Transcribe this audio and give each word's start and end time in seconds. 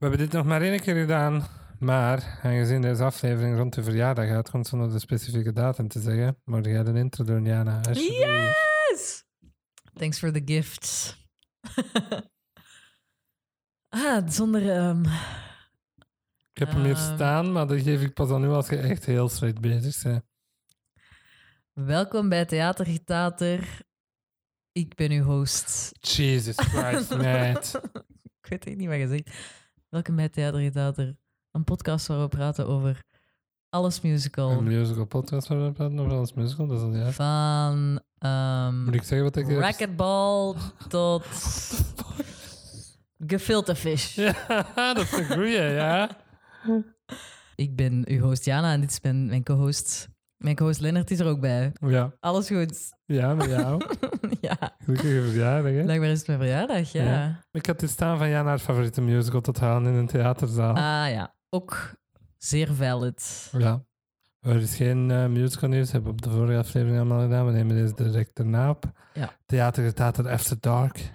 We 0.00 0.06
hebben 0.06 0.18
dit 0.18 0.32
nog 0.32 0.44
maar 0.46 0.62
één 0.62 0.80
keer 0.80 0.94
gedaan, 0.94 1.46
maar 1.78 2.38
aangezien 2.42 2.80
deze 2.80 3.04
aflevering 3.04 3.56
rond 3.56 3.74
de 3.74 3.82
verjaardag 3.82 4.28
gaat, 4.28 4.50
komt 4.50 4.66
zonder 4.66 4.92
de 4.92 4.98
specifieke 4.98 5.52
datum 5.52 5.88
te 5.88 6.00
zeggen, 6.00 6.36
moet 6.44 6.64
jij 6.64 6.82
de 6.82 6.98
intro 6.98 7.24
doen, 7.24 7.44
Jana? 7.44 7.80
Yes! 7.92 9.24
Thanks 9.94 10.18
for 10.18 10.32
the 10.32 10.42
gifts. 10.44 11.16
ah, 13.88 14.28
zonder... 14.28 14.70
ehm, 14.70 15.04
Ik 16.52 16.58
heb 16.58 16.68
hem 16.70 16.84
hier 16.84 16.94
Ehm. 16.96 17.14
staan, 17.14 17.52
maar 17.52 17.66
dat 17.66 17.80
geef 17.80 18.02
ik 18.02 18.14
pas 18.14 18.30
aan 18.30 18.40
nu 18.40 18.48
als 18.48 18.68
je 18.68 18.76
echt 18.78 19.04
heel 19.04 19.28
slecht 19.28 19.60
bezig 19.60 20.02
bent. 20.02 20.24
welkom 21.72 22.28
bij 22.28 22.44
Theatergetater. 22.44 23.80
Ik 24.72 24.94
ben 24.94 25.10
uw 25.10 25.22
host. 25.24 25.92
Jesus 26.00 26.56
Christ, 26.56 27.16
mate. 27.16 27.82
Ik 28.42 28.48
weet 28.48 28.66
echt 28.66 28.76
niet 28.76 28.88
wat 28.88 28.98
je 28.98 29.08
zegt. 29.08 29.58
Welkom 29.90 30.16
bij 30.16 30.28
Theatergetater. 30.28 31.16
Een 31.50 31.64
podcast 31.64 32.06
waar 32.06 32.20
we 32.20 32.28
praten 32.28 32.66
over 32.66 33.04
alles 33.68 34.00
musical. 34.00 34.50
Een 34.50 34.64
musical 34.64 35.04
podcast 35.04 35.48
waar 35.48 35.64
we 35.64 35.72
praten 35.72 35.98
over 35.98 36.12
alles 36.12 36.32
musical, 36.32 36.66
dat 36.66 36.76
is 36.76 36.82
al 36.82 36.94
ja. 36.94 37.10
Van 37.10 38.00
ehm, 38.18 38.84
Moet 38.84 38.94
ik 38.94 39.02
zeggen 39.02 39.22
wat 39.22 39.36
ik 39.36 39.48
racquetball 39.48 40.54
tot 40.88 41.24
gefilte 43.18 43.74
fish. 43.74 44.14
Ja, 44.76 44.94
dat 44.94 45.04
is 45.04 45.12
een 45.12 45.26
goeie, 45.26 45.62
ja. 45.62 46.16
Ik 47.54 47.76
ben 47.76 48.04
uw 48.08 48.20
host 48.20 48.44
Jana 48.44 48.72
en 48.72 48.80
dit 48.80 48.90
is 48.90 49.00
mijn, 49.00 49.26
mijn 49.26 49.42
co-host. 49.42 50.08
Mijn 50.40 50.56
co-host 50.56 50.80
Lennart 50.80 51.10
is 51.10 51.18
er 51.18 51.26
ook 51.26 51.40
bij. 51.40 51.72
Ja, 51.80 52.12
Alles 52.20 52.46
goed? 52.48 52.92
ja 53.06 53.34
met 53.34 53.48
jou. 53.50 53.82
ja, 54.40 54.76
Gelukkige 54.84 55.22
verjaardag, 55.22 55.72
hè. 55.72 55.82
blijkbaar 55.82 56.08
is 56.08 56.18
het 56.18 56.26
mijn 56.26 56.38
verjaardag, 56.38 56.92
ja. 56.92 57.02
Ja. 57.04 57.44
Ik 57.52 57.66
had 57.66 57.80
dit 57.80 57.90
staan 57.90 58.18
van 58.18 58.28
Jana 58.28 58.48
haar 58.48 58.58
favoriete 58.58 59.00
musical 59.00 59.40
tot 59.40 59.60
halen 59.60 59.92
in 59.92 59.98
een 59.98 60.06
theaterzaal. 60.06 60.74
Ah 60.74 61.10
ja, 61.10 61.34
ook 61.48 61.94
zeer 62.36 62.74
valid. 62.74 63.50
Ja. 63.58 63.84
Er 64.40 64.56
is 64.56 64.76
geen 64.76 65.10
eh, 65.10 65.26
musical 65.26 65.68
nieuws, 65.68 65.92
hebben 65.92 66.10
we 66.10 66.16
op 66.16 66.22
de 66.22 66.30
vorige 66.30 66.58
aflevering 66.58 66.96
allemaal 66.98 67.22
gedaan. 67.22 67.46
We 67.46 67.52
nemen 67.52 67.76
deze 67.76 67.94
direct 67.94 68.38
erna 68.38 68.70
op. 68.70 68.92
Ja. 69.14 69.32
Theater, 69.46 69.94
theater 69.94 70.28
After 70.28 70.56
Dark. 70.60 70.98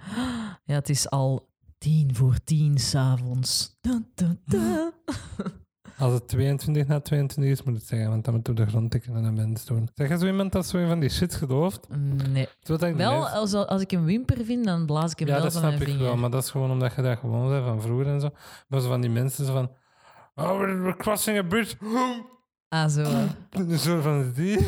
Ja, 0.64 0.74
het 0.74 0.88
is 0.88 1.10
al 1.10 1.48
tien 1.78 2.14
voor 2.14 2.36
tien 2.44 2.78
s'avonds. 2.78 3.76
Dun. 3.80 4.40
Als 5.98 6.12
het 6.12 6.28
22 6.28 6.86
na 6.86 7.00
22 7.00 7.52
is, 7.52 7.62
moet 7.62 7.74
het 7.74 7.86
zeggen, 7.86 8.08
want 8.08 8.24
dan 8.24 8.34
moet 8.34 8.48
op 8.48 8.56
de 8.56 8.66
grond 8.66 8.90
tikken 8.90 9.14
en 9.16 9.22
dan 9.22 9.34
mensen 9.34 9.66
doen. 9.66 9.88
Zeg 9.94 10.08
je 10.08 10.18
zo 10.18 10.26
iemand 10.26 10.52
dat 10.52 10.66
zo 10.66 10.86
van 10.86 11.00
die 11.00 11.08
shit 11.08 11.34
gelooft? 11.34 11.88
Nee. 12.30 12.48
Ik 12.66 12.96
Wel, 12.96 13.28
als, 13.28 13.54
als 13.54 13.82
ik 13.82 13.92
een 13.92 14.04
wimper 14.04 14.44
vind, 14.44 14.64
dan 14.64 14.86
blaas 14.86 15.12
ik 15.12 15.18
hem 15.18 15.28
Ja, 15.28 15.34
wel 15.34 15.42
dat 15.42 15.52
van 15.52 15.60
snap 15.60 15.72
mijn 15.72 15.82
ik 15.82 15.88
vinger. 15.88 16.04
wel, 16.04 16.16
maar 16.16 16.30
dat 16.30 16.42
is 16.42 16.50
gewoon 16.50 16.70
omdat 16.70 16.94
je 16.94 17.02
dat 17.02 17.18
gewoon 17.18 17.48
bent 17.48 17.64
van 17.64 17.80
vroeger 17.80 18.06
en 18.06 18.20
zo. 18.20 18.30
Maar 18.68 18.80
zo 18.80 18.88
van 18.88 19.00
die 19.00 19.10
mensen 19.10 19.44
zo 19.44 19.52
van... 19.52 19.70
Oh, 20.34 20.58
we're, 20.58 20.96
crossing 20.96 21.38
a 21.38 21.42
bridge. 21.42 21.76
Ah, 22.68 22.88
zo. 22.88 23.04
Zo 23.76 24.00
van 24.00 24.32
die... 24.32 24.66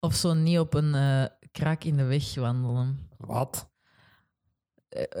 Of 0.00 0.14
zo 0.14 0.34
niet 0.34 0.58
op 0.58 0.74
een 0.74 0.94
eh 0.94 1.24
kraak 1.52 1.84
in 1.84 1.96
de 1.96 2.04
weg 2.04 2.34
wandelen. 2.34 3.08
Wat? 3.18 3.70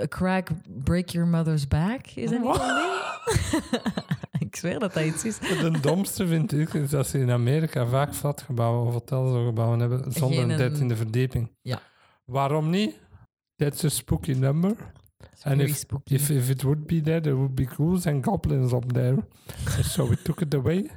A 0.02 0.06
crack 0.08 0.50
break 0.68 1.08
your 1.10 1.28
mother's 1.28 1.68
back? 1.68 2.06
Is 2.06 2.30
dat 2.30 2.40
niet 2.40 2.48
een 2.48 2.76
ding? 2.76 4.48
ik 4.48 4.56
zweer 4.56 4.78
dat 4.78 4.94
dat 4.94 5.04
iets 5.04 5.24
is. 5.24 5.38
De 5.60 5.78
domste 5.80 6.26
vind 6.26 6.52
ik 6.52 6.74
is 6.74 6.90
dat 6.90 7.06
ze 7.06 7.18
in 7.18 7.30
Amerika 7.30 7.86
vaak 7.86 8.14
flatgebouwen 8.14 8.86
of 8.86 8.92
hotels 8.92 9.52
hebben 9.80 10.12
zonder 10.12 10.38
Geen 10.38 10.42
een 10.44 10.50
een- 10.50 10.56
dertiende 10.56 10.96
verdieping. 10.96 11.50
Ja. 11.62 11.80
Waarom 12.24 12.70
niet? 12.70 13.00
That's 13.56 13.84
a 13.84 13.88
spooky 13.88 14.32
number. 14.32 14.70
And 15.42 15.56
Very 15.56 15.70
if, 15.70 15.76
spooky. 15.76 16.14
if, 16.14 16.30
if 16.30 16.48
it 16.48 16.62
would 16.62 16.86
be 16.86 17.00
there, 17.00 17.20
there 17.20 17.34
would 17.34 17.54
be 17.54 17.66
ghouls 17.66 18.06
and 18.06 18.24
goblins 18.24 18.72
up 18.72 18.92
there. 18.92 19.16
so 19.82 20.08
we 20.08 20.22
took 20.22 20.40
it 20.40 20.54
away. 20.54 20.90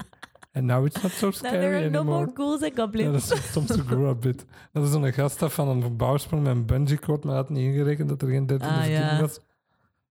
And 0.60 0.68
now 0.68 0.86
it's 0.86 1.02
not 1.02 1.12
so 1.12 1.32
scary 1.32 1.60
there 1.60 1.76
are 1.76 1.90
no 1.90 2.00
anymore. 2.00 2.18
more 2.20 2.32
ghouls 2.34 2.62
and 2.64 2.76
Ja, 2.76 2.84
goblins. 2.84 3.28
dat 3.30 3.38
is 3.38 3.52
soms 3.52 3.68
de 3.68 3.84
grow 3.84 4.10
up 4.10 4.22
bit. 4.22 4.46
Dat 4.72 4.84
is 4.84 4.92
zo'n 4.92 5.14
gast 5.14 5.40
dat 5.40 5.54
van 5.54 5.68
een 5.68 5.82
verbouwsprong 5.82 6.44
met 6.44 6.56
een 6.56 6.66
bungee 6.66 7.00
cord, 7.00 7.24
maar 7.24 7.36
had 7.36 7.50
niet 7.50 7.64
ingerekend 7.64 8.10
dat 8.10 8.22
er 8.22 8.28
geen 8.28 8.46
dertiende 8.46 8.74
Ah, 8.74 8.82
verdieping 8.82 9.10
ja. 9.12 9.20
was. 9.22 9.40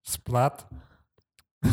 Splaat. 0.02 0.66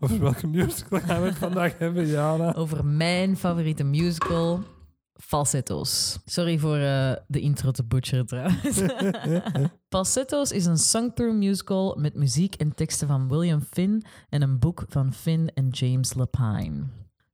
Over 0.00 0.20
welke 0.20 0.46
musical 0.46 1.00
gaan 1.00 1.20
we 1.22 1.26
het 1.28 1.38
vandaag 1.46 1.78
hebben, 1.78 2.06
Jana? 2.06 2.54
Over 2.54 2.84
mijn 2.86 3.36
favoriete 3.36 3.84
musical, 3.84 4.60
Falsetto's. 5.14 6.18
Sorry 6.24 6.58
voor 6.58 6.76
eh, 6.76 7.12
de 7.26 7.40
intro 7.40 7.70
te 7.70 7.84
butcheren 7.84 8.26
trouwens. 8.26 8.80
Falsetto's 9.88 10.50
is 10.50 10.66
een 10.66 10.78
sung-through 10.78 11.36
musical 11.36 11.96
met 12.00 12.14
muziek 12.14 12.54
en 12.54 12.74
teksten 12.74 13.08
van 13.08 13.28
William 13.28 13.60
Finn 13.70 14.04
en 14.28 14.42
een 14.42 14.58
boek 14.58 14.84
van 14.88 15.12
Finn 15.12 15.48
en 15.54 15.68
James 15.68 16.14
Lapine. 16.14 16.82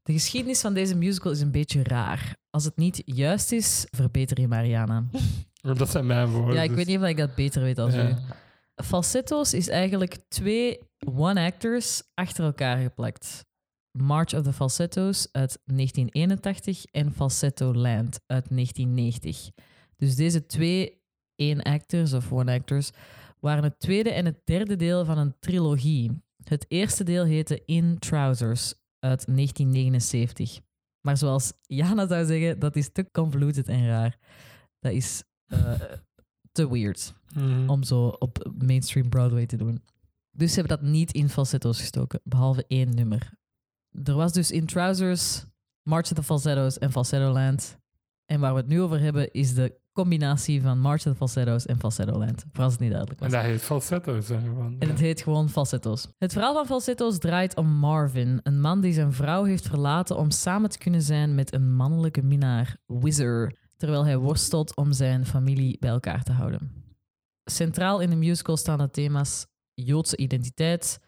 De 0.02 0.12
geschiedenis 0.12 0.60
van 0.60 0.74
deze 0.74 0.94
musical 0.94 1.32
is 1.32 1.40
een 1.40 1.50
beetje 1.50 1.82
raar. 1.82 2.36
Als 2.50 2.64
het 2.64 2.76
niet 2.76 3.02
juist 3.04 3.52
is, 3.52 3.86
verbeter 3.90 4.40
je 4.40 4.48
Mariana. 4.48 5.04
Dat 5.60 5.90
zijn 5.90 6.06
mijn 6.06 6.28
woorden. 6.28 6.54
Ja, 6.54 6.62
ik 6.62 6.68
dus- 6.68 6.76
weet 6.76 6.86
niet 6.86 6.98
of 6.98 7.04
ik 7.06 7.16
dat 7.16 7.34
beter 7.34 7.62
weet 7.62 7.78
als 7.78 7.94
Ja. 7.94 8.08
u. 8.08 8.14
Falsetto's 8.82 9.52
is 9.52 9.68
eigenlijk 9.68 10.16
twee 10.28 10.78
one-actors 11.04 12.02
achter 12.14 12.44
elkaar 12.44 12.76
geplakt. 12.82 13.44
March 13.98 14.34
of 14.34 14.42
the 14.42 14.52
Falsettos 14.52 15.28
uit 15.32 15.58
1981 15.64 16.84
en 16.84 17.12
Falsetto 17.12 17.74
Land 17.74 18.20
uit 18.26 18.46
1990. 18.48 19.50
Dus 19.96 20.16
deze 20.16 20.46
twee 20.46 21.02
één-actors 21.36 22.12
of 22.12 22.32
one-actors 22.32 22.90
waren 23.40 23.62
het 23.64 23.80
tweede 23.80 24.10
en 24.10 24.24
het 24.24 24.40
derde 24.44 24.76
deel 24.76 25.04
van 25.04 25.18
een 25.18 25.34
trilogie. 25.40 26.22
Het 26.44 26.64
eerste 26.68 27.04
deel 27.04 27.24
heette 27.24 27.62
In 27.64 27.98
Trousers 27.98 28.74
uit 29.02 29.26
1979. 29.26 30.60
Maar 31.00 31.16
zoals 31.16 31.52
Jana 31.62 32.06
zou 32.06 32.26
zeggen, 32.26 32.58
dat 32.58 32.76
is 32.76 32.92
te 32.92 33.08
convoluted 33.12 33.68
en 33.68 33.86
raar. 33.86 34.18
Dat 34.78 34.92
is 34.92 35.22
eh, 35.46 35.80
te 36.52 36.70
weird 36.72 37.14
Mhm. 37.34 37.68
om 37.70 37.82
zo 37.82 38.06
op 38.06 38.52
mainstream 38.58 39.08
Broadway 39.08 39.46
te 39.46 39.56
doen. 39.56 39.82
Dus 40.30 40.52
ze 40.52 40.60
hebben 40.60 40.78
dat 40.78 40.88
niet 40.88 41.12
in 41.12 41.28
falsetto's 41.28 41.78
gestoken, 41.80 42.20
behalve 42.24 42.64
één 42.68 42.94
nummer. 42.94 43.32
Er 44.04 44.14
was 44.14 44.32
dus 44.32 44.50
in 44.50 44.66
Trousers, 44.66 45.44
March 45.82 46.10
of 46.10 46.16
the 46.16 46.22
Falsettos 46.22 46.78
en 46.78 46.90
Falsetto 46.92 47.32
Land. 47.32 47.78
En 48.26 48.40
waar 48.40 48.52
we 48.52 48.58
het 48.60 48.68
nu 48.68 48.80
over 48.80 49.00
hebben 49.00 49.30
is 49.30 49.54
de 49.54 49.80
combinatie 49.92 50.62
van 50.62 50.98
the 50.98 51.14
Falsettos 51.14 51.66
en 51.66 51.78
Falsetto 51.78 52.18
Land. 52.18 52.44
Voor 52.52 52.64
als 52.64 52.72
het 52.72 52.82
niet 52.82 52.90
duidelijk 52.90 53.20
En 53.20 53.30
was. 53.30 53.40
dat 53.40 53.50
heet 53.50 53.62
falsetto, 53.62 54.20
zeg 54.20 54.40
gewoon. 54.40 54.76
En 54.78 54.88
het 54.88 55.00
heet 55.00 55.22
gewoon 55.22 55.48
falsetto's. 55.48 56.08
Het 56.18 56.32
verhaal 56.32 56.54
van 56.54 56.66
falsetto's 56.66 57.18
draait 57.18 57.56
om 57.56 57.66
Marvin, 57.66 58.40
een 58.42 58.60
man 58.60 58.80
die 58.80 58.92
zijn 58.92 59.12
vrouw 59.12 59.44
heeft 59.44 59.68
verlaten 59.68 60.16
om 60.16 60.30
samen 60.30 60.70
te 60.70 60.78
kunnen 60.78 61.02
zijn 61.02 61.34
met 61.34 61.52
een 61.52 61.74
mannelijke 61.74 62.22
minnaar, 62.22 62.76
Whizzer, 62.86 63.58
terwijl 63.76 64.04
hij 64.04 64.16
worstelt 64.16 64.76
om 64.76 64.92
zijn 64.92 65.26
familie 65.26 65.76
bij 65.80 65.90
elkaar 65.90 66.22
te 66.22 66.32
houden. 66.32 66.70
Centraal 67.44 68.00
in 68.00 68.10
de 68.10 68.16
musical 68.16 68.56
staan 68.56 68.78
de 68.78 68.90
thema's 68.90 69.46
Joodse 69.74 70.16
identiteit, 70.16 71.00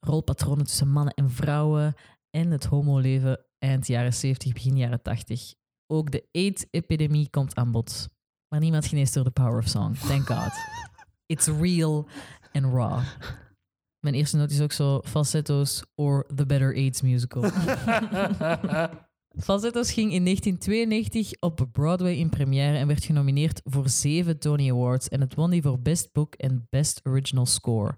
rolpatronen 0.00 0.64
tussen 0.64 0.88
mannen 0.88 1.14
en 1.14 1.30
vrouwen 1.30 1.94
en 2.30 2.50
het 2.50 2.64
homoleven 2.64 3.44
eind 3.58 3.86
jaren 3.86 4.14
70, 4.14 4.52
begin 4.52 4.76
jaren 4.76 5.02
80. 5.02 5.54
Ook 5.92 6.10
de 6.10 6.24
AIDS-epidemie 6.32 7.30
komt 7.30 7.54
aan 7.54 7.70
bod. 7.70 8.08
Maar 8.48 8.60
niemand 8.60 8.86
geneest 8.86 9.14
door 9.14 9.24
the 9.24 9.30
power 9.30 9.58
of 9.58 9.68
song. 9.68 9.94
Thank 9.94 10.26
God. 10.26 10.52
It's 11.26 11.46
real 11.46 12.08
and 12.52 12.64
raw. 12.64 13.00
Mijn 13.98 14.14
eerste 14.14 14.36
noot 14.36 14.50
is 14.50 14.60
ook 14.60 14.72
zo 14.72 15.00
falsetto's 15.04 15.82
or 15.94 16.26
the 16.34 16.46
Better 16.46 16.74
AIDS 16.74 17.02
musical. 17.02 17.42
Falsetto's 19.46 19.92
ging 19.92 20.12
in 20.12 20.24
1992 20.24 21.32
op 21.40 21.68
Broadway 21.72 22.14
in 22.14 22.28
première 22.28 22.76
en 22.76 22.86
werd 22.86 23.04
genomineerd 23.04 23.60
voor 23.64 23.88
zeven 23.88 24.38
Tony 24.38 24.70
Awards 24.70 25.08
en 25.08 25.20
het 25.20 25.34
won 25.34 25.50
die 25.50 25.62
voor 25.62 25.80
Best 25.80 26.12
Book 26.12 26.34
en 26.34 26.66
Best 26.70 27.00
Original 27.04 27.46
Score. 27.46 27.96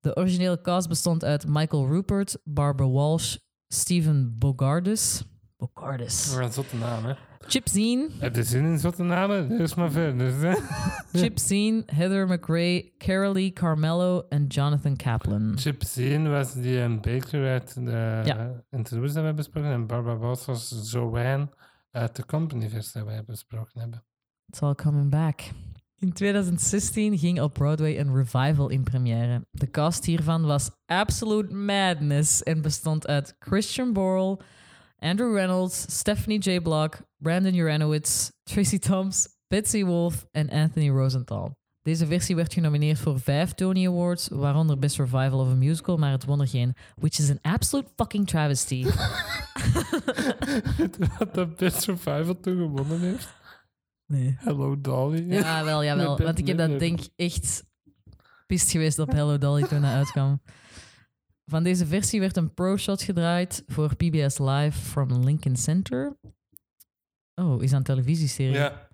De 0.00 0.16
originele 0.16 0.60
cast 0.60 0.88
bestond 0.88 1.24
uit 1.24 1.46
Michael 1.46 1.86
Rupert, 1.86 2.38
Barbara 2.44 2.88
Walsh, 2.88 3.36
Stephen 3.68 4.38
Bogardus, 4.38 5.22
Bogardus, 5.56 6.32
Een 6.32 6.52
zotte 6.52 6.76
naam, 6.76 7.04
hè. 7.04 7.14
Chip 7.46 7.68
Zien, 7.68 8.10
Heb 8.18 8.36
je 8.36 8.42
zin 8.42 8.64
in 8.64 8.78
zotte 8.78 9.02
namen? 9.02 9.50
Is 9.60 9.74
maar 9.74 9.90
verder. 9.90 10.56
Chip 11.12 11.38
Zien, 11.38 11.82
Heather 11.86 12.26
McRae, 12.28 12.92
Carolee 12.98 13.52
Carmelo 13.52 14.26
en 14.28 14.46
Jonathan 14.46 14.96
Kaplan. 14.96 15.52
Chip 15.58 15.82
Zien 15.84 16.30
was 16.30 16.52
die 16.54 16.78
een 16.78 17.00
baker 17.00 17.48
uit 17.50 17.74
de 17.74 18.20
Ja. 18.24 18.64
interviews 18.70 19.12
dat 19.12 19.14
we 19.22 19.26
hebben 19.26 19.34
besproken. 19.36 19.70
En 19.70 19.86
Barbara 19.86 20.16
Walsh 20.16 20.44
was 20.44 20.88
Joanne 20.92 21.48
uit 21.90 22.16
de 22.16 22.26
Companyverse 22.26 22.98
dat 22.98 23.06
we 23.06 23.22
besproken 23.26 23.80
hebben. 23.80 24.04
It's 24.46 24.62
all 24.62 24.74
coming 24.74 25.10
back. 25.10 25.40
In 25.98 26.12
2016 26.12 27.18
ging 27.18 27.40
op 27.40 27.52
Broadway 27.52 27.98
een 27.98 28.14
revival 28.14 28.68
in 28.68 28.82
première. 28.82 29.46
De 29.50 29.70
cast 29.70 30.04
hiervan 30.04 30.42
was 30.46 30.70
absolute 30.86 31.54
madness 31.54 32.42
en 32.42 32.62
bestond 32.62 33.06
uit 33.06 33.36
Christian 33.38 33.92
Borle, 33.92 34.38
Andrew 35.02 35.34
Reynolds, 35.34 35.86
Stephanie 35.88 36.38
J. 36.38 36.60
Block, 36.60 37.02
Brandon 37.18 37.54
Uranowitz, 37.54 38.30
Tracy 38.44 38.78
Thoms, 38.78 39.28
Betsy 39.48 39.84
Wolfe 39.84 40.26
en 40.32 40.50
Anthony 40.50 40.88
Rosenthal. 40.88 41.56
Deze 41.82 42.06
versie 42.06 42.36
werd 42.36 42.52
genomineerd 42.52 42.98
voor 42.98 43.20
vijf 43.20 43.52
Tony 43.52 43.86
Awards, 43.86 44.28
waaronder 44.28 44.78
Best 44.78 44.98
Revival 44.98 45.40
of 45.40 45.48
a 45.48 45.54
Musical, 45.54 45.96
maar 45.96 46.10
het 46.10 46.24
won 46.24 46.40
er 46.40 46.48
geen. 46.48 46.74
Which 46.94 47.18
is 47.18 47.30
an 47.30 47.38
absolute 47.40 47.90
fucking 47.96 48.26
travesty. 48.26 48.84
Wat 51.18 51.34
dat 51.34 51.56
Best 51.56 51.82
Survival 51.82 52.40
toen 52.40 52.56
gewonnen 52.56 53.00
heeft? 53.00 53.28
Nee. 54.06 54.36
Hello 54.38 54.80
Dolly. 54.80 55.32
Ja, 55.32 55.64
wel, 55.64 55.84
jawel. 55.84 56.18
Want 56.24 56.38
ik 56.38 56.46
heb 56.46 56.58
dat 56.58 56.78
denk 56.78 57.00
echt 57.16 57.64
pist 58.46 58.70
geweest 58.70 58.98
op 58.98 59.12
Hello 59.12 59.38
Dolly 59.38 59.62
toen 59.62 59.80
dat 59.80 59.90
uitkwam. 59.90 60.40
Van 61.52 61.62
deze 61.62 61.86
versie 61.86 62.20
werd 62.20 62.36
een 62.36 62.54
pro-shot 62.54 63.02
gedraaid 63.02 63.62
voor 63.66 63.96
PBS 63.96 64.38
Live 64.38 64.78
from 64.78 65.24
Lincoln 65.24 65.56
Center. 65.56 66.16
Oh, 67.34 67.62
is 67.62 67.70
dat 67.70 67.78
een 67.78 67.84
televisieserie? 67.84 68.54
Ja, 68.54 68.88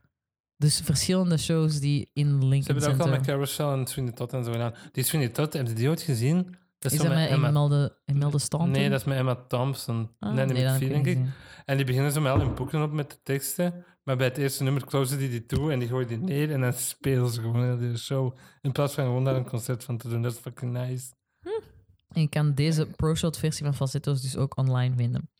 Dus 0.57 0.81
verschillende 0.81 1.37
shows 1.37 1.81
die 1.81 2.11
in 2.13 2.27
ze 2.27 2.33
Lincoln 2.33 2.65
hebben 2.65 2.83
dat 2.83 2.93
ook 2.93 2.99
al 2.99 3.05
Center... 3.05 3.19
met 3.19 3.27
Carousel 3.27 3.73
en 3.73 3.87
Sweeney 3.87 4.13
Todd 4.13 4.33
en 4.33 4.45
zo 4.45 4.53
gedaan. 4.53 4.75
Die 4.93 5.05
Sweeney 5.05 5.29
Todd, 5.29 5.53
hebben 5.53 5.75
die 5.75 5.89
ooit 5.89 6.03
gezien? 6.03 6.57
Dat 6.79 6.93
Is 6.93 6.99
zo 6.99 7.05
dat 7.05 7.15
met 7.15 7.31
Imelda, 7.31 7.91
Imelda 8.05 8.39
Staunton? 8.39 8.71
Nee, 8.71 8.91
dat 8.91 9.01
is 9.01 9.07
met 9.07 9.19
Emma 9.19 9.35
Thompson. 9.35 10.11
Ah, 10.19 10.33
nee, 10.33 10.47
met 10.47 10.57
heb 10.57 10.89
denk 10.89 11.07
ik. 11.07 11.19
En 11.65 11.77
die 11.77 11.87
beginnen 11.87 12.13
zo 12.13 12.21
met 12.21 12.33
al 12.33 12.39
hun 12.41 12.55
boeken 12.55 12.83
op 12.83 12.93
met 12.93 13.11
de 13.11 13.19
teksten. 13.23 13.85
Maar 14.03 14.17
bij 14.17 14.27
het 14.27 14.39
eerste 14.39 14.63
nummer 14.63 14.85
closen 14.85 15.19
die 15.19 15.31
die 15.31 15.47
toe 15.47 15.73
en 15.73 15.79
die 15.79 15.89
gooien 15.89 16.09
die 16.09 16.19
neer 16.19 16.53
en 16.53 16.61
dan 16.61 16.73
spelen 16.73 17.29
ze 17.29 17.41
gewoon 17.41 17.79
de 17.79 17.99
show. 17.99 18.37
In 18.61 18.73
plaats 18.73 18.95
van 18.95 19.05
gewoon 19.05 19.25
daar 19.25 19.37
een 19.37 19.49
concert 19.49 19.85
van 19.85 19.97
te 19.97 20.09
doen. 20.09 20.23
Dat 20.23 20.33
is 20.33 20.39
fucking 20.39 20.73
nice. 20.73 21.17
En 22.09 22.21
je 22.21 22.29
kan 22.29 22.55
deze 22.55 22.87
pro-shot 22.87 23.39
versie 23.39 23.65
van 23.65 23.75
Falsetto's 23.75 24.23
dus 24.23 24.37
ook 24.37 24.57
online 24.57 24.95
vinden. 24.97 25.31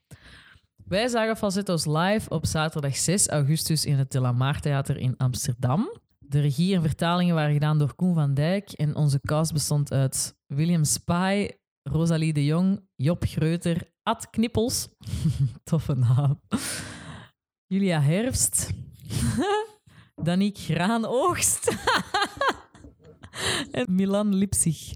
Wij 0.85 1.09
zagen 1.09 1.37
Falsetto's 1.37 1.85
live 1.87 2.31
op 2.31 2.47
zaterdag 2.47 2.97
6 2.97 3.29
augustus 3.29 3.85
in 3.85 3.99
het 3.99 4.13
De 4.13 4.21
La 4.21 4.33
Mar 4.33 4.61
Theater 4.61 4.97
in 4.97 5.17
Amsterdam. 5.17 5.93
De 6.19 6.41
regie 6.41 6.75
en 6.75 6.83
vertalingen 6.83 7.35
waren 7.35 7.53
gedaan 7.53 7.79
door 7.79 7.95
Koen 7.95 8.15
van 8.15 8.35
Dijk 8.35 8.71
en 8.71 8.97
onze 8.97 9.21
cast 9.21 9.53
bestond 9.53 9.93
uit 9.93 10.37
William 10.47 10.85
Spy, 10.85 11.49
Rosalie 11.83 12.33
de 12.33 12.45
Jong, 12.45 12.89
Job 12.97 13.25
Greuter, 13.25 13.91
Ad 14.03 14.31
Knippels, 14.31 14.89
toffe 15.65 15.95
naam, 15.95 16.41
Julia 17.67 18.01
Herfst, 18.01 18.71
Danique 20.27 20.63
Graanoogst 20.63 21.77
en 23.71 23.95
Milan 23.95 24.35
Lipsig. 24.35 24.95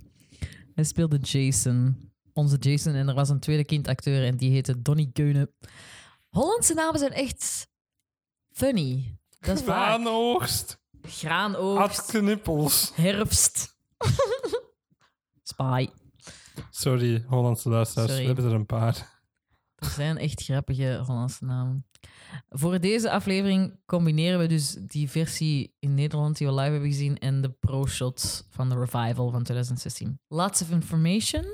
Hij 0.83 0.91
speelde 0.91 1.19
Jason, 1.19 2.11
onze 2.33 2.57
Jason, 2.57 2.95
en 2.95 3.09
er 3.09 3.15
was 3.15 3.29
een 3.29 3.41
tweede 3.41 3.65
kindacteur 3.65 4.27
en 4.27 4.37
die 4.37 4.51
heette 4.51 4.83
Donny 4.83 5.11
Keunen. 5.13 5.51
Hollandse 6.29 6.75
namen 6.75 6.99
zijn 6.99 7.13
echt 7.13 7.69
funny. 8.51 9.19
Dat 9.39 9.59
is 9.59 9.65
waar. 9.65 9.87
Graanoogst. 9.87 10.79
Graanoogst, 11.03 12.13
herfst, 12.95 13.77
spy. 15.43 15.89
Sorry, 16.71 17.25
Hollandse 17.27 17.69
luisteraars. 17.69 18.11
Sorry. 18.11 18.27
We 18.27 18.33
hebben 18.33 18.51
er 18.53 18.59
een 18.59 18.67
paar. 18.67 19.23
Er 19.75 19.91
zijn 19.91 20.19
echt 20.19 20.43
grappige 20.43 21.03
Hollandse 21.07 21.45
namen. 21.45 21.87
Voor 22.49 22.81
deze 22.81 23.11
aflevering 23.11 23.81
combineren 23.87 24.39
we 24.39 24.47
dus 24.47 24.73
die 24.81 25.11
versie 25.11 25.75
in 25.79 25.95
Nederland 25.95 26.37
die 26.39 26.47
we 26.47 26.53
live 26.55 26.71
hebben 26.71 26.89
gezien 26.91 27.19
en 27.19 27.41
de 27.41 27.51
pro-shot 27.51 28.47
van 28.51 28.69
de 28.69 28.75
revival 28.79 29.31
van 29.31 29.43
2016. 29.43 30.21
Lots 30.29 30.63
of 30.63 30.71
information. 30.71 31.45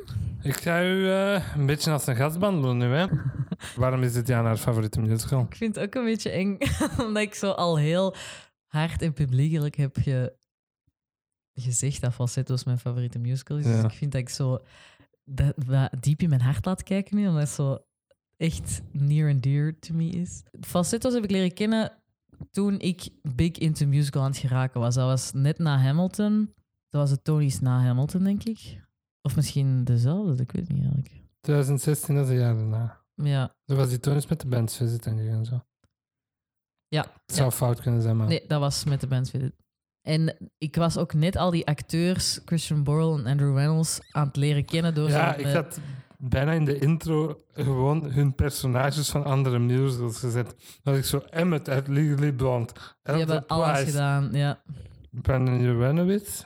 Ik 0.43 0.57
ga 0.57 0.83
u 0.85 1.11
eh, 1.11 1.55
een 1.57 1.67
beetje 1.67 1.91
als 1.91 2.07
een 2.07 2.17
gast 2.17 2.39
behandelen 2.39 2.77
nu, 2.77 2.85
hè. 2.87 3.07
Waarom 3.77 4.03
is 4.03 4.13
dit 4.13 4.27
jouw 4.29 4.45
haar 4.45 4.57
favoriete 4.57 5.01
musical? 5.01 5.41
Ik 5.49 5.57
vind 5.57 5.75
het 5.75 5.85
ook 5.85 5.95
een 5.95 6.05
beetje 6.05 6.31
eng, 6.31 6.59
omdat 7.07 7.23
ik 7.23 7.35
zo 7.35 7.51
al 7.51 7.79
heel 7.79 8.15
hard 8.67 9.03
en 9.03 9.13
publiekelijk 9.13 9.75
heb 9.77 9.97
ge- 10.01 10.37
gezegd 11.55 12.01
dat 12.01 12.15
Falsetto's 12.15 12.65
mijn 12.65 12.79
favoriete 12.79 13.19
musical 13.19 13.57
is. 13.59 13.65
Ja. 13.65 13.83
Dus 13.83 13.93
ik 13.93 13.99
vind 13.99 14.13
dat 14.13 14.21
ik 14.21 14.29
zo 14.29 14.59
dat, 15.25 15.53
dat 15.67 15.91
diep 16.01 16.23
in 16.23 16.29
mijn 16.29 16.41
hart 16.41 16.65
laat 16.65 16.83
kijken 16.83 17.17
nu, 17.17 17.29
omdat 17.29 17.49
zo 17.49 17.79
echt 18.39 18.81
near 18.93 19.31
and 19.31 19.43
dear 19.43 19.79
to 19.79 19.95
me 19.95 20.09
is. 20.09 20.43
Falsetto's 20.61 21.15
heb 21.15 21.25
ik 21.25 21.31
leren 21.31 21.55
kennen 21.55 21.93
toen 22.51 22.79
ik 22.81 23.09
big 23.35 23.51
into 23.59 23.87
musical 23.87 24.23
aan 24.23 24.31
het 24.31 24.39
geraken 24.39 24.81
was. 24.81 24.95
Dat 24.95 25.07
was 25.07 25.33
net 25.33 25.59
na 25.59 25.79
Hamilton. 25.79 26.55
Dat 26.89 27.01
was 27.01 27.11
het 27.11 27.25
Tony's 27.25 27.61
na 27.61 27.81
Hamilton, 27.81 28.25
denk 28.25 28.45
ik. 28.45 28.81
Of 29.23 29.37
misschien 29.37 29.85
dezelfde, 29.85 30.43
ik 30.43 30.53
weet 30.53 30.63
het 30.69 30.73
niet 30.77 30.85
eigenlijk. 30.85 31.15
2016, 31.41 32.15
dat 32.15 32.25
is 32.25 32.31
een 32.31 32.39
jaar 32.39 32.55
daarna. 32.55 33.01
Ja, 33.15 33.55
Dat 33.65 33.77
was 33.77 33.89
die 33.89 34.01
toen 34.01 34.15
eens 34.15 34.27
met 34.27 34.41
de 34.41 34.47
bands 34.49 34.77
visit 34.77 35.07
en 35.07 35.45
zo. 35.45 35.65
ja. 36.89 37.01
Het 37.27 37.37
zou 37.37 37.49
ja. 37.51 37.57
fout 37.57 37.81
kunnen 37.81 38.03
zijn, 38.03 38.17
maar... 38.17 38.27
Nee, 38.29 38.45
dat 38.47 38.61
was 38.61 38.85
met 38.85 39.01
de 39.01 39.07
band 39.07 39.31
Visit. 39.31 39.53
En 40.03 40.37
ik 40.59 40.77
was 40.77 40.97
ook 40.97 41.15
net 41.15 41.37
al 41.37 41.51
die 41.51 41.67
acteurs, 41.67 42.41
Christian 42.45 42.85
Borle 42.85 43.19
en 43.19 43.27
Andrew 43.27 43.57
Reynolds, 43.57 44.01
aan 44.11 44.27
het 44.27 44.37
leren 44.37 44.65
kennen 44.65 44.95
door 44.95 45.09
Ja, 45.09 45.33
zo 45.33 45.39
ik 45.39 45.45
met- 45.45 45.55
had 45.55 45.81
bijna 46.19 46.53
in 46.53 46.65
de 46.65 46.79
intro 46.79 47.45
gewoon 47.53 48.11
hun 48.11 48.35
personages 48.35 49.11
van 49.11 49.25
andere 49.25 49.59
musicals 49.59 50.19
gezet. 50.19 50.55
Dat 50.83 50.97
ik 50.97 51.05
zo 51.05 51.19
Emmet 51.31 51.69
uit 51.69 51.89
Legally 51.89 52.33
Blonde, 52.33 52.73
Die 53.03 53.15
hebben 53.15 53.47
alles 53.47 53.81
gedaan, 53.81 54.29
ja. 54.33 54.63
Brandon 55.11 55.61
Uranowitz. 55.61 56.45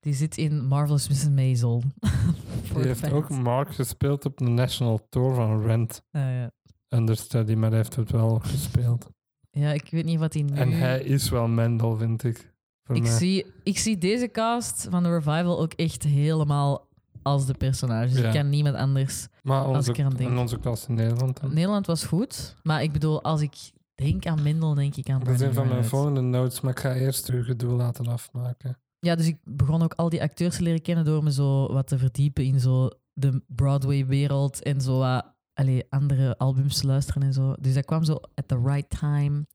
Die 0.00 0.14
zit 0.14 0.36
in 0.36 0.66
Marvelous 0.66 1.08
Mrs. 1.08 1.28
Maisel. 1.28 1.82
Die 2.74 2.82
heeft 2.86 3.12
ook 3.12 3.28
Mark 3.28 3.74
gespeeld 3.74 4.24
op 4.24 4.38
de 4.38 4.44
National 4.48 5.06
Tour 5.08 5.34
van 5.34 5.62
Rent. 5.62 6.02
Ja, 6.10 6.30
ja. 6.30 6.50
Understudy, 6.88 7.54
maar 7.54 7.68
hij 7.68 7.78
heeft 7.78 7.96
het 7.96 8.10
wel 8.10 8.38
gespeeld. 8.38 9.10
ja, 9.50 9.72
ik 9.72 9.88
weet 9.90 10.04
niet 10.04 10.18
wat 10.18 10.34
hij 10.34 10.42
nu... 10.42 10.54
En 10.54 10.72
hij 10.72 11.02
is 11.02 11.28
wel 11.28 11.48
Mendel, 11.48 11.96
vind 11.96 12.24
ik. 12.24 12.52
Ik, 12.86 13.02
mij. 13.02 13.10
zie, 13.10 13.46
ik 13.62 13.78
zie 13.78 13.98
deze 13.98 14.28
cast 14.30 14.86
van 14.90 15.02
de 15.02 15.08
revival 15.08 15.60
ook 15.60 15.72
echt 15.72 16.02
helemaal 16.02 16.88
als 17.22 17.46
de 17.46 17.54
personages. 17.54 18.18
Ja. 18.18 18.26
Ik 18.26 18.34
kan 18.34 18.48
niemand 18.48 18.76
anders. 18.76 19.26
Maar 19.42 19.64
als 19.64 19.76
onze, 19.76 19.90
ik 19.90 19.98
eraan 19.98 20.14
denk. 20.14 20.30
in 20.30 20.38
onze 20.38 20.58
klas 20.58 20.86
in 20.86 20.94
Nederland 20.94 21.40
dan. 21.40 21.54
Nederland 21.54 21.86
was 21.86 22.04
goed, 22.04 22.56
maar 22.62 22.82
ik 22.82 22.92
bedoel, 22.92 23.22
als 23.22 23.40
ik 23.40 23.54
denk 23.94 24.26
aan 24.26 24.42
Mendel, 24.42 24.74
denk 24.74 24.96
ik 24.96 25.10
aan 25.10 25.24
Dat 25.24 25.38
zijn 25.38 25.54
van 25.54 25.68
mijn 25.68 25.84
volgende 25.84 26.20
notes, 26.20 26.60
maar 26.60 26.72
ik 26.72 26.78
ga 26.78 26.94
eerst 26.94 27.28
uw 27.28 27.42
gedoe 27.42 27.72
laten 27.72 28.06
afmaken. 28.06 28.78
Ja, 28.98 29.14
dus 29.14 29.26
ik 29.26 29.38
begon 29.44 29.82
ook 29.82 29.94
al 29.94 30.08
die 30.08 30.22
acteurs 30.22 30.56
te 30.56 30.62
leren 30.62 30.82
kennen 30.82 31.04
door 31.04 31.22
me 31.22 31.32
zo 31.32 31.72
wat 31.72 31.86
te 31.86 31.98
verdiepen 31.98 32.44
in 32.44 32.60
zo 32.60 32.90
de 33.12 33.42
Broadway-wereld 33.46 34.62
en 34.62 34.80
zo 34.80 34.98
wat 34.98 35.32
allee, 35.54 35.84
andere 35.88 36.38
albums 36.38 36.78
te 36.78 36.86
luisteren 36.86 37.22
en 37.22 37.32
zo. 37.32 37.54
Dus 37.60 37.74
dat 37.74 37.84
kwam 37.84 38.04
zo 38.04 38.20
at 38.34 38.48
the 38.48 38.60
right 38.64 38.98
time. 38.98 39.46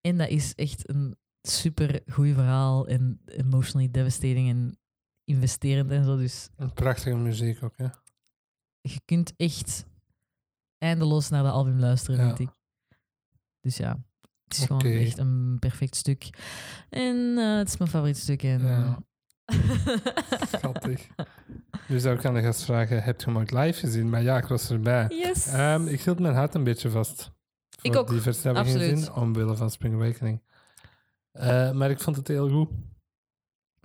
En 0.00 0.18
dat 0.18 0.28
is 0.28 0.54
echt 0.54 0.88
een 0.88 1.16
super 1.42 2.00
goed 2.12 2.34
verhaal 2.34 2.86
en 2.86 3.20
emotionally 3.24 3.90
devastating 3.90 4.48
en 4.48 4.78
investerend 5.26 5.90
en 5.90 6.04
zo. 6.04 6.16
Dus 6.16 6.48
Een 6.56 6.72
prachtige 6.72 7.16
muziek 7.16 7.62
ook, 7.62 7.76
hè. 7.76 7.86
je 8.80 9.00
kunt 9.04 9.32
echt 9.36 9.86
eindeloos 10.78 11.28
naar 11.28 11.42
de 11.42 11.50
album 11.50 11.78
luisteren, 11.80 12.20
Ja. 12.20 12.26
vind 12.36 12.48
ik. 12.48 12.54
Dus 13.60 13.76
ja, 13.76 13.98
het 14.44 14.58
is 14.58 14.64
gewoon 14.64 14.82
echt 14.82 15.18
een 15.18 15.56
perfect 15.58 15.96
stuk. 15.96 16.28
En 16.88 17.38
eh, 17.38 17.56
het 17.56 17.68
is 17.68 17.76
mijn 17.76 17.90
favoriet 17.90 18.16
stuk. 18.18 18.42
En, 18.42 18.60
Ja. 18.62 18.78
eh, 18.86 18.96
Schattig. 20.52 21.06
Nu 21.88 21.98
zou 21.98 22.16
ik 22.18 22.24
aan 22.24 22.34
de 22.34 22.42
gast 22.42 22.64
vragen, 22.64 23.02
heb 23.02 23.20
je 23.20 23.26
hem 23.26 23.36
ooit 23.36 23.50
live 23.50 23.78
gezien? 23.78 24.08
Maar 24.10 24.22
ja, 24.22 24.36
ik 24.36 24.46
was 24.46 24.70
erbij. 24.70 25.06
yes! 25.08 25.46
Ehm, 25.46 25.86
ik 25.86 26.00
hield 26.00 26.18
mijn 26.18 26.34
hart 26.34 26.54
een 26.54 26.64
beetje 26.64 26.90
vast. 26.90 27.30
Ik 27.80 27.92
voor 27.92 28.00
ook, 28.00 28.08
Die 28.08 28.16
ik 28.16 28.22
gezien, 28.98 29.12
omwille 29.12 29.56
van 29.56 29.70
Spring 29.70 29.94
Awakening. 29.94 30.42
Eh, 31.32 31.72
maar 31.72 31.90
ik 31.90 32.00
vond 32.00 32.16
het 32.16 32.28
heel 32.28 32.48
goed. 32.50 32.70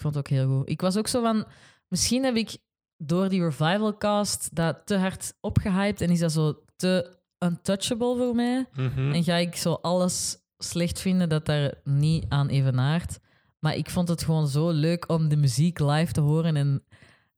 Ik 0.02 0.08
vond 0.08 0.16
het 0.16 0.26
ook 0.34 0.40
heel 0.40 0.58
goed. 0.58 0.70
Ik 0.70 0.82
was 0.82 0.98
ook 0.98 1.08
zo 1.08 1.22
van... 1.22 1.46
Misschien 1.88 2.24
heb 2.24 2.36
ik 2.36 2.58
door 2.98 3.30
die 3.30 3.44
revival 3.44 3.98
cast 3.98 4.56
dat 4.56 4.82
te 4.86 4.98
hard 4.98 5.34
opgehyped 5.42 6.02
en 6.02 6.10
is 6.10 6.20
dat 6.20 6.32
zo 6.32 6.64
te 6.76 7.18
untouchable 7.46 8.18
voor 8.18 8.36
mij. 8.36 8.66
Mhm. 8.74 9.12
En 9.12 9.24
ga 9.24 9.36
ik 9.36 9.56
zo 9.56 9.74
alles 9.74 10.38
slecht 10.58 11.00
vinden 11.00 11.30
dat 11.30 11.46
daar 11.46 11.74
niet 11.84 12.26
aan 12.30 12.48
evenaart. 12.48 13.20
Maar 13.60 13.76
ik 13.76 13.90
vond 13.90 14.08
het 14.08 14.24
gewoon 14.24 14.48
zo 14.48 14.70
leuk 14.70 15.10
om 15.10 15.30
de 15.30 15.36
muziek 15.38 15.80
live 15.80 16.12
te 16.12 16.22
horen. 16.22 16.56
En 16.56 16.84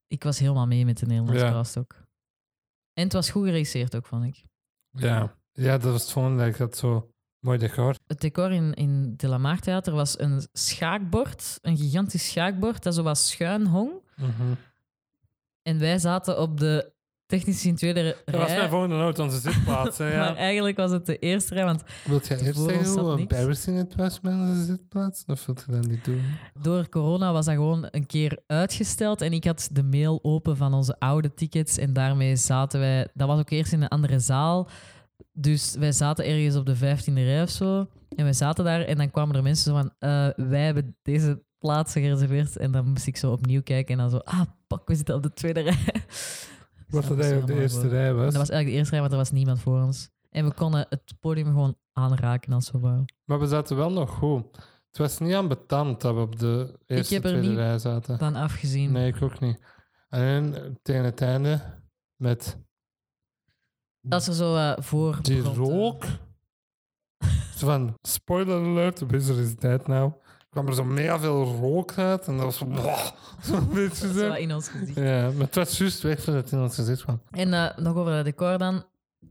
ik 0.06 0.22
was 0.22 0.38
helemaal 0.38 0.66
mee 0.66 0.84
met 0.84 0.98
de 0.98 1.06
Nederlandse 1.06 1.44
Ja. 1.44 1.50
cast 1.50 1.78
ook. 1.78 1.94
En 2.92 3.04
het 3.04 3.12
was 3.12 3.30
goed 3.30 3.44
geregisseerd 3.44 3.96
ook, 3.96 4.06
vond 4.06 4.24
ik. 4.24 4.44
Ja. 4.90 5.36
ja, 5.52 5.78
dat 5.78 5.92
was 5.92 6.02
het 6.02 6.10
volgende. 6.10 6.38
dat 6.38 6.46
Ik 6.52 6.56
had 6.56 6.76
zo 6.76 7.13
mooi 7.44 7.58
decor. 7.58 7.94
Het 8.06 8.20
decor 8.20 8.52
in, 8.52 8.74
in 8.74 9.14
De 9.16 9.28
La 9.28 9.38
Mar 9.38 9.58
Theater 9.60 9.92
was 9.94 10.18
een 10.18 10.46
schaakbord. 10.52 11.58
Een 11.62 11.76
gigantisch 11.76 12.28
schaakbord 12.28 12.82
dat 12.82 12.94
zo 12.94 13.02
wat 13.02 13.18
schuin 13.18 13.66
hong. 13.66 13.90
Mhm. 14.16 14.30
En 15.62 15.78
wij 15.78 15.98
zaten 15.98 16.40
op 16.40 16.58
de 16.60 16.92
technisch 17.26 17.64
in 17.66 17.74
tweede 17.76 18.16
Dat 18.24 18.34
was 18.34 18.46
rij. 18.46 18.56
mijn 18.56 18.70
volgende 18.70 18.96
noot, 18.96 19.18
onze 19.18 19.38
zitplaats. 19.40 19.98
hè, 19.98 20.04
Maar 20.18 20.28
ja. 20.28 20.36
eigenlijk 20.36 20.76
was 20.76 20.90
het 20.90 21.06
de 21.06 21.18
eerste 21.18 21.54
rij, 21.54 21.64
want 21.64 21.82
Wilt 22.04 22.26
jij 22.26 22.38
eerst 22.40 22.60
zeggen 22.60 23.00
hoe 23.00 23.18
embarrassing 23.18 23.76
het 23.76 23.94
was 23.94 24.20
met 24.20 24.32
onze 24.32 24.64
zitplaats? 24.64 25.24
Of 25.26 25.46
wilt 25.46 25.64
je 25.66 25.72
dat 25.72 25.86
niet 25.86 26.04
doen? 26.04 26.22
door 26.62 26.88
corona 26.88 27.32
was 27.32 27.44
dat 27.44 27.54
gewoon 27.54 27.88
een 27.90 28.06
keer 28.06 28.38
uitgesteld. 28.46 29.20
En 29.20 29.32
ik 29.32 29.44
had 29.44 29.68
de 29.72 29.82
mail 29.82 30.18
open 30.22 30.56
van 30.56 30.74
onze 30.74 30.96
oude 30.98 31.34
tickets. 31.34 31.78
En 31.78 31.92
daarmee 31.92 32.36
zaten 32.36 32.80
wij... 32.80 33.08
Dat 33.14 33.28
was 33.28 33.38
ook 33.38 33.50
eerst 33.50 33.72
in 33.72 33.82
een 33.82 33.88
andere 33.88 34.18
zaal. 34.18 34.68
Dus 35.32 35.74
wij 35.74 35.92
zaten 35.92 36.24
ergens 36.26 36.56
op 36.56 36.66
de 36.66 36.76
vijftiende 36.76 37.24
rij 37.24 37.42
of 37.42 37.50
zo. 37.50 37.86
En 38.16 38.24
wij 38.24 38.32
zaten 38.32 38.64
daar 38.64 38.80
en 38.80 38.96
dan 38.96 39.10
kwamen 39.10 39.36
er 39.36 39.42
mensen 39.42 39.72
zo 39.72 39.80
van... 39.80 39.92
eh, 39.98 40.46
wij 40.48 40.64
hebben 40.64 40.96
deze 41.02 41.42
plaatsen 41.58 42.02
gereserveerd. 42.02 42.56
En 42.56 42.72
dan 42.72 42.88
moest 42.88 43.06
ik 43.06 43.16
zo 43.16 43.32
opnieuw 43.32 43.62
kijken 43.62 43.92
en 43.94 44.00
dan 44.00 44.10
zo, 44.10 44.16
ah, 44.16 44.40
pak, 44.66 44.88
we 44.88 44.94
zitten 44.94 45.14
op 45.14 45.22
de 45.22 45.32
tweede 45.32 45.60
rij. 45.60 45.78
Wat 46.88 47.02
dat 47.02 47.16
was 47.16 47.26
eigenlijk 47.26 47.46
de 47.46 47.60
eerste 47.62 47.88
rij 47.88 48.08
En 48.08 48.14
was. 48.14 48.24
dat 48.24 48.36
was 48.36 48.48
eigenlijk 48.50 48.66
de 48.66 48.72
eerste 48.72 48.90
rij, 48.90 49.00
want 49.00 49.12
er 49.12 49.18
was 49.18 49.30
niemand 49.30 49.60
voor 49.60 49.82
ons. 49.82 50.10
En 50.30 50.44
we 50.44 50.54
konden 50.54 50.86
het 50.88 51.14
podium 51.20 51.46
gewoon 51.46 51.76
aanraken 51.92 52.52
als 52.52 52.70
we 52.70 52.78
wou. 52.78 53.04
Maar 53.24 53.40
we 53.40 53.46
zaten 53.46 53.76
wel 53.76 53.90
nog 53.92 54.10
goed. 54.10 54.44
Het 54.88 54.98
was 54.98 55.18
niet 55.18 55.34
aan 55.34 55.48
betand 55.48 56.00
dat 56.00 56.14
we 56.14 56.20
op 56.20 56.38
de 56.38 56.78
eerste, 56.86 57.14
er 57.14 57.20
tweede 57.20 57.54
rij 57.54 57.78
zaten. 57.78 58.18
Dan 58.18 58.34
afgezien. 58.34 58.92
Nee, 58.92 59.12
ik 59.12 59.22
ook 59.22 59.40
niet. 59.40 59.60
En 60.08 60.54
eh, 60.54 60.70
tegen 60.82 61.04
het 61.04 61.20
einde 61.20 61.60
met 62.16 62.58
Als 64.08 64.26
er 64.26 64.34
zo 64.34 64.56
eh, 64.56 64.72
voor... 64.78 65.18
die 65.22 65.40
rook. 65.42 66.04
Zo 67.56 67.66
van, 67.66 67.94
spoiler 68.02 68.64
alert, 68.64 68.98
de 68.98 69.06
Wizard 69.06 69.38
is 69.38 69.56
dead 69.56 69.86
now. 69.86 70.12
kwam 70.50 70.66
er 70.66 70.74
zo 70.74 70.84
mega 70.84 71.18
veel 71.18 71.44
rook 71.44 71.92
uit 71.96 72.26
en 72.26 72.36
dat 72.36 72.44
was 72.44 72.56
zo... 72.56 72.66
Zo'n 73.52 73.68
beetje 73.74 74.12
Zo 74.12 74.32
in 74.32 74.54
ons 74.54 74.68
gezicht. 74.68 74.96
Ja, 74.96 75.30
maar 75.30 75.46
het 75.46 75.54
was 75.54 75.78
juist 75.78 76.02
weg 76.02 76.22
voordat 76.22 76.42
het 76.42 76.52
in 76.52 76.58
ons 76.60 76.74
gezicht 76.74 77.02
kwam. 77.02 77.20
En 77.30 77.52
eh, 77.54 77.76
nog 77.76 77.96
over 77.96 78.12
dat 78.12 78.24
decor 78.24 78.58
dan, 78.58 78.84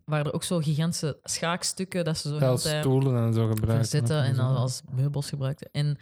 waren 0.06 0.26
er 0.26 0.34
ook 0.34 0.44
zo 0.44 0.60
gigantische 0.60 1.18
schaakstukken 1.24 2.06
dat 2.06 2.18
ze 2.18 2.30
zo 2.30 2.36
Ja, 2.36 2.48
als 2.50 2.70
stoelen 2.70 3.26
en 3.26 3.34
zo 3.34 3.48
gebruikt. 3.48 3.90
verzetten 3.90 4.24
en 4.24 4.36
dan 4.36 4.56
als 4.56 4.82
meubels 4.92 5.30
gebruikten. 5.30 5.70
En 5.72 5.98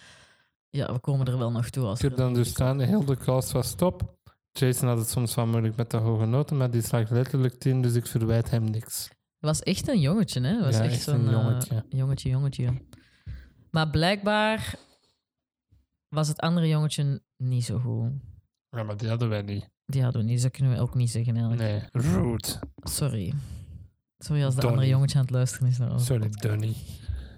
ja, 0.69 0.93
we 0.93 0.99
komen 0.99 1.27
er 1.27 1.37
wel 1.37 1.51
nog 1.51 1.69
toe. 1.69 1.85
Als 1.85 2.01
Ik 2.01 2.09
heb 2.09 2.17
dan 2.17 2.33
dus 2.33 2.49
staan, 2.49 2.77
de 2.77 2.85
hele 2.85 3.15
klas 3.15 3.51
was 3.51 3.73
top. 3.73 4.19
Jason 4.51 4.87
had 4.87 4.97
het 4.97 5.09
soms 5.09 5.35
wel 5.35 5.47
moeilijk 5.47 5.75
met 5.75 5.91
de 5.91 5.97
hoge 5.97 6.25
noten, 6.25 6.57
maar 6.57 6.71
die 6.71 6.81
slag 6.81 7.09
letterlijk 7.09 7.53
10, 7.59 7.81
dus 7.81 7.93
ik 7.93 8.07
verwijt 8.07 8.49
hem 8.49 8.63
niks. 8.63 9.09
Was 9.39 9.59
echt 9.63 9.87
een 9.87 9.99
jongetje, 9.99 10.41
hè? 10.41 10.59
Was 10.59 10.75
Ja, 10.77 10.83
echt, 10.83 11.07
een 11.07 11.25
eh, 11.25 11.31
jongetje. 11.31 11.85
jongetje, 11.89 12.29
jongetje. 12.29 12.73
Maar 13.71 13.89
blijkbaar 13.89 14.75
was 16.09 16.27
het 16.27 16.39
andere 16.39 16.67
jongetje 16.67 17.21
niet 17.37 17.65
zo 17.65 17.79
goed. 17.79 18.11
Ja, 18.69 18.83
maar 18.83 18.97
die 18.97 19.09
hadden 19.09 19.29
wij 19.29 19.41
niet. 19.41 19.69
Die 19.85 20.03
hadden 20.03 20.21
we 20.21 20.27
niet, 20.27 20.41
dat 20.41 20.51
kunnen 20.51 20.73
we 20.73 20.79
ook 20.79 20.95
niet 20.95 21.09
zeggen 21.11 21.35
eigenlijk. 21.35 21.61
Nee, 21.93 22.03
rude. 22.03 22.47
Sorry. 22.75 23.33
Sorry 24.17 24.43
als 24.43 24.55
de 24.55 24.61
Donnie. 24.61 24.77
andere 24.77 24.87
jongetje 24.95 25.17
aan 25.17 25.23
het 25.25 25.33
luisteren 25.33 25.67
is 25.67 25.77
naar 25.77 25.91
ons. 25.91 26.05
Sorry, 26.05 26.29
Donny. 26.29 26.75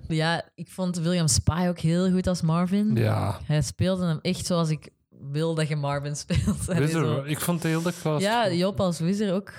Ja, 0.07 0.49
ik 0.55 0.69
vond 0.69 0.97
William 0.97 1.27
Spy 1.27 1.65
ook 1.69 1.79
heel 1.79 2.11
goed 2.11 2.27
als 2.27 2.41
Marvin. 2.41 2.95
Ja. 2.95 3.39
Hij 3.45 3.61
speelde 3.61 4.05
hem 4.05 4.19
echt 4.21 4.45
zoals 4.45 4.69
ik 4.69 4.89
wil 5.31 5.55
dat 5.55 5.67
je 5.67 5.75
Marvin 5.75 6.15
speelt. 6.25 6.65
Wizard, 6.65 7.27
ik 7.29 7.39
vond 7.39 7.61
de 7.61 7.67
hele 7.67 7.93
klas... 8.01 8.21
Ja. 8.21 8.51
Joop 8.51 8.79
als 8.79 8.99
Wizard 8.99 9.31
ook 9.31 9.53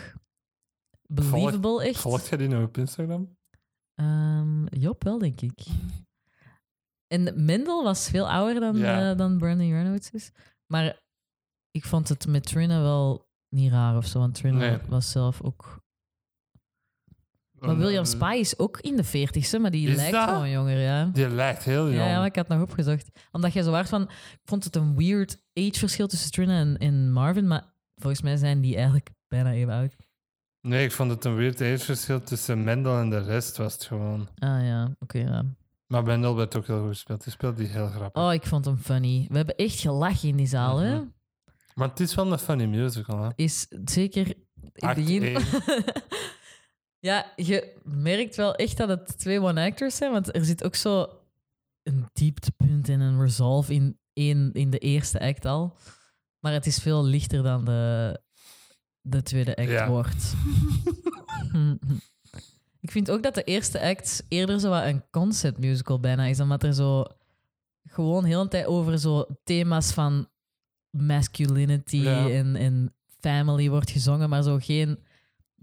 believable, 1.06 1.84
echt. 1.84 2.00
Volgt 2.00 2.28
jij 2.28 2.38
die 2.38 2.48
nou 2.48 2.64
op 2.64 2.78
Instagram? 2.78 3.36
Ehm, 3.94 4.66
Joop 4.66 5.04
wel, 5.04 5.18
denk 5.18 5.40
ik. 5.40 5.58
En 7.06 7.44
Mendel 7.44 7.84
was 7.84 8.08
veel 8.08 8.30
ouder 8.30 8.60
dan, 8.60 8.76
Ja. 8.76 9.10
eh, 9.10 9.16
dan 9.16 9.38
Brandon 9.38 9.70
Reynolds 9.70 10.10
is. 10.10 10.30
Maar 10.66 11.00
ik 11.70 11.84
vond 11.84 12.08
het 12.08 12.26
met 12.26 12.46
Trina 12.46 12.80
wel 12.82 13.28
niet 13.48 13.72
raar 13.72 13.96
of 13.96 14.06
zo. 14.06 14.18
Want 14.18 14.34
Trina 14.34 14.58
Nee. 14.58 14.78
was 14.88 15.10
zelf 15.10 15.42
ook... 15.42 15.82
Maar 17.58 17.76
William 17.76 18.04
Spy 18.04 18.36
is 18.40 18.58
ook 18.58 18.80
in 18.80 18.96
de 18.96 19.04
veertigste, 19.04 19.58
maar 19.58 19.70
die 19.70 19.88
Is 19.88 19.96
lijkt 19.96 20.12
dat? 20.12 20.28
gewoon 20.28 20.50
jonger, 20.50 20.78
ja. 20.78 21.04
Die 21.04 21.28
lijkt 21.28 21.64
heel 21.64 21.84
jong. 21.84 21.96
Ja, 21.96 22.06
ja, 22.08 22.16
maar 22.18 22.26
ik 22.26 22.36
had 22.36 22.48
nog 22.48 22.62
opgezocht. 22.62 23.08
Omdat 23.32 23.52
jij 23.52 23.62
zo 23.62 23.70
waard 23.70 23.88
van... 23.88 24.02
Ik 24.10 24.40
vond 24.44 24.64
het 24.64 24.76
een 24.76 24.96
weird 24.96 25.42
age-verschil 25.54 26.06
tussen 26.06 26.30
Trina 26.30 26.58
en, 26.58 26.78
en 26.78 27.12
Marvin, 27.12 27.46
maar 27.46 27.72
volgens 27.96 28.22
mij 28.22 28.36
zijn 28.36 28.60
die 28.60 28.74
eigenlijk 28.74 29.10
bijna 29.28 29.52
even 29.52 29.72
oud. 29.72 29.96
Nee, 30.60 30.84
ik 30.84 30.92
vond 30.92 31.10
het 31.10 31.24
een 31.24 31.36
weird 31.36 31.60
ageverschil 31.60 32.22
tussen 32.22 32.64
Mendel 32.64 32.98
en 32.98 33.10
de 33.10 33.22
rest 33.22 33.56
was 33.56 33.72
het 33.72 33.84
gewoon. 33.84 34.28
Ah 34.38 34.64
ja, 34.64 34.96
oké, 34.98 35.18
ja. 35.18 35.44
Maar 35.86 36.02
Mendel 36.02 36.36
werd 36.36 36.56
ook 36.56 36.66
heel 36.66 36.80
goed 36.80 36.88
gespeeld. 36.88 37.24
Die 37.24 37.32
speelde 37.32 37.56
die 37.56 37.66
heel 37.66 37.88
grappig. 37.88 38.22
Oh, 38.22 38.32
ik 38.32 38.46
vond 38.46 38.64
hem 38.64 38.76
funny. 38.76 39.26
We 39.30 39.36
hebben 39.36 39.56
echt 39.56 39.80
gelachen 39.80 40.28
in 40.28 40.36
die 40.36 40.46
zaal, 40.46 40.78
hè? 40.78 40.94
Mhm. 40.94 41.06
Maar 41.74 41.88
het 41.88 42.00
is 42.00 42.14
wel 42.14 42.32
een 42.32 42.38
funny 42.38 42.64
musical, 42.64 43.22
hè? 43.22 43.28
Is 43.34 43.66
zeker 43.84 44.26
in 44.26 44.70
het 44.72 44.82
Act 44.82 44.94
begin... 44.94 45.22
één. 45.22 45.42
ja, 47.10 47.32
je 47.36 47.76
merkt 47.82 48.36
wel 48.36 48.54
echt 48.54 48.76
dat 48.76 48.88
het 48.88 49.18
twee 49.18 49.40
one-actors 49.40 49.96
zijn, 49.96 50.12
want 50.12 50.34
er 50.34 50.44
zit 50.44 50.64
ook 50.64 50.74
zo 50.74 51.08
een 51.82 52.08
dieptepunt 52.12 52.88
en 52.88 53.00
een 53.00 53.20
resolve 53.20 53.74
in, 53.74 53.98
één, 54.14 54.52
in 54.52 54.70
de 54.70 54.78
eerste 54.78 55.20
act 55.20 55.44
al. 55.44 55.76
Maar 56.40 56.52
het 56.52 56.66
is 56.66 56.78
veel 56.78 57.04
lichter 57.04 57.42
dan 57.42 57.64
de, 57.64 58.20
de 59.00 59.22
tweede 59.22 59.56
act 59.56 59.68
Ja. 59.68 59.88
wordt. 59.88 60.34
Ik 62.80 62.90
vind 62.90 63.10
ook 63.10 63.22
dat 63.22 63.34
de 63.34 63.42
eerste 63.42 63.80
act 63.80 64.24
eerder 64.28 64.60
zo 64.60 64.68
wat 64.70 64.84
een 64.84 65.04
concept 65.10 65.58
musical 65.58 66.00
bijna 66.00 66.24
is, 66.24 66.40
omdat 66.40 66.62
er 66.62 66.74
zo 66.74 67.04
gewoon 67.84 68.24
heel 68.24 68.40
een 68.40 68.48
tijd 68.48 68.66
over 68.66 68.98
zo 68.98 69.26
thema's 69.44 69.92
van 69.92 70.28
masculinity 70.90 71.96
Ja. 71.96 72.28
en, 72.30 72.56
en 72.56 72.94
family 73.20 73.68
wordt 73.70 73.90
gezongen, 73.90 74.28
maar 74.28 74.42
zo 74.42 74.58
geen 74.60 74.98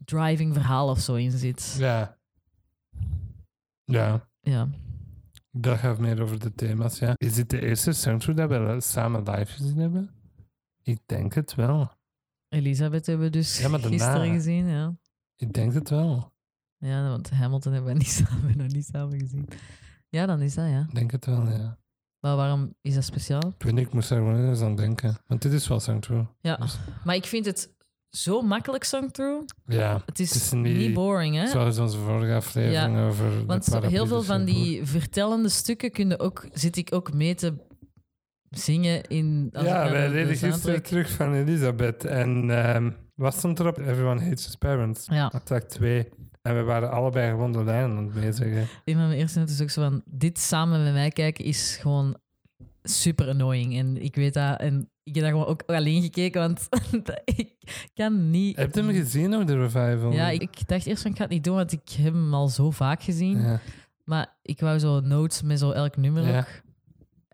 driving 0.05 0.53
verhaal 0.53 0.89
of 0.89 0.99
zo 0.99 1.13
in 1.15 1.31
zit. 1.31 1.75
Ja. 1.77 2.17
Ja, 3.85 4.27
Ja. 4.41 4.69
Dat 5.51 5.77
gaat 5.77 5.99
meer 5.99 6.21
over 6.21 6.39
de 6.39 6.53
thema's, 6.55 6.99
ja. 6.99 7.13
Is 7.17 7.33
dit 7.33 7.49
de 7.49 7.61
eerste 7.61 7.91
soundtrack 7.91 8.37
dat 8.37 8.49
we 8.49 8.77
samen 8.81 9.23
live 9.23 9.51
gezien 9.51 9.77
hebben? 9.77 10.09
Ik 10.83 10.99
denk 11.05 11.33
het 11.33 11.55
wel. 11.55 11.91
Elisabeth 12.49 13.05
hebben 13.05 13.25
we 13.25 13.31
dus 13.31 13.59
Ja, 13.59 13.69
daarna. 13.69 13.87
gisteren 13.87 14.33
gezien, 14.33 14.67
ja. 14.67 14.95
Ik 15.35 15.53
denk 15.53 15.73
het 15.73 15.89
wel. 15.89 16.31
Ja, 16.77 17.09
want 17.09 17.29
Hamilton 17.29 17.73
hebben 17.73 17.91
we 17.91 17.97
niet 17.97 18.11
samen, 18.27 18.57
nog 18.57 18.67
niet 18.67 18.85
samen 18.85 19.19
gezien. 19.19 19.47
Ja, 20.09 20.25
dan 20.25 20.41
is 20.41 20.53
dat, 20.53 20.67
ja. 20.69 20.85
Ik 20.89 20.95
denk 20.95 21.11
het 21.11 21.25
wel, 21.25 21.47
ja. 21.49 21.79
Maar 22.19 22.35
waarom 22.35 22.75
is 22.81 22.93
dat 22.93 23.03
speciaal? 23.03 23.47
Ik 23.57 23.63
weet 23.63 23.73
niet, 23.73 23.87
ik 23.87 23.93
moest 23.93 24.09
daar 24.09 24.17
gewoon 24.17 24.49
eens 24.49 24.61
aan 24.61 24.75
denken. 24.75 25.17
Want 25.27 25.41
dit 25.41 25.51
is 25.53 25.67
wel 25.67 25.79
soundtrack. 25.79 26.33
Ja, 26.39 26.55
Dus- 26.55 26.79
maar 27.03 27.15
ik 27.15 27.25
vind 27.25 27.45
het 27.45 27.73
zo 28.11 28.41
makkelijk 28.41 28.83
song-through. 28.83 29.45
Ja, 29.65 30.01
Het 30.05 30.19
is, 30.19 30.33
Het 30.33 30.41
is 30.41 30.51
niet, 30.51 30.75
niet- 30.77 30.93
boring, 30.93 31.35
hè? 31.35 31.47
zoals 31.47 31.77
onze 31.77 31.97
vorige 31.97 32.33
aflevering 32.33 32.97
over 32.99 33.45
Want 33.45 33.75
heel 33.85 34.07
veel 34.07 34.23
van 34.23 34.45
die 34.45 34.85
vertellende 34.85 35.49
stukken 35.49 35.91
kunnen 35.91 36.19
ook, 36.19 36.45
zit 36.53 36.77
ik 36.77 36.93
ook 36.93 37.13
mee 37.13 37.35
te 37.35 37.53
zingen 38.49 39.03
in. 39.03 39.49
Ja, 39.51 39.63
wij 39.91 40.07
de- 40.07 40.13
de 40.13 40.19
reden 40.21 40.37
gisteren 40.37 40.83
terug 40.83 41.09
van 41.09 41.33
Elisabeth. 41.33 42.05
En 42.05 42.49
ehm 42.49 42.91
wat 43.15 43.33
stond 43.35 43.59
erop? 43.59 43.77
Everyone 43.77 44.21
Hates 44.21 44.45
His 44.45 44.55
Parents. 44.55 45.05
Ja, 45.05 45.25
Attack 45.33 45.63
2. 45.63 46.09
En 46.41 46.55
we 46.55 46.61
waren 46.63 46.91
allebei 46.91 47.29
gewoon 47.29 47.51
de 47.51 47.63
lijnen 47.63 47.97
aan 47.97 48.03
het 48.03 48.13
bezigen. 48.13 48.67
een 48.85 48.93
van 48.95 49.07
mijn 49.07 49.19
eerste 49.19 49.39
noten 49.39 49.53
is 49.53 49.61
ook 49.61 49.69
zo 49.69 49.81
van: 49.81 50.01
dit 50.05 50.39
samen 50.39 50.83
met 50.83 50.93
mij 50.93 51.09
kijken 51.09 51.45
is 51.45 51.77
gewoon 51.81 52.17
super 52.83 53.27
annoying. 53.27 53.77
En 53.77 54.03
ik 54.03 54.15
weet 54.15 54.33
dat. 54.33 54.59
En 54.59 54.90
ik 55.03 55.13
heb 55.15 55.23
daar 55.23 55.31
gewoon 55.33 55.47
ook 55.47 55.63
alleen 55.65 56.01
gekeken, 56.01 56.41
want 56.41 56.67
ik 57.25 57.53
kan 57.93 58.29
niet. 58.29 58.57
Heb 58.57 58.75
je 58.75 58.81
hem 58.81 58.91
gezien 58.91 59.35
ook, 59.35 59.47
de 59.47 59.57
revival? 59.57 60.11
Ja, 60.11 60.29
ik, 60.29 60.41
ik 60.41 60.67
dacht 60.67 60.85
eerst 60.85 61.01
van 61.01 61.11
ik 61.11 61.17
ga 61.17 61.23
het 61.23 61.31
niet 61.31 61.43
doen, 61.43 61.55
want 61.55 61.71
ik 61.71 61.89
heb 61.89 62.13
hem 62.13 62.33
al 62.33 62.47
zo 62.47 62.71
vaak 62.71 63.03
gezien. 63.03 63.41
Ja. 63.41 63.59
Maar 64.03 64.35
ik 64.41 64.59
wou 64.59 64.79
zo 64.79 64.99
notes 64.99 65.41
met 65.41 65.59
zo 65.59 65.71
elk 65.71 65.97
nummer 65.97 66.27
Ja. 66.27 66.39
ook. 66.39 66.47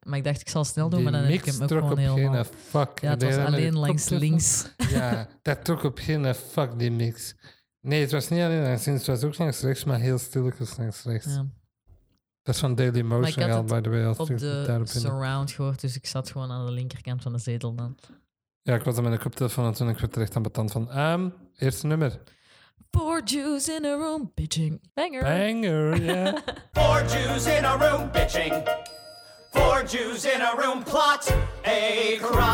Maar 0.04 0.18
ik 0.18 0.24
dacht 0.24 0.42
ik 0.42 0.50
zal 0.50 0.64
snel 0.66 0.90
doen, 0.90 1.00
Die 1.04 1.10
maar 1.12 1.22
dan 1.22 1.32
heb 1.32 1.40
ik 1.40 1.46
hem 1.46 1.62
ook 1.62 1.68
trok 1.68 1.80
gewoon 1.88 2.10
op 2.10 2.16
helemaal. 2.16 2.44
geen 2.44 2.54
fuck. 2.70 3.00
Ja, 3.02 3.10
het 3.10 3.24
was 3.24 3.36
alleen 3.36 3.78
langs 3.78 4.10
links. 4.10 4.74
Ja, 4.90 5.28
dat 5.42 5.66
trok 5.66 5.84
op 5.84 5.98
geen 5.98 6.36
fuck, 6.36 6.80
die 6.80 6.92
mix. 6.92 7.36
Nee, 7.82 8.02
het 8.02 8.12
was 8.12 8.30
niet 8.30 8.42
alleen 8.42 8.64
langs 8.64 8.86
links, 8.86 9.06
het 9.08 9.22
was 9.22 9.24
ook 9.30 9.38
langs 9.38 9.62
rechts, 9.62 9.84
maar 9.84 10.00
heel 10.00 10.18
stilletjes 10.18 10.78
langs 10.78 11.04
rechts. 11.04 11.34
Ja. 11.36 11.46
Dat 12.48 12.56
is 12.56 12.62
van 12.62 12.76
Daily 12.76 12.98
ik 12.98 13.04
Motion, 13.04 13.44
had 13.44 13.52
al, 13.52 13.58
het 13.58 13.68
by 13.68 13.82
the 13.82 13.90
way. 13.90 14.06
Als 14.06 14.18
Op 14.18 14.38
de 14.38 14.82
surround 14.86 15.52
gehoord, 15.52 15.82
dus 15.82 15.96
ik 15.96 16.06
zat 16.06 16.32
gewoon 16.32 16.52
aan 16.52 16.66
de 16.66 16.72
linkerkant 16.72 17.22
van 17.22 17.34
de 17.34 17.40
zetel 17.40 17.76
dan. 17.76 17.98
Ja, 18.62 18.76
ik 18.76 18.84
was 18.84 18.98
aan 18.98 19.04
mijn 19.04 19.20
koptelefoon 19.20 19.66
en 19.66 19.74
toen 19.74 19.90
ik 19.90 19.98
werd 19.98 20.16
er 20.16 20.22
echt 20.22 20.36
aan 20.36 20.42
betand 20.42 20.72
van. 20.72 20.92
Ehm, 20.92 21.30
eerste 21.58 21.88
nummer. 21.88 22.20
Four 22.92 23.24
Jews 23.24 23.70
in 23.70 23.86
a 23.86 23.96
room, 23.96 24.32
bitching. 24.36 24.82
Banger. 24.94 25.24
Banger, 25.24 26.04
ja. 26.04 26.42
Four 26.82 27.06
Jews 27.06 27.46
in 27.46 27.66
a 27.66 27.78
room 27.78 28.12
bitching. 28.12 28.68
Four 29.52 29.84
Jews 29.86 30.26
in 30.26 30.42
a 30.42 30.56
room 30.58 30.84
plot 30.84 31.36
a 31.66 32.18
crime. 32.22 32.48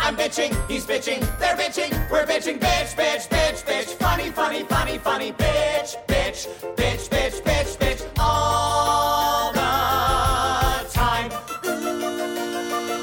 I'm 0.00 0.16
bitching, 0.16 0.52
he's 0.68 0.84
bitching, 0.84 1.20
they're 1.38 1.56
bitching, 1.56 1.90
we're 2.10 2.26
bitching, 2.26 2.58
bitch, 2.58 2.94
bitch, 2.94 3.28
bitch, 3.28 3.64
bitch. 3.64 3.94
Funny, 3.98 4.30
funny, 4.30 4.64
funny, 4.64 4.98
funny, 4.98 5.32
bitch, 5.32 5.96
bitch, 6.34 6.48
bitch, 6.76 7.08
bitch, 7.10 7.42
bitch, 7.42 7.76
bitch. 7.78 8.02
All 8.18 9.52
the 9.52 10.90
time. 10.92 11.30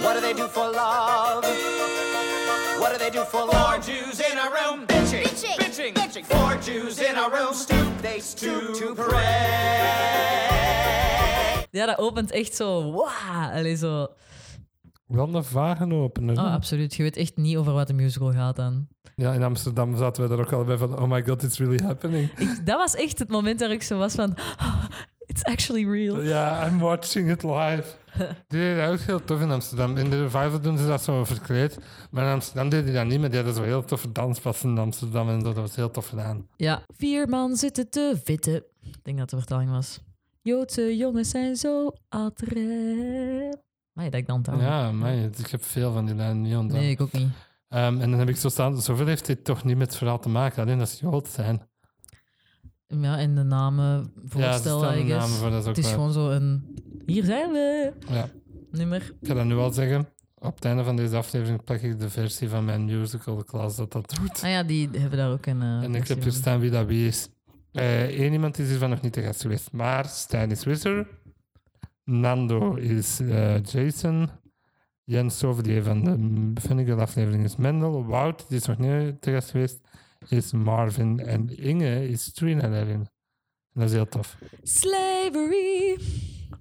What 0.03 0.13
do 0.15 0.21
they 0.21 0.33
do 0.33 0.47
for 0.47 0.69
love? 0.69 1.45
What 2.79 2.91
do 2.91 2.97
they 2.97 3.09
do 3.09 3.23
for 3.23 3.45
love? 3.45 3.53
Four 3.53 3.79
Jews 3.79 4.19
in 4.19 4.38
a 4.38 4.50
room 4.50 4.85
bitching, 4.88 5.23
Bitching, 5.23 5.57
bitching, 5.57 5.93
bitching. 5.93 6.25
Four 6.25 6.55
Jews 6.61 7.00
in 7.00 7.15
a 7.15 7.29
room 7.29 7.53
stoop, 7.53 8.01
they 8.01 8.19
stoop 8.19 8.75
to 8.77 8.95
pray. 8.95 10.00
Ja, 11.71 11.85
dat 11.85 11.97
opent 11.97 12.31
echt 12.31 12.55
zo. 12.55 12.91
Wow. 12.91 13.53
Allee, 13.53 13.75
zo. 13.75 14.07
Wel 15.11 15.35
een 15.35 15.43
vage 15.43 15.93
opener. 15.93 16.37
Oh, 16.37 16.53
absoluut. 16.53 16.95
Je 16.95 17.03
weet 17.03 17.17
echt 17.17 17.37
niet 17.37 17.57
over 17.57 17.73
wat 17.73 17.87
de 17.87 17.93
musical 17.93 18.31
gaat 18.31 18.55
dan. 18.55 18.87
Ja, 19.15 19.33
in 19.33 19.43
Amsterdam 19.43 19.97
zaten 19.97 20.23
we 20.23 20.29
daar 20.29 20.39
ook 20.39 20.51
al 20.51 20.63
bij 20.63 20.77
van, 20.77 20.99
oh 20.99 21.09
my 21.09 21.23
god, 21.23 21.43
it's 21.43 21.57
really 21.57 21.79
happening. 21.83 22.31
Ik, 22.39 22.65
dat 22.65 22.77
was 22.77 22.95
echt 22.95 23.19
het 23.19 23.29
moment 23.29 23.59
dat 23.59 23.71
ik 23.71 23.81
zo 23.83 23.97
was 23.97 24.13
van... 24.13 24.35
"Ah, 24.57 24.83
It's 25.31 25.43
actually 25.43 25.85
real. 25.85 26.21
Ja, 26.21 26.67
I'm 26.67 26.79
watching 26.79 27.29
it 27.29 27.43
live. 27.43 27.83
Die 28.47 28.75
dat 28.75 28.89
ook 28.89 28.99
heel 28.99 29.23
tof 29.23 29.41
in 29.41 29.51
Amsterdam. 29.51 29.97
In 29.97 30.09
de 30.09 30.21
revival 30.21 30.61
doen 30.61 30.77
ze 30.77 30.87
dat 30.87 31.03
zo 31.03 31.23
verkleed. 31.23 31.77
Maar 32.09 32.25
in 32.25 32.33
Amsterdam 32.33 32.69
deed 32.69 32.83
hij 32.83 32.93
dat 32.93 33.05
niet, 33.05 33.19
maar 33.19 33.29
die 33.29 33.37
hadden 33.37 33.55
zo 33.55 33.63
heel 33.63 33.83
toffe 33.83 34.11
danspassen 34.11 34.69
in 34.69 34.77
Amsterdam 34.77 35.29
en 35.29 35.39
zo. 35.41 35.45
Dat 35.45 35.55
was 35.55 35.75
heel 35.75 35.91
tof 35.91 36.07
gedaan. 36.07 36.47
Ja, 36.55 36.81
vier 36.97 37.27
man 37.29 37.55
zitten 37.55 37.89
te 37.89 38.19
vitten. 38.23 38.55
Ik 38.81 39.03
denk 39.03 39.17
dat 39.17 39.29
de 39.29 39.37
vertaling 39.37 39.71
was. 39.71 39.99
Joodse 40.41 40.97
jongens 40.97 41.29
zijn 41.29 41.55
zo 41.55 41.91
adrem. 42.09 43.53
Maar 43.93 44.10
dat 44.10 44.13
ik 44.19 44.27
dan. 44.27 44.43
Ja, 44.60 44.91
maar 44.91 45.13
ik 45.15 45.48
heb 45.48 45.63
veel 45.63 45.93
van 45.93 46.05
die 46.05 46.15
lijnen 46.15 46.41
niet 46.41 46.55
ontdekt. 46.55 46.81
Nee, 46.81 46.91
ik 46.91 47.01
ook 47.01 47.12
niet. 47.12 47.29
Ehm, 47.67 48.00
en 48.01 48.10
dan 48.10 48.19
heb 48.19 48.29
ik 48.29 48.38
zo 48.38 48.50
staan, 48.50 48.81
zoveel 48.81 49.05
heeft 49.05 49.25
dit 49.25 49.43
toch 49.43 49.63
niet 49.63 49.77
met 49.77 49.88
het 49.88 49.98
verhaal 49.98 50.19
te 50.19 50.29
maken, 50.29 50.63
alleen 50.63 50.77
dat 50.77 50.89
ze 50.89 51.05
Jood 51.05 51.27
zijn. 51.27 51.69
Ja, 52.88 53.17
en 53.17 53.36
de 53.36 53.43
namen 53.43 54.13
ja, 54.36 54.60
de 54.60 54.69
I 54.69 55.07
guess. 55.07 55.07
namen 55.07 55.29
voor, 55.29 55.50
dat 55.50 55.60
is 55.60 55.65
Het 55.65 55.77
is 55.77 55.91
gewoon 55.91 56.12
zo 56.12 56.29
een... 56.29 56.75
Hier 57.05 57.24
zijn 57.24 57.51
we! 57.51 57.93
Ja. 58.10 58.29
Nummer. 58.71 59.13
Ik 59.21 59.27
ga 59.27 59.33
dat 59.33 59.45
nu 59.45 59.55
al 59.55 59.71
zeggen. 59.74 60.07
Op 60.36 60.55
het 60.55 60.65
einde 60.65 60.83
van 60.83 60.95
deze 60.95 61.15
aflevering 61.15 61.63
plak 61.63 61.79
ik 61.79 62.00
de 62.00 62.10
versie 62.10 62.50
van 62.50 62.65
mijn 62.65 62.86
musical, 62.86 63.43
klas 63.43 63.75
dat 63.75 63.91
dat 63.91 64.13
doet. 64.19 64.43
Ah 64.43 64.50
ja, 64.50 64.63
die 64.63 64.89
hebben 64.98 65.17
daar 65.17 65.31
ook 65.31 65.45
een... 65.45 65.62
eh, 65.62 65.83
en 65.83 65.95
ik 65.95 66.07
heb 66.07 66.24
hier 66.24 66.31
staan 66.31 66.60
wie 66.60 66.69
dat 66.69 66.86
wie 66.86 67.07
is. 67.07 67.29
Eén 67.71 68.33
iemand 68.33 68.60
is 68.60 68.69
hiervan 68.69 68.89
nog 68.89 69.01
niet 69.01 69.13
te 69.13 69.21
gast 69.21 69.41
geweest. 69.41 69.71
Maar 69.71 70.05
Stijn 70.05 70.51
is 70.51 70.63
Wizard. 70.63 71.07
Nando 72.03 72.75
is 72.75 73.20
eh, 73.20 73.63
Jason. 73.63 74.29
Jens 75.03 75.38
Sovdier 75.38 75.84
van 75.84 76.03
de 76.53 76.62
Vinegar 76.62 77.00
aflevering 77.00 77.43
is 77.43 77.55
Mendel. 77.55 78.05
Wout, 78.05 78.46
die 78.48 78.58
is 78.58 78.65
nog 78.65 78.77
niet 78.77 79.22
te 79.22 79.31
gast 79.31 79.50
geweest, 79.50 79.79
is 80.27 80.51
Marvin. 80.51 81.20
En 81.20 81.58
Inge 81.58 82.08
is 82.08 82.34
Trina 82.34 82.70
daarin. 82.70 83.10
En 83.74 83.79
dat 83.79 83.84
is 83.84 83.91
heel 83.91 84.08
tof. 84.08 84.38
Slavery! 84.62 86.00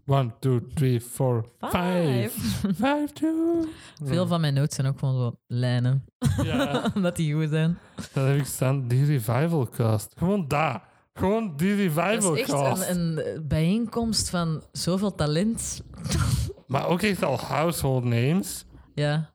One, 0.07 0.31
two, 0.41 0.61
three, 0.75 1.01
four, 1.01 1.45
five. 1.59 2.31
Five. 2.31 2.75
Five, 2.85 3.09
two. 3.13 3.67
Veel 4.03 4.27
van 4.27 4.41
mijn 4.41 4.55
notes 4.55 4.75
zijn 4.75 4.87
ook 4.87 4.99
gewoon 4.99 5.15
zo 5.15 5.39
lijnen. 5.47 6.05
Ja. 6.43 6.85
Omdat 6.95 7.17
die 7.17 7.35
goed 7.35 7.49
zijn. 7.49 7.79
Dan 8.13 8.27
heb 8.27 8.39
ik 8.39 8.45
staan 8.45 8.89
die 8.89 9.05
revival 9.05 9.69
cast. 9.69 10.13
Gewoon 10.19 10.49
daar. 10.49 10.90
Gewoon 11.13 11.57
die 11.57 11.75
revival 11.75 12.21
Dat 12.21 12.35
is 12.35 12.41
echt 12.41 12.51
cast. 12.51 12.89
een, 12.89 13.29
een 13.37 13.49
bijeenkomst 13.49 14.31
van 14.31 14.63
zoveel 14.73 15.15
talent. 15.15 15.83
Maar 16.67 16.87
ook 16.89 17.03
echt 17.03 17.23
al 17.23 17.39
household 17.39 18.05
names. 18.05 18.65
Ja. 18.95 19.35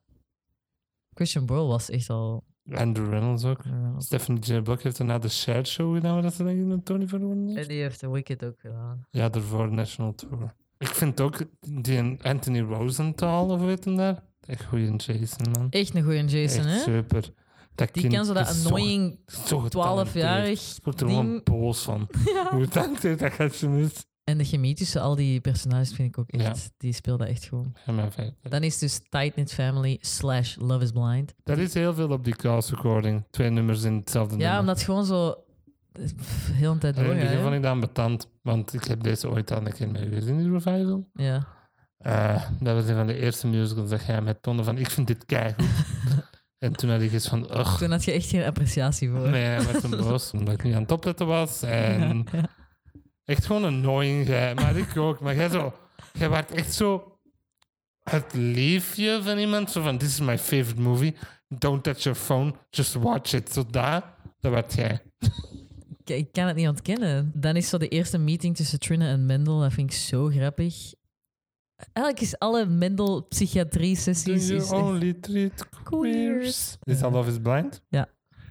Christian 1.14 1.46
Bale 1.46 1.66
was 1.66 1.90
echt 1.90 2.10
al... 2.10 2.44
Andrew 2.72 3.08
Reynolds 3.10 3.44
ook. 3.44 3.64
eh, 3.64 3.94
Stephanie 3.98 4.42
J. 4.42 4.60
Block 4.62 4.82
heeft 4.82 4.96
daarna 4.98 5.18
de 5.18 5.28
Shared 5.28 5.68
Show 5.68 5.94
gedaan, 5.94 6.22
dat 6.22 6.34
ze 6.34 6.44
denk 6.44 6.60
ik 6.60 6.70
een 6.70 6.82
Tony 6.82 7.06
heeft. 7.46 7.58
En 7.58 7.68
die 7.68 7.80
heeft 7.80 7.98
The 7.98 8.10
Wicked 8.10 8.44
ook 8.44 8.60
gedaan. 8.60 9.06
Ja, 9.10 9.28
daarvoor 9.28 9.72
National 9.72 10.14
Tour. 10.14 10.54
Ik 10.78 10.86
vind 10.88 11.20
ook 11.20 11.38
die 11.60 12.16
Anthony 12.22 12.60
Rosenthal, 12.60 13.48
of 13.50 13.60
weet 13.60 13.84
hem 13.84 13.96
daar? 13.96 14.22
Echt 14.46 14.64
goeie 14.64 14.96
Jason, 14.96 15.50
man. 15.50 15.66
Echt 15.70 15.94
een 15.94 16.02
goede 16.02 16.24
Jason, 16.24 16.64
Echt 16.66 16.84
hè? 16.86 16.92
super. 16.92 17.30
Dat 17.76 17.94
Die 17.94 18.08
kan 18.08 18.24
zo 18.24 18.32
dat 18.32 18.48
annoying 18.48 19.18
zo 19.26 19.58
getalenteerd. 19.58 20.24
12-jarig 20.24 20.76
Ik 20.76 20.84
word 20.84 21.00
er 21.00 21.08
gewoon 21.08 21.40
boos 21.44 21.82
van. 21.82 22.08
Hoe 22.50 22.68
talenteerd 22.68 23.18
dat 23.18 23.32
gastje 23.32 23.80
is. 23.80 24.06
En 24.24 24.38
de 24.38 24.44
chemie 24.44 24.74
tussen 24.74 25.00
al 25.00 25.14
die 25.14 25.40
personages 25.40 25.92
vind 25.92 26.08
ik 26.08 26.18
ook 26.18 26.30
echt... 26.30 26.70
Die 26.78 26.92
speelde 26.92 27.26
echt. 27.26 27.50
Ja, 27.86 28.10
fijn. 28.10 28.36
Dan 28.42 28.62
is 28.62 28.78
dus 28.78 29.00
Tight 29.08 29.32
Knit 29.32 29.52
Family 29.52 29.98
slash 30.00 30.56
Love 30.56 30.84
is 30.84 30.90
Blind. 30.90 31.34
Dat 31.44 31.58
is 31.58 31.74
heel 31.74 31.94
veel 31.94 32.08
op 32.08 32.24
die 32.24 32.36
cast 32.36 32.70
recording. 32.70 33.24
Twee 33.30 33.50
nummers 33.50 33.82
in 33.82 33.94
hetzelfde 33.94 34.36
Ja, 34.38 34.60
omdat 34.60 34.74
het 34.76 34.84
gewoon 34.84 35.04
zo... 35.04 35.34
pff, 35.92 36.50
Heel 36.52 36.72
een 36.72 36.78
tijd 36.78 36.96
En 36.96 37.04
in 37.04 37.10
het 37.10 37.18
begin 37.20 37.36
hè? 37.36 37.42
vond 37.42 37.54
ik 37.54 37.62
dat 37.62 37.70
ambetant, 37.70 38.28
want 38.42 38.72
ik 38.74 38.84
heb 38.84 39.02
deze 39.02 39.28
ooit 39.30 39.52
al 39.52 39.66
een 39.66 39.72
keer 39.72 39.88
mee 39.90 40.02
geweest 40.02 40.26
in 40.26 40.38
die 40.38 40.52
revival. 40.52 41.08
Ja. 41.14 41.46
Eh, 41.98 42.42
dat 42.60 42.74
was 42.74 42.88
een 42.88 42.96
van 42.96 43.06
de 43.06 43.16
eerste 43.18 43.46
musicals 43.46 43.90
dat 43.90 44.06
jij 44.06 44.22
met 44.22 44.42
toonde 44.42 44.64
van 44.64 44.78
ik 44.78 44.90
vind 44.90 45.06
dit 45.06 45.24
keigoed. 45.26 45.66
en 46.66 46.72
toen 46.72 46.90
had 46.90 47.00
ik 47.00 47.12
iets 47.12 47.28
van, 47.28 47.58
ugh, 47.58 47.78
Toen 47.78 47.90
had 47.90 48.04
je 48.04 48.12
echt 48.12 48.28
geen 48.28 48.44
appreciatie 48.44 49.10
voor. 49.10 49.28
nee, 49.28 49.42
hij 49.44 49.64
werd 49.64 49.80
toen 49.80 49.90
boos 49.90 50.30
omdat 50.38 50.54
ik 50.54 50.62
niet 50.62 50.74
aan 50.74 50.82
het 50.82 50.92
opletten 50.92 51.26
was. 51.26 51.62
En 51.62 52.26
Ja. 52.32 52.48
echt 53.24 53.46
gewoon 53.46 53.64
annoying 53.64 54.26
jij, 54.26 54.54
maar 54.54 54.76
ik 54.76 54.96
ook. 54.96 55.20
Maar 55.20 55.34
jij 55.34 55.48
zo, 55.48 55.74
jij 56.12 56.30
werd 56.30 56.50
echt 56.50 56.74
zo 56.74 57.18
het 58.02 58.34
liefje 58.34 59.20
van 59.22 59.38
iemand, 59.38 59.70
zo 59.70 59.82
van, 59.82 59.98
this 59.98 60.08
is 60.08 60.20
my 60.20 60.38
favorite 60.38 60.80
movie, 60.80 61.16
don't 61.48 61.82
touch 61.82 62.02
your 62.02 62.18
phone, 62.18 62.54
just 62.70 62.94
watch 62.94 63.32
it. 63.32 63.52
Zo 63.52 63.64
daar, 63.70 64.14
dat 64.40 64.52
werd 64.52 64.74
jij. 64.74 65.02
Ik, 66.04 66.16
ik 66.16 66.32
kan 66.32 66.46
het 66.46 66.56
niet 66.56 66.68
ontkennen. 66.68 67.30
Dan 67.34 67.56
is 67.56 67.68
zo 67.68 67.78
de 67.78 67.88
eerste 67.88 68.18
meeting 68.18 68.56
tussen 68.56 68.78
Trina 68.80 69.08
en 69.08 69.26
Mendel. 69.26 69.60
Dat 69.60 69.72
vind 69.72 69.92
ik 69.92 69.96
zo 69.98 70.28
grappig. 70.28 70.92
Eigenlijk 71.92 72.20
is 72.20 72.38
alle 72.38 72.66
Mendel 72.66 73.22
psychiatrie-sessies... 73.22 74.48
You 74.48 74.84
only 74.84 75.14
treat 75.14 75.68
queers. 75.84 76.76
Is 76.82 77.02
all 77.02 77.14
of 77.14 77.26
is 77.26 77.38
Blind? 77.38 77.82
Ja. 77.88 78.08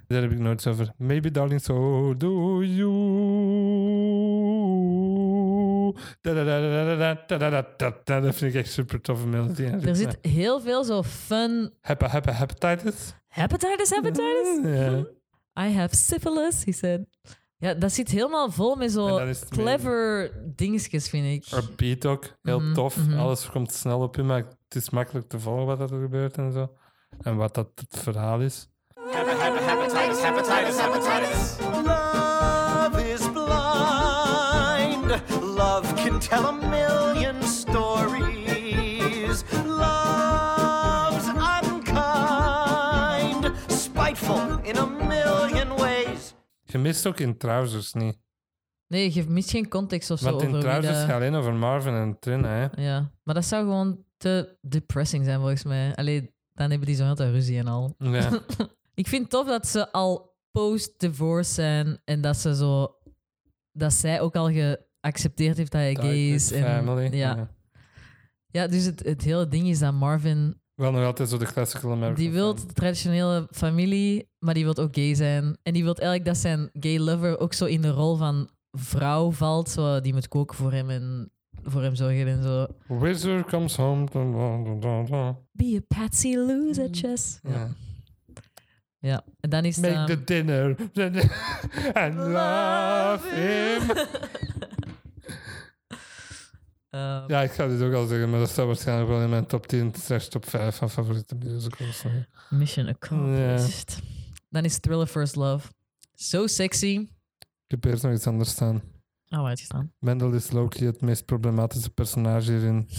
Daar 0.07 0.21
heb 0.21 0.31
ik 0.31 0.39
nooit 0.39 0.67
over. 0.67 0.93
Maybe 0.97 1.31
darling, 1.31 1.61
so 1.61 2.17
do 2.17 2.63
you. 2.63 2.93
Dat 6.21 6.35
vind 8.35 8.41
ik 8.41 8.55
echt 8.55 8.71
super 8.71 9.01
toffe 9.01 9.27
melodie. 9.27 9.69
Er 9.69 9.95
zit 9.95 10.17
heel 10.21 10.61
veel 10.61 10.83
zo 10.83 11.03
fun... 11.03 11.73
Hepatitis. 11.81 13.13
Hepatitis, 13.27 13.89
hepatitis? 13.89 14.59
I 15.59 15.73
have 15.73 15.95
syphilis, 15.95 16.65
he 16.65 16.71
said. 16.71 17.05
Ja, 17.65 17.73
dat 17.73 17.91
zit 17.91 18.09
helemaal 18.09 18.51
vol 18.51 18.75
met 18.75 18.91
zo 18.91 19.19
clever 19.49 20.31
dingetjes, 20.55 21.09
vind 21.09 21.25
ik. 21.25 21.51
Haar 21.51 21.63
beat 21.75 22.05
ook, 22.05 22.23
heel 22.43 22.59
Mhm, 22.59 22.73
tof. 22.73 22.97
mhm. 22.97 23.19
Alles 23.19 23.49
komt 23.49 23.71
snel 23.73 23.99
op 24.01 24.15
je, 24.15 24.23
maar 24.23 24.37
het 24.37 24.75
is 24.75 24.89
makkelijk 24.89 25.27
te 25.29 25.39
volgen 25.39 25.65
wat 25.65 25.79
er 25.91 25.99
gebeurt 26.01 26.37
en 26.37 26.51
zo. 26.51 26.71
En 27.21 27.35
wat 27.35 27.53
dat 27.55 27.67
het 27.75 27.99
verhaal 28.03 28.39
is. 28.41 28.67
Hepatitis, 29.11 30.21
hepatitis, 30.21 30.81
hepatitis. 30.81 31.55
Love 31.85 33.11
is 33.13 33.21
blind. 33.31 35.21
Love 35.55 35.93
can 35.95 36.19
tell 36.19 36.51
mist 46.87 47.07
ook 47.07 47.19
in 47.19 47.37
Trousers 47.37 47.93
niet. 47.93 48.17
Nee, 48.87 49.13
je 49.13 49.25
mist 49.29 49.49
geen 49.49 49.67
context 49.67 50.11
of 50.11 50.19
zo 50.19 50.25
Want 50.25 50.41
in 50.41 50.47
over 50.47 50.59
wie 50.59 50.67
Trousers 50.69 50.97
dat- 50.97 51.05
gaat 51.05 51.15
alleen 51.15 51.35
over 51.35 51.53
Marvin 51.53 51.93
en 51.93 52.19
Trina, 52.19 52.49
hè. 52.49 52.81
Ja, 52.81 53.11
maar 53.23 53.35
dat 53.35 53.45
zou 53.45 53.63
gewoon 53.63 54.03
te 54.17 54.57
depressing 54.61 55.25
zijn 55.25 55.39
volgens 55.39 55.63
mij. 55.63 55.95
Allee, 55.95 56.33
dan 56.53 56.69
hebben 56.69 56.87
die 56.87 56.95
zo 56.95 57.03
heel 57.05 57.15
ruzie 57.31 57.57
en 57.57 57.67
al. 57.67 57.95
Ja. 57.97 58.39
Ik 58.93 59.07
vind 59.07 59.21
het 59.21 59.31
tof 59.31 59.47
dat 59.47 59.67
ze 59.67 59.91
al 59.91 60.37
post-divorce 60.51 61.53
zijn 61.53 62.01
en 62.05 62.21
dat 62.21 62.37
ze 62.37 62.55
zo... 62.55 62.95
Dat 63.71 63.93
zij 63.93 64.21
ook 64.21 64.35
al 64.35 64.51
geaccepteerd 64.51 65.57
heeft 65.57 65.71
dat 65.71 65.81
hij 65.81 65.95
gay 65.95 66.29
is. 66.33 66.51
En, 66.51 66.63
family. 66.63 67.15
ja. 67.17 67.49
ja, 68.47 68.67
dus 68.67 68.85
het, 68.85 69.03
het 69.03 69.21
hele 69.21 69.47
ding 69.47 69.67
is 69.67 69.79
dat 69.79 69.93
Marvin... 69.93 70.61
Wel 70.75 70.91
nog 70.91 71.03
altijd 71.03 71.29
zo 71.29 71.37
de 71.37 71.45
classical 71.45 71.91
American 71.91 72.23
Die 72.23 72.31
wil 72.31 72.55
de 72.55 72.65
traditionele 72.65 73.47
familie, 73.51 74.29
maar 74.39 74.53
die 74.53 74.63
wil 74.63 74.75
ook 74.75 74.95
gay 74.95 75.15
zijn. 75.15 75.57
En 75.63 75.73
die 75.73 75.83
wil 75.83 75.95
eigenlijk 75.95 76.25
dat 76.25 76.37
zijn 76.37 76.69
gay 76.73 76.99
lover 76.99 77.39
ook 77.39 77.53
zo 77.53 77.65
in 77.65 77.81
de 77.81 77.89
rol 77.89 78.15
van 78.15 78.49
vrouw 78.71 79.31
valt. 79.31 79.69
Zo, 79.69 80.01
die 80.01 80.13
moet 80.13 80.27
koken 80.27 80.57
voor 80.57 80.71
hem 80.71 80.89
en 80.89 81.31
voor 81.63 81.81
hem 81.81 81.95
zorgen 81.95 82.27
en 82.27 82.43
zo. 82.43 82.67
Wizard 82.87 83.49
comes 83.49 83.75
home. 83.75 84.05
Da, 84.11 84.23
da, 84.23 84.63
da, 84.63 84.79
da, 84.79 85.03
da. 85.03 85.37
Be 85.51 85.81
a 85.83 85.95
patsy 85.99 86.35
loser 86.35 86.87
chess. 86.91 87.39
Ja. 87.43 87.51
Ja. 87.51 87.69
ja. 88.99 89.23
En 89.39 89.49
dan 89.49 89.65
is. 89.65 89.77
Make 89.77 90.05
the 90.05 90.23
dinner 90.23 90.75
and 92.03 92.15
love 92.15 93.29
him. 93.35 93.81
ehm, 96.95 97.31
Ja, 97.31 97.41
ik 97.41 97.51
ga 97.51 97.67
dit 97.67 97.81
ook 97.81 97.93
al 97.93 98.05
zeggen, 98.05 98.29
maar 98.29 98.39
dat 98.39 98.49
staat 98.49 98.65
waarschijnlijk 98.65 99.09
wel 99.09 99.21
in 99.21 99.29
mijn 99.29 99.45
top 99.45 99.67
10 99.67 99.93
slash 99.95 100.27
top 100.27 100.49
5 100.49 100.75
van 100.75 100.89
favoriete 100.89 101.35
musicals. 101.35 102.03
Mission 102.49 102.87
accomplished. 102.87 103.99
Dan 104.49 104.63
is 104.63 104.79
Thriller 104.79 105.07
First 105.07 105.35
Love. 105.35 105.67
Zo 106.13 106.47
sexy. 106.47 107.07
Ik 107.39 107.71
heb 107.71 107.85
eerst 107.85 108.03
nog 108.03 108.13
iets 108.13 108.27
anders 108.27 108.49
staan. 108.49 108.81
Oh, 109.29 109.41
waar 109.41 109.51
is? 109.51 109.67
Mendel 109.99 110.31
is 110.31 110.51
Loki 110.51 110.85
het 110.85 111.01
meest 111.01 111.25
problematische 111.25 111.89
personage 111.89 112.51
hierin. 112.51 112.89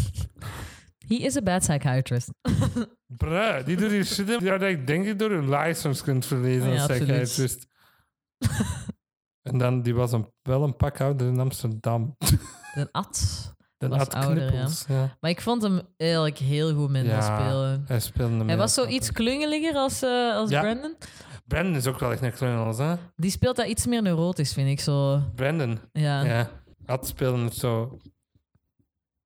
He 1.07 1.15
is 1.15 1.37
a 1.37 1.43
bad 1.43 1.61
psychiatrist. 1.61 2.31
Bruh, 3.23 3.65
die 3.65 3.77
doet 3.77 3.91
die 3.91 4.05
shit 4.05 4.27
dat 4.27 4.63
ik 4.63 4.87
denk 4.87 5.07
ik 5.07 5.19
door 5.19 5.31
een 5.31 5.51
license 5.51 6.03
kunt 6.03 6.27
verlezen 6.27 6.69
Ja, 6.71 6.83
als 6.83 6.87
psychiatrist. 6.87 7.67
en 9.49 9.59
dan, 9.59 9.83
die 9.83 9.95
was 9.95 10.13
een, 10.13 10.33
wel 10.43 10.63
een 10.63 10.77
pakhouder 10.77 11.27
in 11.27 11.39
Amsterdam. 11.39 12.17
Een 12.75 12.89
at. 12.93 13.55
De 13.79 13.89
Was 13.89 14.09
ouder, 14.09 14.43
ja. 14.43 14.49
Knippels, 14.51 14.85
ja. 14.89 15.17
Maar 15.21 15.31
ik 15.31 15.41
vond 15.41 15.63
hem 15.63 15.81
eigenlijk 15.97 16.39
heel 16.39 16.75
goed 16.75 16.91
Mendel 16.91 17.13
Ja, 17.15 17.39
spelen. 17.41 17.85
Hij 17.87 18.01
speelde 18.01 18.45
Hij 18.45 18.57
was 18.57 18.75
zo 18.75 18.87
iets 18.87 19.13
klungeliger 19.13 19.75
als, 19.75 20.03
eh, 20.03 20.35
als 20.35 20.51
Ja. 20.51 20.61
Brandon. 20.61 20.97
Brandon 21.47 21.75
is 21.75 21.87
ook 21.87 21.99
wel 21.99 22.13
echt 22.13 22.23
een 22.23 22.33
klungels, 22.33 22.79
hè? 22.79 22.95
Die 23.17 23.31
speelt 23.31 23.57
dat 23.57 23.67
iets 23.67 23.87
meer 23.87 24.03
neurotisch, 24.03 24.53
vind 24.53 24.69
ik 24.69 24.81
zo. 24.81 25.21
Brandon, 25.35 25.79
Ja. 25.93 26.23
ja. 26.25 26.51
Ad 26.87 27.07
spelen 27.07 27.41
het 27.45 27.55
zo 27.55 27.99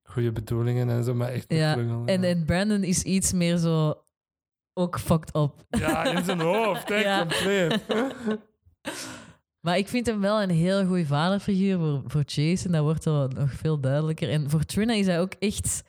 goede 0.02 0.32
bedoelingen 0.32 0.90
en 0.90 1.04
zo, 1.04 1.14
maar 1.14 1.28
echt 1.28 1.44
Ja, 1.52 1.74
bedoelingen. 1.74 2.06
En, 2.06 2.24
en 2.24 2.44
Brandon 2.44 2.82
is 2.84 3.02
iets 3.02 3.32
meer 3.32 3.56
zo 3.56 4.04
ook 4.74 4.98
fucked 4.98 5.34
up. 5.36 5.52
Ja, 5.68 6.04
in 6.04 6.24
zijn 6.24 6.40
hoofd, 6.40 6.88
Ja. 7.02 7.18
compleet. 7.18 7.80
Maar 9.60 9.78
ik 9.78 9.88
vind 9.88 10.06
hem 10.06 10.20
wel 10.20 10.42
een 10.42 10.50
heel 10.50 10.86
goede 10.86 11.06
vaderfiguur 11.06 11.78
voor, 11.78 12.02
voor 12.06 12.22
Jason. 12.26 12.72
Dat 12.72 12.82
wordt 12.82 13.04
wel 13.04 13.28
nog 13.28 13.52
veel 13.52 13.80
duidelijker. 13.80 14.30
En 14.30 14.50
voor 14.50 14.64
Trina 14.64 14.92
is 14.94 15.06
hij 15.06 15.20
ook 15.20 15.32
echt... 15.38 15.82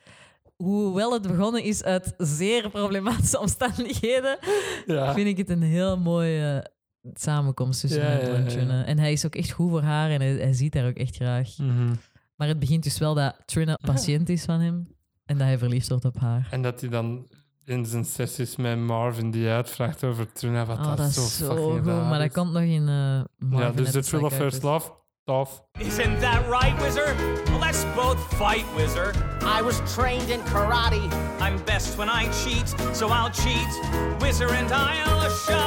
Hoewel 0.55 1.13
het 1.13 1.21
begonnen 1.21 1.63
is 1.63 1.83
uit 1.83 2.13
zeer 2.17 2.69
problematische 2.69 3.39
omstandigheden, 3.39 4.37
Ja. 4.85 5.13
vind 5.13 5.27
ik 5.27 5.37
het 5.37 5.49
een 5.49 5.61
heel 5.61 5.97
mooie 5.97 6.71
samenkomst 7.13 7.79
tussen 7.81 8.01
Ja, 8.01 8.07
hem 8.07 8.31
ja, 8.31 8.33
en. 8.35 8.47
Trina. 8.47 8.85
En 8.85 8.99
hij 8.99 9.11
is 9.11 9.25
ook 9.25 9.35
echt 9.35 9.51
goed 9.51 9.69
voor 9.69 9.81
haar 9.81 10.09
en 10.09 10.21
hij, 10.21 10.33
hij 10.33 10.53
ziet 10.53 10.73
haar 10.73 10.87
ook 10.87 10.97
echt 10.97 11.15
graag. 11.15 11.57
Mhm. 11.57 11.93
Maar 12.35 12.47
het 12.47 12.59
begint 12.59 12.83
dus 12.83 12.97
wel 12.97 13.13
dat 13.13 13.35
Trina 13.45 13.77
patiënt 13.85 14.29
is 14.29 14.43
van 14.43 14.59
hem 14.59 14.87
en 15.25 15.37
dat 15.37 15.47
hij 15.47 15.57
verliefd 15.57 15.89
wordt 15.89 16.05
op 16.05 16.19
haar. 16.19 16.47
En 16.51 16.61
dat 16.61 16.81
hij 16.81 16.89
dan 16.89 17.27
in 17.65 17.85
zijn 17.85 18.05
sessies 18.05 18.55
met 18.55 18.77
Marvin 18.79 19.31
die 19.31 19.49
uitvraagt 19.49 20.03
over 20.03 20.31
Trina, 20.31 20.65
wat 20.65 20.77
Oh, 20.77 20.95
dat, 20.95 20.99
is 21.09 21.37
zo 21.37 21.45
fucking 21.45 21.71
goed. 21.71 21.85
Maar 21.85 22.19
dat 22.19 22.31
komt 22.31 22.51
nog 22.51 22.61
in 22.61 22.87
eh 22.89 23.21
Marvin 23.37 23.67
Ja, 23.67 23.69
dus 23.71 23.91
de 23.91 24.01
the 24.01 24.07
Thrill 24.07 24.23
of 24.23 24.33
First. 24.33 24.63
Love, 24.63 24.91
tof. 25.23 25.63
Isn't 25.79 26.19
that 26.19 26.47
right, 26.49 26.81
Wizard? 26.81 27.15
Let's 27.59 27.85
both 27.95 28.19
fight, 28.33 28.65
Wizard. 28.75 29.15
I 29.59 29.61
was 29.63 29.93
trained 29.93 30.29
in 30.29 30.43
karate. 30.43 31.01
I'm 31.39 31.63
best 31.65 31.95
when 31.97 32.09
I 32.09 32.29
cheat, 32.43 32.67
so 32.95 33.07
I'll 33.07 33.31
cheat. 33.31 33.79
Wizard 34.19 34.51
and 34.51 34.71
I'll 34.71 35.29
shove. 35.29 35.59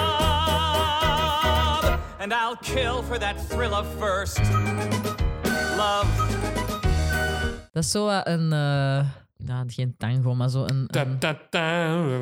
And 2.19 2.33
I'll 2.33 2.57
kill 2.61 3.03
for 3.03 3.19
that 3.19 3.49
thrill 3.49 3.73
of 3.75 3.87
first 3.99 4.41
love. 5.77 6.07
Dat 7.73 7.85
is 7.85 7.91
zo 7.91 8.09
een... 8.09 8.53
eh 8.53 9.05
nou, 9.47 9.71
geen 9.71 9.97
tango, 9.97 10.35
maar 10.35 10.51
zo 10.51 10.65
een... 10.67 10.89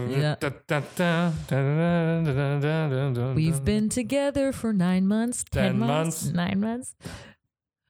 Ja. 0.08 0.36
We've 3.34 3.62
been 3.62 3.88
together 3.88 4.52
for 4.52 4.74
nine 4.74 5.00
months, 5.06 5.42
ten, 5.42 5.62
Ten 5.62 5.76
months, 5.78 6.22
months. 6.22 6.30
nine 6.48 6.66
months. 6.66 6.94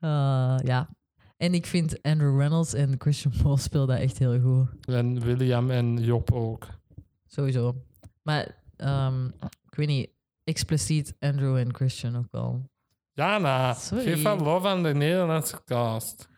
Uh, 0.00 0.56
ja. 0.64 0.88
En 1.36 1.54
ik 1.54 1.66
vind 1.66 2.02
Andrew 2.02 2.38
Reynolds 2.38 2.74
en 2.74 2.94
Christian 2.98 3.32
Bale 3.42 3.58
spelen 3.58 3.86
dat 3.86 3.98
echt 3.98 4.18
heel 4.18 4.40
goed. 4.40 4.86
En 4.86 5.20
William 5.20 5.70
en 5.70 5.96
Job 6.04 6.32
ook. 6.32 6.66
Sowieso. 7.26 7.74
Maar 8.22 8.62
ehm, 8.76 9.24
ik 9.70 9.74
weet 9.74 9.86
niet, 9.86 10.10
expliciet 10.44 11.14
Andrew 11.18 11.56
en 11.56 11.74
Christian 11.74 12.16
ook 12.16 12.28
wel. 12.30 12.70
Jana, 13.12 13.74
Sorry. 13.74 14.04
geef 14.04 14.22
wat 14.22 14.40
love 14.40 14.68
aan 14.68 14.82
de 14.82 14.94
Nederlandse 14.94 15.64
cast. 15.64 16.28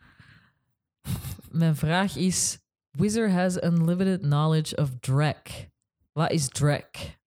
Mijn 1.51 1.77
vraag 1.77 2.17
is: 2.17 2.59
Wizard 2.99 3.31
has 3.31 3.63
unlimited 3.63 4.21
knowledge 4.21 4.77
of 4.77 4.91
Drek. 5.01 5.71
Wat 6.13 6.31
is 6.31 6.49
Drek? 6.49 7.19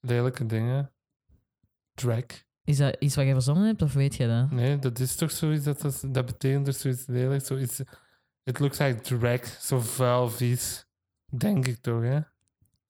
Lelijke 0.00 0.46
dingen. 0.46 0.92
Drag. 1.94 2.24
Is 2.64 2.76
dat 2.76 2.96
iets 2.98 3.14
wat 3.14 3.26
je 3.26 3.32
verzonnen 3.32 3.66
hebt 3.66 3.82
of 3.82 3.92
weet 3.92 4.16
je 4.16 4.26
dat? 4.26 4.50
Nee, 4.50 4.78
dat 4.78 4.98
is 4.98 5.16
toch 5.16 5.30
zoiets, 5.30 5.64
dat, 5.64 5.80
dat, 5.80 6.04
dat 6.06 6.26
betekent 6.26 6.64
dus 6.64 6.80
zoiets 6.80 7.06
lelijk. 7.06 7.44
Zoiets, 7.44 7.80
it 8.42 8.58
looks 8.58 8.78
like 8.78 9.00
drag, 9.00 9.46
zo 9.46 9.80
vuil, 9.80 10.28
vies. 10.28 10.86
Denk 11.26 11.66
ik 11.66 11.76
toch, 11.80 12.02
hè? 12.02 12.16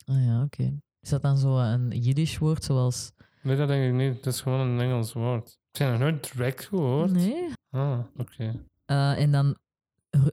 Ah 0.04 0.24
ja, 0.24 0.42
oké. 0.42 0.80
Is 1.00 1.08
dat 1.08 1.22
dan 1.22 1.38
zo 1.38 1.58
een 1.58 1.88
Jiddisch 1.88 2.38
woord 2.38 2.64
zoals. 2.64 3.12
Nee, 3.42 3.56
dat 3.56 3.68
denk 3.68 3.84
ik 3.84 3.92
niet. 3.92 4.24
Dat 4.24 4.34
is 4.34 4.40
gewoon 4.40 4.60
een 4.60 4.80
Engels 4.80 5.12
woord. 5.12 5.58
Ik 5.72 5.78
heb 5.78 5.90
nog 5.90 5.98
nooit 5.98 6.22
drag 6.22 6.66
gehoord. 6.66 7.12
Nee. 7.12 7.52
Ah, 7.70 7.98
oké. 8.16 8.64
Eh, 8.84 9.18
en 9.20 9.32
dan 9.32 9.56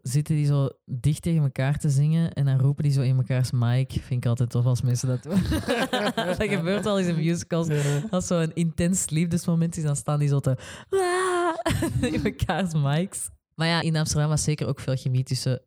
zitten 0.01 0.35
die 0.35 0.45
zo 0.45 0.69
dicht 0.85 1.21
tegen 1.21 1.43
elkaar 1.43 1.77
te 1.77 1.89
zingen 1.89 2.33
en 2.33 2.45
dan 2.45 2.59
roepen 2.59 2.83
die 2.83 2.91
zo 2.93 3.01
in 3.01 3.15
mekaars 3.15 3.51
mic. 3.51 3.91
Vind 3.91 4.23
ik 4.23 4.25
altijd 4.25 4.49
tof 4.49 4.65
als 4.65 4.81
mensen 4.81 5.07
dat 5.07 5.23
doen. 5.23 5.41
dat 6.37 6.43
gebeurt 6.43 6.85
al 6.85 6.99
eens 6.99 7.07
in 7.07 7.15
musicals. 7.15 7.67
Als 8.09 8.27
zo'n 8.27 8.51
intens 8.53 9.09
liefdesmoment 9.09 9.77
is, 9.77 9.83
dan 9.83 9.95
staan 9.95 10.19
die 10.19 10.27
zo 10.27 10.39
te... 10.39 10.57
in 12.13 12.21
mekaars 12.21 12.73
mics. 12.73 13.29
Maar 13.55 13.67
ja, 13.67 13.81
in 13.81 13.95
Amsterdam 13.95 14.29
was 14.29 14.43
zeker 14.43 14.67
ook 14.67 14.79
veel 14.79 14.95
chemie 14.95 15.23
tussen 15.23 15.61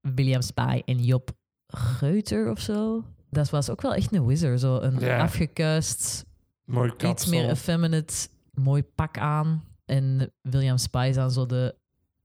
William 0.00 0.42
Spy 0.42 0.82
en 0.84 1.04
Job 1.04 1.30
Geuter 1.66 2.50
of 2.50 2.60
zo. 2.60 3.04
Dat 3.30 3.50
was 3.50 3.70
ook 3.70 3.82
wel 3.82 3.94
echt 3.94 4.14
een 4.14 4.26
wizard. 4.26 4.60
Zo 4.60 4.78
een 4.80 5.00
Ja. 5.00 5.20
afgekuist, 5.22 6.24
Mooi 6.64 6.92
iets 7.10 7.26
meer 7.26 7.48
effeminate, 7.48 8.28
mooi 8.54 8.82
pak 8.82 9.18
aan. 9.18 9.64
En 9.84 10.32
William 10.42 10.78
Spy 10.78 11.06
is 11.08 11.14
dan 11.14 11.30
zo 11.30 11.46
de... 11.46 11.74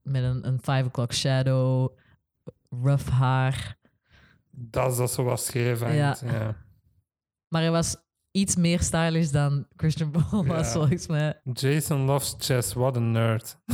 Met 0.02 0.22
een, 0.22 0.46
een 0.46 0.58
five 0.58 0.84
o'clock 0.84 1.12
shadow, 1.12 1.96
rough 2.82 3.08
haar. 3.08 3.78
Dat 4.50 4.90
is 4.90 4.96
dat 4.96 5.12
zo 5.12 5.22
wat 5.24 5.40
scheef 5.40 5.80
hangt, 5.80 5.96
Ja. 5.96 6.16
ja. 6.24 6.56
Maar 7.48 7.62
hij 7.62 7.70
was 7.70 7.96
iets 8.30 8.56
meer 8.56 8.80
stylish 8.80 9.30
dan 9.30 9.66
Christian 9.76 10.10
Bale 10.10 10.44
was, 10.46 10.66
Ja. 10.66 10.72
volgens 10.72 11.06
mij. 11.06 11.40
Jason 11.52 12.00
loves 12.00 12.34
chess, 12.38 12.72
what 12.72 12.96
a 12.96 13.00
nerd. 13.00 13.56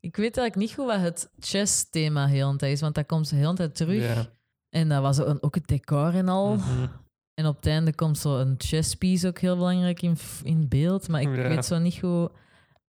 Ik 0.00 0.16
weet 0.16 0.36
eigenlijk 0.36 0.56
niet 0.56 0.74
goed 0.78 0.86
wat 0.86 1.00
het 1.00 1.30
chess-thema 1.38 2.26
heel 2.26 2.56
tijd 2.56 2.72
is, 2.72 2.80
want 2.80 2.94
dat 2.94 3.06
komt 3.06 3.30
de 3.30 3.36
hele 3.36 3.54
tijd 3.54 3.74
terug. 3.76 4.02
Ja. 4.14 4.26
En 4.68 4.88
dat 4.88 5.02
was 5.02 5.20
ook, 5.20 5.38
ook 5.40 5.54
het 5.54 5.66
decor 5.66 6.14
en 6.14 6.28
al. 6.28 6.54
Mhm. 6.56 6.86
En 7.34 7.46
op 7.46 7.56
het 7.56 7.66
einde 7.66 7.94
komt 7.94 8.18
zo 8.18 8.38
een 8.38 8.54
chesspiece 8.58 9.26
ook 9.28 9.38
heel 9.38 9.56
belangrijk 9.56 10.02
in, 10.02 10.16
in 10.42 10.68
beeld. 10.68 11.08
Maar 11.08 11.20
ik 11.20 11.28
weet 11.28 11.64
zo 11.64 11.78
niet 11.78 11.94
goed... 11.98 12.30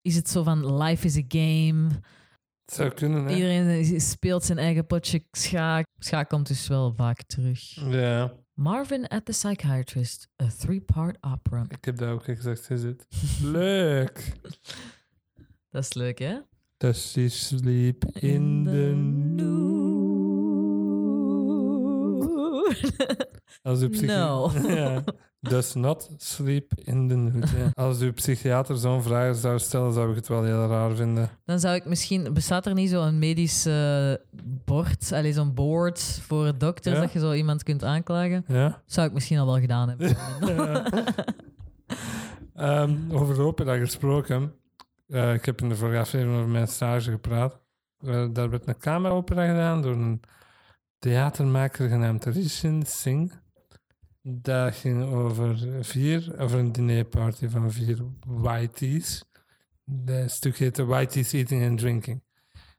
Is 0.03 0.17
het 0.17 0.29
zo 0.29 0.43
van 0.43 0.77
life 0.83 1.07
is 1.07 1.17
a 1.17 1.23
game? 1.29 1.89
Het 2.65 2.75
zou 2.75 2.91
kunnen, 2.91 3.25
hè? 3.25 3.35
Iedereen 3.35 3.69
is- 3.69 4.11
speelt 4.11 4.45
zijn 4.45 4.59
eigen 4.59 4.87
potje 4.87 5.25
schaak. 5.31 5.87
Schaak 5.99 6.29
komt 6.29 6.47
dus 6.47 6.69
wel 6.69 6.93
vaak 6.95 7.23
terug. 7.23 7.61
Ja, 7.91 8.33
Marvin 8.55 9.09
at 9.09 9.25
the 9.25 9.33
Psychiatrist, 9.33 10.29
a 10.43 10.47
three-part 10.59 11.17
opera. 11.21 11.65
ik 11.69 11.85
heb 11.85 11.97
dat 11.97 12.09
ook 12.09 12.25
gezegd, 12.25 12.71
is 12.71 12.83
het. 12.83 13.07
Leuk. 13.43 14.33
Dat 15.71 15.83
is 15.85 15.93
leuk, 15.93 16.19
hè? 16.19 16.39
Does 16.77 17.11
she 17.11 17.29
sleep 17.29 18.05
in 18.05 18.65
the 18.65 18.95
Als 23.63 23.79
psychi- 23.89 24.07
No. 24.07 24.51
ja. 24.69 25.05
Does 25.41 25.75
not 25.75 26.11
sleep 26.17 26.73
in 26.75 27.09
the 27.09 27.15
nude. 27.15 27.47
Ja. 27.57 27.71
Als 27.85 28.01
uw 28.01 28.13
psychiater 28.13 28.77
zo'n 28.77 29.03
vraag 29.03 29.37
zou 29.37 29.59
stellen, 29.59 29.93
zou 29.93 30.11
ik 30.11 30.17
het 30.17 30.29
wel 30.29 30.45
heel 30.45 30.67
raar 30.67 30.95
vinden. 30.95 31.31
Dan 31.45 31.61
zou 31.61 31.75
ik 31.75 31.85
misschien... 31.85 32.33
Bestaat 32.33 32.67
er 32.67 32.75
niet 32.75 32.91
zo'n 32.91 33.19
medisch 33.19 33.67
eh, 33.67 34.13
bord, 34.65 35.13
allee, 35.13 35.33
zo'n 35.33 35.55
board 35.55 36.01
voor 36.23 36.59
dokters, 36.59 36.95
Ja. 36.95 37.01
dat 37.01 37.13
je 37.13 37.19
zo 37.19 37.33
iemand 37.33 37.63
kunt 37.63 37.85
aanklagen? 37.85 38.45
Ja? 38.47 38.83
Zou 38.87 39.07
ik 39.07 39.13
misschien 39.13 39.39
al 39.39 39.47
wel 39.47 39.61
gedaan 39.61 39.89
hebben. 39.89 40.17
Ehm, 42.55 42.97
over 43.13 43.41
opera 43.41 43.77
gesproken. 43.79 44.53
Eh, 45.09 45.35
ik 45.35 45.45
heb 45.45 45.61
in 45.61 45.69
de 45.69 45.77
vorige 45.77 45.99
aflevering 45.99 46.37
over 46.39 46.51
mijn 46.51 46.69
stage 46.69 47.11
gepraat. 47.11 47.61
Eh, 48.07 48.27
daar 48.33 48.51
werd 48.51 48.69
een 48.69 48.79
cameraopera 48.79 49.47
gedaan 49.47 49.83
door 49.83 49.93
een 49.95 50.21
theatermaker 50.99 51.89
genaamd 51.89 52.25
Rishin 52.25 52.83
Singh. 52.87 53.35
Dat 54.23 54.75
ging 54.75 55.05
over 55.05 55.59
vier, 55.81 56.35
over 56.39 56.59
een 56.59 56.73
dinerparty 56.73 57.49
van 57.49 57.73
vier 57.73 57.99
whiteys. 58.27 59.25
Het 60.05 60.31
stuk 60.31 60.57
heette 60.57 60.85
Whiteys 60.85 61.33
Eating 61.33 61.69
and 61.69 61.79
Drinking. 61.79 62.23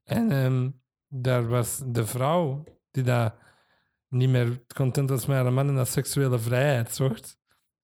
En 0.03 0.31
ehm, 0.31 0.69
daar 1.07 1.47
was 1.47 1.81
de 1.85 2.05
vrouw 2.05 2.63
die 2.91 3.03
daar 3.03 3.33
niet 4.07 4.29
meer 4.29 4.63
content 4.75 5.09
was 5.09 5.25
met 5.25 5.37
haar 5.37 5.53
man 5.53 5.67
en 5.67 5.75
dat 5.75 5.87
seksuele 5.87 6.39
vrijheid 6.39 6.93
zocht. 6.93 7.39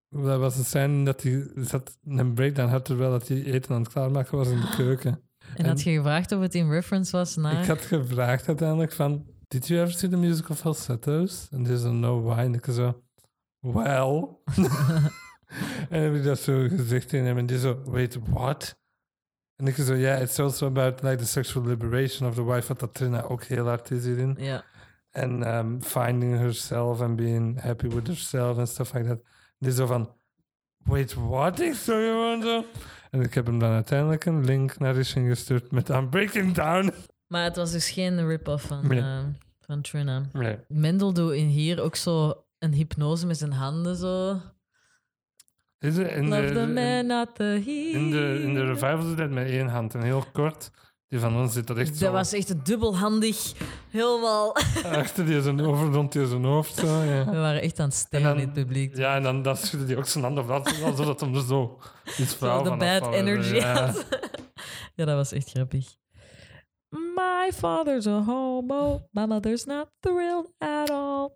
Dat 0.09 0.39
was 0.39 0.57
een 0.57 0.65
scène 0.65 1.05
dat 1.05 1.23
hij 1.23 1.51
zat 1.55 1.97
een 2.05 2.33
breakdown 2.33 2.69
had 2.69 2.85
terwijl 2.85 3.11
dat 3.11 3.27
hij 3.27 3.43
eten 3.43 3.75
aan 3.75 3.81
het 3.81 3.91
klaarmaken 3.91 4.37
was 4.37 4.47
in 4.47 4.61
de 4.61 4.69
keuken. 4.75 5.21
En 5.55 5.65
had 5.65 5.81
je 5.81 5.95
gevraagd 5.95 6.31
of 6.31 6.41
het 6.41 6.55
in 6.55 6.69
reference 6.69 7.17
was 7.17 7.35
naar... 7.35 7.61
Ik 7.61 7.67
had 7.67 7.81
gevraagd 7.81 8.47
uiteindelijk 8.47 8.91
van, 8.91 9.25
did 9.47 9.67
you 9.67 9.81
ever 9.81 9.93
see 9.93 10.09
the 10.09 10.17
musical 10.17 10.55
Falsettos? 10.55 11.47
En 11.51 11.63
die 11.63 11.77
zo, 11.77 11.91
no, 11.91 12.21
why? 12.21 12.39
En 12.39 12.53
ik 12.53 12.65
zo, 12.65 13.03
well. 13.73 14.27
en 15.89 16.01
heb 16.01 16.13
ik 16.15 16.23
dat 16.23 16.39
zo 16.39 16.67
gezegd 16.67 17.13
in 17.13 17.23
hem 17.25 17.37
en 17.37 17.45
die 17.45 17.59
zo, 17.59 17.81
wait, 17.85 18.17
what? 18.29 18.75
En 19.55 19.67
ik 19.67 19.75
zo, 19.75 19.95
yeah, 19.95 20.21
it's 20.21 20.39
also 20.39 20.67
about 20.67 21.01
like 21.03 21.15
the 21.15 21.25
sexual 21.25 21.65
liberation 21.65 22.27
of 22.29 22.35
the 22.35 22.45
wife, 22.45 22.67
wat 22.67 22.79
dat 22.79 22.93
Trina 22.93 23.21
ook 23.21 23.43
heel 23.43 23.65
hard 23.65 23.91
is 23.91 24.03
hierin. 24.05 24.35
Ja. 24.39 24.63
En 25.11 25.55
um, 25.55 25.81
finding 25.83 26.37
herself 26.37 27.01
and 27.01 27.15
being 27.15 27.61
happy 27.61 27.87
with 27.87 28.07
herself 28.07 28.57
and 28.57 28.69
stuff 28.69 28.93
like 28.93 29.07
that. 29.07 29.19
Die 29.59 29.71
zo 29.71 29.85
van, 29.85 30.13
wait, 30.77 31.13
what? 31.13 31.59
Ik 31.59 31.73
zo 31.73 31.93
gewoon 31.93 32.41
zo. 32.41 32.65
En 33.11 33.21
ik 33.21 33.33
heb 33.33 33.45
hem 33.45 33.59
dan 33.59 33.71
uiteindelijk 33.71 34.25
een 34.25 34.45
link 34.45 34.79
naar 34.79 34.93
Rishin 34.95 35.27
gestuurd 35.27 35.71
met 35.71 35.89
I'm 35.89 36.09
breaking 36.09 36.53
down. 36.53 36.93
Maar 37.27 37.43
het 37.43 37.55
was 37.55 37.71
dus 37.71 37.89
geen 37.89 38.27
rip-off 38.27 38.65
van, 38.67 38.87
Nee. 38.87 38.99
eh, 38.99 39.19
van 39.61 39.81
Trina. 39.81 40.21
Nee. 40.33 40.57
Mendel 40.67 41.13
doet 41.13 41.33
in 41.33 41.47
hier 41.47 41.81
ook 41.81 41.95
zo 41.95 42.43
een 42.59 42.73
hypnose 42.73 43.25
met 43.27 43.37
zijn 43.37 43.51
handen 43.51 43.95
zo. 43.95 44.39
Is 45.79 45.97
er 45.97 46.11
in, 46.11 46.27
Love 46.27 46.45
the 46.47 46.53
de, 46.53 46.67
man, 46.67 47.05
not 47.05 47.35
the 47.35 47.43
he. 47.65 47.89
in 47.99 48.11
de, 48.11 48.39
in 48.43 48.53
de 48.53 48.65
revival 48.65 48.99
doet 49.01 49.17
dat 49.17 49.29
met 49.29 49.47
één 49.47 49.67
hand 49.67 49.93
en 49.93 50.01
heel 50.01 50.23
kort. 50.33 50.71
Die 51.09 51.19
van 51.19 51.35
ons 51.37 51.53
zit 51.53 51.69
er 51.69 51.77
echt 51.77 51.89
Dat 51.89 51.97
zo 51.97 52.11
was 52.11 52.33
echt 52.33 52.65
dubbelhandig. 52.65 53.53
Helemaal. 53.89 54.55
achter 54.83 55.25
die 55.25 55.41
zijn 55.41 55.61
over, 55.61 55.87
rond 55.93 56.11
die 56.11 56.27
zijn 56.27 56.43
hoofd. 56.43 56.75
Zo, 56.75 57.01
ja. 57.01 57.25
We 57.25 57.37
waren 57.37 57.61
echt 57.61 57.79
aan 57.79 57.85
het 57.85 57.93
En 57.93 57.99
stijgen 57.99 58.33
in 58.33 58.39
het 58.39 58.53
publiek. 58.53 58.97
Ja, 58.97 59.15
en 59.15 59.23
dan, 59.23 59.41
dan 59.41 59.57
schudde 59.57 59.85
hij 59.85 59.97
ook 59.97 60.05
zijn 60.05 60.23
handen 60.23 60.49
af, 60.49 60.69
zodat 60.95 61.19
hem 61.19 61.35
er 61.35 61.43
zo 61.43 61.79
iets 62.05 62.31
Zo 62.31 62.37
flauw 62.37 62.61
de 62.63 62.69
van 62.69 62.77
bad 62.77 63.01
afvallen. 63.01 63.19
energy 63.19 63.55
Ja. 63.55 63.85
had. 63.85 64.05
ja, 64.95 65.05
dat 65.05 65.15
was 65.15 65.31
echt 65.31 65.49
grappig. 65.49 65.95
My 66.89 67.49
father's 67.53 68.07
a 68.07 68.21
homo. 68.21 69.07
My 69.11 69.25
mother's 69.25 69.65
not 69.65 69.89
thrilled 69.99 70.51
at 70.57 70.89
all. 70.89 71.29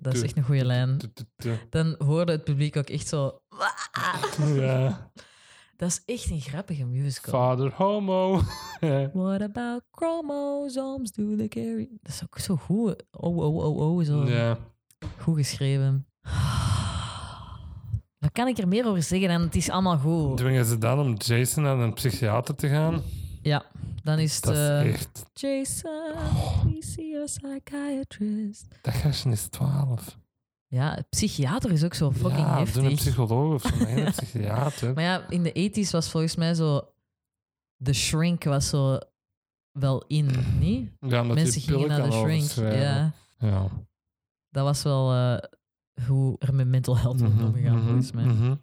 Dat 0.00 0.14
is 0.14 0.22
echt 0.22 0.36
een 0.36 0.42
goede 0.42 0.64
lijn. 0.64 0.98
Dan 1.70 1.94
hoorde 1.98 2.32
het 2.32 2.44
publiek 2.44 2.76
ook 2.76 2.88
echt 2.88 3.08
zo... 3.08 3.38
Ja. 4.54 5.10
Dat 5.76 5.88
is 5.88 6.02
echt 6.04 6.30
een 6.30 6.40
grappige 6.40 6.84
musical. 6.84 7.32
Father 7.32 7.72
homo. 7.74 8.40
What 9.12 9.42
about 9.42 9.82
chromosomes 9.90 11.12
do 11.12 11.36
they 11.36 11.48
carry? 11.48 11.88
Dat 12.02 12.12
is 12.12 12.22
ook 12.22 12.38
zo 12.38 12.56
goed. 12.56 13.04
Oh, 13.10 13.36
oh, 13.36 13.56
oh, 13.56 13.76
oh. 13.76 14.04
Zo 14.04 14.28
ja. 14.28 14.58
goed 15.18 15.36
geschreven. 15.36 16.06
Wat 18.18 18.32
kan 18.32 18.48
ik 18.48 18.58
er 18.58 18.68
meer 18.68 18.86
over 18.86 19.02
zeggen 19.02 19.28
dan 19.28 19.40
het 19.40 19.56
is 19.56 19.70
allemaal 19.70 19.98
goed? 19.98 20.36
Dwingen 20.36 20.64
ze 20.64 20.78
dan 20.78 20.98
om 20.98 21.14
Jason 21.14 21.62
naar 21.62 21.78
een 21.78 21.92
psychiater 21.92 22.54
te 22.54 22.68
gaan? 22.68 23.02
Ja, 23.42 23.64
dan 24.04 24.18
is 24.18 24.34
het... 24.34 24.44
Dat 24.44 24.54
is 24.54 24.58
eh, 24.68 24.92
echt... 24.92 25.22
Jason, 25.32 26.12
we 26.64 26.76
see 26.80 27.20
a 27.20 27.24
psychiatrist. 27.24 28.66
Dat 28.82 28.94
gastje 28.94 29.30
is 29.30 29.46
12. 29.46 30.18
Ja, 30.66 31.04
psychiater 31.10 31.70
is 31.72 31.84
ook 31.84 31.94
zo 31.94 32.10
fucking 32.12 32.32
ja, 32.46 32.64
doe 32.64 32.64
een 32.64 32.64
heftig. 32.64 32.94
psycholoog 32.94 33.54
of 33.54 33.62
zo, 33.62 33.84
geen 33.84 34.10
psychiater. 34.16 34.94
Maar 34.94 35.04
ja, 35.04 35.28
in 35.28 35.42
de 35.42 35.70
80s 35.86 35.90
was 35.90 36.10
volgens 36.10 36.36
mij 36.36 36.54
zo... 36.54 36.88
The 37.82 37.92
Shrink 37.92 38.44
was 38.44 38.68
zo 38.68 38.98
wel 39.78 40.04
in, 40.06 40.30
niet? 40.58 40.90
Ja, 41.00 41.20
omdat 41.20 41.36
Mensen 41.36 41.60
gingen 41.60 41.88
naar 41.88 42.02
de 42.02 42.12
Shrink. 42.12 42.50
Ja, 42.50 43.12
Ja. 43.38 43.68
dat 44.50 44.64
was 44.64 44.82
wel 44.82 45.12
eh, 45.12 45.38
hoe 46.06 46.36
er 46.38 46.54
met 46.54 46.68
mental 46.68 46.98
health 46.98 47.20
wordt 47.20 47.34
Mhm, 47.34 47.44
omgegaan, 47.44 47.76
mhm, 47.76 47.84
volgens 47.84 48.12
mij. 48.12 48.24
mhm. 48.24 48.54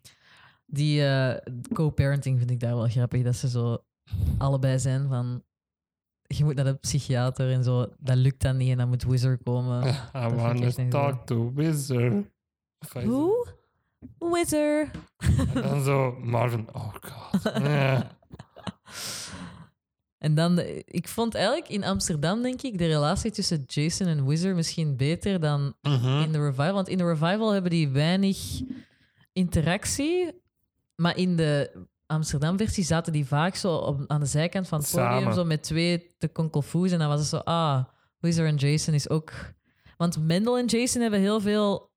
Die 0.66 1.06
eh, 1.08 1.54
co-parenting 1.74 2.38
vind 2.38 2.52
ik 2.52 2.60
daar 2.60 2.76
wel 2.76 2.88
grappig. 2.88 3.24
Dat 3.24 3.36
ze 3.36 3.50
zo 3.50 3.84
allebei 4.38 4.80
zijn 4.80 5.08
van... 5.08 5.44
Je 6.28 6.44
moet 6.44 6.56
naar 6.56 6.66
de 6.66 6.74
psychiater 6.74 7.52
en 7.52 7.64
zo. 7.64 7.88
Dat 8.00 8.16
lukt 8.16 8.42
dan 8.42 8.58
niet 8.58 8.72
en 8.72 8.78
dan 8.78 8.88
moet 8.88 9.04
Wizard 9.04 9.44
komen. 9.44 9.88
I 10.16 10.28
want 10.28 10.76
to 10.76 10.88
talk 10.88 11.26
to 11.26 11.52
Wizard. 11.54 12.26
Hoe? 13.04 13.48
Wizard. 14.20 14.90
En 15.54 15.62
dan 15.62 15.84
zo 15.84 16.12
Marvin, 16.20 16.68
oh 16.74 16.94
god. 17.02 17.52
En 20.18 20.36
dan, 20.36 20.60
ik 20.86 21.08
vond 21.08 21.36
eigenlijk 21.36 21.70
in 21.70 21.84
Amsterdam, 21.84 22.42
denk 22.42 22.62
ik, 22.62 22.78
de 22.78 22.88
relatie 22.88 23.32
tussen 23.32 23.64
Jason 23.68 24.08
en 24.08 24.26
Wizard 24.28 24.56
misschien 24.56 24.96
beter 24.98 25.40
dan 25.40 25.74
Mhm. 25.82 26.22
in 26.22 26.32
de 26.32 26.40
revival. 26.46 26.74
Want 26.74 26.88
in 26.88 26.98
de 26.98 27.08
revival 27.08 27.52
hebben 27.52 27.72
die 27.72 27.90
weinig 27.90 28.62
interactie. 29.34 30.42
Maar 30.96 31.18
in 31.18 31.36
de 31.36 31.72
Amsterdam-versie 32.12 32.84
zaten 32.84 33.14
die 33.14 33.26
vaak 33.26 33.56
zo 33.56 33.76
op, 33.76 34.04
aan 34.08 34.20
de 34.20 34.26
zijkant 34.26 34.68
van 34.68 34.80
het 34.80 34.92
podium, 34.92 35.34
zo 35.34 35.46
met 35.46 35.64
twee 35.64 36.16
te 36.18 36.28
konkelfoes. 36.28 36.92
En 36.92 37.00
dan 37.00 37.08
was 37.08 37.20
het 37.20 37.30
zo, 37.30 37.38
ah, 37.38 37.84
Wizard 38.20 38.48
en 38.48 38.56
Jason 38.56 38.94
is 38.94 39.10
ook... 39.10 39.32
Want 39.98 40.20
Mendel 40.28 40.58
en 40.58 40.66
Jason 40.66 41.02
hebben 41.02 41.20
heel 41.20 41.42
veel 41.42 41.92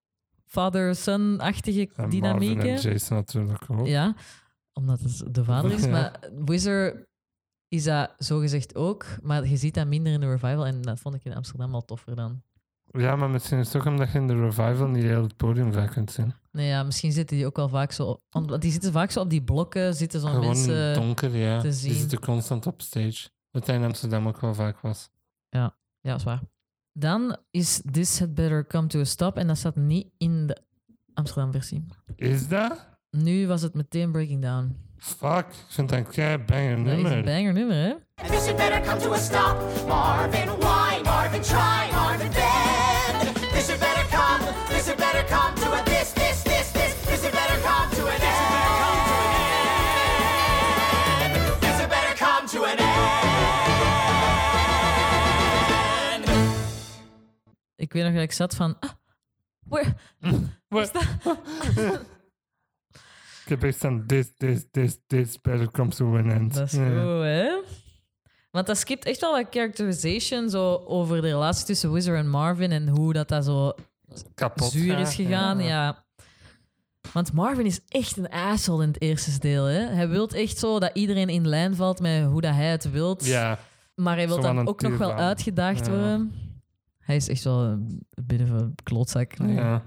father-son-achtige 0.46 1.88
dynamieken. 2.09 2.68
en 2.68 2.81
Jason 2.81 3.16
natuurlijk 3.16 3.70
ook. 3.70 3.87
Ja, 3.87 4.14
omdat 4.72 5.00
het 5.00 5.35
de 5.35 5.44
vader 5.44 5.72
is. 5.72 5.85
Ja. 5.85 5.90
Maar 5.90 6.20
Wizard 6.44 7.07
is 7.68 7.85
dat 7.85 8.14
zogezegd 8.18 8.74
ook. 8.74 9.05
Maar 9.22 9.46
je 9.48 9.57
ziet 9.57 9.74
dat 9.74 9.87
minder 9.87 10.12
in 10.12 10.20
de 10.20 10.31
revival. 10.31 10.66
En 10.66 10.83
dat 10.83 11.00
vond 11.00 11.14
ik 11.14 11.24
in 11.24 11.35
Amsterdam 11.35 11.70
wel 11.70 11.85
toffer 11.85 12.16
dan. 12.16 12.42
Ja, 12.90 13.16
maar 13.16 13.31
misschien 13.31 13.59
is 13.59 13.66
het 13.72 13.77
ook 13.77 13.87
omdat 13.87 14.12
je 14.12 14.18
in 14.18 14.27
de 14.27 14.40
revival 14.40 14.87
niet 14.88 15.03
heel 15.03 15.22
het 15.22 15.37
podium 15.37 15.72
vaak 15.72 15.90
kunt 15.90 16.11
zien. 16.11 16.35
Nee, 16.54 16.66
ja, 16.68 16.82
misschien 16.82 17.12
zitten 17.12 17.36
die 17.36 17.46
ook 17.46 17.56
wel 17.56 17.68
vaak 17.68 17.92
zo... 17.92 18.22
Omdat 18.30 18.60
die 18.60 18.72
zitten 18.72 18.92
vaak 18.92 19.10
zo 19.10 19.20
op 19.20 19.30
die 19.30 19.42
blokken, 19.42 19.94
zitten 19.94 20.20
zo 20.20 20.26
Gewoon 20.26 20.46
mensen... 20.46 20.94
donker, 20.94 21.36
ja. 21.36 21.56
te 21.60 21.62
Die 21.68 21.72
zien. 21.76 21.94
zitten 21.94 22.20
constant 22.20 22.66
op 22.66 22.82
stage. 22.82 23.28
Wat 23.50 23.66
hij 23.66 23.76
in 23.76 23.84
Amsterdam 23.84 24.26
ook 24.28 24.40
wel 24.40 24.54
vaak 24.54 24.80
was. 24.80 25.10
Ja, 25.48 25.76
dat 26.00 26.16
is 26.18 26.24
waar. 26.24 26.40
Dan 26.92 27.36
is 27.50 27.82
This 27.90 28.18
Had 28.18 28.34
Better 28.34 28.66
Come 28.66 28.86
To 28.86 29.00
A 29.00 29.04
Stop. 29.04 29.36
En 29.38 29.46
dat 29.46 29.58
staat 29.58 29.76
niet 29.76 30.08
in 30.18 30.46
de 30.46 30.56
Amsterdam-versie. 31.14 31.84
Is 32.16 32.48
dat? 32.48 32.88
Nu 33.10 33.46
was 33.46 33.62
het 33.62 33.74
meteen 33.74 34.12
Breaking 34.12 34.42
Down. 34.42 34.76
Fuck, 34.96 35.46
ik 35.48 35.54
vind 35.68 35.88
dat 35.88 35.98
een 35.98 36.06
kei 36.08 36.38
banger 36.38 36.76
Dat 36.76 36.86
is 36.86 36.92
een 36.92 37.02
nummer. 37.02 37.22
banger 37.24 37.52
nummer, 37.52 37.76
hè? 37.76 37.92
This 38.28 38.46
had 38.46 38.56
better 38.56 38.80
come 38.80 39.00
to 39.00 39.12
a 39.12 39.16
stop. 39.18 39.56
Marvin, 39.88 40.46
why? 40.58 41.00
Marvin, 41.04 41.40
try. 41.42 41.90
Marvin, 41.92 42.30
then. 42.30 43.32
This 43.52 43.68
had 43.70 43.78
better 43.78 44.03
Ik 57.85 57.92
weet 57.92 58.05
nog 58.05 58.12
dat 58.12 58.23
ik 58.23 58.33
zat 58.33 58.55
van... 58.55 58.77
Ah, 58.81 58.90
where? 59.68 59.94
Wat? 60.68 60.92
Ik 63.44 63.51
heb 63.51 63.62
echt 63.62 63.85
aan 63.85 64.05
this, 64.07 64.33
this, 64.37 64.64
this, 64.70 64.99
this 65.07 65.40
better 65.40 65.70
comes 65.70 65.97
to 65.97 66.16
an 66.16 66.31
end. 66.31 66.55
Dat 66.55 66.66
is 66.66 66.73
goed, 66.73 67.23
hè? 67.23 67.61
Want 68.51 68.66
dat 68.66 68.79
skipt 68.79 69.05
echt 69.05 69.20
wel 69.20 69.33
wat 69.33 69.47
characterization 69.51 70.51
zo 70.51 70.83
over 70.87 71.23
de 71.23 71.29
relatie 71.29 71.64
tussen 71.66 71.92
Wizard 71.92 72.18
en 72.18 72.29
Marvin 72.29 72.73
en 72.73 72.88
hoe 72.88 73.12
dat, 73.12 73.29
dat 73.29 73.44
zo 73.44 73.73
Kapot 74.35 74.70
zuur 74.70 74.99
is 74.99 75.14
gegaan. 75.14 75.62
Ja. 75.62 76.05
Want 77.12 77.33
Marvin 77.33 77.66
is 77.66 77.81
echt 77.88 78.16
een 78.16 78.29
asshole 78.31 78.83
in 78.83 78.88
het 78.88 79.01
eerste 79.01 79.38
deel. 79.38 79.64
Hè? 79.64 79.81
Hij 79.81 80.09
wil 80.09 80.29
echt 80.29 80.59
zo 80.59 80.79
dat 80.79 80.90
iedereen 80.94 81.29
in 81.29 81.49
lijn 81.49 81.75
valt 81.77 82.01
met 82.01 82.25
hoe 82.25 82.40
dat 82.40 82.55
hij 82.55 82.70
het 82.70 82.90
wilt. 82.90 83.25
Ja, 83.27 83.59
Maar 83.94 84.16
hij 84.16 84.27
wil 84.27 84.42
van 84.42 84.57
dan 84.57 84.68
ook 84.68 84.81
nog 84.83 84.97
wel 84.99 85.12
uitgedaagd 85.12 85.87
Ja. 85.87 85.92
worden. 85.92 86.43
Hij 87.04 87.16
is 87.16 87.28
echt 87.28 87.44
wel 87.44 87.60
een 87.62 88.06
beetje 88.24 88.46
van 88.46 88.58
een 88.58 88.74
klootzak. 88.82 89.32
ja. 89.38 89.82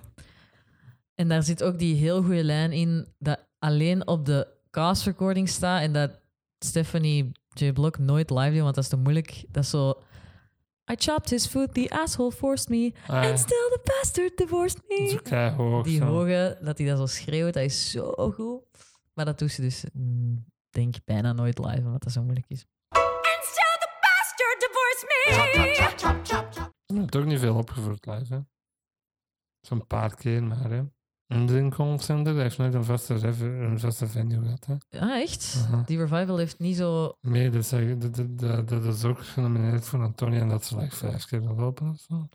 En 1.16 1.28
daar 1.28 1.44
zit 1.44 1.64
ook 1.64 1.80
die 1.80 1.96
heel 1.96 2.22
goede 2.24 2.44
lijn 2.44 2.72
in 2.72 3.08
dat 3.20 3.46
alleen 3.60 4.08
op 4.08 4.26
de 4.26 4.48
cast 4.72 5.06
recording 5.06 5.50
staat 5.50 5.82
en 5.82 5.94
dat 5.94 6.20
Stephanie 6.60 7.32
J. 7.54 7.72
Block 7.72 7.98
nooit 7.98 8.30
live 8.30 8.52
doet, 8.52 8.62
want 8.62 8.76
dat 8.76 8.84
is 8.84 8.90
te 8.90 8.96
moeilijk. 8.98 9.44
Dat 9.52 9.64
is 9.64 9.70
zo... 9.70 9.90
I 10.92 10.96
chopped 10.96 11.30
his 11.30 11.46
foot, 11.48 11.74
the 11.74 11.90
asshole 11.90 12.32
forced 12.32 12.70
me, 12.70 12.94
Ah, 13.08 13.26
and 13.30 13.40
still 13.40 13.70
the 13.70 13.80
bastard 13.84 14.38
divorced 14.38 14.82
dat 14.88 14.98
is 15.00 15.14
me. 15.30 15.54
ook. 15.58 15.84
Die 15.84 15.98
zo. 15.98 16.06
hoge, 16.06 16.58
dat 16.62 16.78
hij 16.78 16.88
dat 16.88 16.98
zo 16.98 17.06
schreeuwt, 17.06 17.54
dat 17.54 17.64
is 17.64 17.92
zo 17.92 18.32
goed. 18.36 18.62
Maar 19.14 19.26
dat 19.26 19.40
doet 19.40 19.52
ze 19.52 19.62
dus, 19.62 19.84
mm, 19.94 20.46
denk 20.70 20.96
ik, 20.96 21.02
bijna 21.06 21.34
nooit 21.34 21.60
live, 21.60 21.86
omdat 21.86 22.04
dat 22.04 22.12
zo 22.12 22.22
moeilijk 22.24 22.46
is. 22.50 22.66
And 22.90 23.44
still 23.44 23.78
the 23.80 23.90
bastard 24.02 24.60
divorced 24.60 25.08
me. 26.68 26.77
Je 26.94 27.00
hebt 27.00 27.16
ook 27.16 27.26
niet 27.26 27.40
veel 27.40 27.56
opgevoerd 27.56 28.06
live, 28.06 28.34
hè? 28.34 28.40
Zo'n 29.62 29.88
paar 29.88 30.16
keer 30.16 30.44
maar, 30.44 30.70
hè? 30.70 30.84
En 31.28 31.52
Lincoln 31.52 32.00
Center, 32.00 32.34
hij 32.34 32.44
heeft 32.44 32.58
nooit 32.58 32.74
een 32.74 32.84
vaste, 32.84 33.14
een 33.14 33.80
vaste 33.80 34.08
venue 34.08 34.42
gehad, 34.42 34.66
hè? 34.66 35.00
Ah, 35.00 35.22
echt? 35.22 35.68
Die 35.86 35.98
revival 35.98 36.38
heeft 36.38 36.60
niet 36.60 36.76
zo... 36.76 37.18
Nee, 37.22 37.50
dat 37.50 37.62
is, 37.62 38.00
dat, 38.00 38.40
dat, 38.40 38.70
dat 38.70 38.84
is 38.84 39.04
ook 39.04 39.26
genomineerd 39.26 39.86
voor 39.86 40.02
Antonia 40.04 40.40
en 40.40 40.50
dat 40.50 40.66
ze 40.66 40.78
like 40.78 40.96
vijf 40.96 41.26
keer 41.26 41.40
lopen 41.40 41.90
of 41.90 42.00
zo. 42.00 42.28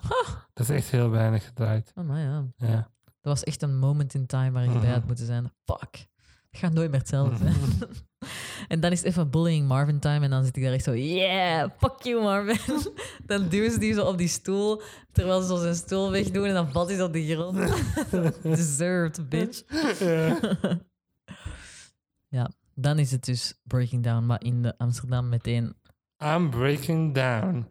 Dat 0.52 0.68
is 0.68 0.76
echt 0.76 0.90
heel 0.90 1.10
weinig 1.10 1.44
gedraaid. 1.44 1.92
Oh, 1.94 2.04
maar 2.04 2.20
ja. 2.20 2.46
Ja. 2.56 2.90
Dat 3.04 3.32
was 3.32 3.44
echt 3.44 3.62
een 3.62 3.78
moment 3.78 4.14
in 4.14 4.26
time 4.26 4.50
waar 4.50 4.64
ik 4.64 4.80
bij 4.80 4.90
had 4.90 5.06
moeten 5.06 5.26
zijn. 5.26 5.52
Fuck. 5.64 6.06
Het 6.50 6.60
gaat 6.60 6.72
nooit 6.72 6.90
meer 6.90 7.00
hetzelfde 7.00 7.36
zijn. 7.36 7.56
en 8.68 8.80
dan 8.80 8.92
is 8.92 8.98
het 8.98 9.08
even 9.08 9.30
bullying 9.30 9.68
Marvin 9.68 9.98
time. 9.98 10.24
En 10.24 10.30
dan 10.30 10.44
zit 10.44 10.56
ik 10.56 10.62
daar 10.62 10.72
echt 10.72 10.84
zo... 10.84 10.94
Yeah, 10.94 11.70
fuck 11.78 12.02
you 12.02 12.22
Marvin. 12.22 12.92
dan 13.26 13.48
duwen 13.48 13.70
ze 13.70 13.78
die 13.78 13.94
zo 13.94 14.06
op 14.06 14.18
die 14.18 14.28
stoel. 14.28 14.82
Terwijl 15.12 15.40
ze 15.40 15.46
zo 15.46 15.56
zijn 15.56 15.74
stoel 15.74 16.10
wegdoen. 16.10 16.46
En 16.46 16.54
dan 16.54 16.70
valt 16.72 16.88
hij 16.88 16.96
zo 16.96 17.04
op 17.04 17.12
de 17.12 17.26
grond. 17.26 17.56
Deserved, 18.56 19.28
bitch. 19.28 19.62
ja. 19.98 20.38
ja, 22.28 22.50
dan 22.74 22.98
is 22.98 23.10
het 23.10 23.24
dus 23.24 23.60
Breaking 23.62 24.02
Down. 24.02 24.26
Maar 24.26 24.42
in 24.44 24.62
de 24.62 24.78
Amsterdam 24.78 25.28
meteen 25.28 25.74
I'm 26.22 26.50
breaking 26.50 27.14
down. 27.14 27.66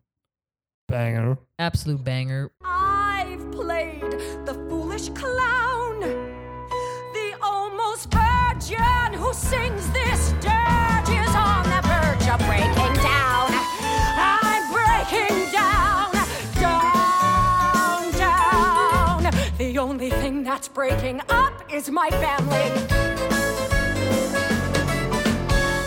Banger. 0.88 1.38
absolute 1.58 2.04
banger. 2.04 2.52
I've 2.66 3.50
played 3.52 4.12
the 4.46 4.54
foolish 4.68 5.08
clown, 5.10 6.02
the 6.02 7.34
almost 7.42 8.12
virgin 8.12 9.14
who 9.14 9.32
sings 9.32 9.61
what's 20.62 20.74
breaking 20.74 21.20
up 21.30 21.54
is 21.72 21.90
my 21.90 22.10
family. 22.10 22.70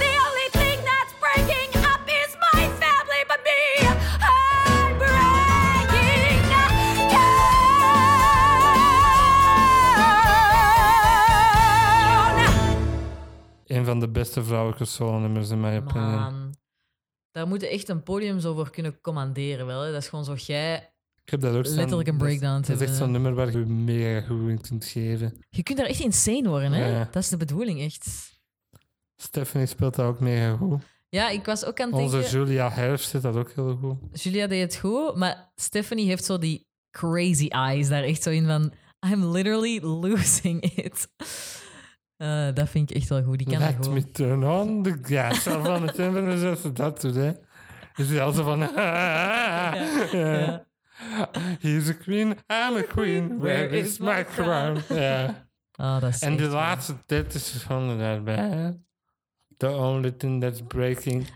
The 0.02 0.12
only 0.26 0.48
thing 0.50 0.78
that's 0.90 1.14
breaking 1.20 1.70
up 1.84 2.02
is 2.06 2.36
my 2.52 2.62
family, 2.82 3.22
but 3.28 3.40
me, 3.44 3.86
I'm 4.20 4.98
breaking. 4.98 6.42
Een 13.66 13.84
van 13.84 14.00
de 14.00 14.08
beste 14.08 14.44
vrouwelijke 14.44 14.84
solo-nummers 14.84 15.50
in 15.50 15.60
mijn 15.60 15.82
opinie. 15.82 16.52
Daar 17.30 17.46
moet 17.46 17.60
je 17.60 17.68
echt 17.68 17.88
een 17.88 18.02
podium 18.02 18.40
zo 18.40 18.54
voor 18.54 18.70
kunnen 18.70 19.00
commanderen. 19.00 19.66
Wel, 19.66 19.80
hè? 19.80 19.92
Dat 19.92 20.02
is 20.02 20.08
gewoon 20.08 20.24
zo, 20.24 20.34
jij 20.34 20.93
ik 21.24 21.30
heb 21.30 21.40
dat 21.40 21.54
ook 21.54 21.64
staan. 21.64 21.76
Letterlijk 21.76 22.08
een 22.08 22.16
breakdown 22.16 22.60
te 22.60 22.72
Dat 22.72 22.80
is 22.80 22.88
echt 22.88 22.96
zo'n 22.96 23.10
nummer 23.10 23.34
waar 23.34 23.50
je 23.50 23.58
mega 23.58 24.26
goed 24.26 24.48
in 24.48 24.60
kunt 24.60 24.84
geven. 24.84 25.44
Je 25.50 25.62
kunt 25.62 25.78
daar 25.78 25.86
echt 25.86 26.00
insane 26.00 26.48
worden, 26.48 26.72
hè? 26.72 26.86
Ja. 26.86 27.08
Dat 27.10 27.22
is 27.22 27.28
de 27.28 27.36
bedoeling, 27.36 27.80
echt. 27.80 28.32
Stephanie 29.16 29.66
speelt 29.66 29.94
dat 29.94 30.06
ook 30.06 30.20
mega 30.20 30.56
goed. 30.56 30.82
Ja, 31.08 31.28
ik 31.28 31.44
was 31.44 31.64
ook 31.64 31.80
aan 31.80 31.92
het 31.92 32.00
Onze 32.00 32.18
denken... 32.18 32.38
Julia 32.38 32.70
Herfst 32.70 33.10
zit 33.10 33.22
dat 33.22 33.36
ook 33.36 33.52
heel 33.52 33.76
goed. 33.76 34.22
Julia 34.22 34.46
deed 34.46 34.62
het 34.62 34.76
goed, 34.76 35.16
maar 35.16 35.52
Stephanie 35.54 36.06
heeft 36.06 36.24
zo 36.24 36.38
die 36.38 36.66
crazy 36.90 37.46
eyes 37.46 37.88
daar 37.88 38.02
echt 38.02 38.22
zo 38.22 38.30
in 38.30 38.46
van... 38.46 38.72
I'm 39.06 39.24
literally 39.24 39.80
losing 39.80 40.62
it. 40.62 41.08
Eh, 42.16 42.48
dat 42.54 42.68
vind 42.68 42.90
ik 42.90 42.96
echt 42.96 43.08
wel 43.08 43.22
goed. 43.22 43.38
Die 43.38 43.46
kan 43.46 43.58
Let 43.58 43.76
goed. 43.76 43.94
me 43.94 44.10
turn 44.10 44.44
on 44.44 44.82
the 44.82 44.98
gas. 45.02 45.42
Zo 45.42 45.62
van 45.62 45.86
het 45.86 46.76
dat 46.76 47.00
doet, 47.00 47.14
hè. 47.14 47.32
Is 47.94 48.08
hij 48.08 48.22
al 48.22 48.32
zo 48.32 48.44
van... 48.44 48.58
ja. 50.20 50.66
He's 51.60 51.88
a 51.88 51.94
queen, 51.94 52.30
I'm 52.30 52.76
a 52.76 52.82
queen. 52.82 53.38
Where 53.40 53.68
is 53.68 53.98
my 53.98 54.24
crown? 54.24 54.80
Ja. 54.88 55.48
Ah, 55.76 56.00
dat 56.00 56.14
is 56.14 56.20
En 56.20 56.36
de 56.36 56.48
laatste 56.48 56.94
dit 57.06 57.34
is 57.34 57.50
van 57.50 57.98
daarbij. 57.98 58.78
The 59.56 59.68
only 59.68 60.10
thing 60.10 60.40
that's 60.40 60.60
breaking 60.66 61.26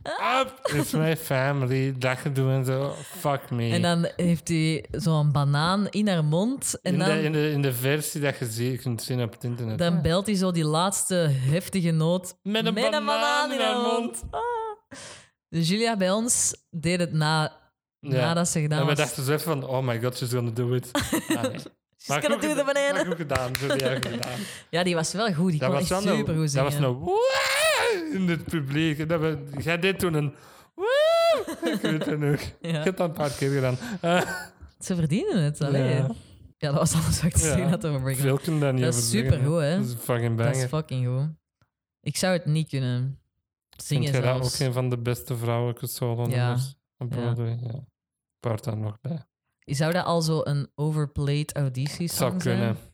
up 0.43 0.71
is 0.75 0.91
my 0.91 1.17
family. 1.17 1.95
Dat 1.99 2.19
gedoe 2.19 2.51
en 2.51 2.65
zo. 2.65 2.95
Fuck 3.19 3.51
me. 3.51 3.71
En 3.71 3.83
dan 3.83 4.09
heeft 4.17 4.49
hij 4.49 4.85
zo'n 4.91 5.33
banaan 5.33 5.89
in 5.89 6.09
haar 6.09 6.25
mond. 6.25 6.81
En 6.83 6.93
in, 6.93 6.99
dan, 6.99 7.09
de, 7.09 7.23
in, 7.23 7.33
de, 7.33 7.51
in 7.51 7.63
de 7.63 7.73
versie 7.73 8.21
dat 8.21 8.39
je 8.39 8.47
zie- 8.47 8.79
kunt 8.79 9.03
zien 9.03 9.23
op 9.23 9.33
het 9.33 9.45
internet. 9.45 9.79
dan 9.79 10.03
belt 10.03 10.27
hij 10.27 10.35
zo 10.35 10.51
die 10.51 10.65
laatste 10.65 11.15
heftige 11.31 11.91
noot. 11.91 12.39
Met 12.43 12.67
een 12.67 12.75
banaan 12.75 13.53
in 13.53 13.61
haar 13.61 13.77
mond. 13.81 14.23
Ah. 14.31 14.41
Dus 15.49 15.69
Julia 15.69 15.97
bij 15.97 16.11
ons 16.11 16.55
deed 16.71 17.01
het 17.01 17.13
na. 17.13 17.58
Nadat 18.01 18.49
ze 18.49 18.61
gedaan 18.61 18.79
En 18.81 18.85
we 18.87 18.91
was. 18.91 18.99
dachten 19.01 19.25
zo 19.25 19.33
even 19.33 19.45
van, 19.45 19.65
oh 19.67 19.87
my 19.87 20.01
god, 20.01 20.17
she's 20.17 20.33
gonna 20.33 20.51
do 20.51 20.75
it. 20.75 20.91
Ah, 21.29 21.43
nee. 21.43 21.53
She's 22.01 22.17
gonna 22.17 22.29
goed 22.35 22.43
do 22.43 22.49
the 22.49 22.55
geda- 22.55 22.65
banana. 22.65 22.93
Maar 22.93 23.07
goed 23.07 23.17
gedaan, 23.17 23.53
Julia, 23.61 23.95
goed 23.95 24.07
gedaan. 24.07 24.39
Ja, 24.71 24.83
die 24.83 24.95
was 24.95 25.13
wel 25.13 25.33
goed. 25.35 25.51
Die 25.51 25.61
Dat 25.61 25.69
kon 25.71 25.79
was 25.79 25.91
echt 25.91 26.05
wel 26.05 26.13
een, 26.13 26.19
super 26.19 26.35
goed 26.35 26.53
dat 26.55 26.65
was 26.65 26.75
een 26.75 26.93
woe 26.93 28.11
in 28.13 28.29
het 28.29 28.45
publiek. 28.45 28.99
En 28.99 29.09
Dat 29.09 29.21
we, 29.21 29.39
jij 29.63 29.79
deed 29.79 29.99
toen 29.99 30.15
een. 30.15 30.35
Ik 31.75 31.81
weet 31.81 32.05
het 32.07 32.19
nog. 32.19 32.41
Ja. 32.61 32.79
Ik 32.79 32.85
heb 32.85 32.97
dat 32.97 33.09
een 33.09 33.15
paar 33.15 33.31
keer 33.31 33.51
gedaan. 33.51 33.77
Eh, 34.01 34.21
Ze 34.81 34.95
verdienen 34.95 35.43
het. 35.43 35.61
Allee. 35.61 35.83
Ja. 35.95 36.09
Ja. 36.59 36.71
dat 36.71 36.75
was 36.75 36.95
alles 36.95 37.17
wat 37.23 37.25
ik 37.33 37.37
te 37.37 37.39
Ja. 37.45 37.45
zeggen 37.53 37.69
had 37.69 37.87
over 37.87 38.01
Breaking 38.01 38.27
veel 38.27 38.39
kunnen 38.39 38.61
daar 38.61 38.73
niet 38.73 38.83
Dat 38.83 38.95
is 38.95 39.11
zeggen, 39.11 39.31
supergoed, 39.33 39.61
hè. 39.61 39.77
Dat 39.79 39.87
is 39.87 39.95
fucking 40.01 40.37
Dat 40.39 40.47
is 40.47 40.53
banger. 40.53 40.69
fucking 40.69 41.07
goed. 41.07 41.29
Ik 42.01 42.17
zou 42.17 42.33
het 42.33 42.45
niet 42.45 42.69
kunnen 42.69 43.19
zingen 43.77 44.03
Vind 44.03 44.15
jij 44.17 44.33
dat 44.33 44.41
zelfs. 44.41 44.61
ook 44.61 44.67
een 44.67 44.73
van 44.73 44.91
de 44.91 44.99
beste 44.99 45.37
vrouwelijke 45.37 45.87
solo-nummers 45.87 46.75
op. 46.99 47.11
Broadway? 47.11 47.59
Ja. 47.61 47.85
Paard 48.41 48.65
daar 48.65 48.77
nog 48.77 49.01
bij. 49.01 49.25
Zou 49.59 49.93
dat 49.93 50.05
al 50.05 50.23
zo 50.23 50.41
een 50.45 50.71
overplayed 50.75 51.55
auditie 51.57 52.09
Zou 52.09 52.31
song 52.31 52.41
kunnen. 52.41 52.77
zijn? 52.77 52.87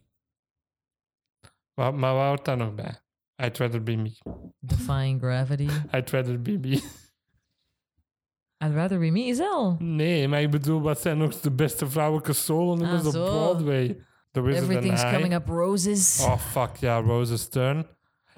Maar, 1.74 1.94
maar 1.94 2.14
wat 2.14 2.26
hoort 2.26 2.44
daar 2.44 2.56
nog 2.56 2.74
bij? 2.74 3.00
I'd 3.42 3.58
rather 3.58 3.82
be 3.82 3.96
me. 3.96 4.16
Defying 4.58 5.20
Gravity. 5.20 5.68
I'd 5.96 6.10
rather 6.10 6.42
be 6.42 6.58
me. 6.58 7.02
I'd 8.64 8.74
rather 8.74 8.98
be 8.98 9.10
me 9.10 9.20
is 9.26 9.40
al. 9.40 9.76
Nee, 9.78 10.28
maar 10.28 10.42
ik 10.42 10.50
bedoel, 10.50 10.80
wat 10.80 11.00
zijn 11.00 11.18
nog 11.18 11.40
de 11.40 11.50
beste 11.50 11.90
vrouwelijke 11.90 12.32
solo-nummers 12.32 13.00
Ah, 13.00 13.06
op 13.06 13.12
zo. 13.12 13.24
Broadway? 13.24 13.98
The 14.30 14.40
Wizard 14.40 14.64
Everything's 14.64 15.02
and 15.02 15.10
I. 15.12 15.14
coming 15.14 15.34
up 15.34 15.46
roses. 15.48 16.20
Oh, 16.24 16.38
fuck 16.38 16.76
ja, 16.76 17.00
Rose's 17.00 17.48
Turn. 17.48 17.86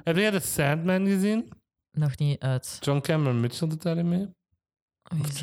Heb 0.03 0.17
jij 0.17 0.31
de 0.31 0.41
Sandman 0.41 1.07
gezien? 1.07 1.49
Nog 1.91 2.17
niet 2.19 2.41
uit. 2.41 2.77
John 2.81 3.01
Cameron 3.01 3.41
Mitchell 3.41 3.69
doet 3.69 3.83
daarin 3.83 4.09
mee. 4.09 4.35
Of 5.21 5.41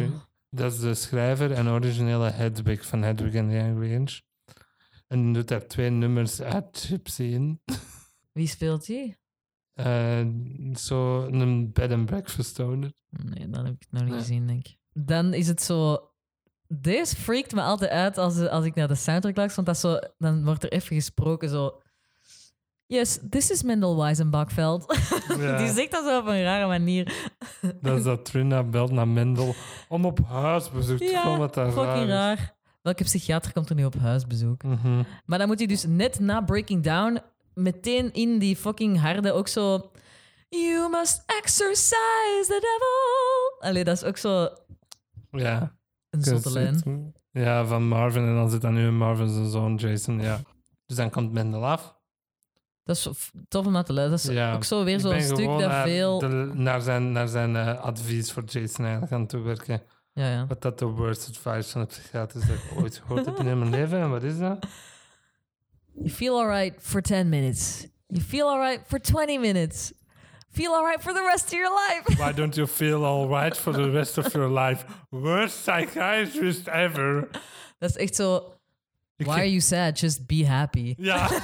dat? 0.50 0.72
Is 0.74 0.80
de 0.80 0.94
schrijver 0.94 1.52
en 1.52 1.68
originele 1.70 2.30
Hedwig 2.30 2.86
van 2.86 3.02
Hedwig 3.04 3.36
Angry 3.36 3.92
Inch. 3.92 4.22
En 5.08 5.34
doet 5.34 5.48
daar 5.48 5.68
twee 5.68 5.90
nummers 5.90 6.42
uit 6.42 6.78
Gypsy 6.88 7.24
in. 7.24 7.62
Wie 8.32 8.48
speelt 8.48 8.86
die? 8.86 9.18
Eh, 9.74 10.26
zo 10.76 11.26
een 11.26 11.72
bed 11.72 11.92
and 11.92 12.06
breakfast 12.06 12.60
owner. 12.60 12.94
Nee, 13.10 13.50
dat 13.50 13.66
heb 13.66 13.74
ik 13.80 13.88
nog 13.90 14.02
niet 14.02 14.12
Nee. 14.12 14.20
gezien, 14.20 14.48
denk 14.48 14.68
ik. 14.68 14.78
Dan 14.94 15.34
is 15.34 15.48
het 15.48 15.62
zo... 15.62 16.08
Deze 16.68 17.16
freakt 17.16 17.54
me 17.54 17.62
altijd 17.62 17.92
uit 17.92 18.18
als, 18.18 18.40
als 18.48 18.66
ik 18.66 18.76
naar 18.76 18.88
de 18.88 18.96
soundtrack 18.96 19.36
luister, 19.36 19.64
want 19.64 19.68
dat 19.68 19.92
zo, 19.92 20.10
dan 20.18 20.44
wordt 20.46 20.64
er 20.64 20.72
even 20.72 20.96
gesproken 20.96 21.50
zo... 21.50 21.82
Yes, 22.94 23.20
this 23.30 23.50
is 23.52 23.64
Mendel 23.64 23.98
Weisenbachveld. 23.98 24.86
Ja. 25.38 25.58
Die 25.58 25.70
zegt 25.72 25.92
dat 25.92 26.06
zo 26.06 26.18
op 26.20 26.26
een 26.28 26.44
rare 26.44 26.68
manier. 26.68 27.14
Dat 27.82 27.98
is 27.98 28.04
dat 28.04 28.26
Trina 28.26 28.64
belt 28.64 28.92
naar 28.92 29.08
Mendel 29.08 29.56
om 29.90 30.06
op 30.06 30.20
huisbezoek 30.28 30.98
te 30.98 31.20
komen. 31.24 31.40
Wat 31.40 31.54
daar 31.54 31.72
fucking 31.72 31.88
raar 31.88 32.04
is. 32.34 32.40
raar. 32.40 32.56
Welke 32.82 33.04
psychiater 33.04 33.54
komt 33.54 33.70
er 33.70 33.76
nu 33.76 33.86
op 33.86 33.96
huisbezoek? 33.96 34.64
Mhm. 34.64 35.04
Maar 35.26 35.38
dan 35.38 35.48
moet 35.48 35.58
hij 35.58 35.68
dus 35.68 35.86
net 35.86 36.20
na 36.20 36.42
Breaking 36.42 36.84
Down 36.84 37.20
meteen 37.54 38.14
in 38.14 38.40
die 38.40 38.56
fucking 38.56 39.00
harde 39.02 39.32
ook 39.32 39.48
zo... 39.48 39.92
You 40.50 40.90
must 40.90 41.24
exercise 41.42 42.44
the 42.48 42.60
devil. 42.62 43.70
Allee, 43.70 43.84
dat 43.84 43.96
is 43.96 44.04
ook 44.04 44.18
zo 44.18 44.50
Ja. 45.32 45.76
een 46.10 46.22
zotte 46.24 46.52
lijn. 46.52 47.14
Ja, 47.32 47.66
van 47.66 47.88
Marvin. 47.88 48.26
En 48.28 48.36
dan 48.36 48.50
zit 48.50 48.62
dan 48.62 48.74
nu 48.74 48.92
Marvin 48.92 49.30
zijn 49.30 49.50
zoon 49.50 49.76
Jason. 49.76 50.22
Ja. 50.22 50.40
Dus 50.86 50.98
dan 50.98 51.10
komt 51.10 51.32
Mendel 51.32 51.66
af. 51.66 52.02
Dat 52.84 52.96
is 52.96 53.10
tof 53.48 53.66
om 53.66 53.72
naar 53.72 53.84
te 53.84 53.94
luisteren. 53.94 54.36
Dat 54.36 54.50
is 54.50 54.56
ook 54.56 54.64
zo 54.64 54.84
weer 54.84 55.00
zo'n 55.00 55.22
stuk 55.22 55.46
dat 55.46 55.60
naar, 55.60 55.88
veel... 55.88 56.20
de- 56.20 56.52
naar 56.54 56.82
zijn, 56.82 57.12
naar 57.12 57.28
zijn 57.28 57.56
eh, 57.56 57.80
advies 57.80 58.32
voor 58.32 58.44
Jason 58.46 58.84
eigenlijk 58.84 59.14
aan 59.14 59.28
toe 59.28 59.42
werken. 59.42 59.82
Ja, 60.14 60.32
ja. 60.32 60.46
Wat 60.48 60.62
dat 60.62 60.80
de 60.80 60.86
worst 60.86 61.28
advice 61.30 61.70
van 61.72 61.82
de 61.82 61.88
psychiater 61.88 62.42
is 62.42 62.48
dat 62.48 62.56
ik 62.56 62.82
ooit 62.82 62.98
gehoord 63.06 63.26
heb 63.26 63.40
in 63.40 63.60
mijn 63.60 63.70
leven. 63.80 64.00
En 64.00 64.10
wat 64.10 64.24
is 64.24 64.38
dat? 64.38 64.66
You 65.94 66.10
feel 66.10 66.40
alright 66.42 66.74
for 66.82 67.02
10 67.02 67.30
minutes. 67.30 67.88
You 68.08 68.24
feel 68.24 68.48
alright 68.50 68.82
for 68.88 69.00
20 69.00 69.40
minutes. 69.40 69.92
Feel 70.52 70.74
alright 70.76 71.02
for 71.02 71.14
the 71.14 71.30
rest 71.32 71.44
of 71.46 71.52
your 71.52 71.70
life. 71.88 72.24
Why 72.24 72.34
don't 72.34 72.56
you 72.56 72.68
feel 72.68 73.06
alright 73.06 73.58
for 73.58 73.74
the 73.74 73.90
rest 73.90 74.18
of 74.18 74.34
your 74.34 74.50
life? 74.50 74.86
Worst 75.10 75.56
psychiatrist 75.64 76.68
ever. 76.68 77.28
Dat 77.80 77.90
is 77.90 77.96
echt 77.98 78.16
zo... 78.16 78.53
Ik 79.24 79.30
Why 79.30 79.38
are 79.38 79.50
you 79.50 79.60
sad? 79.62 80.00
Just 80.00 80.26
be 80.26 80.46
happy. 80.48 80.94
Ja. 80.98 81.28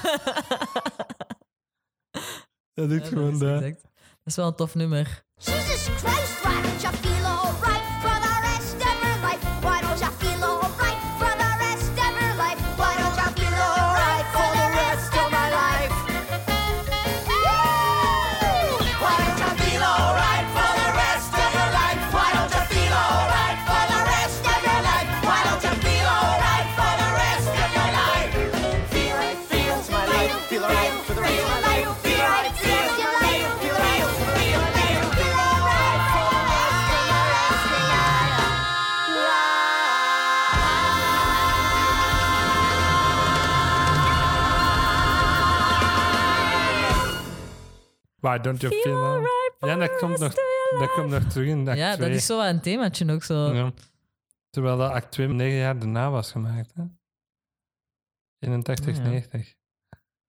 dat 2.74 2.92
ik 2.92 3.02
Ja, 3.04 3.08
gewoon 3.08 3.40
dat, 3.40 3.62
is 3.62 3.74
dat 3.82 3.82
is 4.26 4.36
wel 4.36 4.48
een 4.48 4.56
tof 4.56 4.76
nummer. 4.76 5.24
Jesus 5.38 5.88
Christ, 5.88 6.42
why 6.42 6.62
don't 6.62 6.82
you 6.82 6.94
feel 6.96 7.26
alright 7.26 8.02
Why 48.20 48.38
don't 48.40 48.62
you 48.62 48.74
Feel 48.74 48.82
feel 48.84 49.24
for 49.60 49.68
Ja, 49.70 49.76
dat 49.76 49.98
komt, 49.98 50.20
nog, 50.20 50.34
dat 50.80 50.94
komt 50.94 51.10
nog 51.10 51.24
terug 51.24 51.48
in 51.48 51.68
act 51.68 51.78
Ja, 51.78 51.90
dat 51.90 52.00
2. 52.00 52.12
is 52.12 52.26
zo 52.26 52.38
wel 52.38 52.46
een 52.48 52.62
themaatje 52.62 53.12
ook 53.12 53.24
zo. 53.24 53.54
Ja. 53.54 53.72
Terwijl 54.50 54.78
dat 54.78 54.92
act 54.92 55.12
2 55.12 55.28
negen 55.28 55.58
jaar 55.58 55.80
daarna 55.80 56.10
was 56.10 56.32
gemaakt. 56.32 56.74
Hè? 56.76 56.84
81, 58.40 58.98
Ja. 58.98 59.04
90. 59.04 59.56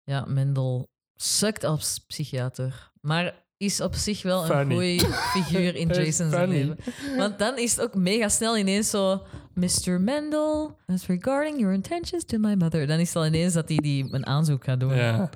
Ja, 0.04 0.24
Mendel 0.28 0.88
sukt 1.14 1.64
als 1.64 1.98
psychiater. 2.06 2.90
Maar 3.00 3.46
is 3.56 3.80
op 3.80 3.94
zich 3.94 4.22
wel 4.22 4.50
een 4.50 4.70
goeie 4.72 5.00
figuur 5.14 5.74
in 5.74 5.88
Jason's 5.94 6.34
leven. 6.34 6.76
Want 7.16 7.38
dan 7.38 7.58
is 7.58 7.76
het 7.76 7.80
ook 7.84 7.94
mega 7.94 8.28
snel 8.28 8.56
ineens 8.58 8.90
zo... 8.90 9.26
Mr. 9.54 10.00
Mendel, 10.00 10.78
as 10.86 11.06
regarding 11.06 11.58
your 11.58 11.74
intentions 11.74 12.24
to 12.24 12.38
my 12.38 12.54
mother. 12.54 12.86
Dan 12.86 12.98
is 12.98 13.06
het 13.08 13.16
al 13.16 13.26
ineens 13.26 13.52
dat 13.52 13.68
hij 13.68 13.76
die 13.76 14.14
een 14.14 14.26
aanzoek 14.26 14.64
gaat 14.64 14.80
doen. 14.80 14.94
Ja. 14.94 15.30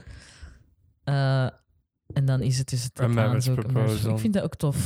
Eh, 1.04 1.46
en 2.14 2.24
dan 2.24 2.40
is 2.40 2.58
het 2.58 2.68
dus 2.68 2.82
het 2.82 3.00
A 3.00 3.06
marriage 3.08 3.34
aanzoek. 3.34 3.56
een 3.56 3.72
marriage- 3.72 3.88
proposal. 3.92 4.12
Ik 4.14 4.20
vind 4.20 4.34
dat 4.34 4.42
ook 4.42 4.54
tof. 4.54 4.76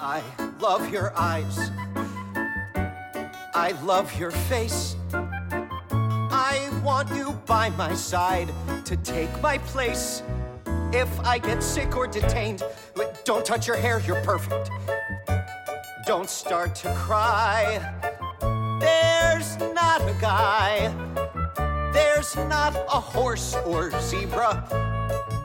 I 0.00 0.20
love 0.60 0.90
your 0.90 1.12
eyes. 1.14 1.56
I 3.54 3.72
love 3.86 4.18
your 4.18 4.32
face. 4.32 4.94
I 6.30 6.58
want 6.82 7.08
you 7.08 7.32
by 7.44 7.70
my 7.76 7.94
side 7.96 8.46
to 8.84 8.94
take 9.02 9.28
my 9.42 9.58
place. 9.72 10.22
If 10.90 11.08
I 11.34 11.38
get 11.42 11.64
sick 11.64 11.96
or 11.96 12.10
detained, 12.10 12.64
Don't 13.24 13.44
touch 13.44 13.66
your 13.66 13.76
hair, 13.80 14.00
you're 14.06 14.20
perfect. 14.22 14.70
Don't 16.06 16.30
start 16.30 16.74
to 16.82 16.94
cry. 16.94 17.80
There's 18.78 19.56
not 19.74 20.00
a 20.00 20.14
guy. 20.20 20.92
There's 21.92 22.36
not 22.36 22.76
a 22.88 23.00
horse 23.00 23.56
or 23.64 23.90
zebra. 24.00 24.62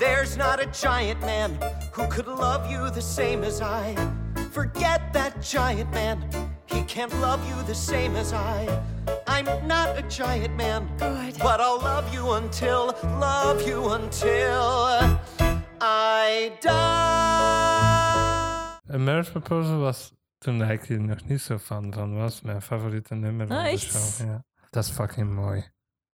There's 0.02 0.36
not 0.36 0.60
a 0.60 0.66
giant 0.66 1.22
man 1.22 1.60
who 1.91 2.08
could 2.08 2.26
love 2.26 2.72
you 2.72 2.89
the 2.89 3.02
same 3.04 3.43
as 3.43 3.62
I. 3.62 3.95
Forget 4.52 5.14
that 5.14 5.43
giant 5.43 5.91
man. 5.91 6.18
He 6.66 6.82
can't 6.86 7.14
love 7.22 7.39
you 7.47 7.56
the 7.68 7.76
same 7.76 8.16
as 8.16 8.34
I. 8.34 8.68
I'm 9.28 9.45
not 9.68 9.95
a 9.99 10.02
giant 10.10 10.56
man, 10.56 10.88
Good. 10.97 11.38
but 11.38 11.60
I'll 11.60 11.78
love 11.80 12.12
you 12.12 12.32
until, 12.32 12.95
love 13.20 13.62
you 13.68 13.89
until 13.89 15.20
I 15.80 16.52
die. 16.62 16.72
A 18.95 18.97
Marriage 18.97 19.30
Proposal 19.32 19.78
was 19.80 20.14
toen 20.39 20.62
ik 20.72 20.89
er 20.89 20.99
nog 21.02 21.24
niet 21.26 21.41
zo 21.41 21.58
fan 21.58 21.93
van 21.93 22.16
was. 22.16 22.41
Mijn 22.41 22.62
favoriete 22.62 23.16
nummer 23.16 23.47
van 23.47 23.58
Ah, 23.58 23.72
de 23.72 23.78
show. 23.78 24.28
Ja. 24.28 24.43
Dat 24.70 24.84
is 24.84 24.89
fucking 24.89 25.34
mooi. 25.34 25.64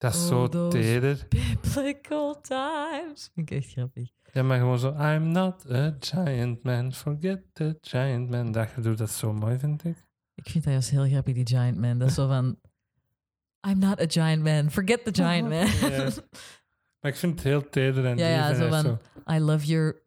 Dat 0.02 0.14
is 0.14 0.28
zo 0.28 0.48
those 0.50 0.78
teder. 0.78 1.28
Biblical 1.30 2.42
times. 2.42 3.30
Vind 3.34 3.52
ik 3.52 3.58
echt 3.58 3.72
grappig. 3.72 4.10
Ja, 4.34 4.44
maar 4.44 4.58
gewoon 4.60 4.80
zo... 4.80 4.96
I'm 5.00 5.32
not 5.32 5.72
a 5.72 5.96
giant 6.00 6.64
man, 6.64 6.94
forget 6.94 7.40
the 7.54 7.78
giant 7.82 8.30
man. 8.30 8.52
Dat 8.52 8.70
je 8.76 8.82
doet 8.82 8.98
dat 8.98 9.10
zo 9.10 9.34
mooi, 9.34 9.60
vind 9.60 9.84
ik. 9.84 9.96
Ik 10.36 10.50
vind 10.50 10.64
dat 10.64 10.74
juist 10.74 10.90
heel 10.90 11.06
grappig, 11.08 11.34
die 11.34 11.48
Giant 11.48 11.78
Man. 11.78 11.98
Dat 11.98 12.08
is 12.08 12.14
zo 12.14 12.28
van... 12.28 12.60
I'm 13.68 13.80
not 13.80 14.00
a 14.02 14.06
giant 14.08 14.44
man. 14.44 14.72
Forget 14.72 15.06
the 15.06 15.14
giant 15.24 15.50
man. 15.50 15.68
Ja. 15.92 16.10
Maar 17.00 17.12
ik 17.12 17.18
vind 17.18 17.34
het 17.34 17.44
heel 17.44 17.70
teder 17.70 18.06
en 18.06 18.18
Ja, 18.18 18.28
ja, 18.28 18.56
zo 18.56 18.70
van... 18.70 19.00
I 19.36 19.40
love 19.40 19.66
your 19.66 20.02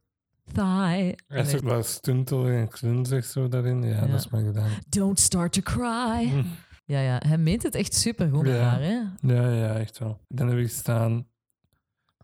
thigh. 0.52 1.12
Hij 1.26 1.40
is 1.42 1.54
ook 1.54 1.62
wel 1.62 1.82
stuntel 1.82 2.46
en 2.46 2.68
klunzig 2.68 3.24
zo 3.24 3.48
daarin. 3.48 3.82
Ja, 3.82 3.94
Ja. 3.94 4.06
dat 4.06 4.20
is 4.20 4.28
mooi 4.28 4.44
gedaan. 4.44 4.70
Don't 4.88 5.20
start 5.20 5.52
to 5.52 5.60
cry. 5.62 6.44
Ja, 6.84 7.00
ja. 7.00 7.20
Hij 7.26 7.38
meent 7.38 7.62
het 7.62 7.74
echt 7.74 7.94
super 7.94 8.28
goed 8.30 8.42
met 8.42 8.52
Ja. 8.54 8.62
haar, 8.62 8.80
hè? 8.80 9.00
Ja, 9.20 9.50
ja, 9.50 9.74
echt 9.78 9.98
wel. 9.98 10.20
Dan 10.28 10.48
heb 10.48 10.58
ik 10.58 10.70
staan... 10.70 11.26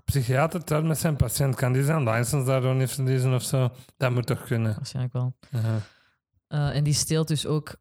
Psychiater 0.04 0.64
trouwt 0.64 0.84
met 0.84 0.98
zijn 0.98 1.16
patiënt. 1.16 1.54
Kan 1.54 1.72
die 1.72 1.84
zijn 1.84 2.08
license 2.10 2.46
daardoor 2.46 2.74
niet 2.74 2.90
verliezen 2.90 3.34
of 3.34 3.42
zo? 3.42 3.70
Dat 3.96 4.10
moet 4.12 4.26
toch 4.26 4.44
kunnen? 4.44 4.74
Waarschijnlijk 4.74 5.14
wel. 5.14 5.36
Eh, 6.46 6.76
en 6.76 6.84
die 6.84 6.92
steelt 6.94 7.28
dus 7.28 7.46
ook 7.46 7.76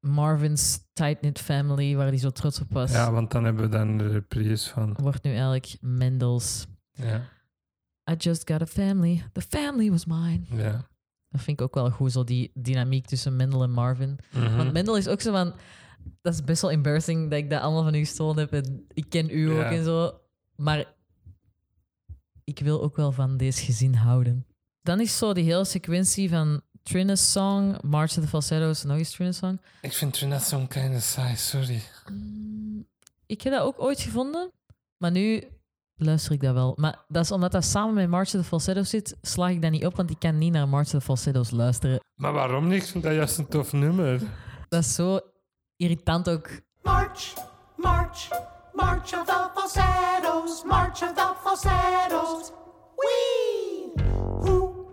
Marvin's 0.00 0.78
tight-knit 0.92 1.38
family, 1.40 1.96
waar 1.96 2.06
hij 2.06 2.18
zo 2.18 2.30
trots 2.30 2.60
op 2.60 2.72
was. 2.72 2.92
Ja, 2.92 3.12
want 3.12 3.30
dan 3.30 3.44
hebben 3.44 3.62
we 3.62 3.68
dan 3.68 3.98
de 3.98 4.08
reprise 4.08 4.70
van... 4.70 4.96
Wordt 5.00 5.22
nu 5.22 5.30
eigenlijk 5.30 5.76
Mendels. 5.80 6.66
Ja, 6.92 7.20
I 8.10 8.14
just 8.18 8.50
got 8.50 8.62
a 8.62 8.66
family. 8.66 9.24
The 9.32 9.40
family 9.40 9.90
was 9.90 10.04
mine. 10.06 10.40
ja. 10.48 10.90
Dat 11.28 11.40
vind 11.40 11.60
ik 11.60 11.66
ook 11.66 11.74
wel 11.74 11.90
goed, 11.90 12.12
zo 12.12 12.24
die 12.24 12.50
dynamiek 12.54 13.06
tussen 13.06 13.36
Mendel 13.36 13.62
en 13.62 13.70
Marvin. 13.70 14.18
Mhm. 14.32 14.56
Want 14.56 14.72
Mendel 14.72 14.96
is 14.96 15.08
ook 15.08 15.20
zo 15.20 15.32
van... 15.32 15.54
Dat 16.22 16.32
is 16.34 16.44
best 16.44 16.62
wel 16.62 16.70
embarrassing 16.70 17.30
dat 17.30 17.38
ik 17.38 17.50
dat 17.50 17.60
allemaal 17.62 17.82
van 17.82 17.94
u 17.94 17.98
gestolen 17.98 18.38
heb. 18.38 18.52
En 18.52 18.86
ik 18.92 19.04
ken 19.08 19.30
u 19.30 19.50
ook 19.50 19.62
en 19.64 19.84
zo. 19.84 20.20
Maar 20.56 20.84
ik 22.44 22.58
wil 22.58 22.82
ook 22.82 22.96
wel 22.96 23.12
van 23.12 23.36
deze 23.36 23.64
gezin 23.64 23.94
houden. 23.94 24.46
Dan 24.82 25.00
is 25.00 25.18
zo 25.18 25.32
die 25.32 25.44
hele 25.44 25.64
sequentie 25.64 26.28
van 26.28 26.60
Trina's 26.82 27.32
song, 27.32 27.76
March 27.82 28.16
of 28.16 28.22
the 28.24 28.28
Falsettos, 28.28 28.82
nog 28.84 28.96
eens 28.96 29.10
Trina's 29.10 29.36
song. 29.36 29.60
Ik 29.80 29.92
vind 29.92 30.12
Trinidad 30.12 30.42
zo'n 30.42 30.68
kleine 30.68 31.00
saai, 31.00 31.36
sorry. 31.36 31.82
Mm, 32.12 32.86
Ik 33.26 33.42
heb 33.42 33.52
dat 33.52 33.62
ook 33.62 33.80
ooit 33.80 34.00
gevonden, 34.00 34.50
maar 34.96 35.10
nu 35.10 35.42
luister 35.96 36.32
ik 36.32 36.40
dat 36.40 36.54
wel. 36.54 36.72
Maar 36.76 37.04
dat 37.08 37.24
is 37.24 37.30
omdat 37.30 37.52
dat 37.52 37.64
samen 37.64 37.94
met 37.94 38.08
March 38.08 38.26
of 38.34 38.40
the 38.40 38.44
Falsettos 38.44 38.90
zit, 38.90 39.16
sla 39.22 39.48
ik 39.48 39.62
dat 39.62 39.70
niet 39.70 39.86
op, 39.86 39.96
want 39.96 40.10
ik 40.10 40.18
kan 40.18 40.38
niet 40.38 40.52
naar 40.52 40.68
March 40.68 40.84
of 40.86 40.90
the 40.90 41.00
Falsettos 41.00 41.50
luisteren. 41.50 42.00
Maar 42.14 42.32
waarom 42.32 42.68
niet? 42.68 42.82
Ik 42.82 42.88
vind 42.88 43.04
dat 43.04 43.14
juist 43.14 43.38
een 43.38 43.48
tof 43.48 43.72
nummer. 43.72 44.20
Dat 44.68 44.84
is 44.84 44.94
zo 44.94 45.20
irritant 45.82 46.28
ook. 46.28 46.48
March, 46.82 47.34
march, 47.76 48.28
march 48.72 49.12
of 49.14 49.26
the 49.26 49.50
falsettos, 49.54 50.64
march 50.64 51.02
of 51.02 51.14
the 51.14 51.34
falsettos. 51.42 52.52
Wee! 53.00 53.92
Who 54.44 54.86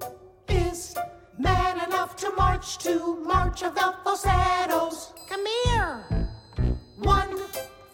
is 0.47 0.95
man 1.37 1.75
enough 1.87 2.15
to 2.15 2.31
march 2.37 2.77
to 2.77 2.93
march 3.23 3.63
of 3.63 3.73
the 3.75 3.93
falsettos? 4.03 5.13
Come 5.29 5.45
here. 5.63 5.95
One 6.97 7.37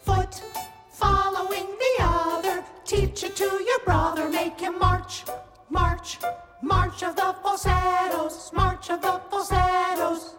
foot 0.05 0.41
following 0.89 1.67
the 1.83 2.03
other. 2.03 2.63
Teach 2.85 3.23
it 3.23 3.35
to 3.35 3.49
your 3.69 3.81
brother, 3.85 4.29
make 4.29 4.59
him 4.59 4.79
march, 4.79 5.25
march, 5.69 6.17
march 6.61 7.03
of 7.03 7.15
the 7.15 7.35
falsettos, 7.43 8.51
march 8.53 8.89
of 8.89 9.01
the 9.01 9.19
falsettos. 9.29 10.35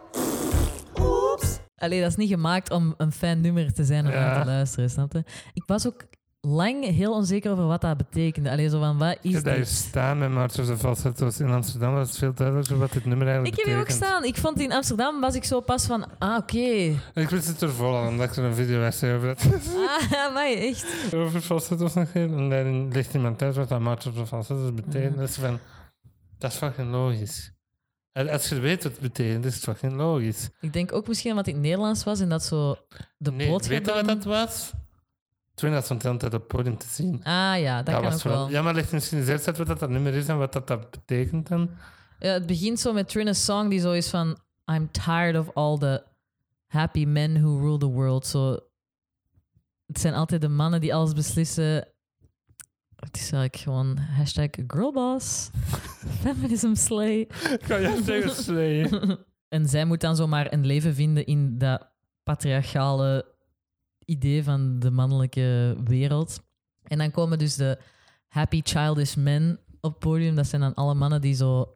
Oops. 0.99 1.46
Allee, 1.77 2.01
dat 2.01 2.09
is 2.09 2.15
niet 2.15 2.29
gemaakt 2.29 2.71
om 2.71 2.93
een 2.97 3.11
fijn 3.11 3.41
nummer 3.41 3.73
te 3.73 3.83
zijn 3.85 4.05
om 4.05 4.11
Ja. 4.11 4.19
naar 4.19 4.41
te 4.41 4.47
luisteren, 4.47 4.89
snap 4.89 5.13
je? 5.13 5.23
Ik 5.53 5.63
was 5.65 5.87
ook 5.87 6.05
lang 6.41 6.85
heel 6.85 7.13
onzeker 7.13 7.51
over 7.51 7.65
wat 7.67 7.81
dat 7.81 7.97
betekende. 7.97 8.51
Allee, 8.51 8.69
zo 8.69 8.79
van, 8.79 8.97
wat 8.97 9.11
Ik 9.11 9.17
is 9.21 9.31
hier 9.31 9.43
dit? 9.43 9.67
staan 9.67 10.17
met 10.17 10.31
March 10.31 10.59
of 10.59 10.79
Falsettos 10.79 11.39
in 11.39 11.49
Amsterdam. 11.49 11.95
Dat 11.95 12.07
is 12.09 12.17
veel 12.17 12.33
duidelijker 12.33 12.77
wat 12.77 12.91
dit 12.91 13.05
nummer 13.05 13.27
Ik 13.27 13.33
eigenlijk 13.33 13.55
heb 13.57 13.65
hier 13.65 13.75
ook 13.81 13.85
betekent. 13.87 14.07
staan. 14.09 14.23
Ik 14.23 14.37
vond 14.37 14.59
in 14.59 14.71
Amsterdam, 14.73 15.19
was 15.21 15.35
ik 15.35 15.43
zo 15.43 15.59
pas 15.61 15.85
van, 15.85 16.05
ah, 16.19 16.37
oké. 16.37 16.57
Ik 17.13 17.29
wist 17.29 17.47
het 17.47 17.61
er 17.61 17.69
vol 17.71 17.97
aan, 17.97 18.07
omdat 18.07 18.29
ik 18.29 18.35
er 18.35 18.43
een 18.43 18.55
video 18.55 18.85
over 18.85 19.27
had. 19.27 19.43
Ah, 20.11 20.33
maar 20.33 20.47
echt. 20.51 21.13
over 21.15 21.41
falsettos 21.41 21.93
nog 21.93 22.07
even. 22.13 22.37
En 22.37 22.49
daarin 22.49 22.91
ligt 22.91 23.13
iemand 23.13 23.41
uit 23.41 23.55
wat 23.55 23.69
dat 23.69 23.79
March 23.79 24.07
of 24.07 24.27
Falsettos 24.27 24.73
betekent. 24.73 25.17
Dat 25.17 25.29
is 25.29 25.35
van... 25.35 25.59
Dat 26.37 26.51
is 26.51 26.57
fucking 26.57 26.91
logisch. 26.91 27.51
En 28.17 28.29
als 28.29 28.49
je 28.49 28.59
weet 28.59 28.83
wat 28.83 28.91
het 28.91 29.01
betekent, 29.01 29.45
is 29.45 29.53
het 29.55 29.63
fucking 29.63 29.93
logisch. 29.93 30.49
Ik 30.59 30.73
denk 30.73 30.93
ook 30.93 31.07
misschien 31.07 31.29
omdat 31.29 31.45
het 31.45 31.55
Nederlands 31.55 32.03
was 32.03 32.19
en 32.19 32.29
dat 32.29 32.43
zo 32.43 32.77
de 33.17 33.31
Nee, 33.31 33.49
boodschap... 33.49 33.71
weet 33.77 33.85
je 33.85 33.93
wat 33.93 34.05
dat 34.07 34.23
was? 34.23 34.71
Toen 35.53 35.69
de 35.71 35.75
hele 35.87 35.97
tijd 35.97 36.23
op 36.23 36.31
het 36.31 36.47
podium 36.47 36.77
te 36.77 36.87
zien. 36.87 37.23
Ah 37.23 37.59
ja, 37.59 37.83
dat 37.83 37.93
kan 37.93 38.03
was 38.03 38.15
ook 38.15 38.21
wel- 38.23 38.33
wel. 38.37 38.49
Ja, 38.49 38.61
maar 38.61 38.73
ligt 38.73 38.91
misschien 38.91 39.27
eens 39.27 39.45
uit 39.47 39.57
wat 39.57 39.67
dat, 39.67 39.79
dat 39.79 39.89
nummer 39.89 40.13
is 40.13 40.27
en 40.27 40.37
wat 40.37 40.53
dat, 40.53 40.67
dat 40.67 40.91
betekent 40.91 41.47
dan. 41.47 41.69
Ja, 42.19 42.31
het 42.31 42.45
begint 42.45 42.79
zo 42.79 42.93
met 42.93 43.09
Trina's 43.09 43.45
song 43.45 43.69
die 43.69 43.79
zo 43.79 43.91
is 43.91 44.09
van... 44.09 44.37
I'm 44.71 44.91
tired 44.91 45.35
of 45.37 45.53
all 45.53 45.77
the 45.77 46.03
happy 46.67 47.05
men 47.05 47.41
who 47.41 47.57
rule 47.59 47.77
the 47.77 47.85
world. 47.89 48.27
Zo, 48.27 48.59
het 49.85 49.99
zijn 49.99 50.13
altijd 50.13 50.41
de 50.41 50.47
mannen 50.49 50.81
die 50.81 50.95
alles 50.95 51.13
beslissen. 51.13 51.87
Het 52.97 53.15
is 53.15 53.31
eigenlijk 53.31 53.55
gewoon 53.55 53.97
hashtag 53.97 54.49
girlboss. 54.67 55.49
Feminism 56.21 56.73
slay. 56.75 57.19
Ik 57.19 57.63
kan 57.67 57.81
je 57.81 58.01
zeggen, 58.03 58.43
slay. 58.43 58.89
En 59.47 59.69
zij 59.69 59.85
moet 59.85 60.01
dan 60.01 60.15
zomaar 60.15 60.53
een 60.53 60.65
leven 60.65 60.93
vinden 60.95 61.25
in 61.25 61.57
dat 61.57 61.87
patriarchale 62.23 63.35
idee 64.05 64.43
van 64.43 64.79
de 64.79 64.91
mannelijke 64.91 65.77
wereld. 65.83 66.39
En 66.83 66.97
dan 66.97 67.11
komen 67.11 67.37
dus 67.37 67.55
de 67.55 67.79
happy 68.27 68.61
childish 68.63 69.15
men 69.15 69.59
op 69.81 69.91
het 69.91 69.99
podium. 69.99 70.35
Dat 70.35 70.47
zijn 70.47 70.61
dan 70.61 70.73
alle 70.73 70.93
mannen 70.93 71.21
die 71.21 71.33
zo 71.33 71.73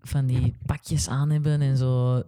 van 0.00 0.26
die 0.26 0.56
pakjes 0.66 1.08
aan 1.08 1.30
hebben 1.30 1.60
en 1.60 1.76
zo 1.76 2.22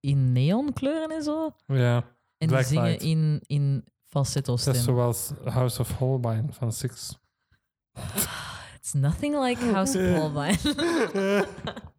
in 0.00 0.32
neonkleuren 0.32 1.10
en 1.10 1.22
zo. 1.22 1.54
Ja, 1.66 2.04
En 2.38 2.48
die 2.48 2.62
zingen 2.62 2.98
in, 2.98 3.40
in 3.46 3.84
falsetto 4.04 4.56
dat 4.64 4.74
is 4.74 4.84
zoals 4.84 5.32
House 5.44 5.80
of 5.80 5.96
Holbein 5.96 6.52
van 6.52 6.72
Six. 6.72 7.18
It's 8.78 8.92
nothing 8.92 9.38
like 9.44 9.64
House 9.72 9.98
of 9.98 10.18
Holbein. 10.18 10.56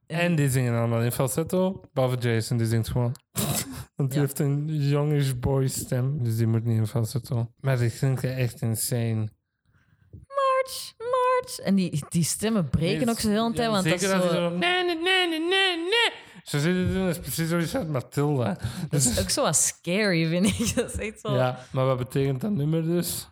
En 0.07 0.35
die 0.35 0.49
zingen 0.49 0.77
allemaal 0.77 1.01
in 1.01 1.11
falsetto, 1.11 1.81
behalve 1.93 2.15
Jason, 2.17 2.57
die 2.57 2.67
zingt 2.67 2.89
gewoon. 2.89 3.15
Want 3.95 4.09
die 4.09 4.19
Ja. 4.19 4.25
heeft 4.25 4.39
een 4.39 4.65
youngish 4.67 5.31
boy 5.39 5.67
stem, 5.67 6.23
dus 6.23 6.37
die 6.37 6.47
moet 6.47 6.63
niet 6.63 6.77
in 6.77 6.87
falsetto. 6.87 7.51
Maar 7.59 7.77
die 7.77 7.89
klinken 7.89 8.35
echt 8.35 8.61
insane. 8.61 9.29
March, 10.11 10.93
March. 10.97 11.59
En 11.63 11.75
die, 11.75 12.03
die 12.09 12.23
stemmen 12.23 12.69
breken 12.69 13.09
ook 13.09 13.19
zo 13.19 13.29
heel 13.29 13.45
een 13.45 13.53
tijd, 13.53 13.69
want 13.69 13.83
dat 13.83 13.93
is 13.93 14.01
Zeker 14.01 14.21
zo... 14.29 14.49
Nee, 14.49 14.83
nee, 14.83 14.95
nee, 14.95 15.27
nee, 15.27 15.39
nee, 15.39 15.77
nee. 15.77 16.11
Zo 16.43 16.57
zitten 16.59 16.93
doen, 16.93 17.05
dat 17.05 17.15
is 17.15 17.19
precies 17.21 17.49
zoiets 17.49 17.75
uit 17.75 17.89
Matilda. 17.89 18.57
Dat 18.89 19.01
is 19.01 19.19
ook 19.21 19.29
zo 19.29 19.43
wat 19.43 19.55
scary, 19.55 20.27
vind 20.27 20.45
ik. 20.45 20.75
Dat 20.75 20.93
is 20.93 20.99
echt 20.99 21.19
zo... 21.19 21.33
Ja, 21.33 21.59
maar 21.71 21.85
wat 21.85 21.97
betekent 21.97 22.41
dat 22.41 22.51
nummer 22.51 22.83
dus? 22.83 23.29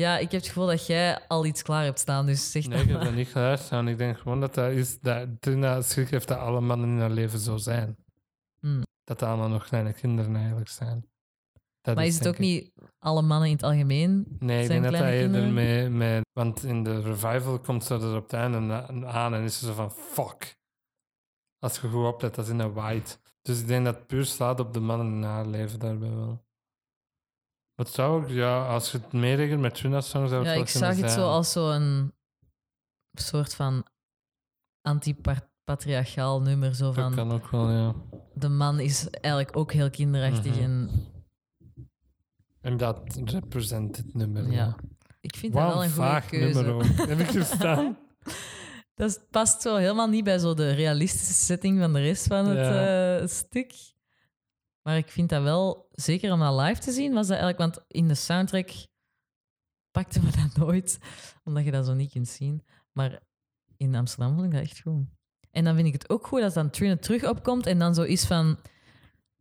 Ja, 0.00 0.18
ik 0.18 0.30
heb 0.30 0.40
het 0.40 0.46
gevoel 0.46 0.66
dat 0.66 0.86
jij 0.86 1.26
al 1.28 1.46
iets 1.46 1.62
klaar 1.62 1.84
hebt 1.84 1.98
staan, 1.98 2.26
dus 2.26 2.50
zeg 2.50 2.66
Nee, 2.66 2.82
ik 2.82 2.88
heb 2.88 3.02
dat 3.02 3.14
niet 3.14 3.28
geluisterd. 3.28 3.88
Ik 3.88 3.98
denk 3.98 4.18
gewoon 4.18 4.40
dat 4.40 4.54
dat 4.54 4.70
is 4.70 5.00
dat 5.00 5.28
Trina 5.40 5.82
schrik 5.82 6.10
heeft 6.10 6.28
dat 6.28 6.38
alle 6.38 6.60
mannen 6.60 6.88
in 6.88 6.98
haar 6.98 7.10
leven 7.10 7.38
zo 7.38 7.56
zijn. 7.56 7.96
Hmm. 8.60 8.82
Dat 9.04 9.18
dat 9.18 9.28
allemaal 9.28 9.48
nog 9.48 9.64
kleine 9.66 9.92
kinderen 9.92 10.36
eigenlijk 10.36 10.68
zijn. 10.68 11.08
Dat 11.80 11.94
Maar 11.94 12.06
is 12.06 12.18
het 12.18 12.28
ook 12.28 12.34
ik. 12.34 12.40
niet 12.40 12.72
alle 12.98 13.22
mannen 13.22 13.48
in 13.48 13.54
het 13.54 13.62
algemeen? 13.62 14.36
Nee, 14.38 14.62
ik 14.62 14.68
denk 14.68 14.82
dat 14.82 14.92
kleine 14.92 15.22
eerder 15.22 15.52
mee, 15.52 15.88
mee... 15.88 16.20
Want 16.32 16.64
in 16.64 16.84
de 16.84 17.00
revival 17.00 17.58
komt 17.58 17.84
ze 17.84 17.94
er 17.94 18.16
op 18.16 18.22
het 18.22 18.32
einde 18.32 18.86
aan 19.06 19.34
en 19.34 19.42
is 19.42 19.58
ze 19.58 19.66
zo 19.66 19.72
van 19.72 19.90
fuck. 19.90 20.56
Als 21.58 21.80
je 21.80 21.88
goed 21.88 22.06
oplet, 22.06 22.34
dat 22.34 22.44
is 22.44 22.50
in 22.50 22.58
een 22.58 22.72
white. 22.72 23.16
Dus 23.42 23.60
ik 23.60 23.66
denk 23.66 23.84
dat 23.84 23.94
het 23.94 24.06
puur 24.06 24.24
slaat 24.24 24.60
op 24.60 24.72
de 24.72 24.80
mannen 24.80 25.12
in 25.14 25.22
haar 25.22 25.46
leven 25.46 25.78
daarbij 25.78 26.10
wel. 26.10 26.48
Wat 27.80 27.90
zou 27.90 28.22
ik... 28.24 28.30
Ja, 28.30 28.66
als 28.66 28.92
je 28.92 28.98
het 28.98 29.12
meerekent 29.12 29.60
met 29.60 29.74
Trina's 29.74 30.08
song 30.10 30.26
zou 30.28 30.38
het 30.40 30.46
Ja, 30.48 30.52
wel 30.54 30.62
ik 30.62 30.70
kunnen 30.72 30.94
zag 30.94 31.02
het 31.04 31.10
zo 31.12 31.28
als 31.28 31.52
zo'n 31.52 32.12
soort 33.12 33.54
van 33.54 33.84
patriarchaal 35.64 36.40
nummer. 36.40 36.74
Zo 36.74 36.84
Dat 36.84 36.94
van, 36.94 37.14
kan 37.14 37.32
ook 37.32 37.50
wel, 37.50 37.70
ja. 37.70 37.94
de 38.34 38.48
man 38.48 38.80
is 38.80 39.10
eigenlijk 39.10 39.56
ook 39.56 39.72
heel 39.72 39.90
kinderachtig. 39.90 40.54
Mhm. 40.54 40.62
En 40.62 40.90
En 42.60 42.76
dat 42.76 43.20
represent 43.24 43.96
het 43.96 44.14
nummer. 44.14 44.50
ja, 44.50 44.76
ik 45.20 45.36
vind 45.36 45.52
dat 45.52 45.62
wel 45.62 45.72
een 45.72 45.90
goede 45.90 45.94
vaag 46.08 46.26
keuze. 46.26 46.62
nummer 46.62 46.74
ook. 46.74 47.08
Heb 47.08 47.18
ik 47.18 47.30
verstaan? 47.30 47.96
Dat 48.94 49.10
is- 49.10 49.18
past 49.30 49.62
zo 49.62 49.76
helemaal 49.76 50.08
niet 50.08 50.24
bij 50.24 50.38
zo 50.38 50.54
de 50.54 50.70
realistische 50.72 51.32
setting 51.32 51.78
van 51.80 51.92
de 51.92 52.00
rest 52.00 52.26
van 52.26 52.46
het 52.46 52.58
Ja. 52.58 53.18
eh, 53.18 53.26
stuk. 53.26 53.72
Maar 54.82 54.96
ik 54.96 55.08
vind 55.08 55.28
dat 55.28 55.42
wel, 55.42 55.88
zeker 55.92 56.32
om 56.32 56.40
dat 56.40 56.60
live 56.60 56.80
te 56.80 56.92
zien, 56.92 57.12
was 57.12 57.26
dat 57.26 57.38
eigenlijk, 57.38 57.58
want 57.58 57.84
in 57.88 58.08
de 58.08 58.14
soundtrack 58.14 58.70
pakte 59.90 60.22
me 60.22 60.30
dat 60.30 60.56
nooit, 60.66 60.98
omdat 61.44 61.64
je 61.64 61.70
dat 61.70 61.86
zo 61.86 61.94
niet 61.94 62.12
kunt 62.12 62.28
zien. 62.28 62.64
Maar 62.92 63.20
in 63.76 63.94
Amsterdam 63.94 64.34
vond 64.34 64.46
ik 64.46 64.52
dat 64.52 64.60
echt 64.62 64.80
goed. 64.80 65.04
En 65.50 65.64
dan 65.64 65.74
vind 65.74 65.86
ik 65.86 65.92
het 65.92 66.10
ook 66.10 66.26
goed 66.26 66.42
als 66.42 66.54
dan 66.54 66.70
Trina 66.70 66.96
terug 66.96 67.28
opkomt 67.28 67.66
en 67.66 67.78
dan 67.78 67.94
zo 67.94 68.02
is 68.02 68.24
van, 68.26 68.58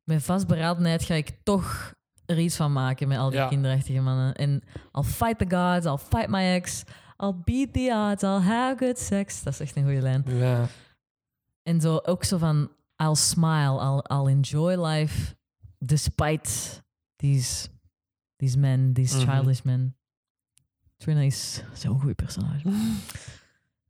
met 0.04 0.24
vastberadenheid 0.24 1.04
ga 1.04 1.14
ik 1.14 1.38
toch 1.44 1.94
er 2.26 2.40
iets 2.40 2.56
van 2.56 2.74
maken 2.74 3.08
met 3.08 3.18
al 3.18 3.30
die 3.30 3.40
Ja. 3.40 3.48
kinderachtige 3.48 4.00
mannen. 4.02 4.36
En 4.36 4.62
I'll 4.94 5.04
fight 5.04 5.38
the 5.38 5.56
gods, 5.56 5.86
I'll 5.86 6.08
fight 6.10 6.28
my 6.30 6.54
ex, 6.54 6.84
I'll 7.18 7.36
beat 7.44 7.74
the 7.74 8.08
odds, 8.12 8.24
I'll 8.24 8.42
have 8.42 8.86
good 8.86 9.00
sex. 9.00 9.44
Dat 9.44 9.54
is 9.54 9.60
echt 9.60 9.76
een 9.76 9.84
goede 9.84 10.02
lijn. 10.02 10.24
Ja. 10.28 10.68
En 11.64 11.82
zo 11.82 11.98
ook 11.98 12.24
zo 12.24 12.38
van, 12.38 12.72
I'll 13.02 13.16
smile, 13.16 13.80
I'll, 13.80 14.04
I'll 14.18 14.28
enjoy 14.30 14.76
life 14.78 15.36
despite 15.80 16.82
these, 17.16 17.70
these 18.36 18.58
men, 18.58 18.94
these 18.94 19.18
Mhm. 19.18 19.30
childish 19.32 19.62
men. 19.64 19.96
Trina 20.98 21.22
is 21.22 21.64
zo'n 21.74 22.00
goed 22.00 22.16
personage. 22.16 22.70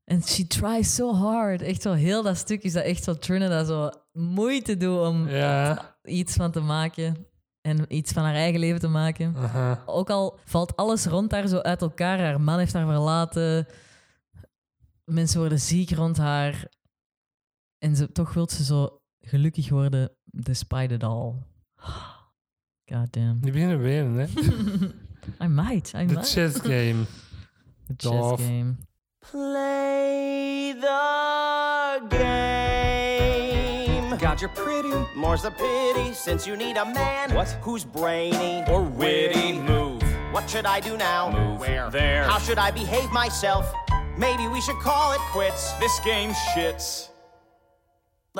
En 0.03 0.21
she 0.23 0.47
tries 0.47 0.95
so 0.95 1.13
hard. 1.13 1.61
Echt 1.61 1.81
zo 1.81 1.93
heel 1.93 2.23
dat 2.23 2.37
stuk 2.37 2.63
is 2.63 2.73
dat 2.73 2.83
echt 2.83 3.03
zo 3.03 3.13
Trina 3.17 3.47
dat 3.47 3.67
zo 3.67 3.89
moeite 4.11 4.77
doet 4.77 4.99
om 5.07 5.27
Ja. 5.29 5.95
iets 6.03 6.33
van 6.33 6.51
te 6.51 6.59
maken. 6.59 7.25
En 7.61 7.95
iets 7.95 8.11
van 8.11 8.23
haar 8.23 8.33
eigen 8.33 8.59
leven 8.59 8.79
te 8.79 8.87
maken. 8.87 9.35
Ook 9.85 10.09
al 10.09 10.39
valt 10.45 10.75
alles 10.75 11.05
rond 11.05 11.31
haar 11.31 11.47
zo 11.47 11.57
uit 11.59 11.81
elkaar. 11.81 12.19
Haar 12.19 12.41
man 12.41 12.57
heeft 12.59 12.73
haar 12.73 12.85
verlaten. 12.85 13.67
Mensen 15.05 15.39
worden 15.39 15.59
ziek 15.59 15.91
rond 15.91 16.17
haar. 16.17 16.67
En 17.77 17.95
ze, 17.95 18.11
toch 18.11 18.33
wil 18.33 18.49
ze 18.49 18.63
zo 18.63 18.98
gelukkig 19.29 19.69
worden, 19.69 20.09
despite 20.23 20.93
it 20.93 21.03
er 21.03 21.07
all. 21.09 21.35
God 22.85 23.11
damn. 23.11 23.39
Die 23.41 23.51
beginnen 23.51 23.79
weer, 23.79 24.03
hè? 24.03 24.25
I 25.45 25.47
might, 25.47 25.93
I 25.95 26.05
De 26.05 26.13
might. 26.13 26.27
chess 26.29 26.59
game. 26.61 27.05
The 27.87 27.93
chess 27.97 28.11
Doof. 28.11 28.37
game. 28.39 28.77
Play 29.31 30.73
the 30.79 32.07
game. 32.79 34.17
God, 34.17 34.41
you're 34.41 34.49
pretty 34.53 34.89
More's 35.15 35.41
the 35.41 35.51
pity 35.51 36.13
since 36.13 36.45
you 36.49 36.55
need 36.57 36.77
a 36.77 36.85
man 36.85 37.33
What? 37.33 37.47
who's 37.61 37.85
brainy. 37.85 38.63
or 38.67 38.81
witty. 38.83 39.53
Move. 39.59 40.01
What 40.31 40.49
should 40.49 40.65
I 40.65 40.79
do 40.81 40.97
now? 40.97 41.29
Move. 41.31 41.59
Where? 41.59 41.89
There. 41.89 42.23
How 42.23 42.37
should 42.39 42.57
I 42.57 42.71
behave 42.71 43.09
myself? 43.11 43.65
Maybe 44.17 44.47
we 44.47 44.61
should 44.61 44.79
call 44.81 45.13
it 45.13 45.19
quits. 45.31 45.73
This 45.79 45.99
game 46.03 46.31
shits. 46.55 47.08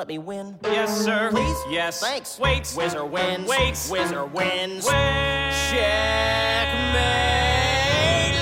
Let 0.00 0.08
me 0.08 0.16
win. 0.16 0.58
Yes, 0.62 1.04
sir. 1.04 1.28
Please? 1.30 1.58
Yes. 1.68 2.00
Thanks. 2.00 2.38
Wait. 2.38 2.66
Whizzer 2.68 3.04
wins. 3.04 3.46
Wait. 3.46 3.76
Whizzer 3.90 4.24
wins. 4.24 4.86
Wait. 4.86 5.52
Checkmate. 5.68 6.96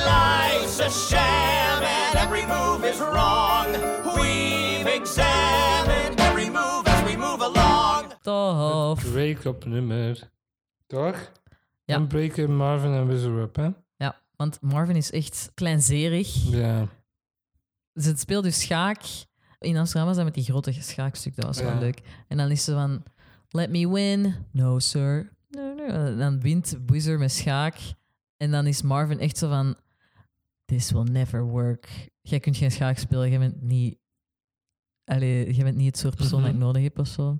Life's 0.06 0.78
a 0.78 0.88
sham 0.88 1.82
and 1.82 2.14
every 2.16 2.46
move 2.46 2.84
is 2.84 3.00
wrong. 3.00 3.66
We've 4.14 4.86
examined 4.86 6.20
every 6.20 6.48
move 6.48 6.86
as 6.86 7.02
we 7.04 7.16
move 7.16 7.40
along. 7.40 8.12
Tof. 8.22 9.02
Break-up 9.10 9.66
nummer. 9.66 10.30
Toch? 10.86 11.32
Ja. 11.84 11.96
Dan 11.96 12.06
breken 12.06 12.56
Marvin 12.56 12.94
en 12.94 13.06
Wizard 13.06 13.38
up, 13.38 13.56
hè? 13.56 13.68
Ja, 13.96 14.16
want 14.36 14.60
Marvin 14.60 14.96
is 14.96 15.10
echt 15.10 15.50
kleinzerig. 15.54 16.50
Ja. 16.50 16.86
Ze 17.94 18.16
speelt 18.16 18.44
dus 18.44 18.60
schaak. 18.60 19.02
In 19.58 19.76
Amsterdam 19.76 20.06
was 20.06 20.16
dat 20.16 20.24
met 20.24 20.34
die 20.34 20.44
grote 20.44 20.72
schaakstuk. 20.72 21.36
Dat 21.36 21.44
was 21.44 21.60
wel 21.60 21.70
Ja. 21.72 21.78
leuk. 21.78 22.00
En 22.28 22.36
dan 22.36 22.50
is 22.50 22.64
ze 22.64 22.72
van... 22.72 23.02
Let 23.50 23.70
me 23.70 23.88
win. 23.92 24.34
No, 24.52 24.78
sir. 24.78 25.32
No, 25.48 25.74
no. 25.74 25.84
En 25.86 26.18
dan 26.18 26.40
wint 26.40 26.78
Wizard 26.86 27.18
met 27.18 27.32
schaak. 27.32 27.76
En 28.36 28.50
dan 28.50 28.66
is 28.66 28.82
Marvin 28.82 29.18
echt 29.18 29.38
zo 29.38 29.48
van... 29.48 29.76
This 30.64 30.90
will 30.90 31.02
never 31.10 31.44
work. 31.44 32.08
Jij 32.22 32.40
kunt 32.40 32.56
geen 32.56 32.70
schaak 32.70 32.98
spelen. 32.98 33.30
Jij 33.30 33.38
bent 33.38 33.62
niet... 33.62 33.98
Allee, 35.04 35.54
jij 35.54 35.64
bent 35.64 35.76
niet 35.76 35.86
het 35.86 35.98
soort 35.98 36.16
persoon 36.16 36.40
dat 36.40 36.48
ik 36.50 36.54
Mhm. 36.56 36.64
nodig 36.64 36.82
heb 36.82 36.98
of 36.98 37.06
zo. 37.08 37.36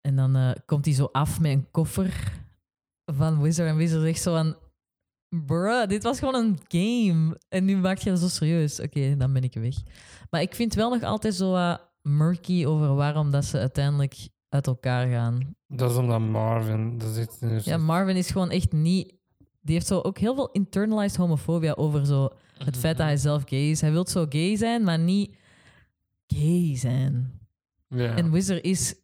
En 0.00 0.16
dan 0.16 0.36
eh, 0.36 0.50
komt 0.66 0.84
hij 0.84 0.94
zo 0.94 1.08
af 1.12 1.40
met 1.40 1.50
een 1.52 1.70
koffer 1.70 2.32
van 3.04 3.40
Wizard. 3.42 3.68
En 3.68 3.76
Wizard 3.76 4.02
zegt 4.02 4.20
zo 4.22 4.34
van... 4.34 4.56
Bruh, 5.46 5.86
dit 5.86 6.02
was 6.02 6.18
gewoon 6.18 6.34
een 6.34 6.58
game. 6.68 7.40
En 7.48 7.64
nu 7.64 7.76
maak 7.76 7.98
je 7.98 8.10
dat 8.10 8.18
zo 8.18 8.28
serieus. 8.28 8.80
Oké, 8.80 9.16
dan 9.16 9.32
ben 9.32 9.42
ik 9.42 9.54
weg. 9.54 9.74
Maar 10.30 10.42
ik 10.42 10.54
vind 10.54 10.74
wel 10.74 10.90
nog 10.90 11.02
altijd 11.02 11.34
zo 11.34 11.50
wat 11.50 11.90
murky 12.02 12.64
over 12.64 12.94
waarom 12.94 13.30
dat 13.30 13.44
ze 13.44 13.58
uiteindelijk 13.58 14.28
uit 14.48 14.66
elkaar 14.66 15.08
gaan. 15.08 15.54
Dat 15.66 15.90
is 15.90 15.96
omdat 15.96 16.20
Marvin... 16.20 16.98
Dat 16.98 17.16
is 17.16 17.26
echt 17.40 17.64
Ja, 17.64 17.76
Marvin 17.76 18.16
is 18.16 18.30
gewoon 18.30 18.50
echt 18.50 18.72
niet... 18.72 19.14
Die 19.60 19.74
heeft 19.74 19.86
zo 19.86 20.00
ook 20.00 20.18
heel 20.18 20.34
veel 20.34 20.50
internalized 20.50 21.16
homofobia 21.16 21.72
over 21.72 22.06
zo 22.06 22.28
het 22.58 22.76
feit 22.76 22.96
dat 22.96 23.06
hij 23.06 23.16
zelf 23.16 23.42
gay 23.46 23.70
is. 23.70 23.80
Hij 23.80 23.92
wil 23.92 24.06
zo 24.06 24.26
gay 24.28 24.56
zijn, 24.56 24.84
maar 24.84 24.98
niet 24.98 25.36
gay 26.26 26.76
zijn. 26.76 27.40
En 27.88 28.30
Wizard 28.30 28.64
is 28.64 28.94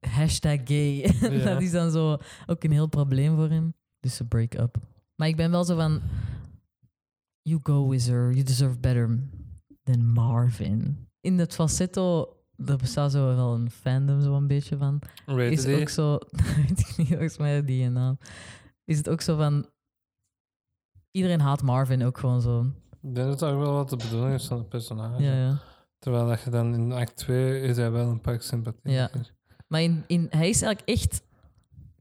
hashtag 0.00 0.60
gay. 0.64 1.14
Dat 1.44 1.62
is 1.62 1.70
dan 1.70 1.90
zo 1.90 2.16
ook 2.46 2.64
een 2.64 2.72
heel 2.72 2.88
probleem 2.88 3.36
voor 3.36 3.48
hem. 3.48 3.74
Dus 4.00 4.16
ze 4.16 4.26
break 4.26 4.54
up. 4.54 4.76
Maar 5.20 5.28
ik 5.28 5.36
ben 5.36 5.50
wel 5.50 5.64
zo 5.64 5.76
van... 5.76 6.00
You 7.42 7.60
go, 7.62 7.88
Wizard. 7.88 8.34
You 8.34 8.42
deserve 8.42 8.78
better 8.78 9.18
than 9.82 10.06
Marvin. 10.06 11.08
In 11.20 11.38
het 11.38 11.54
falsetto, 11.54 12.36
er 12.66 12.76
bestaat 12.76 13.12
zo 13.12 13.26
wel 13.36 13.54
een 13.54 13.70
fandom 13.70 14.20
zo 14.20 14.34
een 14.34 14.46
beetje 14.46 14.76
van. 14.76 15.02
Rated 15.26 15.52
Is 15.52 15.64
E. 15.64 15.80
ook 15.80 15.88
zo... 15.88 16.18
weet 16.56 16.80
ik 16.80 16.96
niet, 16.96 17.08
volgens 17.08 17.38
mij 17.38 17.64
die 17.64 17.88
naam. 17.88 18.18
Is 18.84 18.98
het 18.98 19.08
ook 19.08 19.20
zo 19.20 19.36
van... 19.36 19.66
Iedereen 21.10 21.40
haat 21.40 21.62
Marvin 21.62 22.04
ook 22.04 22.18
gewoon 22.18 22.40
zo. 22.40 22.60
Ik 23.02 23.14
denk 23.14 23.28
dat 23.28 23.38
dat 23.38 23.56
wel 23.56 23.72
wat 23.72 23.90
de 23.90 23.96
bedoeling 23.96 24.34
is 24.34 24.46
van 24.46 24.58
het 24.58 24.68
personage. 24.68 25.22
Ja, 25.22 25.34
ja. 25.34 25.58
Terwijl 25.98 26.26
dat 26.26 26.42
je 26.42 26.50
dan 26.50 26.74
in 26.74 26.92
act 26.92 27.16
2 27.16 27.60
is 27.60 27.76
hij 27.76 27.90
wel 27.90 28.08
een 28.08 28.20
pak 28.20 28.42
sympathie. 28.42 28.92
Ja. 28.92 29.10
Maar 29.66 29.82
in, 29.82 30.04
in, 30.06 30.26
hij 30.30 30.48
is 30.48 30.62
eigenlijk 30.62 30.98
echt 30.98 31.22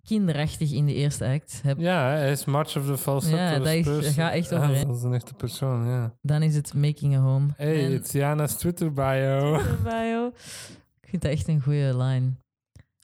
kinderachtig 0.09 0.71
in 0.71 0.85
de 0.85 0.93
eerste 0.93 1.25
act. 1.25 1.59
Heb- 1.63 1.79
Ja, 1.79 2.07
hij 2.09 2.31
is 2.31 2.45
much 2.45 2.77
of 2.77 2.85
the 2.85 2.97
falsetto. 2.97 3.37
Ja, 3.37 3.57
dat 3.59 3.67
is- 3.67 4.13
gaat 4.13 4.31
echt 4.33 4.49
Ja, 4.49 4.57
overeen. 4.57 4.87
Dat 4.87 4.95
is 4.95 5.03
een 5.03 5.13
echte 5.13 5.33
persoon, 5.33 5.87
ja. 5.87 6.13
Dan 6.21 6.41
is 6.41 6.55
het 6.55 6.73
Making 6.73 7.15
a 7.15 7.19
Home. 7.19 7.47
Hey, 7.57 7.85
En- 7.85 7.91
it's 7.93 8.11
Jana's 8.11 8.55
Twitter 8.57 8.93
bio. 8.93 9.59
bio. 9.83 10.27
Ik 11.01 11.09
vind 11.09 11.21
dat 11.21 11.31
echt 11.31 11.47
een 11.47 11.61
goede 11.61 11.97
line. 11.97 12.31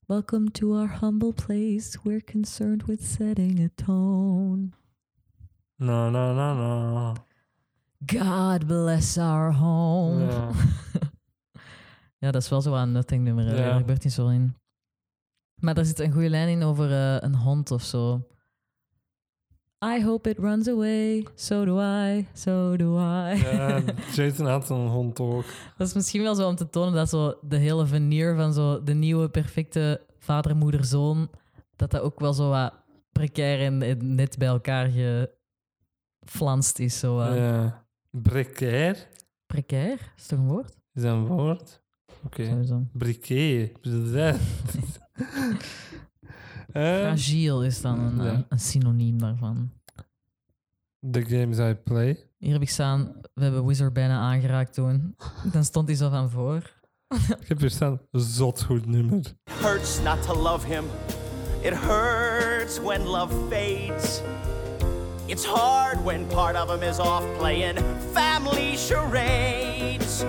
Welcome 0.06 0.52
to 0.52 0.76
our 0.78 0.98
humble 1.02 1.34
place. 1.34 1.98
We're 2.04 2.24
concerned 2.32 2.86
with 2.86 3.04
setting 3.04 3.60
a 3.60 3.84
tone. 3.86 4.70
No, 5.76 6.10
no, 6.10 6.34
no, 6.34 6.54
no. 6.56 7.14
God 8.06 8.68
bless 8.68 9.18
our 9.18 9.54
home. 9.54 10.26
Ja. 10.26 10.50
Ja, 12.18 12.32
dat 12.32 12.42
is 12.42 12.50
wel 12.50 12.62
zo 12.62 12.74
aan 12.74 12.92
Nothing 12.92 13.24
nummer. 13.24 13.46
Ja. 13.46 13.56
Daar 13.56 13.78
gebeurt 13.80 14.04
niet 14.04 14.14
zo 14.14 14.28
in. 14.28 14.56
Maar 15.66 15.74
daar 15.74 15.86
zit 15.86 16.00
een 16.00 16.12
goede 16.12 16.30
lijn 16.30 16.48
in 16.48 16.64
over 16.64 16.92
eh, 16.92 17.18
een 17.20 17.36
hond 17.36 17.72
of 17.72 17.84
zo. 17.84 18.28
I 19.86 20.04
hope 20.04 20.30
it 20.30 20.38
runs 20.38 20.68
away. 20.68 21.28
So 21.36 21.66
do 21.66 21.80
I. 21.82 22.28
So 22.34 22.76
do 22.76 22.98
I. 22.98 23.36
ja, 23.44 23.82
Jason 24.16 24.46
had 24.46 24.70
een 24.70 24.88
hond 24.88 25.20
ook. 25.20 25.46
Dat 25.78 25.88
is 25.88 25.94
misschien 25.94 26.22
wel 26.22 26.36
zo 26.36 26.48
om 26.48 26.56
te 26.56 26.70
tonen 26.70 26.94
dat 26.94 27.10
zo 27.10 27.38
de 27.42 27.58
hele 27.58 27.86
veneer 27.86 28.36
van 28.36 28.54
zo 28.54 28.84
de 28.84 28.94
nieuwe 28.94 29.30
perfecte 29.30 30.02
vader, 30.20 30.56
moeder, 30.56 30.86
zoon, 30.86 31.30
dat 31.76 31.92
dat 31.92 32.02
ook 32.02 32.20
wel 32.20 32.34
zo 32.34 32.50
wat 32.50 32.74
precair 33.12 33.60
en, 33.60 33.82
en 33.82 34.16
net 34.16 34.38
bij 34.38 34.48
elkaar 34.48 34.90
geflanst 36.26 36.80
is. 36.80 37.00
Zo, 37.00 37.16
wat. 37.16 37.36
Ja. 37.36 37.86
Precair? 38.22 39.08
Precair? 39.46 40.14
Is 40.18 40.26
toch 40.26 40.40
een 40.40 40.48
woord? 40.48 40.78
Is 40.94 41.02
dat 41.02 41.14
een 41.14 41.26
woord? 41.26 41.84
Oké. 42.26 42.64
Briquet. 42.94 43.72
Eh, 46.72 46.82
Fragiel 47.00 47.64
is 47.64 47.82
dan 47.82 48.00
een, 48.00 48.24
Ja. 48.26 48.32
een, 48.34 48.46
een 48.50 48.60
synoniem 48.60 49.20
daarvan. 49.20 49.72
The 51.12 51.26
games 51.26 51.58
I 51.60 51.74
play. 51.74 52.30
Hier 52.38 52.54
heb 52.54 52.62
ik 52.62 52.70
staan, 52.70 53.12
we 53.34 53.44
hebben 53.44 53.66
Wizard 53.66 53.94
bijna 53.94 54.20
aangeraakt 54.20 54.74
toen. 54.74 55.16
Dan 55.52 55.64
stond 55.64 55.88
hij 55.88 55.98
zo 55.98 56.10
van 56.10 56.30
voor. 56.30 56.72
Ik 57.42 57.48
heb 57.48 57.60
hier 57.60 57.70
staan, 57.70 58.00
zot 58.12 58.64
goed 58.64 58.86
nummer. 58.86 59.22
Hurts 59.62 60.02
not 60.02 60.22
to 60.22 60.42
love 60.42 60.68
him. 60.68 60.84
It 61.62 61.74
hurts 61.74 62.80
when 62.82 63.02
love 63.08 63.34
fades. 63.50 64.22
It's 65.26 65.46
hard 65.46 66.04
when 66.04 66.26
part 66.28 66.56
of 66.64 66.70
him 66.74 66.90
is 66.90 67.00
off 67.00 67.38
playing 67.38 67.78
family 68.14 68.76
charades. 68.76 70.24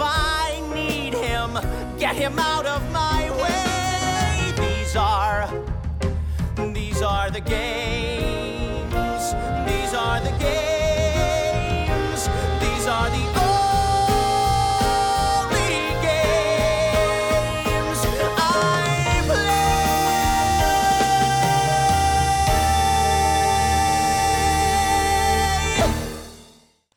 I 0.00 0.60
need 0.74 1.14
him, 1.14 1.58
get 1.98 2.16
him 2.16 2.38
out 2.38 2.66
of 2.66 2.82
my 2.92 3.30
way. 3.42 4.52
These 4.56 4.96
are, 4.96 5.48
these 6.72 7.02
are 7.02 7.30
the 7.30 7.40
games. 7.40 8.25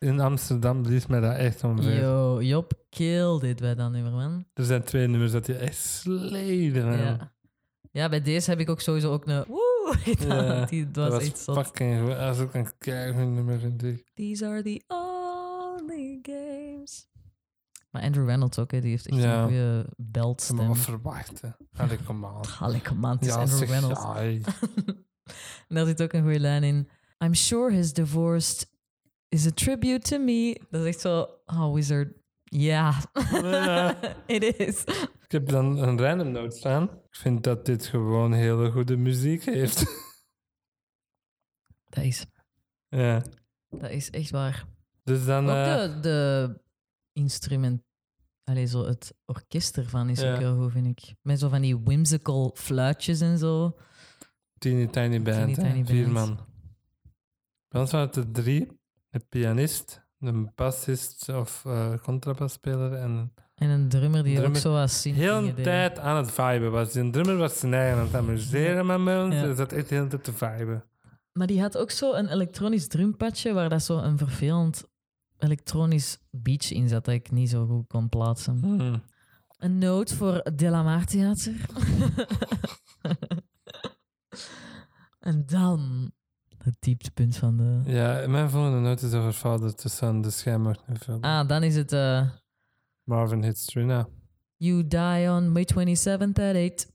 In 0.10 0.20
Amsterdam 0.20 0.82
blies 0.82 1.06
mij 1.08 1.20
dat 1.20 1.36
echt 1.36 1.64
omver. 1.64 2.00
Yo, 2.02 2.42
Job 2.42 2.74
killed 2.90 3.44
it 3.44 3.60
bij 3.60 3.76
dat 3.76 3.92
nummer, 3.92 4.12
man. 4.12 4.46
Er 4.54 4.64
zijn 4.66 4.84
twee 4.84 5.08
nummers 5.08 5.32
dat 5.32 5.46
je 5.46 5.56
echt 5.56 5.76
sleden. 5.78 6.98
Ja. 6.98 7.34
ja, 7.92 8.10
bij 8.10 8.22
deze 8.22 8.50
heb 8.50 8.60
ik 8.60 8.70
ook 8.70 8.82
sowieso 8.82 9.12
ook 9.14 9.28
een... 9.28 9.44
Woe! 9.48 9.68
Ja, 10.20 10.66
Die, 10.66 10.86
dat 10.86 10.94
dat 10.94 11.12
was 11.12 11.24
echt 11.24 11.38
zot. 11.40 11.56
fucking. 11.58 12.08
Dat 12.08 12.36
is 12.36 12.42
ook 12.42 12.54
een 12.54 12.78
keihard 12.78 13.28
nummer, 13.30 13.60
vind 13.60 13.84
ik. 13.84 14.12
These 14.14 14.46
are 14.46 14.62
the 14.64 14.84
only 14.88 16.20
games. 16.22 17.08
Maar 17.92 18.02
Andrew 18.02 18.26
Reynolds 18.28 18.60
ook, 18.60 18.72
hè, 18.72 18.82
die 18.82 18.90
heeft 18.90 19.08
echt 19.08 19.22
Ja. 19.22 19.38
een 19.38 19.44
goede 19.44 19.80
Ik 19.80 19.86
heb 19.86 19.98
me 19.98 20.06
beltstem. 20.12 20.58
wel 20.58 20.76
verwacht, 20.76 21.42
hè. 21.42 21.50
Allee, 21.78 21.98
kom 22.06 22.26
aan. 22.26 22.42
Allee, 22.60 22.82
come 22.82 23.08
on, 23.08 23.14
het 23.14 23.22
is 23.26 23.34
Ja, 23.34 23.40
Andrew 23.40 23.70
Reynolds. 23.70 24.02
En 25.68 25.76
daar 25.76 25.86
zit 25.86 26.02
ook 26.02 26.14
een 26.14 26.22
goede 26.24 26.40
lijn 26.40 26.64
in. 26.64 26.90
I'm 27.24 27.34
sure 27.34 27.74
his 27.74 27.94
divorced 27.94 28.72
is 29.30 29.46
a 29.48 29.52
tribute 29.52 30.10
to 30.10 30.18
me. 30.20 30.62
Dat 30.70 30.82
is 30.82 30.88
echt 30.88 31.00
zo, 31.00 31.28
oh, 31.46 31.74
wizard. 31.74 32.18
Ja, 32.44 32.94
Ja. 33.32 33.96
it 34.28 34.44
is. 34.60 34.84
Ik 35.24 35.32
heb 35.32 35.48
dan 35.48 35.78
een 35.78 36.00
random 36.00 36.32
note 36.32 36.58
staan. 36.58 36.84
Ik 36.84 37.16
vind 37.16 37.44
dat 37.44 37.66
dit 37.66 37.86
gewoon 37.86 38.34
hele 38.34 38.72
goede 38.72 38.98
muziek 38.98 39.44
heeft. 39.44 40.08
Dat 41.90 42.04
is, 42.04 42.26
ja. 42.88 43.22
dat 43.70 43.90
is 43.90 44.10
echt 44.10 44.30
waar. 44.30 44.66
Dus 45.04 45.26
dan... 45.26 45.44
Ook 45.50 45.56
eh, 45.56 45.76
de, 45.94 46.00
de 46.02 46.60
instrument, 47.14 47.82
allee, 48.44 48.66
zo 48.66 48.86
het 48.86 49.14
orkest 49.26 49.78
ervan 49.78 50.10
is 50.10 50.22
Ja. 50.22 50.34
ook 50.34 50.40
heel 50.40 50.58
goed, 50.58 50.72
vind 50.72 50.86
ik. 50.88 51.16
Met 51.22 51.40
zo 51.40 51.50
van 51.50 51.62
die 51.62 51.78
whimsical 51.80 52.52
fluitjes 52.56 53.22
en 53.22 53.38
zo. 53.38 53.78
Teeny 54.58 54.88
Tiny 54.88 55.22
Band, 55.22 55.54
Teeny. 55.56 55.70
Tiny 55.72 55.86
vier 55.86 56.04
Band. 56.04 56.14
man. 56.28 56.48
Bij 57.68 57.82
ons 57.82 57.92
waren 57.92 58.08
het 58.08 58.16
er 58.16 58.32
drie. 58.32 58.79
Een 59.10 59.28
pianist, 59.30 60.06
een 60.20 60.52
bassist 60.56 61.30
of 61.30 61.64
eh 61.66 61.94
contrabasspeler 62.04 62.94
en 62.94 63.34
En 63.56 63.70
een 63.70 63.90
drummer 63.90 64.24
die 64.24 64.36
Drummer. 64.36 64.58
ook 64.58 64.64
zo 64.64 64.88
zingt. 64.88 65.20
heel 65.20 65.42
deed. 65.56 65.64
tijd 65.64 66.00
aan 66.00 66.18
het 66.18 66.32
viben 66.32 66.72
was. 66.72 66.92
Die 66.92 67.10
drummer 67.10 67.38
was 67.38 67.60
zijn 67.60 67.74
eigen 67.74 68.00
aan 68.00 68.06
het 68.06 68.16
amuseren 68.16 68.86
met 68.86 69.00
mij. 69.00 69.16
Ja. 69.26 69.46
Ze 69.46 69.56
zat 69.56 69.72
echt 69.72 69.90
de 69.90 69.96
hele 69.96 70.08
tijd 70.08 70.24
te 70.24 70.34
viben. 70.34 70.84
Maar 71.32 71.48
die 71.48 71.62
had 71.62 71.78
ook 71.78 71.92
zo 71.92 72.14
een 72.14 72.28
elektronisch 72.28 72.88
drumpadje 72.88 73.54
waar 73.54 73.70
dat 73.70 73.84
zo 73.84 73.98
een 73.98 74.18
vervelend 74.18 74.84
elektronisch 75.38 76.18
beach 76.32 76.72
in 76.72 76.88
zat 76.90 77.06
dat 77.06 77.14
ik 77.14 77.32
niet 77.32 77.50
zo 77.50 77.66
goed 77.66 77.88
kon 77.88 78.10
plaatsen. 78.10 78.60
Hmm. 78.62 79.02
Een 79.58 79.78
noot 79.78 80.14
voor 80.14 80.44
Delamar 80.56 81.06
Theater. 81.06 81.54
en 85.20 85.46
dan 85.46 86.12
het 86.64 86.76
dieptepunt 86.80 87.38
van 87.38 87.58
de... 87.58 87.82
Ja, 87.86 88.28
mijn 88.28 88.50
volgende 88.50 88.80
noot 88.80 89.02
is 89.02 89.14
over 89.14 89.34
Father 89.34 89.76
to 89.76 89.90
Son, 89.90 90.22
de 90.22 90.32
verder. 90.32 91.20
Ah, 91.22 91.48
dan 91.48 91.64
is 91.64 91.76
het 91.76 91.92
eh, 91.92 92.30
Marvin 93.04 93.44
hits 93.44 93.66
Trina. 93.66 94.08
You 94.56 94.88
Die 94.88 95.30
on 95.30 95.52
May 95.52 95.68
27th 95.74 96.34
at 96.34 96.56
8. 96.56 96.92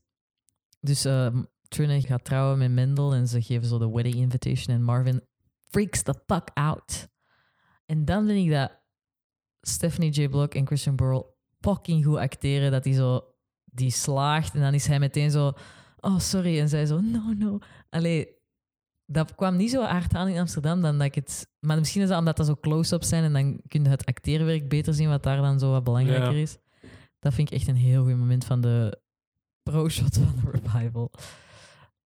Dus 0.79 1.05
eh 1.05 1.35
Trina 1.67 1.99
gaat 1.99 2.23
trouwen 2.23 2.57
met 2.57 2.71
Mendel 2.71 3.13
en 3.13 3.27
ze 3.27 3.41
geven 3.41 3.67
zo 3.67 3.77
de 3.77 3.89
wedding 3.89 4.15
invitation 4.15 4.75
en 4.75 4.83
Marvin 4.83 5.21
freaks 5.63 6.01
the 6.01 6.13
fuck 6.25 6.49
out. 6.53 7.07
En 7.85 8.05
dan 8.05 8.27
vind 8.27 8.45
ik 8.45 8.51
dat 8.51 8.71
Stephanie 9.61 10.11
J. 10.11 10.27
Block 10.27 10.53
en 10.53 10.65
Christian 10.65 10.95
Burrell 10.95 11.25
fucking 11.59 12.05
goed 12.05 12.17
acteren. 12.17 12.71
Dat 12.71 12.83
die 12.83 12.93
zo, 12.93 13.21
die 13.63 13.91
slaagt 13.91 14.53
en 14.53 14.61
dan 14.61 14.73
is 14.73 14.87
hij 14.87 14.99
meteen 14.99 15.31
zo, 15.31 15.51
oh 15.99 16.19
sorry. 16.19 16.59
En 16.59 16.69
zij 16.69 16.85
zo, 16.85 16.99
no, 16.99 17.33
no. 17.37 17.59
Allee, 17.89 18.34
dat 19.05 19.35
kwam 19.35 19.55
niet 19.55 19.71
zo 19.71 19.83
hard 19.83 20.15
aan 20.15 20.27
in 20.27 20.39
Amsterdam 20.39 20.81
dan 20.81 20.97
dat 20.97 21.07
ik 21.07 21.15
het... 21.15 21.47
Maar 21.59 21.77
misschien 21.77 22.01
is 22.01 22.07
dat 22.09 22.19
omdat 22.19 22.37
dat 22.37 22.45
zo 22.45 22.55
close-ups 22.61 23.07
zijn 23.09 23.23
en 23.23 23.33
dan 23.33 23.59
kun 23.67 23.83
je 23.83 23.89
het 23.89 24.05
acteerwerk 24.05 24.69
beter 24.69 24.93
zien 24.93 25.09
wat 25.09 25.23
daar 25.23 25.37
dan 25.41 25.59
zo 25.59 25.71
wat 25.71 25.83
belangrijker 25.83 26.31
Ja. 26.35 26.41
is. 26.41 26.57
Dat 27.19 27.33
vind 27.33 27.51
ik 27.51 27.57
echt 27.57 27.67
een 27.67 27.75
heel 27.75 28.03
goed 28.03 28.17
moment 28.17 28.45
van 28.45 28.61
de 28.61 28.99
pro-shot 29.63 30.13
van 30.17 30.35
de 30.43 30.51
revival. 30.61 31.11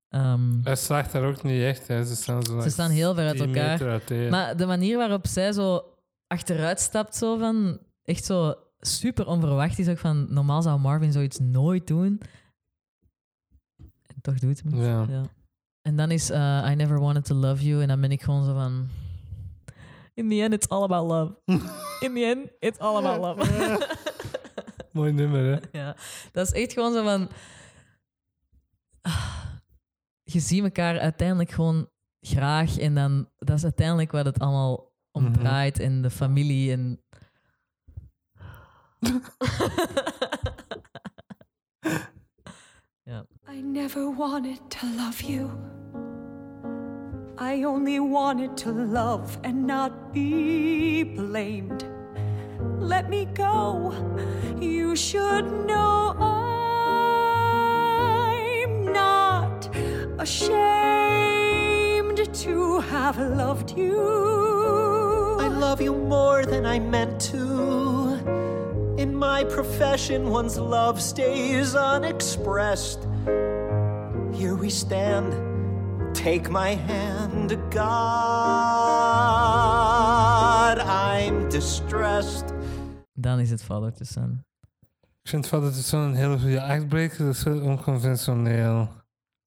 Ehm, 0.09 0.63
Hij 0.63 0.75
slaagt 0.75 1.11
daar 1.11 1.23
ook 1.23 1.43
niet 1.43 1.61
echt. 1.61 1.87
Hè. 1.87 2.05
Ze 2.05 2.15
staan, 2.15 2.43
zo 2.43 2.55
like 2.55 2.69
staan 2.69 2.91
heel 2.91 3.13
ver 3.15 3.27
uit 3.27 3.37
10 3.37 3.55
elkaar. 3.55 4.29
maar 4.29 4.57
de 4.57 4.65
manier 4.65 4.97
waarop 4.97 5.27
zij 5.27 5.51
zo 5.51 5.81
achteruit 6.27 6.79
stapt, 6.79 7.15
zo 7.15 7.37
van 7.37 7.79
echt 8.03 8.25
zo 8.25 8.55
super 8.79 9.27
onverwacht 9.27 9.79
is 9.79 9.87
ook 9.87 9.97
van 9.97 10.33
normaal 10.33 10.61
zou 10.61 10.79
Marvin 10.79 11.11
zoiets 11.11 11.39
nooit 11.39 11.87
doen. 11.87 12.21
En 14.07 14.21
toch 14.21 14.39
doet 14.39 14.61
hij 14.63 14.71
het. 14.79 15.09
Ja. 15.09 15.23
En 15.81 15.95
dan 15.95 16.11
is 16.11 16.29
eh, 16.29 16.67
I 16.71 16.75
Never 16.75 16.99
Wanted 16.99 17.25
to 17.25 17.35
Love 17.35 17.63
You 17.65 17.81
en 17.81 17.87
dan 17.87 18.01
ben 18.01 18.11
ik 18.11 18.21
gewoon 18.21 18.45
zo 18.45 18.53
van 18.53 18.87
In 20.13 20.29
the 20.29 20.41
end, 20.41 20.53
it's 20.53 20.67
all 20.67 20.83
about 20.83 21.07
love. 21.09 21.33
In 22.05 22.13
the 22.13 22.25
end, 22.25 22.49
it's 22.59 22.77
all 22.79 23.05
about 23.05 23.37
love. 23.37 23.97
Mooi 24.93 25.11
nummer, 25.11 25.43
hè? 25.43 25.79
Ja, 25.79 25.95
dat 26.31 26.45
is 26.47 26.53
echt 26.61 26.73
gewoon 26.73 26.93
zo 26.93 27.03
van. 27.03 27.29
ah, 29.01 29.43
Je 30.23 30.39
ziet 30.39 30.63
elkaar 30.63 30.99
uiteindelijk 30.99 31.51
gewoon 31.51 31.89
graag 32.21 32.77
en 32.77 32.95
dan 32.95 33.29
dat 33.37 33.57
is 33.57 33.63
uiteindelijk 33.63 34.11
wat 34.11 34.25
het 34.25 34.39
allemaal 34.39 34.93
om 35.11 35.23
Mhm. 35.23 35.33
draait 35.33 35.79
en 35.79 36.01
de 36.01 36.09
familie 36.09 36.71
en. 36.71 37.03
I 43.51 43.61
never 43.61 44.11
wanted 44.11 44.59
to 44.69 44.85
love 44.95 45.23
you. 45.23 45.49
I 47.39 47.63
only 47.63 47.99
wanted 47.99 48.55
to 48.57 48.71
love 48.71 49.39
and 49.43 49.65
not 49.65 50.13
be 50.13 51.01
blamed. 51.01 51.83
Let 52.77 53.09
me 53.09 53.25
go. 53.25 53.91
You 54.61 54.95
should 54.95 55.65
know 55.65 56.15
I'm 58.59 58.93
not 58.93 59.75
ashamed 60.19 61.41
to 62.31 62.81
have 62.81 63.17
loved 63.17 63.75
you. 63.75 65.37
I 65.39 65.47
love 65.47 65.81
you 65.81 65.95
more 65.95 66.45
than 66.45 66.67
I 66.67 66.77
meant 66.77 67.19
to. 67.31 68.19
In 68.99 69.15
my 69.15 69.43
profession, 69.43 70.29
one's 70.29 70.59
love 70.59 71.01
stays 71.01 71.73
unexpressed. 71.73 73.08
Here 74.31 74.55
we 74.57 74.69
stand. 74.69 75.33
Take 76.13 76.49
my 76.49 76.75
hand, 76.75 77.57
God. 77.69 77.79
I'm 80.79 81.49
distressed. 81.49 82.53
Dan 83.13 83.39
is 83.39 83.49
het 83.49 83.63
Father 83.63 83.93
to 83.93 84.05
Son. 84.05 84.43
Ik 85.21 85.29
vind 85.29 85.47
Father 85.47 85.71
to 85.71 85.81
Son 85.81 85.99
een 85.99 86.15
hele 86.15 86.39
goede 86.39 86.61
actbreaker. 86.61 87.25
Dat 87.25 87.35
is 87.35 87.43
heel 87.43 87.61
onconventioneel. 87.61 88.89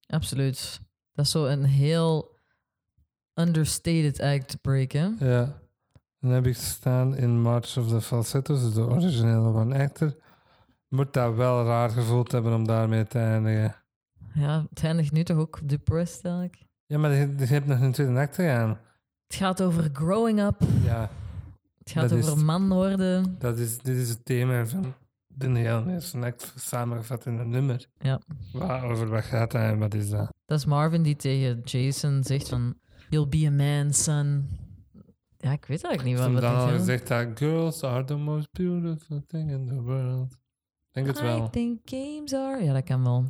Absoluut. 0.06 0.80
Dat 1.12 1.24
is 1.24 1.30
zo 1.30 1.46
een 1.46 1.64
heel 1.64 2.38
understated 3.34 4.20
act 4.20 4.60
break, 4.60 4.92
hè? 4.92 5.08
Ja. 5.18 5.60
Dan 6.20 6.30
heb 6.30 6.46
ik 6.46 6.56
staan 6.56 7.16
in 7.16 7.40
March 7.40 7.76
of 7.76 7.88
the 7.88 8.00
Falsettos, 8.00 8.62
dus 8.62 8.74
de 8.74 8.80
originele 8.80 9.48
One 9.48 9.78
Actor. 9.78 10.14
Moet 10.92 11.12
dat 11.12 11.34
wel 11.34 11.64
raar 11.64 11.90
gevoeld 11.90 12.32
hebben 12.32 12.54
om 12.54 12.66
daarmee 12.66 13.06
te 13.06 13.18
eindigen. 13.18 13.74
Ja, 14.34 14.66
het 14.70 14.84
eindigt 14.84 15.12
nu 15.12 15.22
toch 15.22 15.36
ook 15.38 15.60
depressed 15.68 16.24
eigenlijk. 16.24 16.62
Ja, 16.86 16.98
maar 16.98 17.10
je, 17.12 17.34
je 17.38 17.46
hebt 17.46 17.66
nog 17.66 17.80
een 17.80 17.92
tweede 17.92 18.18
act 18.18 18.34
gedaan. 18.34 18.78
Het 19.26 19.36
gaat 19.36 19.62
over 19.62 19.90
growing 19.92 20.40
up. 20.40 20.60
Ja, 20.84 21.10
Het 21.78 21.90
gaat 21.90 22.08
Dat 22.08 22.18
is 22.18 22.24
over 22.24 22.36
het. 22.36 22.46
man 22.46 22.68
worden. 22.68 23.36
dat 23.38 23.58
is, 23.58 23.78
dit 23.78 23.96
is 23.96 24.08
het 24.08 24.24
thema 24.24 24.66
van 24.66 24.94
de 25.26 25.48
hele 25.50 25.92
eerste 25.92 26.18
act 26.18 26.52
samengevat 26.56 27.26
in 27.26 27.38
een 27.38 27.48
nummer. 27.50 27.86
Ja. 27.98 28.20
Waar, 28.52 28.84
over 28.84 29.08
wat 29.08 29.24
gaat 29.24 29.50
dat 29.50 29.60
en 29.60 29.78
wat 29.78 29.94
is 29.94 30.10
dat? 30.10 30.28
Dat 30.44 30.58
is 30.58 30.64
Marvin 30.64 31.02
die 31.02 31.16
tegen 31.16 31.60
Jason 31.64 32.22
zegt 32.24 32.48
van... 32.48 32.74
You'll 33.10 33.28
be 33.28 33.46
a 33.46 33.50
man, 33.50 33.92
son. 33.92 34.48
Ja, 35.38 35.52
ik 35.52 35.64
weet 35.64 35.84
eigenlijk 35.84 36.04
niet 36.04 36.14
wat, 36.14 36.24
Van 36.24 36.32
wat 36.32 36.42
dan 36.42 36.54
hij 36.54 36.62
al 36.72 36.78
gezegd 36.78 37.08
dat 37.08 37.26
girls 37.34 37.82
are 37.82 38.04
the 38.04 38.16
most 38.16 38.48
beautiful 38.52 39.22
thing 39.26 39.50
in 39.50 39.66
the 39.66 39.80
world. 39.82 40.40
Ik 40.92 41.04
denk 41.04 41.06
het 41.06 41.18
I 41.18 41.22
wel. 41.22 41.50
think 41.50 41.80
games 41.84 42.32
are... 42.34 42.62
Ja, 42.64 42.72
dat 42.72 42.84
kan 42.84 43.02
wel. 43.04 43.24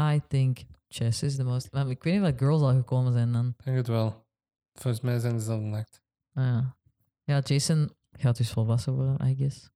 I 0.00 0.20
think 0.28 0.58
chess 0.88 1.22
is 1.22 1.36
the 1.36 1.44
most... 1.44 1.72
Maar 1.72 1.88
ik 1.90 2.02
weet 2.02 2.12
niet 2.14 2.22
wat 2.22 2.38
girls 2.38 2.60
al 2.62 2.72
gekomen 2.74 3.12
zijn 3.12 3.32
dan. 3.32 3.54
Ik 3.58 3.64
denk 3.64 3.76
het 3.76 3.86
wel. 3.86 4.26
Volgens 4.72 5.02
mij 5.02 5.18
zijn 5.18 5.32
ze 5.32 5.38
dezelfde 5.38 5.76
act. 5.76 6.02
Ah, 6.32 6.44
ja. 6.44 6.76
ja, 7.24 7.38
Jason 7.40 7.90
gaat 8.10 8.36
dus 8.36 8.50
volwassen 8.50 8.92
worden, 8.92 9.28
I 9.28 9.34
guess. 9.34 9.70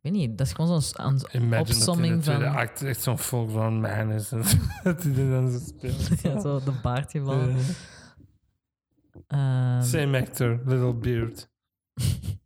weet 0.00 0.12
niet, 0.12 0.38
dat 0.38 0.46
is 0.46 0.52
gewoon 0.52 0.82
zo'n 0.82 0.98
Imagine 1.04 1.48
dat 1.48 1.60
opsomming 1.60 2.24
van... 2.24 2.44
act 2.44 2.82
echt 2.82 3.02
zo'n 3.02 3.18
folk 3.18 3.50
van 3.50 3.80
man 3.80 4.10
is. 4.10 4.28
Dat 4.82 5.02
hij 5.02 5.12
er 5.14 5.30
dan 5.30 5.50
zo 5.50 5.58
speelt. 5.58 6.08
Ja, 6.22 6.40
zo 6.40 6.58
de 6.60 6.78
baardje 6.82 7.20
van. 7.22 7.48
Eh, 7.48 7.68
Ehm, 9.26 9.82
Same 9.82 10.20
actor, 10.20 10.60
little 10.64 10.94
beard. 10.94 11.50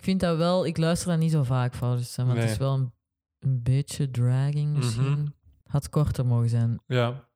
ik 0.00 0.06
vind 0.06 0.20
dat 0.20 0.36
wel... 0.36 0.66
Ik 0.66 0.76
luister 0.76 1.08
dat 1.08 1.18
niet 1.18 1.30
zo 1.30 1.42
vaak, 1.42 1.74
fout 1.74 1.98
te 1.98 2.04
zijn, 2.04 2.26
maar 2.26 2.36
het 2.36 2.50
is 2.50 2.56
wel 2.56 2.74
een, 2.74 2.92
een 3.38 3.62
beetje 3.62 4.10
dragging 4.10 4.76
misschien. 4.76 5.10
Mhm. 5.10 5.26
Had 5.66 5.88
korter 5.88 6.26
mogen 6.26 6.48
zijn. 6.48 6.80
Ja, 6.86 7.28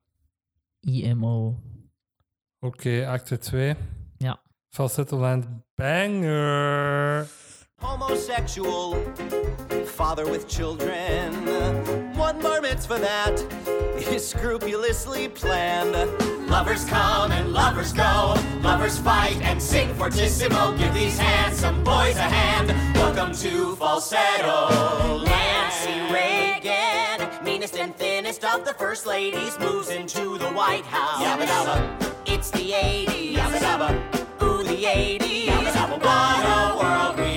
IMO. 0.79 1.59
oké, 2.59 3.07
acte 3.07 3.37
2. 3.37 3.75
Ja. 4.17 4.41
Falsetto 4.69 5.17
land 5.17 5.47
banger. 5.75 7.27
Homosexual, 7.81 8.95
father 9.85 10.25
with 10.29 10.47
children. 10.47 11.33
One 12.15 12.41
bar 12.41 12.61
mitzvah 12.61 12.99
that 12.99 13.39
is 13.97 14.27
scrupulously 14.27 15.27
planned. 15.27 15.93
Lovers 16.49 16.85
come 16.85 17.31
and 17.33 17.51
lovers 17.51 17.91
go. 17.91 18.35
Lovers 18.61 18.97
fight 18.97 19.41
and 19.41 19.61
sing 19.61 19.93
fortissimo. 19.95 20.77
Give 20.77 20.93
these 20.93 21.17
handsome 21.19 21.83
boys 21.83 22.15
a 22.15 22.21
hand. 22.21 22.69
Welcome 22.95 23.33
to 23.35 23.75
falsetto 23.75 25.23
Nancy. 25.25 26.13
Reagan, 26.13 27.43
meanest 27.43 27.77
and 27.77 27.93
thinnest 27.95 28.45
of 28.45 28.63
the 28.65 28.73
first 28.73 29.05
ladies, 29.05 29.59
moves 29.59 29.89
into 29.89 30.37
the 30.37 30.47
White 30.51 30.85
House. 30.85 31.21
Yabba 31.21 31.45
dabba, 31.45 32.13
It's 32.25 32.49
the 32.51 32.71
80s. 32.71 33.35
yabba 33.35 33.57
dabba, 33.59 34.43
Ooh, 34.43 34.63
the 34.63 34.83
80s. 34.85 35.45
yabba 35.47 35.71
dabba. 35.71 35.99
What 36.01 36.45
a 36.45 36.77
world 36.77 37.19
we 37.19 37.34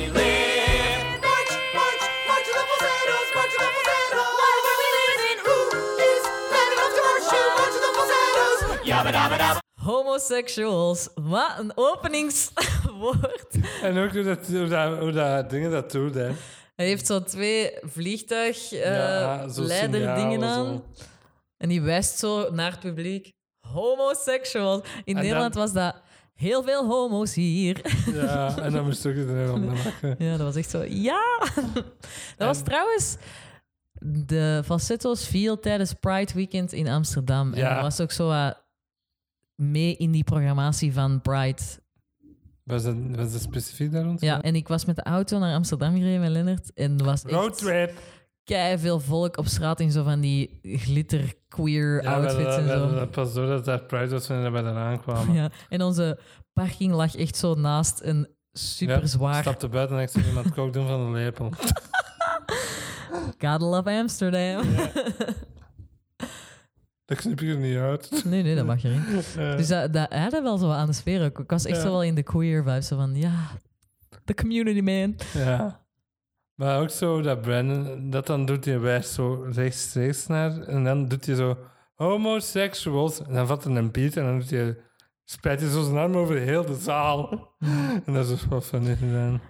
Homosexuals. 9.92 11.08
Wat 11.14 11.54
een 11.58 11.72
openingswoord. 11.74 13.46
En 13.82 13.98
ook 13.98 14.12
hoe 14.12 14.22
dat, 14.22 14.46
hoe 14.46 14.66
dat, 14.68 14.98
hoe 14.98 15.12
dat 15.12 15.50
dingen 15.50 15.70
dat 15.70 15.90
doet, 15.92 16.14
hè. 16.14 16.30
Hij 16.76 16.86
heeft 16.86 17.06
zo 17.06 17.22
twee 17.22 17.70
vliegtuig 17.82 18.72
eh, 18.72 18.80
Ja, 18.80 19.48
signalen, 19.48 20.42
aan. 20.44 20.64
zo. 20.74 20.84
En 21.56 21.68
die 21.68 21.82
wijst 21.82 22.18
zo 22.18 22.50
naar 22.50 22.70
het 22.70 22.80
publiek. 22.80 23.32
Homosexuals. 23.66 24.80
In 25.04 25.16
En 25.16 25.22
Nederland 25.22 25.54
dan- 25.54 25.62
was 25.62 25.72
dat 25.72 25.94
heel 26.34 26.62
veel 26.62 26.86
homo's 26.86 27.34
hier. 27.34 27.80
Ja, 28.14 28.58
en 28.58 28.72
dan 28.72 28.84
moest 28.84 29.04
ik 29.06 29.16
het 29.16 29.28
er 29.28 29.58
maken. 29.58 30.14
Ja, 30.18 30.30
dat 30.36 30.46
was 30.46 30.56
echt 30.56 30.70
zo. 30.70 30.84
Ja! 30.88 31.22
Dat 32.36 32.46
was 32.48 32.58
En- 32.58 32.64
trouwens. 32.64 33.16
De 34.26 34.62
falsetto's 34.64 35.26
viel 35.26 35.58
tijdens 35.60 35.92
Pride 35.92 36.32
Weekend 36.34 36.72
in 36.72 36.88
Amsterdam. 36.88 37.52
En 37.52 37.58
Ja. 37.58 37.74
dat 37.74 37.82
was 37.82 38.00
ook 38.00 38.12
zo 38.12 38.26
wat 38.28 38.66
mee 39.58 39.96
in 39.96 40.10
die 40.10 40.24
programmatie 40.24 40.92
van 40.92 41.20
Pride. 41.20 41.62
Was 42.64 42.82
dat, 42.82 42.94
was 43.16 43.32
dat 43.32 43.40
specifiek 43.42 43.92
daar 43.92 44.04
rond? 44.04 44.20
Ja, 44.20 44.42
en 44.42 44.54
ik 44.54 44.68
was 44.68 44.84
met 44.84 44.96
de 44.96 45.02
auto 45.02 45.38
naar 45.38 45.54
Amsterdam 45.54 45.94
gereden 45.96 46.20
met 46.20 46.30
Lennart. 46.30 46.72
En 46.74 46.98
er 46.98 47.04
was 47.04 47.22
Roadtrip. 47.22 47.92
kei 48.44 48.78
veel 48.78 49.00
volk 49.00 49.36
op 49.36 49.46
straat 49.46 49.80
in 49.80 49.90
zo 49.90 50.02
van 50.04 50.20
die 50.20 50.58
glitter 50.62 51.34
queer 51.48 52.02
Ja, 52.02 52.14
outfits 52.14 52.56
en 52.56 52.68
zo. 52.68 52.94
dat 52.94 53.10
pas 53.10 53.34
door 53.34 53.46
dat 53.46 53.64
daar 53.64 53.82
Pride 53.82 54.08
was 54.08 54.28
wanneer 54.28 54.52
we 54.52 54.58
eraan 54.58 55.00
kwamen. 55.00 55.34
Ja, 55.34 55.50
en 55.68 55.82
onze 55.82 56.18
parking 56.52 56.92
lag 56.92 57.14
echt 57.16 57.36
zo 57.36 57.54
naast 57.54 58.00
een 58.02 58.28
super 58.52 59.02
Ik 59.02 59.08
zwaar. 59.08 59.40
stapte 59.42 59.68
buiten 59.68 59.96
en 59.96 60.02
ik 60.02 60.08
zag 60.08 60.26
iemand 60.26 60.52
kook 60.54 60.72
doen 60.72 60.86
van 60.86 61.12
de 61.12 61.18
lepel. 61.18 61.50
Gotta 63.38 63.58
love 63.66 63.90
Amsterdam. 63.90 64.62
Dat 67.08 67.18
knip 67.18 67.40
ik 67.40 67.48
er 67.48 67.56
niet 67.58 67.76
uit. 67.76 68.10
Nee, 68.24 68.42
nee, 68.42 68.54
dat 68.56 68.66
mag 68.66 68.84
erin. 68.84 69.02
Eh, 69.36 69.56
Dus 69.56 69.68
dat, 69.68 69.92
dat 69.92 70.12
hadden 70.12 70.42
wel 70.42 70.58
zo 70.58 70.70
aan 70.70 70.86
de 70.86 70.92
sfeer 70.92 71.24
ook. 71.24 71.38
Ik 71.38 71.50
was 71.50 71.64
echt 71.64 71.76
Ja. 71.76 71.82
zo 71.82 71.90
wel 71.90 72.02
in 72.02 72.14
de 72.14 72.22
queer 72.22 72.62
vibe. 72.62 72.82
Zo 72.82 72.96
van, 72.96 73.14
ja, 73.14 73.34
the 74.24 74.34
community 74.34 74.80
man. 74.80 75.16
ja. 75.44 75.86
Maar 76.54 76.80
ook 76.80 76.90
zo 76.90 77.20
dat 77.22 77.40
Brandon, 77.40 78.10
dat 78.10 78.26
dan 78.26 78.46
doet 78.46 78.64
hij 78.64 78.80
wijst 78.80 79.10
zo 79.12 79.46
rechtstreeks 79.52 80.26
naar. 80.26 80.60
En 80.60 80.84
dan 80.84 81.08
doet 81.08 81.26
hij 81.26 81.34
zo 81.34 81.58
homosexuals. 81.94 83.22
En 83.22 83.34
dan 83.34 83.46
vat 83.46 83.64
hij 83.64 83.76
een 83.76 83.90
beat 83.90 84.16
en 84.16 84.24
dan 84.24 84.38
doet 84.38 84.50
hij, 84.50 84.76
spreidt 85.24 85.60
hij 85.62 85.70
zo 85.70 85.82
zijn 85.82 85.96
arm 85.96 86.16
over 86.16 86.36
heel 86.36 86.64
de 86.66 86.74
zaal. 86.74 87.48
En 88.04 88.12
dat 88.12 88.24
is 88.24 88.28
dus 88.30 88.46
wat 88.46 88.66
van 88.66 88.84
gedaan. 88.96 89.40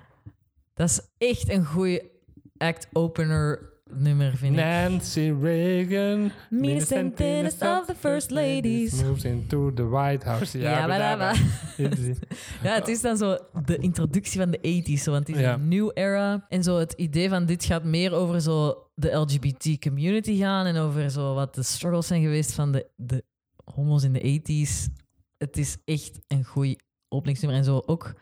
Dat 0.75 0.89
is 0.89 1.01
echt 1.29 1.49
een 1.49 1.65
goeie 1.65 2.11
act-opener 2.57 3.73
nummer, 3.95 4.37
vind 4.37 4.53
ik. 4.57 4.59
Nancy 4.65 5.35
Reagan, 5.43 6.31
Meanest 6.51 6.93
and 6.93 7.17
thinnest 7.17 7.63
of 7.63 7.87
the 7.87 7.95
first 7.95 8.31
ladies. 8.31 9.03
moves 9.03 9.25
into 9.25 9.73
the 9.75 9.89
White 9.89 10.27
House. 10.27 10.59
Ja, 10.59 10.87
maar 10.87 10.99
dat 10.99 11.19
wel. 11.19 11.89
Ja, 12.63 12.75
het 12.75 12.89
is 12.89 13.01
dan 13.01 13.17
zo 13.17 13.39
de 13.65 13.77
introductie 13.77 14.41
van 14.41 14.51
de 14.51 14.83
80s, 14.89 15.03
zo, 15.03 15.11
want 15.11 15.27
het 15.27 15.37
is 15.37 15.43
Ja. 15.43 15.53
een 15.55 15.69
new 15.69 15.91
era. 15.95 16.47
En 16.49 16.63
zo 16.63 16.79
het 16.79 16.93
idee 16.93 17.29
van 17.29 17.47
dit 17.47 17.65
gaat 17.65 17.85
meer 17.85 18.13
over 18.13 18.41
zo 18.41 18.87
de 18.95 19.11
LGBT 19.17 19.79
community 19.79 20.37
gaan 20.39 20.67
en 20.67 20.77
over 20.77 21.11
zo 21.11 21.35
wat 21.35 21.55
de 21.55 21.63
struggles 21.63 22.07
zijn 22.07 22.23
geweest 22.23 22.53
van 22.53 22.73
de, 22.73 22.87
de 22.97 23.25
homo's 23.75 24.03
in 24.05 24.13
de 24.13 24.41
80s. 24.41 24.93
Het 25.37 25.57
is 25.57 25.77
echt 25.85 26.19
een 26.27 26.45
goed 26.45 26.83
openingsnummer. 27.09 27.59
En 27.59 27.65
zo 27.65 27.83
ook 27.87 28.15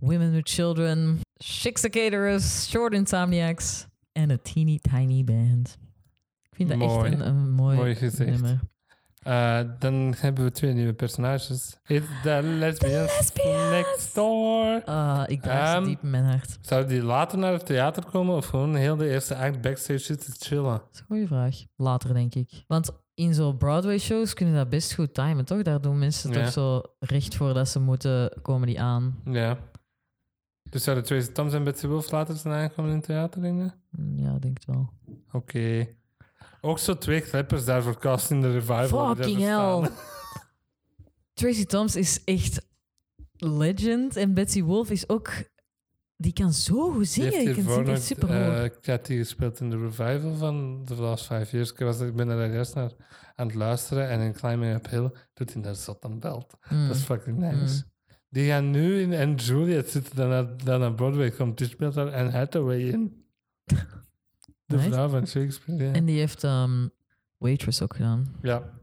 Women 0.00 0.32
with 0.32 0.48
Children, 0.48 1.20
Chic 1.36 1.78
Cicadas, 1.78 2.68
Short 2.70 2.92
Insomniacs 2.94 3.86
en 4.20 4.30
een 4.30 4.42
teeny 4.42 4.78
tiny 4.78 5.24
band. 5.24 5.78
Ik 6.50 6.56
vind 6.56 6.68
dat 6.68 6.78
Mooi. 6.78 7.10
echt 7.12 7.20
een, 7.20 7.26
een 7.26 7.50
mooi, 7.50 7.76
Mooi 7.76 7.96
nummer. 8.18 8.60
Eh, 9.20 9.60
dan 9.78 10.14
hebben 10.18 10.44
we 10.44 10.50
twee 10.50 10.72
nieuwe 10.72 10.92
personages. 10.92 11.76
It's 11.86 12.06
the 12.22 12.40
lesbians, 12.42 13.16
lesbians. 13.18 13.70
next 13.70 14.14
door. 14.14 14.82
Ah, 14.84 15.22
ik 15.26 15.42
draag 15.42 15.74
Ehm, 15.74 15.82
ze 15.82 15.88
diep 15.88 16.02
in 16.02 16.10
mijn 16.10 16.24
hart. 16.24 16.58
Zou 16.60 16.86
die 16.86 17.02
later 17.02 17.38
naar 17.38 17.52
het 17.52 17.66
theater 17.66 18.04
komen 18.04 18.36
of 18.36 18.46
gewoon 18.46 18.74
heel 18.74 18.96
de 18.96 19.08
eerste 19.08 19.36
act 19.36 19.60
backstage 19.60 19.98
zitten 19.98 20.32
chillen? 20.38 20.64
Dat 20.72 20.88
is 20.92 20.98
een 21.00 21.06
goede 21.06 21.26
vraag. 21.26 21.56
Later, 21.76 22.14
denk 22.14 22.34
ik. 22.34 22.64
Want 22.66 22.90
in 23.14 23.34
zo'n 23.34 23.56
Broadway-shows 23.56 24.34
kunnen 24.34 24.54
dat 24.54 24.68
best 24.68 24.94
goed 24.94 25.14
timen, 25.14 25.44
toch? 25.44 25.62
Daar 25.62 25.80
doen 25.80 25.98
mensen 25.98 26.30
Ja. 26.32 26.42
toch 26.42 26.52
zo 26.52 26.82
recht 26.98 27.34
voor 27.36 27.54
dat 27.54 27.68
ze 27.68 27.80
moeten 27.80 28.32
komen 28.42 28.66
die 28.66 28.80
aan. 28.80 29.18
Ja. 29.24 29.58
Dus 30.70 30.82
zouden 30.84 31.04
Tracy 31.04 31.32
Thoms 31.32 31.52
en 31.52 31.64
Betsy 31.64 31.86
Wolf 31.86 32.10
later 32.10 32.36
zijn 32.36 32.54
aangekomen 32.54 32.90
in 32.90 32.96
het 32.96 33.06
theater, 33.06 33.42
denk 33.42 33.58
je? 33.58 33.70
Mm, 33.90 34.18
Ja, 34.18 34.34
ik 34.34 34.42
denk 34.42 34.58
het 34.58 34.66
wel. 34.66 34.92
Oké. 35.32 35.88
Ook 36.60 36.78
zo 36.78 36.98
twee 36.98 37.20
kleppers 37.20 37.64
daarvoor 37.64 37.98
cast 37.98 38.30
in 38.30 38.40
de 38.40 38.50
revival. 38.52 39.14
Fucking 39.14 39.38
hell. 39.38 39.90
Tracy 41.34 41.64
Thoms 41.64 41.96
is 41.96 42.24
echt 42.24 42.66
legend. 43.36 44.16
En 44.16 44.34
Betsy 44.34 44.62
Wolf 44.62 44.90
is 44.90 45.08
ook... 45.08 45.30
Die 46.16 46.32
kan 46.32 46.52
zo 46.52 46.92
goed 46.92 47.08
zingen. 47.08 47.32
heeft 47.32 47.44
Die 47.44 47.54
kan 47.54 47.64
hiervoor 47.64 47.84
nog, 47.84 47.98
super 47.98 48.28
had 48.82 49.06
die 49.06 49.18
gespeeld 49.18 49.60
in 49.60 49.70
de 49.70 49.78
revival 49.78 50.34
van 50.34 50.82
The 50.84 50.94
Last 50.94 51.26
Five 51.26 51.46
Years. 51.50 51.70
Ik, 51.70 51.78
was, 51.78 52.00
ik 52.00 52.14
ben 52.14 52.26
daar 52.26 52.52
juist 52.52 52.74
naar 52.74 52.90
aan 53.34 53.46
het 53.46 53.54
luisteren 53.56 54.08
en 54.08 54.20
in 54.20 54.32
Climbing 54.32 54.74
Uphill 54.74 55.10
doet 55.34 55.52
hij 55.52 55.62
daar 55.62 55.74
zat 55.74 56.04
aan 56.04 56.18
belt. 56.18 56.56
Mm. 56.68 56.86
Dat 56.86 56.96
is 56.96 57.02
fucking 57.02 57.38
nice. 57.38 57.84
Die 58.32 58.48
gaan 58.48 58.70
nu 58.70 59.00
in 59.00 59.12
en 59.12 59.34
Juliet 59.34 59.90
zitten 59.90 60.16
dan 60.16 60.28
naar, 60.28 60.56
dan 60.56 60.80
naar 60.80 60.94
Broadway 60.94 61.30
komt. 61.30 61.58
Die 61.58 61.66
speelt 61.66 61.94
daar 61.94 62.14
Anne 62.14 62.30
Hathaway 62.30 62.80
in. 62.80 63.24
De 64.66 64.78
vrouw 64.78 65.08
van 65.08 65.26
Shakespeare. 65.26 65.84
Ja. 65.84 65.92
En 65.92 66.04
die 66.04 66.18
heeft 66.18 66.44
ehm, 66.44 66.88
Waitress 67.36 67.82
ook 67.82 67.94
gedaan. 67.94 68.34
ja. 68.42 68.78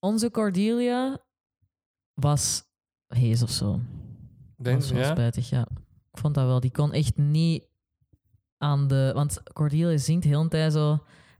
Onze 0.00 0.30
Cordelia 0.30 1.18
was 2.14 2.62
hees 3.06 3.42
of 3.42 3.50
zo. 3.50 3.80
Denk, 4.56 4.76
dat 4.76 4.84
is 4.84 4.90
wel 4.90 5.00
ja. 5.00 5.10
spijtig, 5.10 5.48
ja. 5.48 5.68
Ik 6.12 6.18
vond 6.18 6.34
dat 6.34 6.46
wel. 6.46 6.60
Die 6.60 6.70
kon 6.70 6.92
echt 6.92 7.16
niet 7.16 7.64
aan 8.58 8.88
de... 8.88 9.10
Want 9.14 9.42
Cordelia 9.52 9.96
zingt 9.96 10.24
heel 10.24 10.40
een 10.40 10.48
tijd 10.48 10.72
zo... 10.72 10.90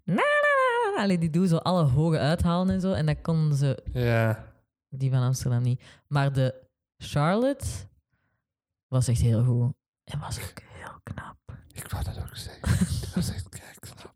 Na, 0.04 0.14
na, 0.14 0.20
na, 0.22 0.96
na. 0.96 1.02
Allee, 1.02 1.18
die 1.18 1.30
doet 1.30 1.48
zo 1.48 1.56
alle 1.56 1.82
hoge 1.82 2.18
uithalen 2.18 2.74
en 2.74 2.80
zo. 2.80 2.92
En 2.92 3.06
dat 3.06 3.20
kon 3.22 3.54
ze, 3.54 3.82
ja. 3.92 4.47
Die 4.88 5.10
van 5.10 5.22
Amsterdam, 5.22 5.62
niet. 5.62 5.82
Maar 6.06 6.32
de 6.32 6.66
Charlotte 6.96 7.66
was 8.86 9.08
echt 9.08 9.20
heel 9.20 9.44
goed. 9.44 9.72
En 10.04 10.18
was 10.18 10.38
ook 10.40 10.60
heel 10.62 11.00
knap. 11.02 11.36
Ik 11.72 11.88
wou 11.88 12.04
dat 12.04 12.18
ook 12.18 12.36
zeggen. 12.36 13.00
Dat 13.00 13.14
was 13.14 13.30
echt 13.30 13.48
kijk 13.48 13.80
knap. 13.80 14.14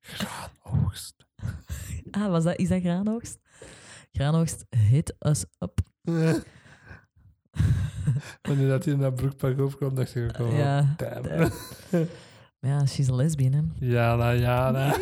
Graanoogst. 0.00 1.14
Ah, 2.10 2.30
was 2.30 2.44
dat, 2.44 2.58
is 2.58 2.68
dat 2.68 2.80
Graanoogst? 2.80 3.38
Graanoogst 4.12 4.64
hit 4.68 5.14
us 5.18 5.44
up. 5.58 5.80
Wanneer 8.42 8.68
dat 8.68 8.84
hij 8.84 8.94
in 8.94 9.00
dat 9.00 9.14
broekpak 9.14 9.58
opkwam, 9.60 9.94
dacht 9.94 10.14
ik 10.14 10.24
ook 10.24 10.36
al. 10.36 10.52
Ja. 10.54 10.94
damn. 10.96 11.50
Ja, 12.64 12.86
she's 12.86 13.08
a 13.10 13.14
lesbian, 13.14 13.52
hè. 13.52 13.60
Jana, 13.86 14.34
Jana. 14.34 14.96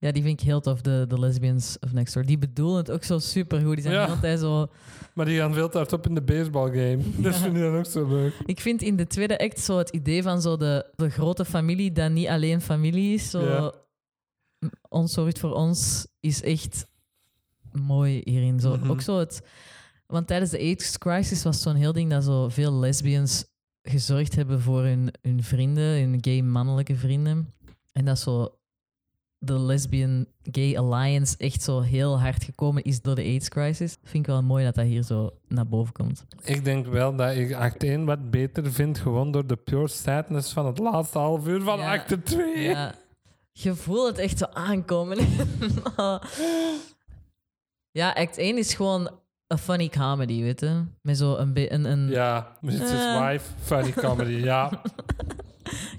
Ja, 0.00 0.12
die 0.12 0.22
vind 0.22 0.40
ik 0.40 0.46
heel 0.46 0.60
tof, 0.60 0.80
de, 0.80 1.04
de 1.08 1.18
lesbians 1.18 1.76
of 1.80 1.92
Next 1.92 2.14
Door. 2.14 2.24
Die 2.24 2.38
bedoelen 2.38 2.76
het 2.76 2.90
ook 2.90 3.04
zo 3.04 3.18
super 3.18 3.60
goed. 3.60 3.74
Die 3.74 3.82
zijn 3.82 3.94
Ja. 3.94 4.00
de 4.04 4.08
hele 4.08 4.20
tijd 4.20 4.38
zo... 4.40 4.66
Maar 5.14 5.26
die 5.26 5.38
gaan 5.38 5.54
veel 5.54 5.68
te 5.68 5.76
hard 5.76 5.92
op 5.92 6.06
in 6.06 6.14
de 6.14 6.22
baseballgame. 6.22 6.98
Dat 7.16 7.36
vind 7.36 7.54
ik 7.56 7.62
dan 7.62 7.76
ook 7.76 7.86
zo 7.86 8.08
leuk. 8.08 8.34
Ik 8.46 8.60
vind 8.60 8.82
in 8.82 8.96
de 8.96 9.06
tweede 9.06 9.38
act 9.38 9.60
zo 9.60 9.78
het 9.78 9.88
idee 9.90 10.22
van 10.22 10.40
zo 10.42 10.56
de, 10.56 10.86
de 10.96 11.10
grote 11.10 11.44
familie, 11.44 11.92
dat 11.92 12.10
niet 12.10 12.28
alleen 12.28 12.60
familie 12.60 13.14
is. 13.14 13.30
Zo, 13.30 13.40
Ja. 13.44 13.72
Ons 14.88 15.12
zorgt 15.12 15.38
voor 15.38 15.52
ons 15.54 16.06
is 16.20 16.42
echt 16.42 16.86
mooi 17.72 18.20
hierin. 18.24 18.60
Zo. 18.60 18.76
Mhm. 18.76 18.90
Ook 18.90 19.00
zo 19.00 19.18
het... 19.18 19.40
Want 20.06 20.26
tijdens 20.26 20.50
de 20.50 20.58
AIDS 20.58 20.98
crisis 20.98 21.42
was 21.42 21.60
zo'n 21.62 21.74
heel 21.74 21.92
ding 21.92 22.10
dat 22.10 22.24
zo 22.24 22.48
veel 22.48 22.72
lesbians 22.72 23.44
gezorgd 23.88 24.34
hebben 24.34 24.60
voor 24.60 24.82
hun, 24.82 25.12
hun 25.22 25.42
vrienden, 25.42 26.00
hun 26.00 26.18
gay 26.20 26.40
mannelijke 26.40 26.96
vrienden. 26.96 27.54
En 27.92 28.04
dat 28.04 28.18
zo 28.18 28.58
de 29.38 29.58
lesbian 29.58 30.26
gay 30.42 30.76
alliance 30.76 31.34
echt 31.38 31.62
zo 31.62 31.80
heel 31.80 32.20
hard 32.20 32.44
gekomen 32.44 32.82
is 32.82 33.02
door 33.02 33.14
de 33.14 33.22
AIDS 33.22 33.48
crisis. 33.48 33.96
Vind 34.02 34.26
ik 34.26 34.26
wel 34.26 34.42
mooi 34.42 34.64
dat 34.64 34.74
dat 34.74 34.84
hier 34.84 35.02
zo 35.02 35.30
naar 35.48 35.66
boven 35.66 35.92
komt. 35.92 36.24
Ik 36.44 36.64
denk 36.64 36.86
wel 36.86 37.16
dat 37.16 37.36
ik 37.36 37.52
act 37.52 37.82
1 37.82 38.04
wat 38.04 38.30
beter 38.30 38.72
vind, 38.72 38.98
gewoon 38.98 39.30
door 39.30 39.46
de 39.46 39.56
pure 39.56 39.88
sadness 39.88 40.52
van 40.52 40.66
het 40.66 40.78
laatste 40.78 41.18
half 41.18 41.46
uur 41.46 41.62
van 41.62 41.78
Ja. 41.78 41.92
acte 41.92 42.22
2. 42.22 42.62
Ja, 42.62 42.94
je 43.52 43.74
voelt 43.74 44.06
het 44.08 44.18
echt 44.18 44.38
zo 44.38 44.44
aankomen. 44.44 45.18
ja, 48.00 48.10
act 48.12 48.38
1 48.38 48.58
is 48.58 48.74
gewoon 48.74 49.10
een 49.46 49.58
funny 49.58 49.88
comedy, 49.88 50.42
weet 50.42 50.60
je? 50.60 50.84
Met 51.02 51.18
zo 51.18 51.36
een... 51.36 51.52
be- 51.52 51.72
een, 51.72 51.84
een 51.84 52.08
Ja, 52.08 52.56
Mrs. 52.60 52.80
Eh. 52.80 53.28
Wife, 53.28 53.50
funny 53.60 53.92
comedy, 53.92 54.32
ja. 54.52 54.82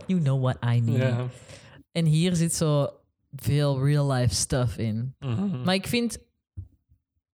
You 0.08 0.22
know 0.22 0.42
what 0.44 0.58
I 0.76 0.82
mean. 0.82 1.30
En 1.92 2.06
hier 2.06 2.36
zit 2.36 2.54
zo 2.54 2.90
veel 3.36 3.84
real-life 3.86 4.36
stuff 4.36 4.78
in. 4.78 5.16
Mhm. 5.20 5.62
Maar 5.64 5.74
ik 5.76 5.88
vind... 5.88 6.18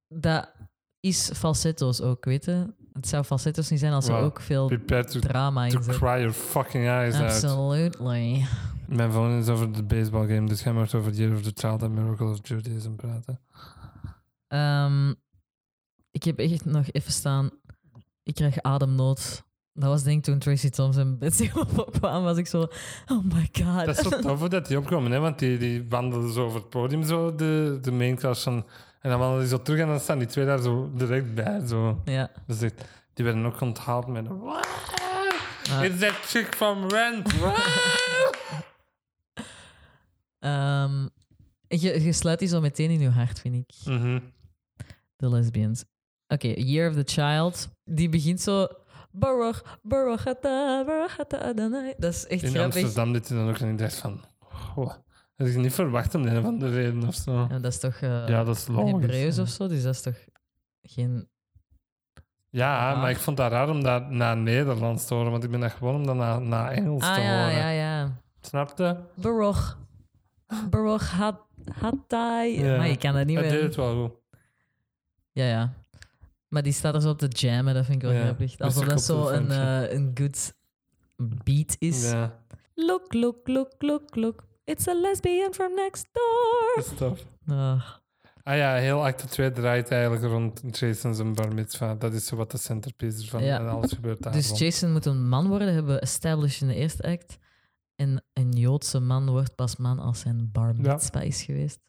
Dat 0.07 0.51
is 0.99 1.32
falsetto's 1.34 2.01
ook, 2.01 2.26
weet 2.26 2.45
je? 2.45 2.74
Het 2.93 3.07
zou 3.07 3.24
falsetto's 3.24 3.70
niet 3.70 3.80
zijn 3.80 3.93
als 3.93 4.07
er 4.07 4.14
Wow. 4.14 4.24
ook 4.24 4.39
veel 4.41 4.68
to, 4.68 5.20
drama 5.20 5.68
to 5.68 5.78
in 5.78 5.84
zit. 5.84 5.95
cry 5.97 6.07
your 6.07 6.32
fucking 6.32 6.86
eyes 6.88 7.16
out. 7.16 7.24
Absolutely. 7.24 8.45
Mijn 8.88 9.11
volgende 9.11 9.38
is 9.38 9.47
over 9.49 9.72
de 9.72 9.84
baseballgame, 9.84 10.47
dus 10.47 10.61
gaan 10.61 10.76
we 10.76 10.82
het 10.82 10.93
over 10.93 11.11
The 11.11 11.18
Year 11.18 11.34
of 11.36 11.41
the 11.41 11.51
Child 11.53 11.84
and 11.84 11.91
Miracle 11.93 12.26
of 12.28 12.39
Judaism 12.41 12.95
praten. 12.95 13.39
Ehm, 14.47 15.14
ik 16.14 16.24
heb 16.24 16.39
echt 16.39 16.66
nog 16.66 16.86
even 16.91 17.11
staan. 17.11 17.49
Ik 18.24 18.36
krijg 18.36 18.61
ademnood. 18.61 19.43
Dat 19.74 19.89
was 19.89 20.03
denk 20.03 20.18
ik 20.18 20.24
toen 20.24 20.39
Tracy 20.39 20.70
Thompson 20.70 21.18
Betsy 21.18 21.49
opkwam, 21.78 22.24
was 22.24 22.38
ik 22.38 22.47
zo, 22.47 22.68
oh 23.07 23.24
my 23.24 23.49
god. 23.51 23.86
Dat 23.86 23.97
is 23.97 24.03
zo 24.03 24.20
tof 24.20 24.47
dat 24.47 24.68
die 24.68 24.78
opkomen, 24.78 25.11
hè? 25.11 25.20
want 25.20 25.39
die, 25.39 25.57
die 25.57 25.86
wandelen 25.89 26.34
zo 26.34 26.45
over 26.45 26.59
het 26.59 26.70
podium, 26.70 27.03
zo, 27.03 27.36
de, 27.36 27.78
de 27.82 27.91
main 27.91 28.16
cast 28.16 28.43
van... 28.43 28.66
En 28.99 29.09
dan 29.09 29.20
wandelen 29.20 29.41
die 29.47 29.57
zo 29.57 29.61
terug 29.61 29.80
en 29.80 29.88
dan 29.88 29.99
staan 29.99 30.18
die 30.18 30.28
twee 30.28 30.45
daar 30.45 30.61
zo 30.61 30.91
direct 30.95 31.36
bij. 31.36 31.68
Zo. 31.68 32.01
ja. 32.05 32.32
Dus 32.47 32.61
echt, 32.61 32.86
die 33.14 33.26
werden 33.26 33.45
ook 33.45 33.61
onthaald 33.61 34.07
met... 34.07 34.26
een 34.26 34.41
Ah. 35.72 35.84
It's 35.84 35.99
that 35.99 36.14
chick 36.14 36.55
from 36.55 36.88
Rent. 36.88 37.34
Ehm, 40.39 41.07
je, 41.68 42.03
je 42.03 42.14
sluit 42.14 42.39
die 42.39 42.47
zo 42.47 42.61
meteen 42.61 42.89
in 42.89 42.99
je 42.99 43.09
hart, 43.09 43.39
vind 43.39 43.55
ik. 43.55 43.74
Mhm. 43.86 44.20
De 45.16 45.30
lesbians. 45.30 45.84
Oké, 46.34 46.47
Year 46.47 46.89
of 46.89 46.95
the 46.95 47.03
Child. 47.21 47.69
Die 47.86 48.09
begint 48.09 48.41
zo... 48.41 48.67
Baruch, 49.15 49.79
Baruch 49.81 50.27
atah, 50.27 50.86
Baruch 50.86 51.19
atah 51.19 51.41
Adonai. 51.41 51.93
Dat 51.97 52.13
is 52.13 52.27
echt 52.27 52.43
In 52.43 52.49
grappig. 52.49 52.75
Amsterdam 52.84 53.13
dit 53.13 53.29
dan 53.29 53.49
ook 53.49 53.57
en 53.57 53.69
ik 53.69 53.77
dacht 53.77 53.95
van... 53.95 54.19
Oh, 54.75 54.93
dat 55.36 55.47
ik 55.47 55.55
niet 55.55 55.73
verwacht 55.73 56.15
om 56.15 56.23
de 56.23 56.29
een 56.29 56.41
van 56.41 56.59
de 56.59 56.69
reden 56.69 57.07
of 57.07 57.15
zo. 57.15 57.47
Ja, 57.49 57.59
dat 57.59 57.71
is 57.71 57.79
toch 57.79 57.95
eh 57.95 58.27
Ja, 58.27 58.43
dat 58.43 58.55
is. 58.55 58.67
Hebreeuws 58.67 59.39
of 59.39 59.49
zo, 59.49 59.67
dus 59.67 59.84
dat 59.84 59.93
is 59.93 60.01
toch 60.01 60.15
geen... 60.81 61.27
Ja, 62.49 62.91
Ah. 62.91 63.01
maar 63.01 63.09
ik 63.09 63.17
vond 63.17 63.38
dat 63.38 63.51
raar 63.51 63.69
om 63.69 63.84
dat 63.84 64.09
naar 64.09 64.38
Nederlands 64.38 65.05
te 65.05 65.13
horen, 65.13 65.31
want 65.31 65.43
ik 65.43 65.51
ben 65.51 65.59
dat 65.59 65.71
gewoon 65.71 65.95
om 65.95 66.05
dat 66.05 66.15
naar, 66.15 66.41
naar 66.41 66.71
Engels 66.71 67.03
Ah 67.03 67.13
te 67.15 67.21
ja, 67.21 67.39
horen. 67.41 67.55
ja, 67.57 67.69
ja. 67.69 68.21
Snapte? 68.41 68.99
Baruch. 69.15 69.77
Baruch 70.69 71.11
hat, 71.11 71.39
Hattai. 71.79 72.63
Ja. 72.63 72.77
Maar 72.77 72.88
je 72.88 72.97
kan 72.97 73.13
dat 73.13 73.25
niet 73.25 73.38
Hij 73.39 73.49
deed 73.49 73.53
meer... 73.57 73.63
het 73.67 73.75
wel 73.75 74.01
goed. 74.03 74.15
Ja, 75.31 75.45
ja. 75.45 75.73
Maar 76.54 76.64
die 76.64 76.74
staat 76.74 76.95
er 76.95 77.01
zo 77.01 77.10
op 77.10 77.18
te 77.18 77.28
jammen, 77.28 77.74
dat 77.74 77.86
vind 77.86 77.95
ik 77.97 78.01
wel 78.10 78.12
Ja, 78.18 78.24
grappig. 78.24 78.58
met 78.58 78.62
Alsof 78.68 78.86
dat 78.86 79.01
zo 79.01 79.28
een, 79.28 79.51
eh, 79.51 79.91
een 79.93 80.12
good 80.14 80.54
beat 81.43 81.76
is. 81.80 82.12
Ja, 82.12 82.41
Look, 82.76 83.14
look, 83.14 83.47
look, 83.47 83.72
look, 83.78 84.16
look. 84.16 84.43
It's 84.64 84.88
a 84.88 84.93
lesbian 84.93 85.54
from 85.54 85.74
next 85.76 86.08
door. 86.12 86.72
dat 86.76 86.86
is 86.86 86.97
tof. 86.97 87.26
Ah, 87.47 87.84
Ah 88.43 88.56
ja, 88.58 88.76
heel 88.76 89.06
acte 89.06 89.28
2 89.28 89.51
draait 89.51 89.91
eigenlijk 89.91 90.24
rond 90.24 90.62
Jason's 90.72 91.20
en 91.20 91.34
bar 91.34 91.54
mitzvah. 91.54 91.99
Dat 91.99 92.14
is 92.14 92.26
zo 92.26 92.36
wat 92.36 92.51
de 92.51 92.58
centerpiece 92.58 93.18
is 93.18 93.30
van 93.30 93.43
Ja. 93.43 93.60
en 93.60 93.68
alles 93.70 93.91
gebeurt 93.91 94.24
daar. 94.24 94.34
dus 94.34 94.47
rond. 94.47 94.60
Jason 94.60 94.91
moet 94.91 95.06
een 95.06 95.28
man 95.28 95.47
worden, 95.47 95.74
hebben 95.74 95.93
we 95.93 95.99
established 95.99 96.62
in 96.62 96.68
de 96.68 96.76
eerste 96.76 97.04
act. 97.04 97.38
En 97.95 98.24
een 98.34 98.51
Joodse 98.51 98.99
man 98.99 99.30
wordt 99.30 99.56
pas 99.56 99.76
man 99.78 99.99
als 99.99 100.20
zijn 100.20 100.49
bar 100.51 100.76
mitzvah 100.76 101.24
is 101.24 101.41
geweest. 101.43 101.80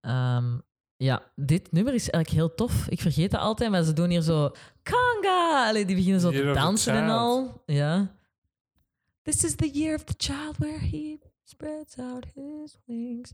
Ehm, 0.00 0.58
ja, 1.02 1.32
dit 1.36 1.72
nummer 1.72 1.94
is 1.94 2.10
eigenlijk 2.10 2.28
heel 2.44 2.54
tof. 2.54 2.88
Ik 2.88 3.00
vergeet 3.00 3.30
dat 3.30 3.40
altijd, 3.40 3.70
maar 3.70 3.82
ze 3.82 3.92
doen 3.92 4.10
hier 4.10 4.20
zo... 4.20 4.50
Kanga! 4.82 5.68
Allee, 5.68 5.84
die 5.84 5.96
beginnen 5.96 6.20
zo 6.20 6.30
Year 6.30 6.54
te 6.54 6.60
dansen 6.60 6.94
en 6.94 7.08
al. 7.08 7.62
Ja. 7.66 8.14
This 9.22 9.44
is 9.44 9.54
the 9.54 9.70
year 9.70 9.94
of 9.94 10.04
the 10.04 10.14
child 10.16 10.56
where 10.58 10.78
he 10.78 11.18
spreads 11.42 11.96
out 11.98 12.24
his 12.34 12.78
wings. 12.86 13.32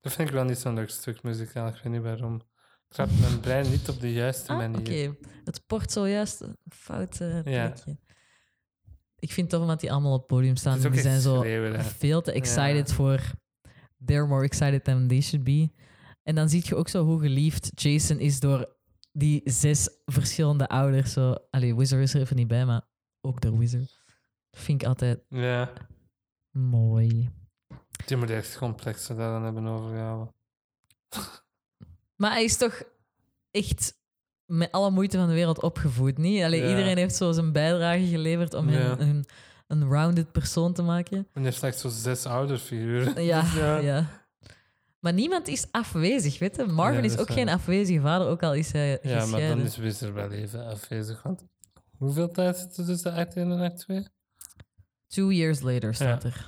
Dat 0.00 0.12
vind 0.12 0.28
ik 0.28 0.34
wel 0.34 0.44
niet 0.44 0.58
zo'n 0.58 0.74
leuk 0.74 0.90
stuk 0.90 1.22
muzikaal. 1.22 1.68
Ik 1.68 1.74
weet 1.82 1.92
niet 1.92 2.02
waarom. 2.02 2.40
Trapt 2.88 3.20
mijn 3.20 3.40
brein 3.40 3.70
niet 3.70 3.88
op 3.88 4.00
de 4.00 4.12
juiste 4.12 4.52
Ah, 4.52 4.58
oké. 4.58 4.68
manier. 4.68 5.16
Het 5.44 5.66
port 5.66 5.92
zojuist 5.92 6.40
een 6.40 6.56
fout 6.68 7.20
eh, 7.20 7.42
Ja. 7.44 7.66
plekje. 7.68 7.98
Ik 9.18 9.32
vind 9.32 9.40
het 9.40 9.50
tof 9.50 9.60
omdat 9.60 9.80
die 9.80 9.92
allemaal 9.92 10.12
op 10.12 10.18
het 10.18 10.26
podium 10.26 10.56
staan. 10.56 10.80
Het 10.80 10.92
die 10.92 11.00
zijn 11.00 11.20
zo 11.20 11.36
schreeuwen, 11.38 11.84
veel 11.84 12.22
te 12.22 12.32
excited 12.32 12.92
voor... 12.92 13.20
They're 14.04 14.26
more 14.26 14.44
excited 14.44 14.84
than 14.84 15.08
they 15.08 15.20
should 15.20 15.44
be. 15.44 15.70
En 16.24 16.34
dan 16.34 16.48
zie 16.48 16.62
je 16.64 16.74
ook 16.76 16.88
zo 16.88 17.04
hoe 17.04 17.20
geliefd 17.20 17.70
Jason 17.74 18.18
is 18.18 18.40
door 18.40 18.76
die 19.12 19.40
zes 19.44 19.90
verschillende 20.04 20.68
ouders. 20.68 21.12
Zo, 21.12 21.34
allee, 21.50 21.76
Wizard 21.76 22.02
is 22.02 22.14
er 22.14 22.20
even 22.20 22.36
niet 22.36 22.48
bij, 22.48 22.64
maar 22.64 22.82
ook 23.20 23.40
door 23.40 23.58
Wizard. 23.58 23.98
Vind 24.50 24.82
ik 24.82 24.88
altijd 24.88 25.20
Ja, 25.28 25.72
mooi. 26.50 27.30
die 28.06 28.16
moet 28.16 28.30
echt 28.30 28.58
complexer 28.58 29.16
daar 29.16 29.32
dan 29.32 29.42
hebben 29.44 29.66
overgehouden. 29.66 30.34
Maar 32.16 32.30
hij 32.30 32.44
is 32.44 32.56
toch 32.56 32.82
echt 33.50 33.94
met 34.46 34.72
alle 34.72 34.90
moeite 34.90 35.16
van 35.18 35.28
de 35.28 35.34
wereld 35.34 35.62
opgevoed, 35.62 36.18
niet? 36.18 36.42
Allee, 36.42 36.62
Ja. 36.62 36.68
Iedereen 36.68 36.96
heeft 36.96 37.14
zo 37.16 37.32
zijn 37.32 37.52
bijdrage 37.52 38.06
geleverd 38.06 38.54
om 38.54 38.70
Ja. 38.70 38.78
hem 38.78 39.00
een, 39.00 39.24
een 39.66 39.88
rounded 39.88 40.32
persoon 40.32 40.72
te 40.72 40.82
maken. 40.82 41.16
En 41.18 41.26
je 41.40 41.40
hebt 41.40 41.56
slechts 41.56 41.80
zo 41.80 41.88
zes 41.88 42.26
ouderfiguren. 42.26 43.24
Ja, 43.24 43.44
Ja. 43.56 43.76
ja. 43.76 44.23
Maar 45.04 45.12
niemand 45.12 45.48
is 45.48 45.66
afwezig, 45.70 46.38
weet 46.38 46.56
je? 46.56 46.64
Marvin 46.64 47.04
is 47.04 47.18
ook 47.18 47.28
is 47.28 47.34
geen 47.34 47.44
waar. 47.46 47.54
afwezige 47.54 48.00
vader, 48.00 48.26
ook 48.28 48.42
al 48.42 48.54
is 48.54 48.72
hij 48.72 48.90
Ja, 48.90 48.98
maar 49.12 49.20
gescheiden. 49.20 49.56
dan 49.56 49.66
is 49.66 49.76
Wizard 49.76 50.12
wel 50.14 50.30
even 50.30 50.66
afwezig. 50.66 51.22
Want 51.22 51.44
hoeveel 51.96 52.30
tijd 52.30 52.56
zit 52.58 52.76
er 52.76 52.84
tussen 52.84 53.12
act 53.12 53.36
1 53.36 53.50
en 53.50 53.60
act 53.60 53.78
2? 53.78 54.06
Two 55.06 55.30
years 55.32 55.60
later 55.60 55.94
staat 55.94 56.22
Ja. 56.22 56.28
er. 56.28 56.46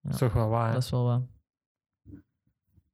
Dat 0.00 0.12
is 0.12 0.18
toch 0.18 0.32
wel 0.32 0.48
waar. 0.48 0.72
Dat 0.72 0.82
is 0.82 0.90
wel 0.90 1.04
wat. 1.04 1.22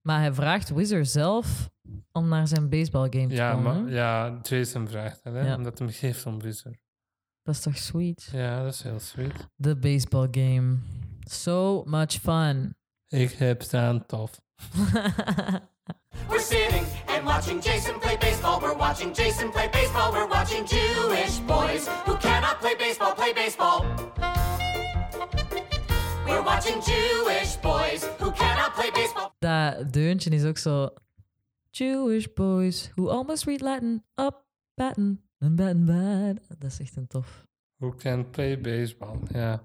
Maar 0.00 0.20
hij 0.20 0.32
vraagt 0.34 0.68
Wizard 0.70 1.08
zelf 1.08 1.70
om 2.12 2.28
naar 2.28 2.48
zijn 2.48 2.68
baseballgame 2.68 3.26
te 3.28 3.34
Ja, 3.34 3.52
komen. 3.54 3.82
maar 3.82 3.92
ja, 3.92 4.38
Jason 4.42 4.88
vraagt 4.88 5.24
dat, 5.24 5.32
hè? 5.34 5.54
Omdat 5.54 5.78
hij 5.78 5.86
hem 5.86 5.96
geeft 5.96 6.26
om 6.26 6.40
Wizard. 6.40 6.78
Dat 7.42 7.54
is 7.54 7.60
toch 7.60 7.76
sweet? 7.78 8.28
Ja, 8.32 8.62
dat 8.62 8.72
is 8.72 8.82
heel 8.82 9.00
sweet. 9.00 9.48
The 9.60 9.76
baseball 9.76 10.28
game. 10.30 10.76
So 11.20 11.82
much 11.84 12.12
fun. 12.12 12.76
Ik 13.08 13.30
heb 13.32 13.62
staan 13.62 14.06
tof. 14.06 14.40
We're 16.28 16.38
sitting 16.38 16.84
and 17.08 17.24
watching 17.24 17.60
Jason 17.60 17.98
play 18.00 18.16
baseball. 18.16 18.60
We're 18.60 18.76
watching 18.76 19.12
Jason 19.12 19.50
play 19.50 19.68
baseball. 19.68 20.12
We're 20.12 20.28
watching 20.28 20.66
Jewish 20.66 21.38
boys 21.38 21.88
who 22.04 22.16
cannot 22.16 22.60
play 22.60 22.74
baseball 22.74 23.14
play 23.14 23.32
baseball. 23.32 23.84
We're 26.26 26.42
watching 26.42 26.80
Jewish 26.82 27.56
boys 27.56 28.04
who 28.18 28.30
cannot 28.32 28.74
play 28.74 28.90
baseball. 28.90 29.34
dat 29.38 29.92
deuntje 29.92 30.30
is 30.30 30.44
ook 30.44 30.58
zo... 30.58 30.88
Jewish 31.70 32.26
boys 32.34 32.90
who 32.96 33.08
almost 33.08 33.44
read 33.46 33.60
Latin 33.60 34.04
up, 34.14 34.44
batten, 34.74 35.22
and 35.38 35.56
batten 35.56 35.86
bad. 35.86 36.40
Dat 36.58 36.70
is 36.70 36.80
echt 36.80 36.96
een 36.96 37.06
tof. 37.06 37.46
Who 37.76 37.94
can 37.94 38.30
play 38.30 38.60
baseball? 38.60 39.18
Ja. 39.32 39.62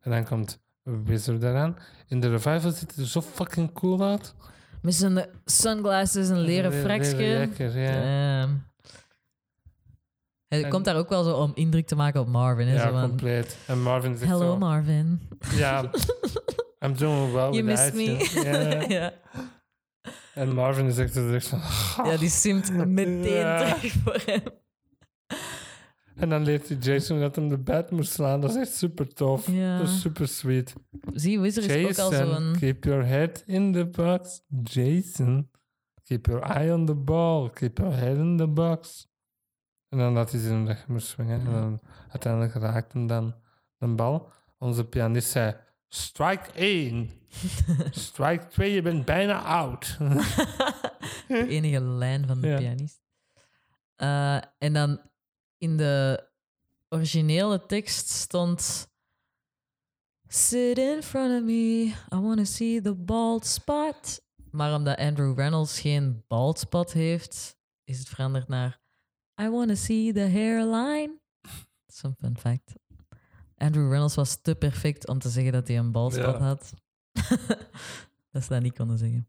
En 0.00 0.10
dan 0.10 0.24
komt 0.24 0.63
Wizard 0.84 1.42
eraan. 1.42 1.76
In 2.08 2.20
de 2.20 2.28
revival 2.30 2.70
ziet 2.70 2.96
er 2.96 3.06
zo 3.06 3.20
fucking 3.20 3.72
cool 3.72 4.02
uit. 4.02 4.34
Met 4.82 4.94
zijn 4.94 5.26
sunglasses 5.44 6.28
en 6.28 6.38
leren 6.38 6.72
jakker, 7.18 7.78
ja. 7.78 8.48
Hij 10.48 10.64
En- 10.64 10.70
komt 10.70 10.84
daar 10.84 10.96
ook 10.96 11.08
wel 11.08 11.22
zo 11.24 11.36
om 11.36 11.52
indruk 11.54 11.86
te 11.86 11.94
maken 11.96 12.20
op 12.20 12.28
Marvin. 12.28 12.66
Hè? 12.66 12.74
Ja, 12.74 12.92
zo 13.00 13.08
compleet. 13.08 13.56
En 13.66 13.82
Marvin 13.82 14.16
zegt 14.16 14.30
Hello 14.30 14.50
zo... 14.52 14.58
Marvin. 14.58 15.28
Ja. 15.54 15.82
I'm 16.84 16.96
doing 16.96 17.32
well 17.32 17.50
You 17.50 17.62
missed 17.62 17.94
me. 17.94 18.84
Ja. 18.94 19.12
En 20.34 20.54
Marvin 20.54 20.86
is 20.86 20.98
echt, 20.98 21.16
echt 21.16 21.46
van... 21.46 21.60
ja, 22.10 22.16
die 22.16 22.28
simt 22.28 22.86
meteen 22.86 23.22
Ja. 23.22 23.74
terug 23.74 23.92
voor 23.92 24.20
hem. 24.26 24.42
En 26.14 26.28
dan 26.28 26.42
leert 26.42 26.68
hij 26.68 26.76
Jason 26.76 27.20
dat 27.20 27.36
hem 27.36 27.48
de 27.48 27.58
bed 27.58 27.90
moet 27.90 28.06
slaan. 28.08 28.40
Dat 28.40 28.50
is 28.50 28.56
echt 28.56 28.74
super 28.74 29.14
tof. 29.14 29.50
Ja. 29.50 29.78
Dat 29.78 29.88
is 29.88 30.00
super 30.00 30.28
sweet. 30.28 30.74
Zie, 31.12 31.40
Wizard 31.40 31.66
is 31.66 31.98
ook 31.98 31.98
al 31.98 32.10
Jason, 32.12 32.42
zo'n... 32.42 32.56
keep 32.58 32.84
your 32.84 33.06
head 33.06 33.42
in 33.46 33.72
the 33.72 33.86
box. 33.86 34.42
Jason, 34.62 35.50
keep 36.02 36.26
your 36.26 36.42
eye 36.42 36.72
on 36.72 36.86
the 36.86 36.94
ball. 36.94 37.50
Keep 37.50 37.78
your 37.78 37.96
head 37.96 38.16
in 38.16 38.36
the 38.36 38.46
box. 38.46 39.08
En 39.88 39.98
dan 39.98 40.14
dat 40.14 40.30
hij 40.30 40.40
zijn 40.40 40.66
weg 40.66 40.86
moest 40.88 41.06
swingen. 41.06 41.40
En 41.40 41.52
dan 41.52 41.80
uiteindelijk 42.08 42.54
raakt 42.54 42.92
hem 42.92 43.06
dan 43.06 43.34
de 43.78 43.86
bal. 43.86 44.28
Onze 44.58 44.84
pianist 44.84 45.30
zei, 45.30 45.56
strike 45.88 46.50
1. 46.52 47.10
strike 47.90 48.46
2, 48.46 48.72
je 48.72 48.82
bent 48.82 49.04
bijna 49.04 49.42
out. 49.42 49.96
de 51.28 51.46
enige 51.48 51.80
lijn 51.80 52.26
van 52.26 52.40
de 52.40 52.46
Ja. 52.48 52.56
pianist. 52.56 53.02
Eh, 53.96 54.36
en 54.58 54.72
dan 54.72 55.00
in 55.64 55.76
de 55.76 56.28
originele 56.88 57.66
tekst 57.66 58.08
stond... 58.08 58.92
Sit 60.26 60.78
in 60.78 61.02
front 61.02 61.32
of 61.40 61.42
me, 61.42 61.84
I 62.12 62.16
want 62.16 62.38
to 62.38 62.44
see 62.44 62.80
the 62.80 62.94
bald 62.94 63.46
spot. 63.46 64.22
Maar 64.50 64.74
omdat 64.74 64.98
Andrew 64.98 65.38
Reynolds 65.38 65.80
geen 65.80 66.24
bald 66.28 66.58
spot 66.58 66.92
heeft, 66.92 67.56
is 67.84 67.98
het 67.98 68.08
veranderd 68.08 68.48
naar 68.48 68.80
I 69.42 69.48
want 69.48 69.68
to 69.68 69.74
see 69.74 70.12
the 70.12 70.20
hairline. 70.20 71.18
Dat 71.86 71.94
is 71.94 72.02
een 72.02 72.14
fun 72.18 72.38
fact. 72.38 72.72
Andrew 73.56 73.88
Reynolds 73.90 74.14
was 74.14 74.40
te 74.42 74.54
perfect 74.54 75.08
om 75.08 75.18
te 75.18 75.28
zeggen 75.28 75.52
dat 75.52 75.68
hij 75.68 75.78
een 75.78 75.92
bald 75.92 76.12
spot 76.12 76.38
Ja. 76.38 76.38
had. 76.38 76.74
dat 78.32 78.42
ze 78.42 78.48
dat 78.48 78.62
niet 78.62 78.76
konden 78.76 78.98
zeggen. 78.98 79.28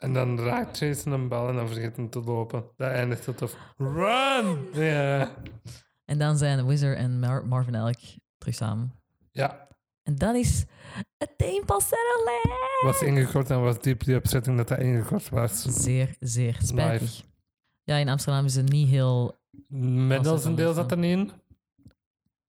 En 0.00 0.12
dan 0.12 0.40
raakt 0.40 0.78
Jason 0.78 1.12
een 1.12 1.28
bal 1.28 1.48
en 1.48 1.54
dan 1.54 1.68
vergeet 1.68 1.96
hem 1.96 2.10
te 2.10 2.20
lopen. 2.22 2.64
Dat 2.76 2.90
eindigt 2.90 3.24
heel 3.24 3.34
tof. 3.34 3.56
Run! 3.76 4.68
Ja. 4.72 5.30
En 6.04 6.18
dan 6.18 6.36
zijn 6.36 6.66
Wizard 6.66 6.96
en 6.98 7.18
Mar- 7.18 7.46
Marvin 7.46 7.74
Elk 7.74 7.98
terug 8.38 8.54
samen. 8.54 8.92
Ja, 9.32 9.68
En 10.02 10.14
dat 10.16 10.34
is 10.34 10.64
het 11.18 11.38
team 11.38 11.64
falsetto 11.66 12.24
was 12.82 13.02
ingekort 13.02 13.50
en 13.50 13.62
was 13.62 13.80
deeply 13.80 14.14
upsetting 14.14 14.56
dat 14.56 14.68
dat 14.68 14.78
ingekort 14.78 15.28
was. 15.28 15.62
Zeer, 15.62 16.16
zeer 16.20 16.56
spijtig. 16.62 17.22
Ja, 17.82 17.96
in 17.96 18.08
Amsterdam 18.08 18.44
is 18.44 18.54
het 18.54 18.68
niet 18.68 18.88
heel... 18.88 19.38
Middels 19.68 20.44
een 20.44 20.54
deel 20.54 20.72
zat 20.72 20.90
er 20.90 20.98
niet 20.98 21.18
in. 21.18 21.32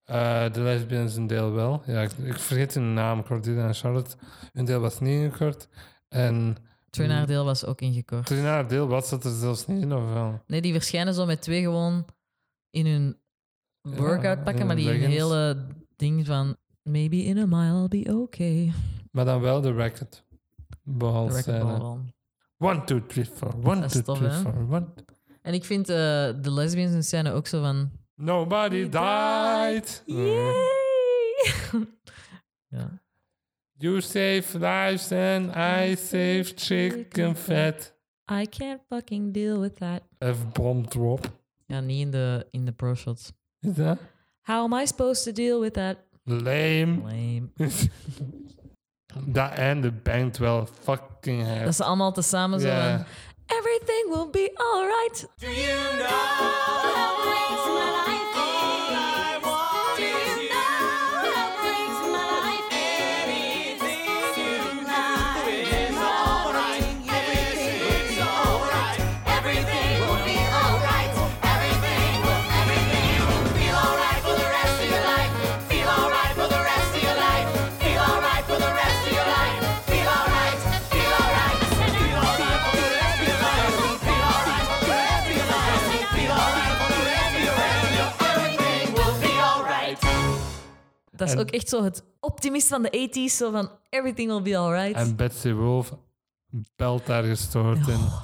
Eh, 0.04 0.52
de 0.52 0.60
lesbians 0.60 1.16
een 1.16 1.26
deel 1.26 1.52
wel. 1.52 1.82
Ja, 1.86 2.00
ik, 2.02 2.12
ik 2.12 2.38
vergeet 2.38 2.74
hun 2.74 2.94
naam, 2.94 3.24
Cordelia 3.24 3.66
en 3.66 3.74
Charlotte. 3.74 4.16
Hun 4.52 4.64
deel 4.64 4.80
was 4.80 5.00
niet 5.00 5.22
ingekort. 5.22 5.68
En 6.08 6.56
Trinaar 6.92 7.26
deel 7.26 7.44
was 7.44 7.64
ook 7.64 7.80
ingekort. 7.80 8.26
Trinaar 8.26 8.68
deel 8.68 8.86
was 8.86 9.10
dat 9.10 9.24
er 9.24 9.30
zelfs 9.30 9.66
niet 9.66 9.82
in, 9.82 9.94
of 9.94 10.12
wel? 10.12 10.42
Nee, 10.46 10.60
die 10.60 10.72
verschijnen 10.72 11.14
zo 11.14 11.26
met 11.26 11.42
twee 11.42 11.62
gewoon 11.62 12.06
in 12.70 12.86
hun 12.86 13.16
workout 13.80 14.44
pakken, 14.44 14.66
maar 14.66 14.76
die 14.76 14.84
leggings. 14.84 15.14
hele 15.14 15.66
ding 15.96 16.26
van... 16.26 16.56
Maybe 16.82 17.16
in 17.16 17.38
a 17.38 17.46
mile 17.46 17.80
I'll 17.80 17.88
be 17.88 18.16
okay. 18.16 18.72
Maar 19.10 19.24
dan 19.24 19.40
wel 19.40 19.60
de 19.60 19.72
record. 19.72 20.24
De 20.68 20.76
Behalve 20.82 21.52
wel. 21.52 22.00
One, 22.58 22.84
two, 22.84 23.06
three, 23.06 23.24
four. 23.24 23.54
One, 23.64 23.86
two, 23.86 24.02
tof, 24.02 24.18
three, 24.18 24.30
hè? 24.30 24.40
four. 24.40 24.54
One. 24.70 24.86
En 25.42 25.54
ik 25.54 25.64
vind 25.64 25.88
eh, 25.88 25.96
de 26.40 26.52
lesbians 26.52 26.92
in 26.92 27.04
scène 27.04 27.32
ook 27.32 27.46
zo 27.46 27.60
van... 27.60 27.90
Nobody 28.14 28.88
died. 28.88 30.02
Yay! 30.06 30.52
ja. 32.78 33.01
You 33.82 34.00
save 34.00 34.54
lives 34.54 35.10
and 35.10 35.50
I 35.56 35.96
save 35.96 36.54
chicken 36.54 37.34
fat. 37.34 37.90
I 38.28 38.46
can't 38.46 38.80
fucking 38.88 39.32
deal 39.32 39.58
with 39.58 39.78
that. 39.80 40.02
F-bomb 40.20 40.88
drop. 40.88 41.26
Ja, 41.66 41.80
niet 41.80 42.00
in 42.00 42.10
de, 42.10 42.46
in 42.50 42.64
de 42.64 42.72
pro 42.72 42.94
shots. 42.94 43.32
Is 43.60 43.74
dat? 43.74 43.98
How 44.42 44.62
am 44.62 44.80
I 44.80 44.86
supposed 44.86 45.24
to 45.24 45.32
deal 45.32 45.60
with 45.60 45.72
that? 45.72 45.96
Lame. 46.24 47.00
Lame. 47.02 47.48
Dat 49.26 49.50
einde 49.50 49.92
bangt 49.92 50.38
wel 50.38 50.68
fucking 50.80 51.46
hard. 51.46 51.64
Dat 51.64 51.74
ze 51.74 51.84
allemaal 51.84 52.12
tezamen 52.12 52.60
zo. 52.60 52.68
Everything 53.46 54.08
will 54.08 54.30
be 54.30 54.50
alright. 54.54 55.28
Do 55.38 55.46
you 55.46 55.96
know 55.98 56.42
is 57.52 58.51
Dat 91.22 91.30
is 91.30 91.40
En- 91.40 91.40
ook 91.48 91.50
echt 91.54 91.68
zo 91.68 91.84
het 91.84 92.04
optimist 92.20 92.68
van 92.68 92.82
de 92.82 92.90
80s. 92.90 93.36
Zo 93.36 93.50
van, 93.50 93.70
everything 93.88 94.28
will 94.30 94.42
be 94.42 94.56
alright. 94.58 94.94
En 94.94 95.16
Betsy 95.16 95.52
Wolf 95.52 95.96
belt 96.76 97.06
daar 97.06 97.24
gestoord 97.24 97.86
in. 97.88 97.94
Oh, 97.94 98.22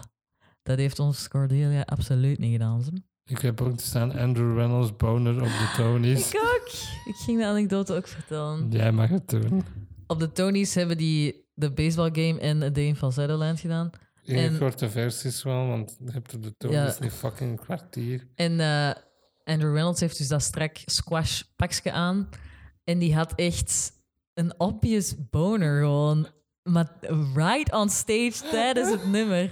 dat 0.62 0.78
heeft 0.78 0.98
ons 0.98 1.28
Cordelia 1.28 1.80
absoluut 1.82 2.38
niet 2.38 2.52
gedaan. 2.52 2.84
Ik 3.24 3.38
heb 3.38 3.60
ook 3.60 3.80
staan 3.80 4.12
Andrew 4.18 4.56
Reynolds 4.56 4.96
boner 4.96 5.34
op 5.36 5.48
de 5.48 5.72
Tonys. 5.76 6.28
Ik 6.32 6.40
ook. 6.40 6.68
Ik 7.04 7.14
ging 7.14 7.38
de 7.38 7.46
anekdote 7.46 7.94
ook 7.94 8.08
vertellen. 8.08 8.70
Jij 8.70 8.92
mag 8.92 9.08
het 9.08 9.28
doen. 9.28 9.64
Op 10.06 10.18
de 10.20 10.32
Tonys 10.32 10.74
hebben 10.74 10.96
die 10.96 11.46
de 11.54 11.72
baseball 11.72 12.10
game 12.12 12.40
en 12.40 12.62
A 12.62 12.68
Day 12.68 12.84
in 12.84 12.96
Falsetto 12.96 13.36
Land 13.36 13.60
gedaan. 13.60 13.90
Ingekorte 14.24 14.90
versies 14.90 15.42
wel, 15.42 15.66
want 15.66 15.96
je 16.04 16.10
hebt 16.12 16.34
op 16.34 16.42
de 16.42 16.54
Tonys 16.56 16.76
Ja. 16.76 16.94
niet 17.00 17.12
fucking 17.12 17.50
een 17.50 17.56
kwartier. 17.58 18.28
En 18.34 18.60
eh, 18.60 18.90
Andrew 19.44 19.72
Reynolds 19.72 20.00
heeft 20.00 20.18
dus 20.18 20.28
dat 20.28 20.42
strak 20.42 20.76
squash 20.84 21.42
pakje 21.56 21.92
aan. 21.92 22.28
En 22.88 22.98
die 22.98 23.14
had 23.14 23.32
echt 23.34 23.92
een 24.34 24.60
obvious 24.60 25.14
boner 25.30 25.80
gewoon. 25.80 26.26
Maar 26.62 26.92
right 27.34 27.72
on 27.72 27.88
stage 27.88 28.48
tijdens 28.50 28.90
het 28.90 29.06
nummer. 29.06 29.50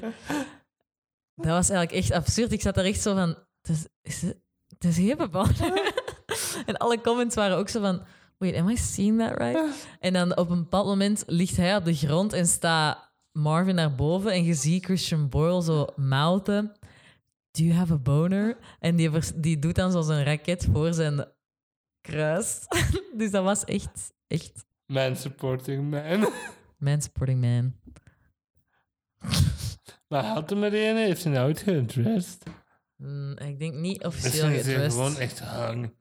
Dat 1.35 1.47
was 1.47 1.71
eigenlijk 1.71 1.93
echt 1.93 2.13
absurd. 2.13 2.53
Ik 2.53 2.61
zat 2.61 2.75
daar 2.75 2.85
echt 2.85 3.01
zo 3.01 3.15
van... 3.15 3.37
Het 3.63 3.89
is, 4.03 4.23
het, 4.79 4.85
is 4.85 5.17
boner. 5.31 5.93
en 6.67 6.77
alle 6.77 7.01
comments 7.01 7.35
waren 7.35 7.57
ook 7.57 7.69
zo 7.69 7.81
van... 7.81 8.03
Wait, 8.39 8.57
am 8.57 8.69
I 8.69 8.77
seeing 8.77 9.19
that 9.19 9.39
right? 9.39 9.87
En 10.01 10.13
dan 10.13 10.37
op 10.37 10.51
een 10.51 10.63
bepaald 10.63 10.87
moment 10.87 11.23
ligt 11.27 11.57
hij 11.57 11.77
op 11.77 11.85
de 11.85 11.95
grond 11.95 12.33
en 12.33 12.47
staat 12.47 13.13
Marvin 13.33 13.75
naar 13.75 13.95
boven. 13.95 14.33
En 14.33 14.45
je 14.45 14.55
ziet 14.55 14.85
Christian 14.85 15.29
Boyle 15.29 15.63
zo 15.63 15.87
mouthen. 15.97 16.73
Do 17.51 17.63
you 17.63 17.75
have 17.75 17.93
a 17.93 17.99
boner? 17.99 18.57
En 18.81 18.97
die, 18.97 19.11
die 19.35 19.59
doet 19.59 19.75
dan 19.75 19.93
zo 19.93 20.01
zijn 20.01 20.25
raket 20.25 20.69
voor 20.73 20.95
zijn 20.95 21.27
kruis. 22.07 22.67
dus 23.19 23.31
dat 23.31 23.45
was 23.45 23.65
echt, 23.65 24.13
echt 24.27 24.65
Man 24.87 25.17
supporting 25.17 25.91
man. 25.91 26.33
man 26.79 27.03
supporting 27.03 27.41
man. 27.41 27.75
maar 30.09 30.25
had 30.25 30.51
hem 30.51 30.63
er 30.63 30.75
een, 30.75 30.97
heeft 30.97 31.25
hij 31.25 31.33
nou 31.33 31.47
uitgedressed? 31.47 32.43
Mm, 32.97 33.39
ik 33.39 33.59
denk 33.59 33.75
niet 33.75 34.05
officieel 34.05 34.49
Misschien 34.49 34.53
is 34.53 34.65
hij 34.65 34.75
gedressed. 34.75 35.03
gewoon 35.03 35.19
echt 35.19 35.39
hang. 35.39 35.95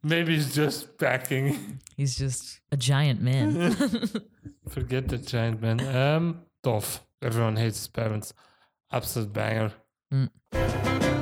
Maybe 0.00 0.32
he's 0.32 0.54
just 0.54 0.96
packing. 0.96 1.56
He's 1.96 2.16
just 2.16 2.60
a 2.72 2.76
giant 2.78 3.20
man. 3.20 3.72
Forget 4.64 5.08
the 5.08 5.20
giant 5.24 5.60
man. 5.60 5.80
Um, 5.80 6.46
tof. 6.60 7.06
Everyone 7.18 7.60
hates 7.60 7.78
his 7.78 7.88
parents. 7.88 8.32
Absolute 8.88 9.30
banger. 9.30 9.84
Everyone 10.08 11.21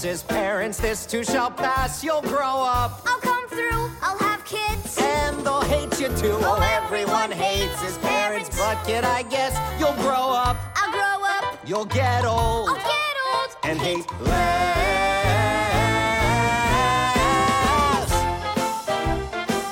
hates 0.00 0.02
his 0.02 0.22
parents. 0.22 0.78
This 0.78 1.04
too 1.06 1.24
shall 1.24 1.50
pass. 1.50 2.02
You'll 2.02 2.22
grow 2.22 2.62
up 2.62 3.02
I'll 3.06 3.20
come 3.20 3.46
through. 3.48 3.90
I'll 4.02 4.18
have 4.18 4.44
kids. 4.44 4.98
and 4.98 5.44
they'll 5.44 5.60
hate 5.62 6.00
you 6.00 6.08
too. 6.16 6.36
Oh, 6.40 6.56
oh 6.58 6.82
everyone 6.84 7.30
hates 7.30 7.80
his 7.82 7.98
parents. 7.98 8.48
But 8.56 8.82
kid, 8.86 9.04
I 9.04 9.22
guess 9.22 9.54
you'll 9.78 9.94
grow 9.94 10.32
up. 10.32 10.56
I'll 10.76 10.92
grow 10.92 11.26
up. 11.26 11.58
You'll 11.66 11.84
get 11.84 12.24
old 12.24 12.68
I'll 12.68 12.74
get 12.76 13.16
old. 13.34 13.56
and 13.64 13.78
hate 13.78 14.06
less. 14.22 14.50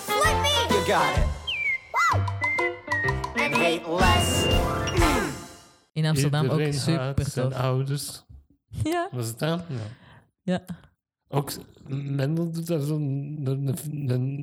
Flip 0.04 0.38
me. 0.42 0.76
You 0.76 0.86
got 0.86 1.18
it. 1.18 1.26
Woo. 1.94 2.20
And 3.42 3.54
hate 3.54 3.88
less. 3.88 4.46
In 5.98 6.06
Amsterdam 6.06 6.44
Iedereen 6.44 6.66
ook 6.68 6.74
super 6.74 7.00
haat 7.00 7.20
zijn 7.32 7.50
tof. 7.50 7.60
ouders. 7.60 8.22
Ja, 8.84 9.08
Was 9.12 9.26
het 9.26 9.38
dan? 9.38 9.62
Ja. 9.68 9.76
Ja. 10.48 10.64
Ook 11.28 11.50
Mendel 11.88 12.50
doet 12.50 12.66
daar 12.66 12.80
zo'n 12.80 13.40
een, 13.44 13.74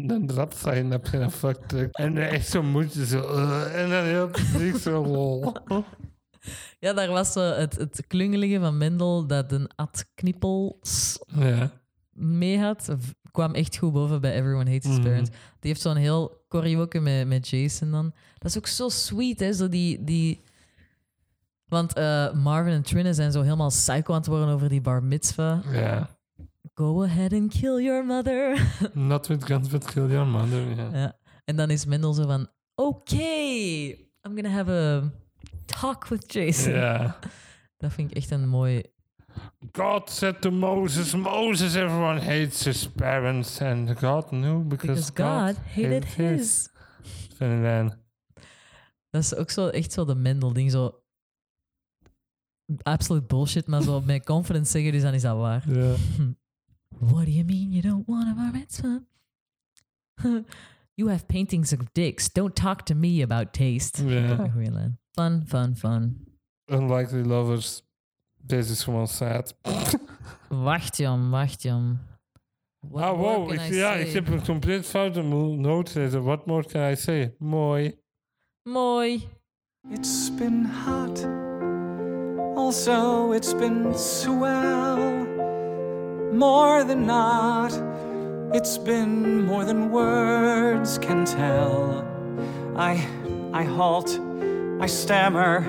een, 0.10 0.32
rap 0.32 0.54
zijn 0.54 0.94
op 0.94 1.08
zijn. 1.08 1.90
En 1.92 2.18
echt 2.18 2.48
zo 2.48 2.64
moeite 2.64 3.06
zo. 3.06 3.22
eh, 3.22 3.84
en 3.84 3.90
dan 3.90 4.04
heel 4.04 4.28
publiek 4.30 4.76
zo 4.76 5.06
lol. 5.06 5.54
Ja, 6.80 6.94
daar 6.94 7.10
was 7.10 7.32
zo 7.34 7.40
het, 7.42 7.76
het 7.78 8.04
klungelige 8.08 8.60
van 8.60 8.78
Mendel 8.78 9.28
dat 9.28 9.52
een 9.52 9.70
Ad 9.76 10.06
Knippels 10.16 11.20
Ja. 11.40 11.72
mee 12.12 12.60
had. 12.60 12.88
kwam 13.32 13.54
echt 13.54 13.78
goed 13.78 13.94
boven 13.94 14.22
bij 14.22 14.34
Everyone 14.34 14.72
Hates 14.72 14.86
His 14.90 14.98
Mhm. 14.98 15.04
Parents. 15.08 15.30
Die 15.30 15.40
heeft 15.72 15.82
zo'n 15.82 15.96
heel 15.96 16.44
choreoke 16.50 17.00
met, 17.00 17.28
met 17.28 17.48
Jason 17.48 17.92
dan. 17.92 18.14
Dat 18.38 18.50
is 18.52 18.58
ook 18.58 18.68
zo 18.68 18.90
sweet, 18.90 19.40
hè? 19.40 19.54
Zo 19.54 19.70
die, 19.70 20.04
die... 20.04 20.42
Want 21.68 21.94
eh, 21.94 22.34
Marvin 22.34 22.74
en 22.74 22.82
Trinne 22.82 23.14
zijn 23.14 23.32
zo 23.32 23.42
helemaal 23.42 23.70
psycho 23.70 24.14
aan 24.14 24.20
het 24.20 24.28
worden 24.28 24.48
over 24.48 24.70
die 24.70 24.82
bar 24.82 25.04
mitzvah. 25.04 25.74
Ja. 25.74 26.10
Go 26.74 27.04
ahead 27.04 27.34
and 27.34 27.52
kill 27.52 27.84
your 27.84 28.06
mother. 28.06 28.68
Not 28.94 29.28
with 29.28 29.44
guns, 29.44 29.70
but 29.70 29.86
kill 29.86 30.08
your 30.08 30.28
mother. 30.28 30.76
Ja. 30.76 30.90
ja. 30.94 31.14
En 31.46 31.56
dan 31.56 31.70
is 31.70 31.86
Mendel 31.86 32.14
zo 32.14 32.26
van... 32.26 32.48
Oké, 32.76 33.16
I'm 34.22 34.36
gonna 34.36 34.50
have 34.50 34.72
a 34.72 35.12
talk 35.66 36.08
with 36.08 36.34
Jason. 36.34 36.74
Ja. 36.74 37.20
Dat 37.78 37.94
vind 37.94 38.12
ik 38.12 38.18
echt 38.18 38.32
een 38.32 38.48
mooi... 38.48 38.84
God 39.72 40.10
said 40.10 40.42
to 40.42 40.52
Moses, 40.52 41.14
Moses, 41.16 41.76
everyone 41.76 42.20
hates 42.20 42.64
his 42.64 42.88
parents. 42.88 43.62
And 43.62 44.00
God 44.00 44.30
knew 44.30 44.68
because, 44.68 45.12
Because 45.12 45.54
God 45.56 45.58
hated 45.66 46.06
his. 46.06 46.70
Funny 47.36 47.62
man. 47.62 47.94
Dat 49.10 49.24
is 49.24 49.36
ook 49.36 49.50
zo, 49.50 49.68
echt 49.68 49.92
zo 49.92 50.06
de 50.06 50.16
Mendel-ding. 50.16 50.72
Zo 50.72 51.05
absolute 52.82 53.26
bullshit, 53.26 53.68
maar 53.68 53.82
zo 53.82 54.02
met 54.02 54.26
confidence 54.26 54.72
zeggen, 54.72 54.92
dus 54.92 55.02
dan 55.02 55.14
is 55.14 55.22
dat 55.22 55.38
waar. 55.38 55.64
Ja. 55.70 55.96
What 57.00 57.26
do 57.26 57.32
you 57.32 57.46
mean 57.46 57.72
you 57.72 57.82
don't 57.82 58.08
want 58.08 58.28
a 58.28 58.34
bar 58.34 58.52
mitzvah? 58.52 59.00
you 60.96 61.10
have 61.10 61.26
paintings 61.26 61.74
of 61.74 61.80
dicks. 61.92 62.32
Don't 62.32 62.56
talk 62.56 62.82
to 62.82 62.96
me 62.96 63.22
about 63.22 63.54
taste. 63.54 63.98
Fun, 65.12 65.44
fun, 65.48 65.76
fun. 65.76 66.28
Unlikely 66.66 67.24
lovers. 67.24 67.84
Deze 68.38 68.72
is 68.72 68.84
gewoon 68.84 69.08
sad. 69.08 69.56
Wacht, 70.50 70.98
Jan, 70.98 71.30
wacht, 71.30 71.62
Jan. 71.62 72.00
What 72.80 73.04
ah, 73.04 73.18
wow. 73.18 73.52
Ik, 73.52 73.60
I 73.60 73.76
ja, 73.76 73.94
say? 73.94 74.02
ik 74.02 74.14
heb 74.14 74.28
een 74.28 74.44
compleet 74.44 74.86
foute 74.86 75.22
noot 75.22 75.90
gelezen. 75.90 76.24
What 76.24 76.46
more 76.46 76.66
can 76.66 76.92
I 76.92 76.96
say? 76.96 77.36
Mooi. 77.40 78.00
Mooi. 78.64 79.28
It's 79.92 80.36
been 80.36 80.66
hot. 80.66 81.45
Also, 82.56 83.32
it's 83.34 83.54
been 83.54 83.94
swell. 83.98 84.98
More 86.34 86.84
than 86.84 87.06
not, 87.06 87.72
it's 88.54 88.78
been 88.78 89.46
more 89.46 89.66
than 89.66 89.92
words 89.92 90.98
can 90.98 91.26
tell. 91.26 92.04
I, 92.76 93.06
I 93.54 93.64
halt, 93.64 94.20
I 94.82 94.88
stammer, 94.88 95.64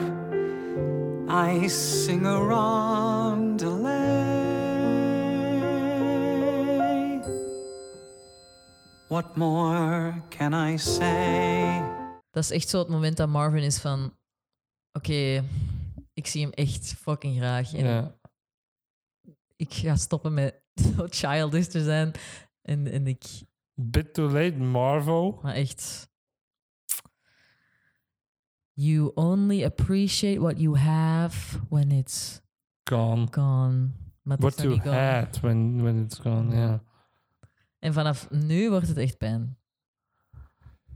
I 1.28 1.66
sing 1.66 2.24
a 2.26 2.39
rondelay. 2.39 4.16
What 9.09 9.37
more 9.37 10.22
can 10.30 10.55
I 10.55 10.78
say? 10.78 11.82
Dat 12.30 12.43
is 12.43 12.51
echt 12.51 12.68
zo 12.68 12.78
het 12.78 12.89
moment 12.89 13.16
dat 13.16 13.28
Marvin 13.28 13.62
is 13.62 13.78
van... 13.78 14.12
Oké, 14.93 15.43
ik 16.16 16.26
zie 16.26 16.42
hem 16.42 16.50
echt 16.52 16.92
fucking 16.92 17.36
graag. 17.36 17.72
En 17.74 17.84
Ja. 17.84 18.16
ik 19.56 19.74
ga 19.74 19.96
stoppen 19.96 20.34
met 20.34 20.62
zo 20.96 21.06
childish 21.10 21.66
te 21.66 21.82
zijn. 21.84 22.12
En, 22.62 22.86
en 22.86 23.06
ik... 23.06 23.24
Bit 23.74 24.14
too 24.14 24.28
late, 24.30 24.56
Marvo. 24.56 25.38
Maar 25.42 25.54
echt... 25.54 26.08
You 28.72 29.10
only 29.14 29.64
appreciate 29.64 30.40
what 30.40 30.60
you 30.60 30.76
have 30.78 31.58
when 31.68 31.90
it's 31.90 32.40
Gone. 32.84 33.26
gone. 33.30 33.90
Maar 34.22 34.36
What 34.38 34.60
you 34.62 34.80
gone. 34.80 34.96
had 34.96 35.40
when, 35.40 35.82
when 35.82 36.02
it's 36.04 36.18
gone, 36.18 36.56
ja. 36.56 36.82
En 37.78 37.92
vanaf 37.92 38.30
nu 38.30 38.70
wordt 38.70 38.88
het 38.88 38.96
echt 38.96 39.18
pijn. 39.18 39.58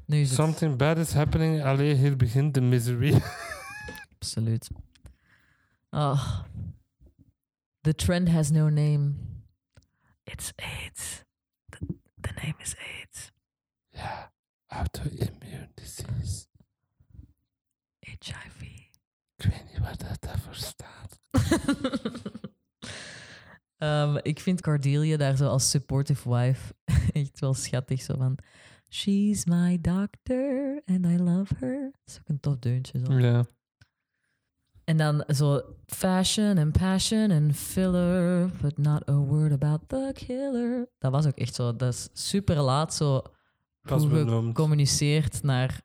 Nu 0.06 0.20
is 0.20 0.28
het 0.28 0.38
Something 0.38 0.76
bad 0.76 0.98
is 0.98 1.12
happening. 1.12 1.62
Allee, 1.62 1.94
hier 1.94 2.16
begint 2.16 2.54
de 2.54 2.60
misery. 2.60 3.22
absoluut. 4.14 4.70
Oh. 5.92 6.44
The 7.82 7.94
trend 7.94 8.28
has 8.28 8.50
no 8.50 8.68
name. 8.68 9.14
It's 10.26 10.52
AIDS. 10.58 11.24
The, 11.72 11.78
the 12.22 12.32
name 12.42 12.54
is 12.62 12.74
AIDS. 12.76 13.30
ja. 13.92 14.32
Auto-immune 14.68 15.68
disease. 15.74 16.46
HIV. 18.00 18.62
Ik 19.36 19.44
weet 19.50 19.64
niet 19.64 19.78
wat 19.78 20.00
dat 20.00 20.20
daarvoor 20.20 20.54
staat. 20.54 21.18
Ehm, 23.76 24.16
ik 24.22 24.40
vind 24.40 24.60
Cordelia 24.60 25.16
daar 25.16 25.36
zo 25.36 25.48
als 25.48 25.70
supportive 25.70 26.34
wife 26.34 26.74
echt 27.12 27.40
wel 27.40 27.54
schattig. 27.54 28.02
Zo 28.02 28.16
van, 28.16 28.38
she's 28.88 29.44
my 29.44 29.80
doctor 29.80 30.82
and 30.86 31.06
I 31.06 31.18
love 31.18 31.54
her. 31.58 31.80
Dat 31.82 32.00
is 32.06 32.18
ook 32.18 32.28
een 32.28 32.40
tof 32.40 32.58
deuntje. 32.58 32.98
Zo. 32.98 33.18
Ja. 33.18 33.44
En 34.90 34.96
dan 34.96 35.24
zo 35.34 35.62
fashion 35.86 36.58
and 36.58 36.72
passion 36.72 37.30
and 37.30 37.56
filler, 37.56 38.50
but 38.60 38.78
not 38.78 39.08
a 39.08 39.12
word 39.16 39.52
about 39.52 39.80
the 39.88 40.10
killer. 40.14 40.88
Dat 40.98 41.12
was 41.12 41.26
ook 41.26 41.36
echt 41.36 41.54
zo. 41.54 41.76
Dat 41.76 41.92
is 41.92 42.08
super 42.12 42.60
laat 42.60 42.94
zo 42.94 43.22
Pas 43.82 44.04
gecommuniceerd 44.10 45.42
naar 45.42 45.80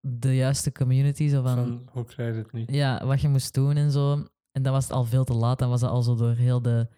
de 0.00 0.36
juiste 0.36 0.72
community. 0.72 1.28
Zo 1.28 1.42
van, 1.42 1.54
Van, 1.54 1.88
hoe 1.92 2.04
krijg 2.04 2.34
je 2.34 2.40
het 2.40 2.52
niet? 2.52 2.70
ja, 2.70 3.06
wat 3.06 3.20
je 3.20 3.28
moest 3.28 3.54
doen 3.54 3.76
en 3.76 3.90
zo. 3.90 4.12
En 4.52 4.62
dan 4.62 4.72
was 4.72 4.84
het 4.84 4.92
al 4.92 5.04
veel 5.04 5.24
te 5.24 5.34
laat. 5.34 5.58
Dan 5.58 5.68
was 5.68 5.80
het 5.80 5.90
al 5.90 6.02
zo 6.02 6.14
door 6.14 6.34
heel 6.34 6.62
de 6.62 6.88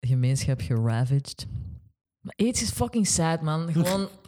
gemeenschap 0.00 0.60
geravaged. 0.60 1.46
Maar 2.20 2.34
AIDS 2.36 2.62
is 2.62 2.70
fucking 2.70 3.06
sad, 3.06 3.42
man. 3.42 3.72
Gewoon... 3.72 4.08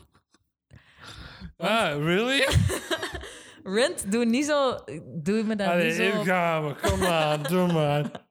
Ah, 1.57 1.97
really? 1.97 2.47
Rent, 3.65 4.13
doe 4.13 4.25
niet 4.25 4.45
zo... 4.45 4.79
Doe 5.15 5.43
me 5.43 5.57
dat 5.57 5.69
Allee, 5.69 5.87
niet 5.87 5.95
zo... 5.95 6.03
hier 6.03 6.25
gaan 6.25 6.67
we. 6.67 6.75
Kom 6.83 6.99
maar, 6.99 7.49
doe 7.49 7.73
maar. 7.73 8.11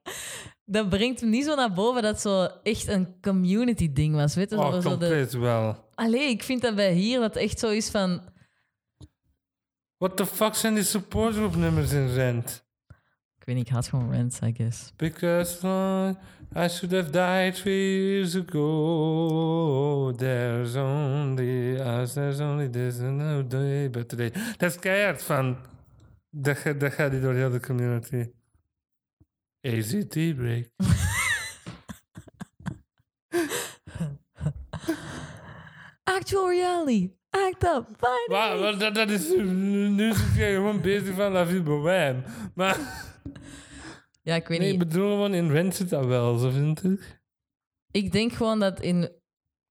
Dat 0.65 0.89
brengt 0.89 1.21
me 1.21 1.27
niet 1.27 1.45
zo 1.45 1.55
naar 1.55 1.73
boven 1.73 2.01
dat 2.01 2.21
zo 2.21 2.47
echt 2.63 2.87
een 2.87 3.15
community 3.21 3.93
ding 3.93 4.15
was. 4.15 4.35
Weet 4.35 4.49
je? 4.49 4.57
Oh, 4.57 4.73
zo 4.73 4.79
de... 4.79 4.89
compleet 4.89 5.33
wel. 5.33 5.89
Allee, 5.93 6.29
ik 6.29 6.43
vind 6.43 6.61
dat 6.61 6.75
bij 6.75 6.93
hier 6.93 7.19
dat 7.19 7.35
echt 7.35 7.59
zo 7.59 7.69
is 7.69 7.89
van... 7.89 8.21
What 9.97 10.17
the 10.17 10.25
fuck 10.25 10.55
zijn 10.55 10.73
die 10.73 10.83
supportgroep 10.83 11.55
nummers 11.55 11.91
in 11.91 12.13
Rent? 12.13 12.65
Ik 13.37 13.45
weet 13.45 13.55
niet, 13.55 13.67
ik 13.67 13.73
haat 13.73 13.87
gewoon 13.87 14.11
Rent, 14.11 14.39
I 14.43 14.53
guess. 14.57 14.93
Because 14.95 15.67
uh, 15.67 16.09
I 16.55 16.67
should 16.67 16.91
have 16.91 17.11
died 17.11 17.55
three 17.55 17.97
years 17.97 18.35
ago. 18.35 20.11
There's 20.15 20.75
only 20.75 21.79
us, 21.81 22.13
there's 22.13 22.39
only 22.41 22.67
this 22.69 22.99
and 22.99 23.17
no 23.17 23.41
day 23.41 23.87
but 23.89 24.07
today. 24.09 24.29
Dat 24.57 24.69
is 24.71 24.79
keihard 24.79 25.23
van. 25.23 25.57
Dat, 26.29 26.57
ga- 26.57 26.73
dat 26.73 26.93
gaat 26.93 27.11
die 27.11 27.21
door 27.21 27.33
heel 27.33 27.49
de 27.49 27.59
community. 27.59 28.25
AZT 29.61 30.35
break. 30.35 30.69
Actual 36.03 36.49
reality. 36.49 37.11
Act 37.29 37.63
up. 37.63 37.85
Maar 38.27 38.57
dat, 38.77 38.95
dat 38.95 39.09
is 39.09 39.29
nu 39.37 40.09
is 40.09 40.17
het 40.17 40.27
gewoon 40.35 40.81
bezig 40.81 41.15
van 41.15 41.31
La 41.31 41.45
Vie 41.45 41.61
Bohème. 41.61 42.21
Maar 42.53 42.77
Ja, 44.25 44.35
ik 44.35 44.47
weet 44.47 44.59
nee, 44.59 44.71
ik 44.73 44.77
niet. 44.79 44.87
bedoel 44.87 45.09
gewoon 45.09 45.33
in 45.33 45.51
Rent 45.51 45.75
zit 45.75 45.89
dat 45.89 46.05
wel, 46.05 46.37
zo 46.37 46.49
vind 46.49 46.83
ik. 46.83 47.21
Ik 47.91 48.11
denk 48.11 48.33
gewoon 48.33 48.59
dat 48.59 48.81
in 48.81 49.09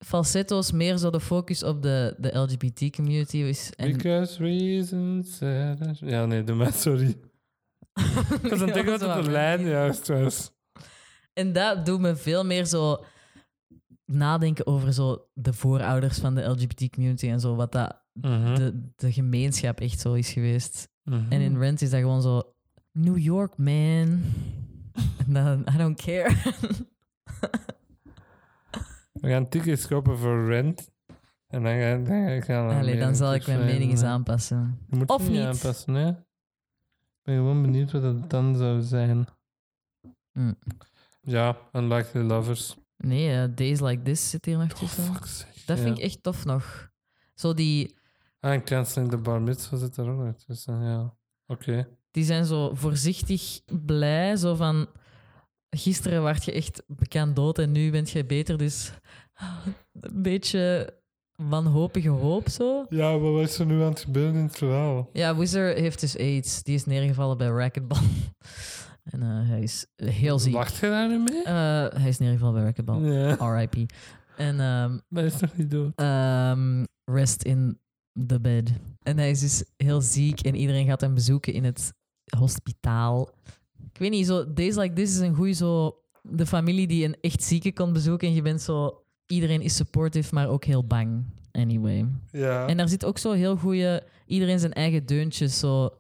falsetto's 0.04 0.72
meer 0.72 0.96
zo 0.96 1.10
de 1.10 1.20
focus 1.20 1.62
op 1.62 1.82
de, 1.82 2.14
de 2.18 2.38
LGBT-community 2.38 3.36
is. 3.36 3.72
En 3.76 3.92
Because 3.92 4.42
reasons. 4.42 5.38
that 5.38 5.98
Ja, 5.98 6.26
nee, 6.26 6.44
doe 6.44 6.56
maar, 6.56 6.72
sorry. 6.72 7.08
Ik 7.08 8.40
was 8.42 8.52
aan 8.52 8.60
het 8.60 8.74
denken 8.74 8.98
dat 8.98 9.14
het 9.16 9.24
de 9.24 9.30
lijn 9.30 9.66
juist 9.66 10.08
was. 10.08 10.50
En 11.32 11.52
dat 11.52 11.86
doet 11.86 12.00
me 12.00 12.16
veel 12.16 12.44
meer 12.44 12.64
zo 12.66 13.04
nadenken 14.04 14.66
over 14.66 14.92
zo 14.92 15.26
de 15.34 15.52
voorouders 15.52 16.18
van 16.18 16.34
de 16.34 16.42
LGBT-community 16.48 17.28
en 17.28 17.40
zo, 17.40 17.54
wat 17.54 17.72
dat 17.72 18.00
Mhm. 18.20 18.54
de, 18.54 18.88
de 18.96 19.12
gemeenschap 19.12 19.80
echt 19.80 20.00
zo 20.00 20.12
is 20.12 20.32
geweest. 20.32 20.88
Mhm. 21.04 21.32
En 21.32 21.40
in 21.40 21.58
Rent 21.58 21.82
is 21.82 21.90
dat 21.90 22.00
gewoon 22.00 22.22
zo 22.22 22.54
New 22.92 23.18
York, 23.18 23.56
man. 23.56 24.22
Dan, 25.26 25.64
I 25.74 25.76
don't 25.76 25.96
care. 26.02 26.34
We 29.12 29.28
gaan 29.28 29.48
tickets 29.48 29.86
kopen 29.86 30.18
voor 30.18 30.46
Rent. 30.48 30.90
En 31.46 31.62
dan 31.62 31.72
ga, 31.72 31.96
dan 31.96 32.06
ga 32.06 32.28
ik 32.28 32.48
Allee, 32.48 32.98
dan 32.98 33.16
zal 33.16 33.34
ik 33.34 33.46
mijn 33.46 33.64
mening 33.64 33.90
eens 33.90 34.02
aanpassen. 34.02 34.78
Je 34.90 34.96
moet 34.96 35.08
Of 35.10 35.28
niet 35.28 35.40
aanpassen, 35.40 35.94
hè? 35.94 36.08
Ik 36.08 36.16
ben 37.22 37.36
gewoon 37.36 37.62
benieuwd 37.62 37.92
wat 37.92 38.02
dat 38.02 38.30
dan 38.30 38.56
zou 38.56 38.80
zijn. 38.82 39.26
Mm. 40.32 40.54
Ja, 41.20 41.56
Unlikely 41.72 42.22
Lovers. 42.22 42.76
Nee, 42.96 43.42
eh, 43.42 43.48
Days 43.54 43.80
Like 43.80 44.02
This 44.02 44.30
zit 44.30 44.44
hier 44.44 44.58
nog 44.58 44.72
Oh, 44.72 44.78
tussen. 44.78 45.04
fuck 45.04 45.26
zeg. 45.26 45.64
dat 45.64 45.76
Ja. 45.78 45.82
vind 45.84 45.98
ik 45.98 46.04
echt 46.04 46.22
tof 46.22 46.44
nog. 46.44 46.90
Zo 47.34 47.54
die, 47.54 47.96
Ah, 48.40 48.52
en 48.52 48.64
Canceling 48.64 49.10
the 49.10 49.16
Bar 49.18 49.42
Mitzvah 49.42 49.78
zit 49.78 49.96
er 49.96 50.08
ook 50.10 50.24
nog 50.24 50.36
tussen, 50.36 50.82
ja. 50.84 51.14
Oké. 51.46 51.88
Die 52.12 52.24
zijn 52.24 52.44
zo 52.44 52.74
voorzichtig 52.74 53.60
blij. 53.86 54.36
Zo 54.36 54.54
van, 54.54 54.86
gisteren 55.70 56.22
werd 56.22 56.44
je 56.44 56.52
echt 56.52 56.82
bekend 56.86 57.36
dood 57.36 57.58
en 57.58 57.72
nu 57.72 57.90
bent 57.90 58.10
je 58.10 58.24
beter. 58.24 58.58
Dus 58.58 58.92
een 60.00 60.22
beetje 60.22 60.94
wanhopige 61.36 62.08
hoop 62.08 62.48
zo. 62.48 62.84
Ja, 62.88 63.10
maar 63.10 63.32
wat 63.32 63.42
is 63.48 63.58
er 63.58 63.66
nu 63.66 63.82
aan 63.82 63.88
het 63.90 64.00
gebeuren 64.00 64.34
in 64.34 64.42
het 64.44 64.56
verhaal? 64.58 65.08
Ja, 65.12 65.36
Wizard 65.36 65.78
heeft 65.78 66.00
dus 66.00 66.18
AIDS. 66.18 66.62
Die 66.62 66.74
is 66.74 66.84
neergevallen 66.84 67.38
bij 67.38 67.48
racquetball. 67.48 68.02
en 69.12 69.22
eh, 69.22 69.48
hij 69.48 69.60
is 69.62 69.86
heel 69.96 70.38
ziek. 70.38 70.52
Wacht 70.52 70.76
je 70.76 70.88
daar 70.88 71.08
nu 71.08 71.18
mee? 71.18 71.42
Eh, 71.42 71.52
hij 72.00 72.08
is 72.08 72.18
neergevallen 72.18 72.54
bij 72.54 72.62
racquetball. 72.64 73.00
Ja, 73.00 73.34
R.I.P. 73.34 73.92
En 74.36 74.60
ehm, 74.60 74.90
maar 75.08 75.22
hij 75.22 75.24
is 75.24 75.40
nog 75.40 75.56
niet 75.56 75.70
dood. 75.70 75.92
ehm, 75.94 76.84
rest 77.04 77.42
in 77.42 77.80
the 78.26 78.40
bed. 78.40 78.70
En 79.02 79.18
hij 79.18 79.30
is 79.30 79.40
dus 79.40 79.64
heel 79.76 80.00
ziek 80.00 80.40
en 80.40 80.54
iedereen 80.54 80.86
gaat 80.86 81.00
hem 81.00 81.14
bezoeken 81.14 81.52
in 81.52 81.64
het 81.64 81.92
hospitaal. 82.36 83.30
Ik 83.92 83.98
weet 83.98 84.10
niet, 84.10 84.26
zo, 84.26 84.52
Days 84.52 84.76
Like 84.76 84.94
This 84.94 85.10
is 85.10 85.18
een 85.18 85.34
goeie 85.34 85.52
zo... 85.52 85.96
De 86.22 86.46
familie 86.46 86.86
die 86.86 87.04
een 87.04 87.16
echt 87.20 87.42
zieke 87.42 87.72
kon 87.72 87.92
bezoeken 87.92 88.28
en 88.28 88.34
je 88.34 88.42
bent 88.42 88.60
zo... 88.60 89.04
Iedereen 89.26 89.60
is 89.60 89.76
supportive, 89.76 90.34
maar 90.34 90.48
ook 90.48 90.64
heel 90.64 90.86
bang. 90.86 91.24
Anyway. 91.52 92.06
Ja. 92.30 92.66
En 92.66 92.76
daar 92.76 92.88
zit 92.88 93.04
ook 93.04 93.18
zo 93.18 93.32
heel 93.32 93.56
goede... 93.56 94.02
Iedereen 94.26 94.58
zijn 94.58 94.72
eigen 94.72 95.06
deuntjes. 95.06 95.58
Zo 95.58 95.90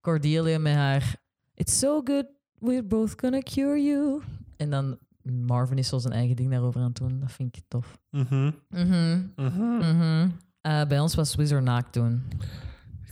Cordelia 0.00 0.58
met 0.58 0.74
haar... 0.74 1.16
It's 1.54 1.78
so 1.78 2.00
good, 2.04 2.26
we're 2.58 2.84
both 2.84 3.14
gonna 3.16 3.40
cure 3.40 3.82
you. 3.82 4.22
En 4.56 4.70
dan 4.70 4.98
Marvin 5.22 5.78
is 5.78 5.88
zo 5.88 5.98
zijn 5.98 6.14
eigen 6.14 6.36
ding 6.36 6.50
daarover 6.50 6.80
aan 6.80 6.86
het 6.86 6.96
doen. 6.96 7.20
Dat 7.20 7.32
vind 7.32 7.56
ik 7.56 7.62
tof. 7.68 7.98
Mhm. 8.10 8.50
Mhm. 8.68 9.22
Mhm. 9.36 9.76
Mhm. 9.76 10.28
Eh, 10.60 10.84
bij 10.86 11.00
ons 11.00 11.14
was 11.14 11.34
Wizard 11.34 11.64
naakt 11.64 11.92
toen. 11.92 12.22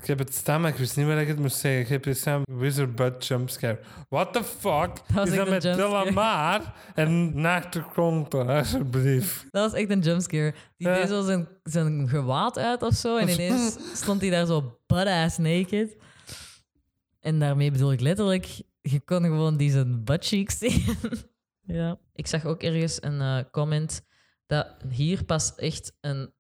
Ik 0.01 0.07
heb 0.07 0.19
het 0.19 0.35
staan, 0.35 0.61
maar 0.61 0.71
ik 0.71 0.77
wist 0.77 0.97
niet 0.97 1.07
waar 1.07 1.21
ik 1.21 1.29
het 1.29 1.39
moest 1.39 1.57
zeggen. 1.57 1.81
Ik 1.81 1.89
heb 1.89 2.05
het 2.05 2.17
staan 2.17 2.43
Wizard 2.45 2.95
Butt 2.95 3.27
Jumpscare. 3.27 3.79
What 4.09 4.33
the 4.33 4.45
fuck? 4.45 4.91
is 5.25 5.35
dat 5.35 5.49
met 5.49 6.15
Maar 6.15 6.75
en 6.95 7.41
naakte 7.41 7.85
klompen, 7.93 8.49
alsjeblieft. 8.49 9.47
Dat 9.51 9.71
was 9.71 9.81
echt 9.81 9.91
een 9.91 10.01
jumpscare. 10.01 10.55
Die 10.77 10.89
deed 10.89 11.09
zo 11.09 11.23
zijn, 11.23 11.49
zijn 11.63 12.09
gewaad 12.09 12.59
uit 12.59 12.83
of 12.83 12.95
zo. 12.95 13.17
En 13.17 13.29
ineens 13.29 13.77
stond 13.95 14.21
hij 14.21 14.31
daar 14.31 14.47
zo 14.47 14.79
butt-ass 14.87 15.39
naked. 15.39 15.97
En 17.21 17.39
daarmee 17.39 17.71
bedoel 17.71 17.93
ik 17.93 18.01
letterlijk... 18.01 18.63
Je 18.81 19.01
kon 19.01 19.23
gewoon 19.23 19.57
die 19.57 19.71
zijn 19.71 20.05
buttcheeks 20.05 20.59
zien. 20.59 20.85
ja. 21.79 21.99
Ik 22.13 22.27
zag 22.27 22.45
ook 22.45 22.63
ergens 22.63 23.03
een 23.03 23.21
eh, 23.21 23.39
comment 23.51 24.03
dat 24.47 24.77
hier 24.89 25.25
pas 25.25 25.55
echt 25.55 25.97
een 26.01 26.33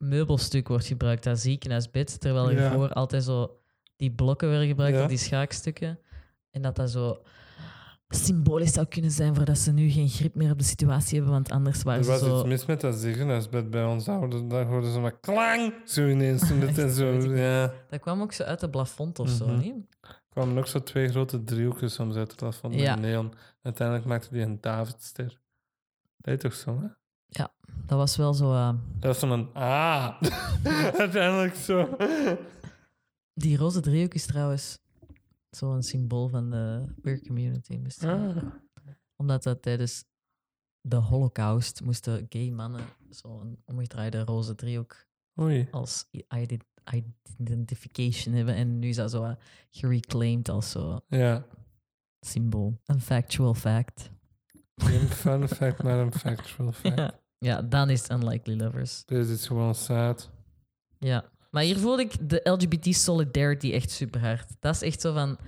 meubelstuk 0.00 0.68
wordt 0.68 0.86
gebruikt, 0.86 1.24
dat 1.24 1.38
ziekenhuisbed. 1.38 2.20
Terwijl 2.20 2.50
Ja. 2.50 2.58
hiervoor 2.60 2.92
altijd 2.92 3.24
zo 3.24 3.60
die 3.96 4.10
blokken 4.10 4.48
werden 4.48 4.68
gebruikt, 4.68 4.98
Ja. 4.98 5.06
die 5.06 5.16
schaakstukken. 5.18 5.98
En 6.50 6.62
dat 6.62 6.76
dat 6.76 6.90
zo 6.90 7.22
symbolisch 8.08 8.72
zou 8.72 8.86
kunnen 8.86 9.10
zijn 9.10 9.34
voor 9.34 9.44
dat 9.44 9.58
ze 9.58 9.72
nu 9.72 9.88
geen 9.90 10.08
grip 10.08 10.34
meer 10.34 10.50
op 10.50 10.58
de 10.58 10.64
situatie 10.64 11.14
hebben, 11.16 11.32
want 11.34 11.50
anders 11.50 11.82
waren 11.82 11.98
Er 11.98 12.04
ze 12.04 12.10
was 12.10 12.20
zo... 12.20 12.38
iets 12.38 12.48
mis 12.48 12.66
met 12.66 12.80
dat 12.80 12.94
ziekenhuisbed 12.94 13.70
bij 13.70 13.84
ons 13.84 14.08
ouders. 14.08 14.42
Daar 14.48 14.66
hoorden 14.66 14.92
ze 14.92 15.00
maar 15.00 15.18
klang. 15.20 15.74
Zo 15.84 16.08
ineens. 16.08 16.48
Het 16.48 16.78
en 16.78 16.90
zo, 16.90 17.06
ja. 17.36 17.72
Dat 17.90 18.00
kwam 18.00 18.20
ook 18.22 18.32
zo 18.32 18.42
uit 18.42 18.60
de 18.60 18.70
plafond 18.70 19.18
of 19.18 19.28
zo, 19.28 19.46
Mhm. 19.46 19.58
niet? 19.58 19.74
Er 20.00 20.18
kwamen 20.28 20.58
ook 20.58 20.66
zo 20.66 20.82
twee 20.82 21.08
grote 21.08 21.44
driehoekjes 21.44 21.94
soms 21.94 22.16
uit 22.16 22.26
het 22.30 22.36
plafond 22.36 22.74
Ja. 22.74 22.94
met 22.94 23.00
neon. 23.04 23.32
Uiteindelijk 23.62 24.06
maakte 24.06 24.28
die 24.32 24.42
een 24.42 24.58
Davidster. 24.60 25.40
Dat 26.16 26.34
is 26.34 26.40
toch 26.40 26.54
zo, 26.54 26.80
hè? 26.80 26.86
Dat 27.90 27.98
was 27.98 28.16
wel 28.16 28.34
zo... 28.34 28.52
eh, 28.54 28.74
Dat 28.98 29.02
was 29.02 29.18
zo'n 29.18 29.54
ah. 29.54 30.20
Uiteindelijk 30.98 31.54
zo. 31.54 31.96
Die 33.34 33.56
roze 33.56 33.80
driehoek 33.80 34.14
is 34.14 34.26
trouwens 34.26 34.78
zo'n 35.50 35.82
symbool 35.82 36.28
van 36.28 36.50
de 36.50 36.84
queer 37.02 37.20
community. 37.26 37.76
misschien. 37.76 38.08
Ah. 38.08 38.36
Omdat 39.16 39.42
dat 39.42 39.62
tijdens 39.62 40.04
de 40.80 40.96
holocaust 40.96 41.80
moesten 41.84 42.26
gay 42.28 42.50
mannen 42.50 42.84
zo'n 43.08 43.62
omgedraaide 43.64 44.24
roze 44.24 44.54
driehoek 44.54 45.06
Oei. 45.40 45.68
als 45.70 46.04
ident- 46.28 46.64
identification 47.38 48.34
hebben. 48.34 48.54
En 48.54 48.78
nu 48.78 48.88
is 48.88 48.96
dat 48.96 49.10
zo 49.10 49.24
eh, 49.24 49.34
gereclaimed 49.70 50.48
als 50.48 50.70
zo 50.70 51.00
Ja. 51.08 51.44
symbool. 52.20 52.80
Een 52.84 53.00
factual 53.00 53.54
fact. 53.54 54.10
Geen 54.76 55.08
fun 55.08 55.48
fact, 55.48 55.82
maar 55.82 55.98
een 55.98 56.12
factual 56.12 56.72
fact. 56.82 56.96
Ja. 56.98 57.19
Ja, 57.40 57.62
dan 57.62 57.90
is 57.90 58.02
het 58.02 58.10
Unlikely 58.10 58.56
Lovers. 58.56 59.04
Deze 59.04 59.32
is 59.32 59.46
gewoon 59.46 59.74
sad. 59.74 60.30
Ja. 60.98 61.24
Maar 61.50 61.62
hier 61.62 61.78
voelde 61.78 62.02
ik 62.02 62.28
de 62.28 62.40
LGBT 62.50 62.94
solidarity 62.96 63.72
echt 63.72 63.90
super 63.90 64.20
hard. 64.20 64.46
Dat 64.58 64.74
is 64.74 64.82
echt 64.82 65.00
zo 65.00 65.12
van 65.12 65.38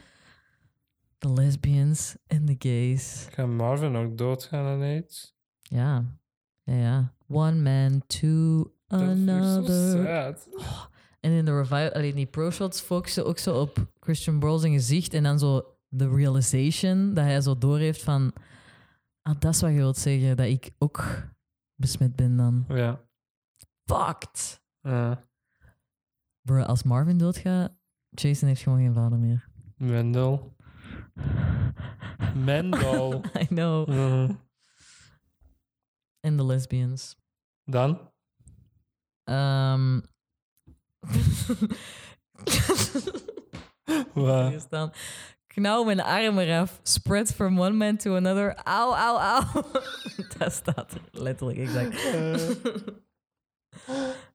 de 1.18 1.32
lesbians 1.32 2.16
en 2.26 2.44
de 2.44 2.54
gays. 2.58 3.26
Gaat 3.30 3.48
Marvin 3.48 3.96
ook 3.96 4.18
doodgaan 4.18 4.64
aan 4.66 4.80
AIDS? 4.82 5.34
Ja. 5.62 6.04
Ja, 6.62 6.74
ja. 6.74 7.14
One 7.28 7.60
man 7.60 8.02
to 8.06 8.62
Dat 8.86 9.00
another. 9.00 10.04
sad. 10.04 10.48
En 11.20 11.30
in 11.30 11.44
de 11.44 11.56
revival, 11.56 11.92
alleen 11.92 12.14
die 12.14 12.26
pro-shots 12.26 12.80
focussen 12.80 13.26
ook 13.26 13.38
zo 13.38 13.60
op 13.60 13.86
Christian 14.00 14.60
zijn 14.60 14.72
gezicht 14.72 15.14
en 15.14 15.22
dan 15.22 15.38
zo 15.38 15.76
de 15.88 16.08
realization 16.08 17.14
dat 17.14 17.24
hij 17.24 17.40
zo 17.40 17.58
doorheeft 17.58 18.02
van 18.02 18.32
ah, 19.22 19.34
dat 19.38 19.54
is 19.54 19.60
wat 19.60 19.70
je 19.70 19.76
wilt 19.76 19.98
zeggen, 19.98 20.36
dat 20.36 20.46
ik 20.46 20.70
ook 20.78 21.04
besmet 21.82 22.16
ben 22.16 22.36
dan. 22.36 22.64
Ja. 22.68 23.00
Fucked. 23.84 24.64
Ja. 24.80 25.28
Bro, 26.42 26.62
als 26.62 26.82
Marvin 26.82 27.18
doodgaat, 27.18 27.72
Jason 28.10 28.48
heeft 28.48 28.62
gewoon 28.62 28.78
geen 28.78 28.94
vader 28.94 29.18
meer. 29.18 29.48
Mendel. 29.76 30.56
Mendel. 32.34 33.24
I 33.42 33.46
know. 33.46 33.88
Mhm. 33.88 34.34
En 36.20 36.36
de 36.36 36.44
lesbians. 36.44 37.16
Dan? 37.64 38.10
Ehm 39.24 40.00
Wat? 44.14 44.68
Knauw 45.54 45.84
mijn 45.84 46.00
arm 46.00 46.38
eraf. 46.38 46.80
Spread 46.82 47.32
from 47.34 47.60
one 47.60 47.72
man 47.76 47.96
to 47.96 48.14
another. 48.16 48.54
Auw, 48.54 48.94
auw, 48.94 49.18
auw. 49.18 49.62
dat 50.38 50.52
staat 50.52 50.92
er 50.92 51.00
letterlijk 51.10 51.58
exact. 51.58 51.94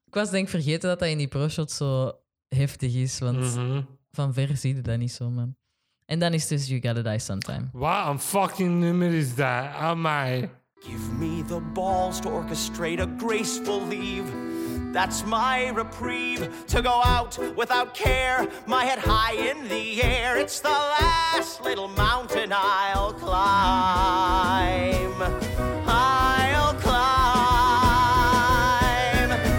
ik 0.06 0.14
was 0.14 0.30
denk 0.30 0.48
vergeten 0.48 0.88
dat 0.88 0.98
dat 0.98 1.08
in 1.08 1.18
die 1.18 1.28
pro-shot 1.28 1.70
zo 1.70 2.12
heftig 2.48 2.94
is. 2.94 3.18
Want 3.18 3.38
Mhm. 3.38 3.82
van 4.10 4.34
ver 4.34 4.56
zie 4.56 4.74
je 4.74 4.80
dat 4.80 4.98
niet 4.98 5.12
zo, 5.12 5.30
man. 5.30 5.56
En 6.04 6.18
dan 6.18 6.32
is 6.32 6.40
het 6.40 6.50
dus 6.58 6.68
You 6.68 6.80
Gotta 6.80 7.10
Die 7.10 7.18
Sometime. 7.18 7.68
Wat 7.72 8.06
een 8.06 8.18
fucking 8.20 8.80
nummer 8.80 9.12
is 9.14 9.34
dat? 9.34 9.64
Amai. 9.74 10.50
Give 10.80 11.12
me 11.12 11.44
the 11.46 11.60
balls 11.74 12.20
to 12.20 12.30
orchestrate 12.30 13.02
a 13.02 13.08
graceful 13.18 13.86
leave. 13.88 14.22
That's 14.98 15.22
my 15.24 15.68
reprieve 15.68 16.66
to 16.66 16.82
go 16.82 17.00
out 17.04 17.38
without 17.54 17.94
care, 17.94 18.48
my 18.66 18.84
head 18.84 18.98
high 18.98 19.34
in 19.34 19.68
the 19.68 20.02
air. 20.02 20.36
It's 20.36 20.58
the 20.58 20.70
last 20.70 21.62
little 21.62 21.86
mountain 21.86 22.52
I'll 22.52 23.12
climb. 23.12 23.38
I'll 25.86 26.74
climb. 26.80 26.98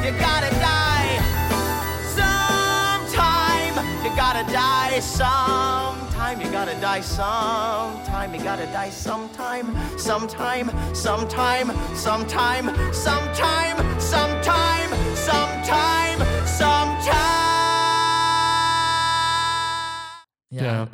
You 0.03 0.11
gotta 0.20 0.52
die 0.60 1.22
sometime. 3.07 3.78
You 4.03 4.11
gotta 4.18 4.44
die 4.52 4.99
sometime. 4.99 6.41
You 6.41 6.52
gotta 6.52 6.76
die 6.82 6.99
sometime. 6.99 8.34
You 8.36 8.44
gotta 8.44 8.66
die 8.74 8.90
sometime. 8.90 9.74
Sometime. 9.98 10.70
Sometime. 10.94 11.72
Sometime. 11.95 11.95
Sometime. 11.95 12.94
Sometime. 12.94 13.99
Sometime. 14.02 15.09
Sometime. 15.30 16.26
Ja. 20.47 20.64
Ja. 20.64 20.88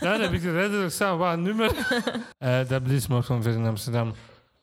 Ja, 0.00 0.10
dat 0.10 0.20
heb 0.20 0.32
ik 0.32 0.42
redelijk 0.42 0.92
staan. 0.92 1.18
Wat 1.18 1.32
een 1.32 1.42
nummer? 1.42 1.72
Eh 2.38 2.68
dat 2.68 2.82
Bliesmoor 2.82 3.22
van 3.22 3.42
Ver 3.42 3.52
in 3.52 3.66
Amsterdam. 3.66 4.12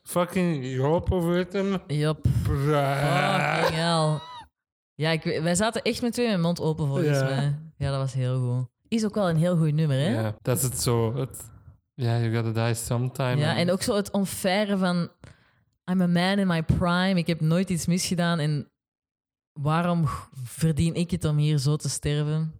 Fucking 0.02 0.66
Joop 0.66 1.12
over 1.12 1.36
het 1.36 1.52
hem. 1.52 1.76
Yup. 1.86 2.26
Fucking 2.42 3.74
hell. 3.74 4.18
Ja, 4.94 5.10
ik, 5.10 5.22
weet- 5.22 5.42
wij 5.42 5.54
zaten 5.54 5.82
echt 5.82 6.02
met 6.02 6.12
twee 6.12 6.28
met 6.30 6.40
mond 6.40 6.60
open 6.60 6.86
volgens 6.86 7.18
Ja. 7.18 7.24
mij. 7.24 7.58
Ja, 7.76 7.90
dat 7.90 7.98
was 7.98 8.12
heel 8.12 8.40
goed. 8.40 8.68
Is 8.88 9.04
ook 9.04 9.14
wel 9.14 9.28
een 9.28 9.36
heel 9.36 9.56
goed 9.56 9.74
nummer, 9.74 9.96
hè? 9.96 10.20
Ja, 10.20 10.34
dat 10.42 10.56
is 10.56 10.62
het 10.62 10.80
zo. 10.80 11.14
Het, 11.16 11.50
ja, 11.94 12.18
you 12.18 12.34
gotta 12.34 12.64
die 12.66 12.74
sometime. 12.74 13.36
Ja, 13.36 13.56
en 13.56 13.70
ook 13.70 13.82
zo 13.82 13.96
het 13.96 14.10
onfaire 14.10 14.78
van... 14.78 15.10
I'm 15.90 16.00
a 16.00 16.06
man 16.06 16.38
in 16.38 16.46
my 16.46 16.62
prime. 16.62 17.14
Ik 17.14 17.26
heb 17.26 17.40
nooit 17.40 17.70
iets 17.70 17.86
misgedaan. 17.86 18.38
En 18.38 18.71
waarom 19.52 20.04
verdien 20.44 20.94
ik 20.94 21.10
het 21.10 21.24
om 21.24 21.36
hier 21.36 21.58
zo 21.58 21.76
te 21.76 21.88
sterven? 21.88 22.52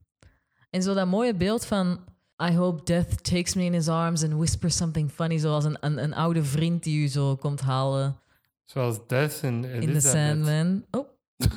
En 0.70 0.82
zo 0.82 0.94
dat 0.94 1.06
mooie 1.06 1.34
beeld 1.34 1.64
van... 1.64 2.10
I 2.42 2.56
hope 2.56 2.82
death 2.84 3.24
takes 3.24 3.54
me 3.54 3.64
in 3.64 3.72
his 3.72 3.88
arms 3.88 4.22
and 4.24 4.32
whispers 4.32 4.76
something 4.76 5.10
funny, 5.10 5.38
zoals 5.38 5.64
een, 5.64 5.76
een, 5.80 6.02
een 6.02 6.14
oude 6.14 6.44
vriend 6.44 6.82
die 6.82 7.04
u 7.04 7.08
zo 7.08 7.36
komt 7.36 7.60
halen 7.60 8.22
Zoals 8.64 9.06
Death 9.06 9.42
in 9.42 9.64
in 9.64 9.92
The. 9.92 10.00
Sandman. 10.00 10.84
Oh, 10.90 11.08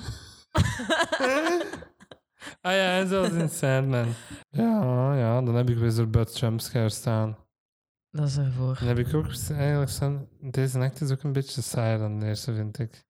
Ah 2.62 2.74
ja, 2.74 3.00
en 3.00 3.08
zoals 3.08 3.30
in 3.30 3.50
Sandman. 3.50 4.14
Ja, 4.50 5.16
ja, 5.16 5.42
dan 5.42 5.56
heb 5.56 5.70
ik 5.70 5.78
Wizard 5.78 6.12
Butt 6.12 6.40
Jumpscare 6.40 6.90
staan. 6.90 7.38
dat 8.12 8.28
is 8.28 8.38
ervoor. 8.38 8.76
Dan 8.80 8.88
heb 8.88 9.00
ik 9.00 9.14
ook 9.14 9.28
eigenlijk 9.50 9.92
staan... 9.92 10.28
Deze 10.40 10.80
act 10.80 11.02
is 11.02 11.12
ook 11.12 11.24
een 11.24 11.34
beetje 11.34 11.62
saai 11.62 11.98
dan 11.98 12.20
de 12.20 12.26
eerste, 12.26 12.54
vind 12.54 12.80
ik. 12.80 13.05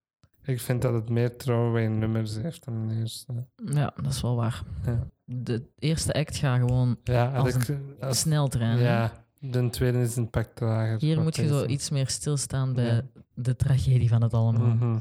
Ik 0.45 0.59
vind 0.61 0.81
dat 0.81 0.93
het 0.93 1.09
meer 1.09 1.37
throwaway 1.37 1.87
nummers 1.87 2.35
heeft 2.35 2.65
dan 2.65 2.87
de 2.87 2.95
eerste. 2.95 3.45
Ja, 3.65 3.93
dat 4.01 4.11
is 4.13 4.21
wel 4.21 4.35
waar. 4.35 4.63
Ja, 4.85 5.07
De 5.25 5.69
eerste 5.79 6.13
act 6.13 6.35
gaat 6.37 6.59
gewoon 6.59 6.97
ja 7.03 7.35
Als 7.35 7.53
als 7.53 7.67
ik, 7.69 7.77
als, 7.99 8.19
snel 8.19 8.47
trainen. 8.47 8.83
ja 8.83 9.23
de 9.39 9.69
tweede 9.69 10.01
is 10.01 10.15
een 10.15 10.29
pak 10.29 10.47
trager. 10.55 10.99
Hier 10.99 11.21
moet 11.21 11.35
je 11.35 11.47
zo 11.47 11.65
iets 11.65 11.89
meer 11.89 12.07
stilstaan 12.07 12.73
bij 12.73 12.85
Ja. 12.95 13.01
de 13.33 13.55
tragedie 13.55 14.09
van 14.09 14.21
het 14.21 14.33
allemaal. 14.33 14.75
Mhm. 14.75 14.97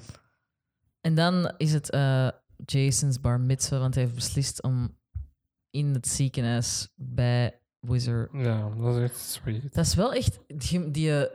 En 1.01 1.15
dan 1.15 1.53
is 1.57 1.73
het 1.73 1.91
eh, 1.91 2.29
Jason's 2.65 3.21
bar 3.21 3.41
mitzvah, 3.41 3.81
want 3.81 3.95
hij 3.95 4.03
heeft 4.03 4.15
beslist 4.17 4.63
om 4.63 4.97
in 5.71 5.87
het 5.95 6.09
ziekenhuis 6.09 6.89
bij 6.97 7.59
Wizard. 7.81 8.31
Ja, 8.33 8.69
dat 8.81 8.97
is 8.97 9.03
echt 9.03 9.19
sweet. 9.19 9.75
Dat 9.75 9.87
is 9.87 9.95
wel 9.95 10.13
echt 10.13 10.39
die, 10.47 10.91
die 10.91 11.19
eh, 11.25 11.31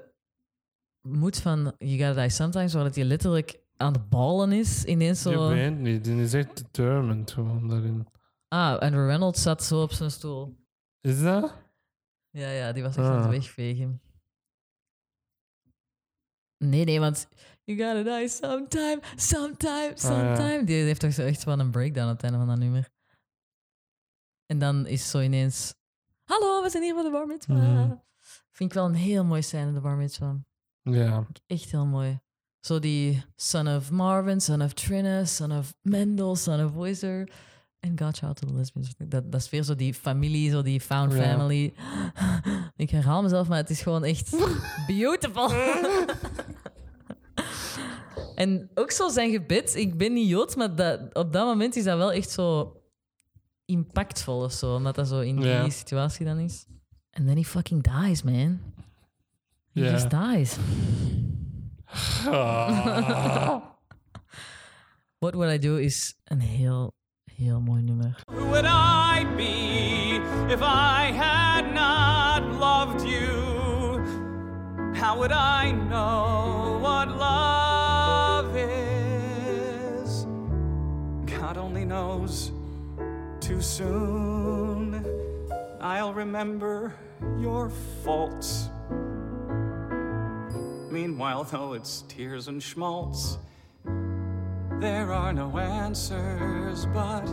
moed 1.02 1.38
van 1.40 1.74
You 1.78 1.98
Gotta 2.06 2.22
Die 2.22 2.30
Sometimes, 2.30 2.74
waar 2.74 2.84
dat 2.84 2.96
hij 2.96 3.04
letterlijk 3.04 3.60
aan 3.80 3.94
de 3.94 4.00
ballen 4.00 4.52
is. 4.52 4.86
Ineens 4.86 5.24
Je 5.24 5.30
zo. 5.32 5.48
weet 5.50 5.78
niet, 5.78 6.04
die 6.04 6.22
is 6.22 6.34
echt 6.34 6.56
determined 6.58 7.32
gewoon 7.32 7.68
daarin. 7.68 8.08
Ah, 8.48 8.80
Andrew 8.80 9.06
Reynolds 9.08 9.42
zat 9.42 9.64
zo 9.64 9.82
op 9.82 9.92
zijn 9.92 10.12
stoel. 10.12 10.58
Is 11.02 11.22
dat? 11.22 11.54
Ja, 12.30 12.50
ja, 12.50 12.72
die 12.72 12.84
was 12.84 12.96
echt 12.96 13.06
aan 13.08 13.16
Ah. 13.16 13.22
het 13.22 13.32
wegvegen. 13.32 14.02
Nee, 16.58 16.84
nee, 16.86 17.00
want 17.00 17.28
you 17.64 17.78
gotta 17.78 18.18
die 18.20 18.28
sometime, 18.28 19.00
sometime, 19.16 19.92
sometime. 19.96 20.64
Die 20.66 20.84
heeft 20.84 21.00
toch 21.00 21.14
zo 21.14 21.22
echt 21.26 21.44
van 21.44 21.60
een 21.60 21.72
breakdown 21.72 22.08
aan 22.08 22.14
het 22.14 22.24
einde 22.24 22.38
van 22.38 22.48
dat 22.48 22.58
nummer. 22.58 22.90
En 24.46 24.60
dan 24.60 24.86
is 24.88 25.10
zo 25.10 25.20
ineens... 25.20 25.74
Hallo, 26.24 26.64
we 26.64 26.70
zijn 26.70 26.84
hier 26.84 26.94
voor 26.94 27.04
de 27.04 27.12
bar 27.12 27.28
mitzvah. 27.28 27.58
Mhm. 27.58 27.96
Vind 28.52 28.70
ik 28.70 28.74
wel 28.78 28.86
een 28.86 28.94
heel 28.94 29.24
mooi 29.24 29.42
scène, 29.42 29.74
de 29.74 29.80
bar 29.82 29.96
mitzvah. 29.96 30.36
Ja. 30.82 31.28
Echt 31.48 31.72
heel 31.72 31.86
mooi. 31.86 32.20
Zo 32.60 32.80
die 32.80 33.24
son 33.36 33.68
of 33.68 33.92
Marvin, 33.92 34.42
son 34.42 34.62
of 34.62 34.74
Trina, 34.74 35.26
son 35.26 35.52
of 35.52 35.74
Mendel, 35.82 36.36
son 36.36 36.66
of 36.66 36.74
Wizard. 36.74 37.32
En 37.80 38.00
God 38.00 38.18
Child 38.18 38.36
to 38.36 38.48
the 38.48 38.54
Lesbians. 38.54 38.94
Dat, 38.98 39.32
dat 39.32 39.42
is 39.42 39.50
weer 39.50 39.64
zo 39.64 39.76
die 39.76 39.94
familie, 39.94 40.50
zo 40.52 40.62
die 40.62 40.82
found 40.82 41.14
family. 41.14 41.74
Ik 42.76 42.90
herhaal 42.90 43.22
mezelf, 43.22 43.48
maar 43.48 43.58
het 43.58 43.70
is 43.70 43.82
gewoon 43.82 44.04
echt 44.04 44.36
beautiful. 44.88 45.52
en 48.36 48.70
ook 48.74 48.92
zo 48.92 49.10
zijn 49.10 49.32
gebed. 49.32 49.76
Ik 49.76 49.98
ben 49.98 50.14
niet 50.14 50.30
Joods, 50.30 50.56
maar 50.56 50.76
dat, 50.76 51.00
op 51.14 51.34
dat 51.34 51.46
moment 51.46 51.76
is 51.76 51.84
dat 51.84 51.98
wel 51.98 52.12
echt 52.12 52.30
zo 52.30 52.76
impactvol 53.66 54.44
of 54.44 54.52
zo. 54.52 54.76
Omdat 54.76 54.96
dat 54.96 55.08
zo 55.08 55.20
in 55.20 55.40
die 55.40 55.72
situatie 55.72 56.26
dan 56.26 56.38
is. 56.38 56.66
And 57.12 57.28
then 57.28 57.38
he 57.38 57.44
fucking 57.44 57.84
dies, 57.84 58.24
man. 58.24 58.60
He 59.74 59.82
just 59.82 60.10
dies. 60.10 60.58
What 65.22 65.36
Would 65.36 65.50
I 65.50 65.58
Do 65.58 65.78
is 65.78 66.16
een 66.24 66.40
heel, 66.40 66.94
heel 67.26 67.60
mooi 67.62 67.82
nummer. 67.82 68.16
Who 68.32 68.46
would 68.46 68.66
I 68.66 69.26
be 69.36 70.16
if 70.54 70.62
I 70.62 71.12
had 71.12 71.74
not 71.74 72.44
loved 72.60 73.06
you? 73.06 73.28
How 74.94 75.18
would 75.18 75.32
I 75.32 75.72
know 75.72 76.80
what 76.80 77.08
love 77.10 78.56
is? 78.56 80.26
God 81.26 81.58
only 81.58 81.86
knows. 81.86 82.52
Too 83.40 83.62
soon, 83.62 85.06
I'll 85.82 86.14
remember 86.14 86.94
your 87.40 87.70
faults. 88.04 88.70
Meanwhile, 90.92 91.44
though 91.46 91.74
it's 91.74 92.04
tears 92.08 92.48
and 92.48 92.62
schmaltz, 92.64 93.38
there 94.80 95.12
are 95.14 95.34
no 95.34 95.58
answers. 95.58 96.86
But 96.94 97.26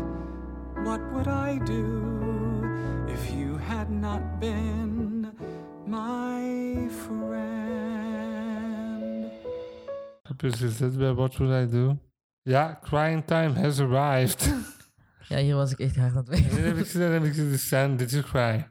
what 0.84 1.00
would 1.12 1.26
I 1.28 1.58
do 1.64 2.64
if 3.08 3.30
you 3.32 3.56
had 3.58 3.90
not 3.90 4.38
been 4.40 5.30
my 5.86 6.88
friend? 6.90 7.26
Precies 10.36 10.76
dit 10.76 10.96
bij 10.98 11.12
What 11.14 11.36
Would 11.36 11.68
I 11.68 11.72
Do? 11.72 11.98
Ja, 12.42 12.78
crying 12.82 13.24
time 13.24 13.54
has 13.60 13.80
arrived. 13.80 14.48
Ja, 15.28 15.38
hier 15.38 15.54
was 15.54 15.72
ik 15.72 15.78
echt 15.78 15.96
hard 15.96 16.16
aan 16.16 16.24
het 16.28 16.28
En 16.28 16.48
dan 16.50 16.58
heb 16.64 16.76
ik 16.76 16.84
gezegd, 16.86 17.12
heb 17.12 17.24
ik 17.24 17.32
gezegd, 17.32 17.98
did 17.98 18.10
you 18.10 18.22
cry? 18.22 18.68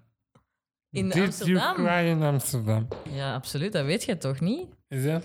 In 0.90 1.10
Did 1.10 1.24
Amsterdam? 1.24 1.56
you 1.56 1.74
cry 1.76 2.08
in 2.10 2.22
Amsterdam? 2.24 2.88
Ja, 3.10 3.34
absoluut. 3.34 3.74
Dat 3.74 3.86
weet 3.86 4.04
jij 4.04 4.16
toch 4.16 4.40
niet? 4.40 4.68
Is 4.88 5.04
dat? 5.04 5.24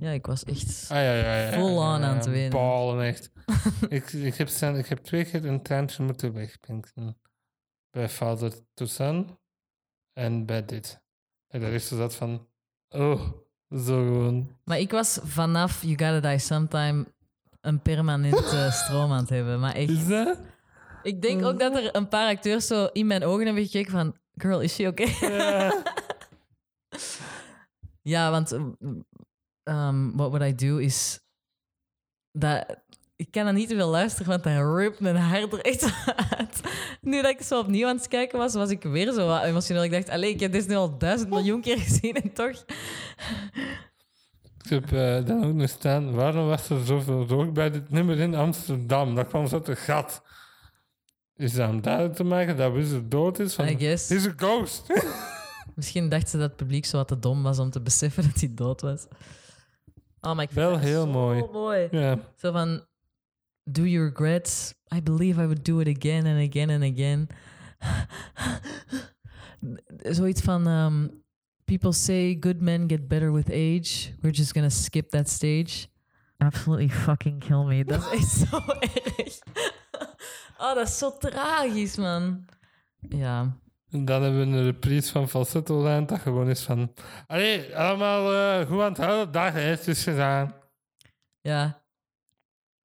Ja, 0.00 0.10
ik 0.10 0.26
was 0.26 0.44
echt... 0.44 0.86
Ah 0.90 0.96
ja, 0.96 1.12
ja, 1.14 1.50
ja. 1.50 1.62
On 1.62 1.72
ja, 1.72 1.80
aan 1.80 2.16
het 2.16 2.26
wenen. 2.26 2.50
Ballen, 2.50 3.06
echt. 3.06 3.30
ik, 3.88 4.12
ik, 4.12 4.34
heb 4.34 4.48
staan, 4.48 4.76
ik 4.76 4.86
heb 4.86 4.98
twee 4.98 5.24
keer 5.24 5.44
een 5.46 5.62
traantje 5.62 6.02
moeten 6.02 6.32
wegpinken. 6.32 7.18
Bij 7.90 8.08
Father 8.08 8.52
to 8.74 8.86
Son 8.86 9.38
en 10.12 10.46
bij 10.46 10.64
dit. 10.64 11.00
En 11.48 11.60
daar 11.60 11.70
is 11.70 11.88
zo 11.88 11.96
dat 11.96 12.14
van, 12.14 12.48
oh, 12.88 13.28
zo 13.70 14.04
gewoon. 14.04 14.56
Maar 14.64 14.78
ik 14.78 14.90
was 14.90 15.18
vanaf 15.22 15.82
You 15.82 15.98
Gotta 15.98 16.28
Die 16.28 16.38
Sometime 16.38 17.06
een 17.60 17.80
permanente 17.80 18.68
stroom 18.82 19.12
aan 19.12 19.20
het 19.20 19.28
hebben. 19.28 19.60
Maar 19.60 19.74
echt... 19.74 19.90
Is 19.90 20.06
dat? 20.06 20.38
Ik 21.02 21.22
denk 21.22 21.44
ook 21.44 21.58
dat 21.58 21.76
er 21.76 21.96
een 21.96 22.08
paar 22.08 22.28
acteurs 22.28 22.66
zo 22.66 22.88
in 22.92 23.06
mijn 23.06 23.24
ogen 23.24 23.44
hebben 23.44 23.64
gekeken 23.64 23.92
van... 23.92 24.16
Girl, 24.34 24.60
is 24.60 24.74
she 24.74 24.86
okay? 24.86 25.16
Ja. 25.20 25.82
Ja, 28.06 28.30
want 28.30 28.52
um, 28.52 30.16
What 30.16 30.30
Would 30.30 30.42
I 30.42 30.54
Do 30.54 30.76
is... 30.76 31.20
Dat, 32.32 32.76
ik 33.16 33.30
kan 33.30 33.46
er 33.46 33.52
niet 33.52 33.68
te 33.68 33.74
veel 33.74 33.88
luisteren, 33.88 34.28
want 34.28 34.42
dat 34.42 34.76
ript 34.76 35.00
mijn 35.00 35.16
hart 35.16 35.52
er 35.52 35.60
echt 35.60 35.92
uit. 36.38 36.60
Nu 37.00 37.22
dat 37.22 37.30
ik 37.30 37.42
zo 37.42 37.58
opnieuw 37.58 37.88
aan 37.88 37.96
het 37.96 38.08
kijken 38.08 38.38
was, 38.38 38.54
was 38.54 38.70
ik 38.70 38.82
weer 38.82 39.12
zo 39.12 39.26
wat 39.26 39.42
emotioneel. 39.42 39.84
Ik 39.84 39.90
dacht, 39.90 40.08
allee, 40.08 40.30
ik 40.30 40.40
heb 40.40 40.52
dit 40.52 40.68
nu 40.68 40.74
al 40.74 40.98
duizend 40.98 41.30
miljoen 41.30 41.60
keer 41.60 41.78
gezien 41.78 42.14
en 42.14 42.32
toch... 42.32 42.64
Ik 44.64 44.70
heb 44.70 44.92
eh, 44.92 45.26
dan 45.26 45.44
ook 45.44 45.54
nog 45.54 45.68
staan, 45.68 46.14
waarom 46.14 46.46
was 46.46 46.70
er 46.70 46.84
zoveel 46.84 47.26
rook 47.26 47.52
bij 47.52 47.70
dit 47.70 47.90
nummer 47.90 48.18
in 48.18 48.34
Amsterdam? 48.34 49.14
Dat 49.14 49.26
kwam 49.26 49.46
zo 49.46 49.60
een 49.64 49.76
gat. 49.76 50.22
Is 51.36 51.52
dat 51.52 51.68
om 51.68 51.80
duidelijk 51.80 52.14
te 52.14 52.24
maken 52.24 52.56
dat 52.56 52.72
Wizard 52.72 53.10
dood 53.10 53.38
is? 53.38 53.54
Van, 53.54 53.68
I 53.68 53.76
guess. 53.78 54.08
He's 54.08 54.26
a 54.26 54.32
ghost. 54.36 54.86
Misschien 55.76 56.08
dacht 56.08 56.28
ze 56.28 56.38
dat 56.38 56.48
het 56.48 56.56
publiek 56.56 56.84
zo 56.84 56.96
wat 56.96 57.08
te 57.08 57.18
dom 57.18 57.42
was 57.42 57.58
om 57.58 57.70
te 57.70 57.80
beseffen 57.80 58.22
dat 58.22 58.40
hij 58.40 58.54
dood 58.54 58.80
was. 58.80 59.06
Oh, 60.20 60.34
maar 60.34 60.44
ik 60.44 60.50
vind 60.50 60.66
Wel 60.66 60.70
dat 60.70 60.80
heel 60.80 61.04
zo 61.04 61.10
mooi. 61.10 61.44
mooi. 61.52 61.88
ja. 61.90 62.18
Zo 62.36 62.52
van, 62.52 62.84
do 63.64 63.82
you 63.84 64.08
regret? 64.08 64.74
I 64.94 65.02
believe 65.02 65.40
I 65.42 65.44
would 65.44 65.64
do 65.64 65.78
it 65.80 65.96
again 65.96 66.26
and 66.26 66.48
again 66.48 66.70
and 66.70 66.82
again. 66.82 67.26
Zoiets 70.02 70.40
van, 70.40 70.66
um, 70.66 71.22
people 71.64 71.92
say 71.92 72.36
good 72.40 72.60
men 72.60 72.88
get 72.88 73.08
better 73.08 73.32
with 73.32 73.50
age. 73.50 74.12
We're 74.20 74.36
just 74.36 74.52
gonna 74.52 74.70
skip 74.70 75.10
that 75.10 75.28
stage. 75.28 75.88
Absolutely 76.38 76.88
fucking 76.88 77.40
kill 77.40 77.64
me. 77.64 77.84
Dat 77.84 78.12
is 78.12 78.20
echt 78.20 78.28
zo 78.30 78.56
erg. 78.80 79.38
Oh, 80.58 80.74
dat 80.74 80.88
is 80.88 80.98
zo 80.98 81.16
tragisch, 81.18 81.96
man. 81.96 82.44
Ja. 83.08 83.56
En 83.90 84.04
dan 84.04 84.22
hebben 84.22 84.50
we 84.50 84.56
een 84.56 84.64
reprise 84.64 85.12
van 85.12 85.28
Falsetto 85.28 85.82
Land 85.82 86.08
dat 86.08 86.20
gewoon 86.20 86.48
is 86.48 86.62
van... 86.62 86.92
Allee, 87.26 87.76
allemaal 87.76 88.32
eh, 88.32 88.66
goed 88.66 88.80
aan 88.80 88.88
het 88.88 88.98
houden. 88.98 89.52
Het 89.52 89.88
is 89.88 90.02
gedaan. 90.02 90.54
Ja. 91.40 91.82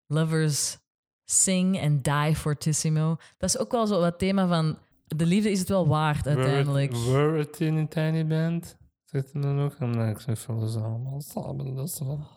Lovers 0.07 0.77
sing 1.25 1.81
and 1.81 2.03
die 2.03 2.35
fortissimo. 2.35 3.17
Dat 3.37 3.49
is 3.49 3.57
ook 3.57 3.71
wel 3.71 3.87
zo 3.87 3.99
wat 3.99 4.19
thema 4.19 4.47
van... 4.47 4.77
De 5.07 5.25
liefde 5.25 5.51
is 5.51 5.59
het 5.59 5.69
wel 5.69 5.87
waard, 5.87 6.27
uiteindelijk. 6.27 6.91
Were 6.91 7.03
it, 7.03 7.11
were 7.11 7.39
it 7.39 7.59
in 7.59 7.75
een 7.75 7.87
tiny 7.87 8.27
band? 8.27 8.77
Zit 9.03 9.33
er 9.33 9.41
dan 9.41 9.59
ook? 9.59 9.73
En 9.73 9.91
dan 9.91 10.07
ik 10.09 10.37
van 10.37 10.69
ze 10.69 10.79
allemaal 10.79 11.21
samen. 11.21 11.75
Dat 11.75 11.87
is 11.87 11.97
van... 11.97 12.27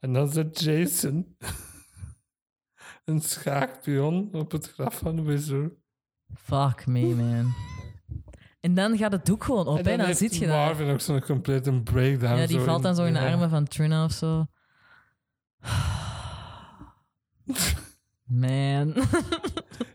En 0.00 0.12
dan 0.12 0.28
zit 0.28 0.60
Jason. 0.60 1.36
een 3.04 3.20
schaakpion 3.20 4.28
op 4.32 4.52
het 4.52 4.72
graf 4.72 4.98
van 4.98 5.24
Wizard. 5.24 5.81
Fuck 6.34 6.86
me, 6.86 7.14
man. 7.14 7.54
En 8.60 8.74
dan 8.74 8.96
gaat 8.96 9.12
het 9.12 9.26
doek 9.26 9.44
gewoon 9.44 9.66
op 9.66 9.78
en 9.78 9.98
dan, 9.98 10.14
zit 10.14 10.36
je 10.36 10.46
daar. 10.46 10.66
Marvin 10.66 10.90
ook 10.90 11.00
zo'n 11.00 11.20
complete 11.20 11.72
breakdown. 11.72 12.36
Ja, 12.36 12.46
die 12.46 12.58
zo 12.58 12.64
valt 12.64 12.82
dan 12.82 12.94
zo 12.94 13.04
in 13.04 13.12
de 13.12 13.18
ja. 13.18 13.30
armen 13.30 13.50
van 13.50 13.64
Trina 13.64 14.04
of 14.04 14.12
zo. 14.12 14.46
Man. 18.24 18.94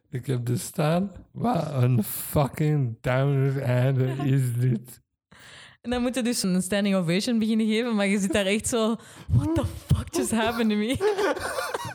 Ik 0.09 0.25
heb 0.25 0.45
dus 0.45 0.63
staan. 0.63 1.11
Wat 1.31 1.71
een 1.73 2.03
fucking 2.03 2.97
downer 3.01 3.61
einde 3.61 4.05
is 4.05 4.53
dit. 4.53 5.01
En 5.81 5.89
dan 5.89 6.01
moet 6.01 6.15
je 6.15 6.21
dus 6.21 6.43
een 6.43 6.61
standing 6.61 6.95
ovation 6.95 7.39
beginnen 7.39 7.67
geven, 7.67 7.95
maar 7.95 8.07
je 8.07 8.19
zit 8.19 8.33
daar 8.33 8.45
echt 8.45 8.67
zo... 8.67 8.95
What 9.27 9.55
the 9.55 9.65
fuck 9.65 10.15
just 10.15 10.31
happened 10.31 10.69
to 10.69 10.75
me? 10.75 10.95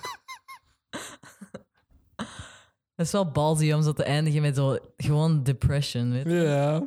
Dat 3.03 3.15
is 3.15 3.20
wel 3.20 3.31
ballsy 3.31 3.73
om 3.73 3.83
zo 3.83 3.93
te 3.93 4.05
eindigen 4.05 4.43
met 4.43 4.57
zo 4.57 4.79
gewoon 4.97 5.43
depression, 5.43 6.12
weet 6.12 6.24
je. 6.24 6.31
Ja. 6.33 6.87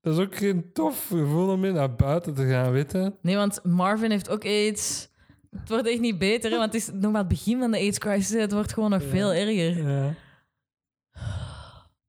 Dat 0.00 0.18
is 0.18 0.24
ook 0.24 0.36
geen 0.36 0.72
tof 0.72 1.06
gevoel 1.06 1.48
om 1.52 1.60
mee 1.60 1.72
naar 1.72 1.94
buiten 1.94 2.34
te 2.34 2.46
gaan, 2.46 2.72
weten. 2.72 3.16
Nee, 3.22 3.36
want 3.36 3.64
Marvin 3.64 4.10
heeft 4.10 4.28
ook 4.30 4.44
AIDS. 4.44 5.08
Het 5.50 5.68
wordt 5.68 5.86
echt 5.86 6.00
niet 6.00 6.18
beter, 6.18 6.50
hè, 6.50 6.56
want 6.56 6.72
het 6.72 6.82
is 6.82 6.90
nog 6.92 7.10
maar 7.12 7.20
het 7.20 7.28
begin 7.28 7.58
van 7.58 7.70
de 7.70 7.76
AIDS-crisis. 7.76 8.40
Het 8.40 8.52
wordt 8.52 8.72
gewoon 8.72 8.90
nog 8.90 9.02
veel 9.02 9.32
erger. 9.32 9.88
Ja. 9.88 10.14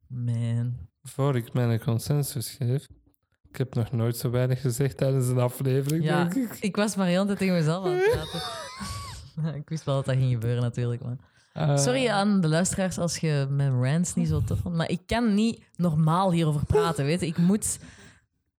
Man. 0.08 0.78
Voor 1.04 1.36
ik 1.36 1.54
mijn 1.54 1.80
consensus 1.80 2.50
geef. 2.50 2.88
Ik 3.50 3.58
heb 3.58 3.74
nog 3.74 3.92
nooit 3.92 4.18
zo 4.18 4.30
weinig 4.30 4.62
gezegd 4.62 4.98
tijdens 4.98 5.28
een 5.28 5.40
aflevering, 5.40 6.04
Ja, 6.04 6.24
denk 6.24 6.52
ik. 6.52 6.58
ik 6.60 6.76
was 6.76 6.96
maar 6.96 7.08
heel 7.08 7.26
tijd 7.26 7.38
tegen 7.38 7.54
mezelf 7.54 7.86
aan 7.86 7.92
het 7.92 8.12
praten. 8.12 9.56
ik 9.62 9.70
wist 9.70 9.84
wel 9.84 9.96
dat 9.96 10.06
dat 10.06 10.16
ging 10.16 10.32
gebeuren, 10.32 10.62
natuurlijk. 10.62 11.04
Man. 11.04 11.20
Eh, 11.54 11.78
Sorry 11.78 12.08
aan 12.08 12.42
de 12.42 12.48
luisteraars 12.48 12.98
als 12.98 13.18
je 13.18 13.48
mijn 13.50 13.84
rants 13.84 14.16
niet 14.16 14.28
zo 14.28 14.42
tof 14.44 14.60
vond, 14.60 14.76
maar 14.76 14.90
ik 14.90 15.02
kan 15.06 15.34
niet 15.34 15.64
normaal 15.76 16.32
hierover 16.32 16.66
praten, 16.66 17.06
weet 17.06 17.20
je. 17.20 17.26
Ik 17.26 17.38
moet 17.38 17.80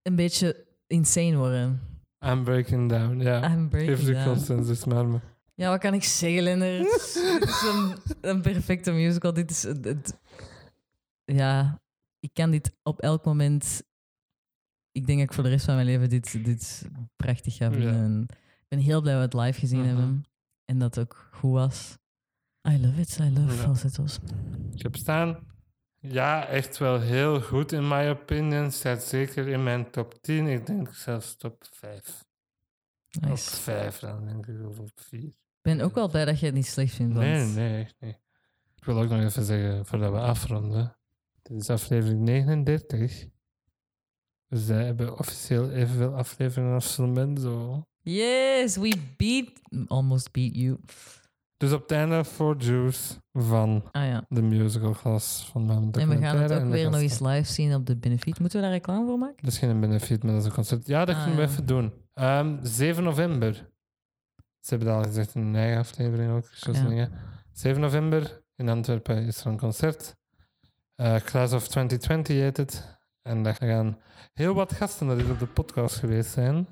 een 0.02 0.16
beetje 0.16 0.66
insane 0.88 1.36
worden. 1.36 1.82
I'm 2.26 2.44
breaking 2.44 2.90
down, 2.90 3.20
ja. 3.20 3.52
I'm 3.54 3.70
breaking 3.70 4.00
de 4.00 4.12
down. 4.14 4.28
consensus 4.28 4.86
maar 4.86 5.08
me. 5.08 5.20
Ja, 5.56 5.70
wat 5.70 5.80
kan 5.80 5.94
ik 5.94 6.04
zeggen, 6.04 6.44
Linder? 6.44 6.80
Het 6.80 7.42
is, 7.44 7.62
een, 7.74 7.96
een 8.22 8.42
perfecte 8.42 8.92
musical. 8.92 9.34
Dit 9.34 9.52
is... 9.52 9.64
Het, 9.64 10.18
ja, 11.26 11.82
ik 12.20 12.30
kan 12.34 12.52
dit 12.52 12.72
op 12.84 13.00
elk 13.00 13.26
moment... 13.26 13.84
Ik 14.92 15.06
denk 15.06 15.20
dat 15.20 15.28
ik 15.28 15.34
voor 15.34 15.44
de 15.44 15.50
rest 15.50 15.66
van 15.66 15.74
mijn 15.76 15.86
leven 15.88 16.10
dit, 16.10 16.46
dit 16.46 16.86
prachtig 17.16 17.56
ga 17.56 17.72
vinden. 17.72 18.22
Ik 18.62 18.66
ben 18.68 18.80
heel 18.80 19.02
blij 19.02 19.14
dat 19.20 19.32
we 19.34 19.38
het 19.38 19.46
live 19.48 19.60
gezien 19.60 19.80
Mhm. 19.80 19.88
hebben. 19.88 20.24
En 20.66 20.80
dat 20.80 20.96
het 20.96 21.06
ook 21.06 21.30
goed 21.32 21.52
was. 21.52 21.98
I 22.68 22.82
love 22.82 23.02
it. 23.02 23.18
I 23.22 23.30
love 23.34 23.56
Ja. 23.56 23.62
falsettos. 23.62 24.20
Ik 24.74 24.82
heb 24.82 24.96
staan. 24.96 25.48
Ja, 26.00 26.46
echt 26.48 26.78
wel 26.78 27.00
heel 27.00 27.42
goed 27.42 27.72
in 27.72 27.88
my 27.88 28.10
opinion. 28.10 28.72
Staat 28.72 29.04
zeker 29.04 29.48
in 29.48 29.64
mijn 29.64 29.92
top 29.92 30.22
10. 30.22 30.48
Ik 30.48 30.66
denk 30.66 30.94
zelfs 30.94 31.36
top 31.38 31.64
5. 31.72 32.24
Op 33.18 33.22
Nice. 33.26 33.56
5 33.56 34.00
dan, 34.00 34.26
denk 34.26 34.48
ik, 34.48 34.68
of 34.68 34.80
op 34.80 34.92
4. 34.96 35.20
Ik 35.24 35.36
ben 35.62 35.82
ook 35.82 35.96
wel 35.96 36.10
blij 36.10 36.26
dat 36.26 36.40
je 36.40 36.46
het 36.46 36.56
niet 36.56 36.66
slecht 36.68 36.94
vindt. 36.94 37.14
Want 37.14 37.26
Nee, 37.26 37.46
nee, 37.46 37.84
echt 37.84 37.96
niet. 38.00 38.20
Ik 38.76 38.84
wil 38.86 38.98
ook 39.02 39.10
nog 39.10 39.22
even 39.24 39.44
zeggen, 39.44 39.86
voordat 39.86 40.12
we 40.12 40.20
afronden. 40.20 40.98
Dit 41.42 41.62
is 41.62 41.70
aflevering 41.70 42.22
39. 42.22 43.26
Dus 44.48 44.66
we 44.66 44.74
hebben 44.74 45.18
officieel 45.20 45.72
evenveel 45.72 46.14
afleveringen 46.14 46.74
als 46.74 46.94
Filmento. 46.94 47.84
Yes, 48.02 48.78
we 48.78 48.96
beat... 49.18 49.52
Almost 49.90 50.32
beat 50.32 50.56
you. 50.56 50.80
Dus 51.60 51.72
op 51.72 51.82
het 51.82 51.92
einde 51.92 52.24
voor 52.24 52.56
Juice 52.58 53.14
van 53.34 53.84
Ah 53.92 54.06
ja. 54.06 54.26
de 54.30 54.42
musical 54.42 54.94
glas 54.94 55.50
van 55.52 55.66
mijn 55.66 55.92
En 55.92 56.10
we 56.10 56.18
gaan 56.18 56.38
het 56.38 56.52
ook 56.52 56.70
weer 56.70 56.90
nog 56.90 57.00
eens 57.00 57.20
live 57.20 57.52
zien 57.52 57.74
op 57.76 57.86
de 57.86 57.98
Benefiet. 57.98 58.40
Moeten 58.40 58.60
we 58.60 58.66
daar 58.66 58.74
reclame 58.76 59.06
voor 59.06 59.18
maken? 59.18 59.36
Dat 59.44 59.52
is 59.52 59.58
geen 59.60 59.80
benefit, 59.80 60.24
maar 60.24 60.32
dat 60.32 60.42
is 60.42 60.48
een 60.48 60.54
concert. 60.54 60.88
Ja, 60.88 61.06
dat 61.06 61.16
Ah, 61.16 61.22
kunnen 61.24 61.40
we 61.40 61.46
ja. 61.46 61.52
even 61.52 61.66
doen. 61.66 61.94
Ehm 62.14 62.58
7 62.62 63.04
november. 63.04 63.54
Ze 64.60 64.70
hebben 64.70 64.88
dat 64.88 64.98
al 64.98 65.04
gezegd 65.04 65.36
in 65.36 65.42
hun 65.42 65.56
eigen 65.56 65.80
aflevering 65.80 66.32
ook. 66.32 66.48
Jocelyn, 66.52 67.12
7 67.52 67.82
november 67.82 68.42
in 68.56 68.70
Antwerpen 68.70 69.26
is 69.26 69.40
er 69.40 69.48
een 69.48 69.58
concert. 69.58 70.16
Eh 70.96 71.16
Class 71.16 71.54
of 71.54 71.68
2020 71.68 72.36
heet 72.36 72.58
het. 72.58 73.00
En 73.22 73.44
daar 73.44 73.56
gaan 73.56 73.98
heel 74.34 74.54
wat 74.54 74.74
gasten 74.74 75.08
dat 75.08 75.30
op 75.30 75.40
de 75.40 75.48
podcast 75.48 75.96
geweest 75.96 76.32
zijn. 76.32 76.68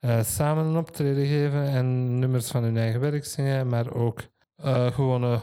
Eh, 0.00 0.22
samen 0.22 0.64
een 0.64 0.76
optreden 0.76 1.26
geven 1.26 1.64
en 1.68 2.18
nummers 2.18 2.50
van 2.50 2.62
hun 2.62 2.76
eigen 2.76 3.00
werk 3.00 3.24
zingen. 3.24 3.68
Maar 3.68 3.94
ook 3.94 4.20
eh, 4.56 4.86
gewone 4.86 5.40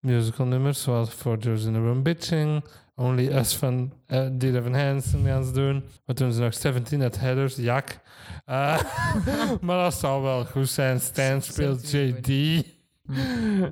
musical 0.00 0.46
nummers 0.46 0.82
zoals 0.82 1.10
For 1.10 1.38
Joe's 1.38 1.64
in 1.64 1.72
the 1.72 1.78
Room 1.78 2.02
Bitching. 2.02 2.64
Only 2.94 3.28
Us 3.32 3.54
van 3.56 3.92
uh, 4.06 4.26
Dear 4.32 4.54
Evan 4.54 4.74
Hansen 4.74 5.24
gaan 5.24 5.44
ze 5.44 5.52
doen. 5.52 5.84
Wat 6.04 6.16
doen 6.16 6.32
ze 6.32 6.40
nog? 6.40 6.54
17 6.54 7.02
at 7.02 7.18
Headers, 7.18 7.56
Jak. 7.56 8.00
Eh, 8.44 8.80
maar 9.60 9.82
dat 9.82 9.94
zal 9.94 10.22
wel 10.22 10.44
goed 10.44 10.68
zijn. 10.68 11.00
Stan 11.00 11.42
speelt 11.42 11.80
17 11.80 12.56
JD. 12.56 12.66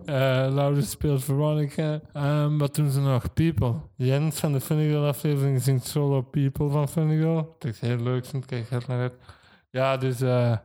Eh 0.06 0.46
Laurens 0.50 0.90
speelt 0.90 1.24
Veronica. 1.24 2.00
Ehm, 2.12 2.58
wat 2.58 2.74
doen 2.74 2.90
ze 2.90 3.00
nog? 3.00 3.32
People. 3.32 3.74
Jens 3.96 4.40
van 4.40 4.52
de 4.52 4.60
Funny 4.60 4.88
Girl 4.88 5.06
aflevering 5.06 5.62
zingt 5.62 5.86
solo 5.86 6.22
People 6.22 6.68
van 6.68 6.88
Funny 6.88 7.16
Girl. 7.16 7.56
Dat 7.58 7.72
is 7.72 7.80
heel 7.80 7.96
leuk, 7.96 8.26
vind 8.26 8.42
ik 8.42 8.48
kijk 8.48 8.68
heel 8.68 8.80
naar 8.86 9.00
uit. 9.00 9.12
Ja, 9.76 9.96
dus 9.96 10.20
eh, 10.20 10.56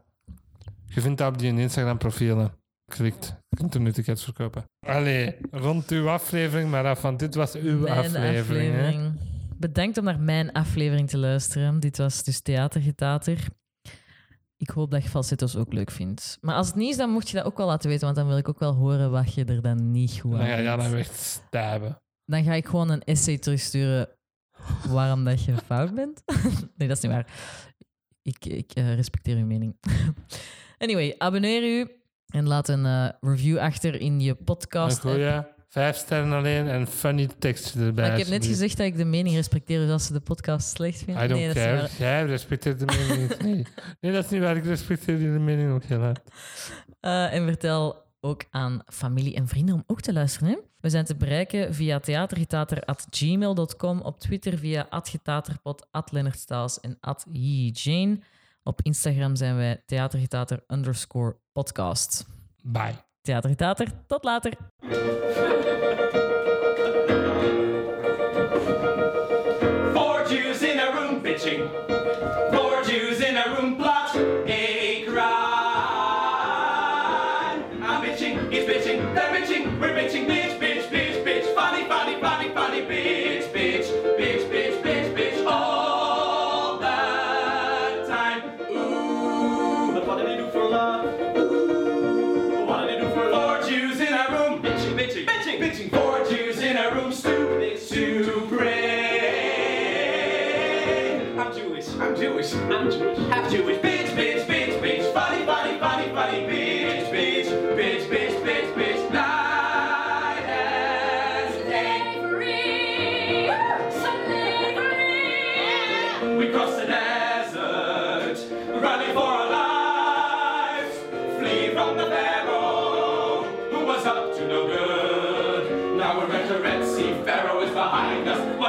je 0.85 1.01
vindt 1.01 1.17
dat 1.17 1.31
op 1.33 1.37
die 1.39 1.59
Instagram 1.59 1.97
profielen. 1.97 2.51
Klikt. 2.91 3.35
Je 3.49 3.55
kunt 3.55 3.73
er 3.73 3.81
nu 3.81 3.91
tickets 3.91 4.23
verkopen. 4.23 4.63
Allee, 4.87 5.35
rond 5.51 5.89
uw 5.91 6.09
aflevering 6.09 6.69
maar 6.69 6.85
af, 6.85 7.01
want 7.01 7.19
dit 7.19 7.35
was 7.35 7.55
uw 7.55 7.79
Mijn 7.79 7.97
aflevering. 7.97 8.73
hè? 8.75 9.11
Bedankt 9.57 9.97
om 9.97 10.03
naar 10.03 10.19
mijn 10.19 10.51
aflevering 10.51 11.09
te 11.09 11.17
luisteren. 11.17 11.79
Dit 11.79 11.97
was 11.97 12.23
dus 12.23 12.41
Theatergetater. 12.41 13.47
Ik 14.57 14.69
hoop 14.69 14.91
dat 14.91 15.03
je 15.03 15.09
falsettos 15.09 15.55
ook 15.55 15.73
leuk 15.73 15.91
vindt. 15.91 16.37
Maar 16.41 16.55
als 16.55 16.67
het 16.67 16.75
niet 16.75 16.89
is, 16.91 16.97
dan 16.97 17.09
mocht 17.09 17.29
je 17.29 17.37
dat 17.37 17.45
ook 17.45 17.57
wel 17.57 17.67
laten 17.67 17.89
weten, 17.89 18.03
want 18.05 18.15
dan 18.15 18.27
wil 18.27 18.37
ik 18.37 18.49
ook 18.49 18.59
wel 18.59 18.73
horen 18.73 19.11
wat 19.11 19.33
je 19.33 19.45
er 19.45 19.61
dan 19.61 19.91
niet 19.91 20.19
goed 20.19 20.33
aan 20.33 20.39
Dan 20.39 20.47
ga 20.47 20.55
je 20.57 20.67
vindt. 20.67 20.83
dan 20.83 20.95
echt 20.95 21.15
stabben. 21.19 22.01
Dan 22.25 22.43
ga 22.43 22.53
ik 22.53 22.65
gewoon 22.65 22.89
een 22.89 23.03
essay 23.03 23.37
terugsturen 23.37 24.09
waarom 24.87 25.23
dat 25.23 25.43
je 25.43 25.57
fout 25.57 25.95
bent. 25.95 26.23
nee, 26.77 26.87
dat 26.87 26.97
is 26.97 27.03
niet 27.03 27.11
waar. 27.11 27.27
Ik, 28.23 28.45
ik 28.45 28.71
eh, 28.73 28.95
respecteer 28.95 29.37
uw 29.37 29.45
mening. 29.45 29.75
anyway, 30.77 31.15
abonneer 31.17 31.63
u 31.63 31.91
en 32.27 32.47
laat 32.47 32.67
een 32.67 32.85
eh, 32.85 33.09
review 33.21 33.57
achter 33.57 34.01
in 34.01 34.19
je 34.19 34.29
Een 34.29 34.43
podcast. 34.43 34.99
goeie, 34.99 35.41
vijf 35.67 35.95
sterren 35.95 36.31
alleen 36.31 36.67
en 36.67 36.87
funny 36.87 37.29
tekstje 37.39 37.79
erbij. 37.79 38.03
Maar 38.03 38.13
ik 38.17 38.23
heb 38.23 38.33
net 38.33 38.45
gezegd 38.45 38.77
dat 38.77 38.85
ik 38.85 38.97
de 38.97 39.05
mening 39.05 39.35
respecteer, 39.35 39.79
dus 39.79 39.89
als 39.89 40.05
ze 40.05 40.13
de 40.13 40.19
podcast 40.19 40.69
slecht 40.69 41.03
vinden... 41.03 41.23
I 41.23 41.27
don't 41.27 41.41
nee, 41.41 41.53
care. 41.53 41.75
waar. 41.75 41.89
Jij 41.97 42.25
respecteert 42.25 42.79
de 42.79 42.85
mening 42.85 43.19
niet. 43.19 43.65
Nee. 44.01 44.13
dat 44.13 44.25
is 44.25 44.31
niet 44.31 44.41
waar. 44.41 44.57
Ik 44.57 44.63
respecteer 44.63 45.17
die 45.17 45.31
de 45.31 45.39
mening 45.39 45.71
ook 45.71 45.83
heel 45.83 45.99
hard. 45.99 46.21
Eh, 46.99 47.33
en 47.33 47.45
vertel 47.45 48.03
ook 48.19 48.43
aan 48.49 48.81
familie 48.85 49.35
en 49.35 49.47
vrienden 49.47 49.75
om 49.75 49.83
ook 49.87 50.01
te 50.01 50.13
luisteren. 50.13 50.49
Hè? 50.49 50.57
We 50.81 50.89
zijn 50.89 51.05
te 51.05 51.15
bereiken 51.15 51.73
via 51.73 51.99
theatergetater.gmail.com, 51.99 54.01
op 54.01 54.19
Twitter 54.19 54.57
via 54.57 54.87
atgetaterpot, 54.89 55.87
@leonardstaals 56.11 56.79
en 56.79 56.97
@jane. 57.71 58.19
Op 58.63 58.81
Instagram 58.81 59.35
zijn 59.35 59.55
wij 59.55 59.83
theatergetater 59.85 60.63
underscore 60.67 61.35
podcast. 61.51 62.25
Bye. 62.63 62.95
Theatergetater, 63.21 63.87
tot 64.07 64.23
later. 64.23 64.53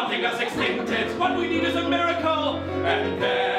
Behind 0.09 0.25
us, 0.25 0.57
wanting 0.57 0.95
us. 0.97 1.19
What 1.19 1.37
we 1.37 1.49
need 1.49 1.65
is 1.65 1.77
a 1.77 1.89
miracle. 1.89 2.57
And 2.85 3.23
then 3.23 3.52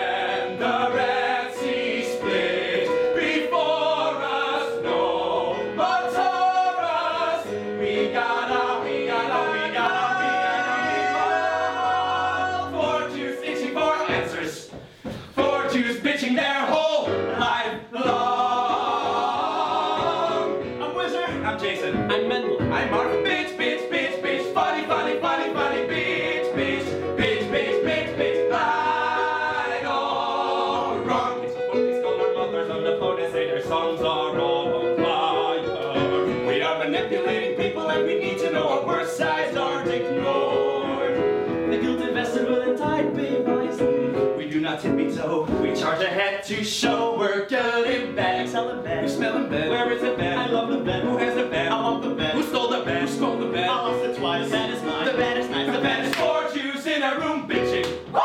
the 50.83 50.91
bed. 50.91 51.03
Who 51.03 51.17
has 51.17 51.35
the 51.35 51.45
bed? 51.45 51.71
I 51.71 51.81
want 51.81 52.03
the 52.03 52.09
bed. 52.13 52.35
Who 52.35 52.43
stole 52.43 52.69
the 52.69 52.83
bed? 52.83 53.01
Who 53.03 53.07
stole 53.07 53.37
the 53.37 53.47
bed? 53.47 53.69
I 53.69 53.81
lost 53.81 54.03
it 54.03 54.17
twice. 54.17 54.45
The 54.45 54.51
bed 54.51 54.69
is 54.71 54.83
mine. 54.83 55.05
The 55.05 55.13
bed 55.13 55.37
is 55.37 55.49
nice. 55.49 55.75
The 55.75 55.81
bed 55.81 56.05
is 56.05 56.15
four 56.15 56.49
Jews 56.53 56.85
in 56.85 57.01
a 57.03 57.19
room 57.19 57.47
bitching. 57.47 57.87
Woo! 58.11 58.19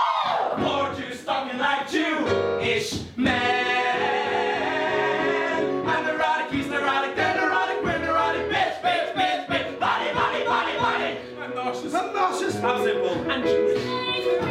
Four 0.67 0.93
Jews 0.95 1.25
talking 1.25 1.59
like 1.59 1.89
Jewish 1.91 3.05
men. 3.17 3.47
I'm 5.87 6.05
neurotic, 6.05 6.51
he's 6.51 6.67
neurotic, 6.67 7.15
they're 7.15 7.41
neurotic, 7.41 7.83
we're 7.83 7.99
neurotic, 7.99 8.51
bitch, 8.51 8.81
bitch, 8.83 9.15
bitch, 9.15 9.47
bitch, 9.47 9.79
body, 9.79 10.13
body, 10.13 10.45
body, 10.45 10.77
body. 10.79 11.19
I'm 11.41 11.55
nauseous. 11.55 11.95
I'm 11.95 12.13
nauseous. 12.13 12.57
I'm 12.57 12.85
simple. 12.85 13.31
I'm 13.31 13.43
Jewish. 13.43 14.48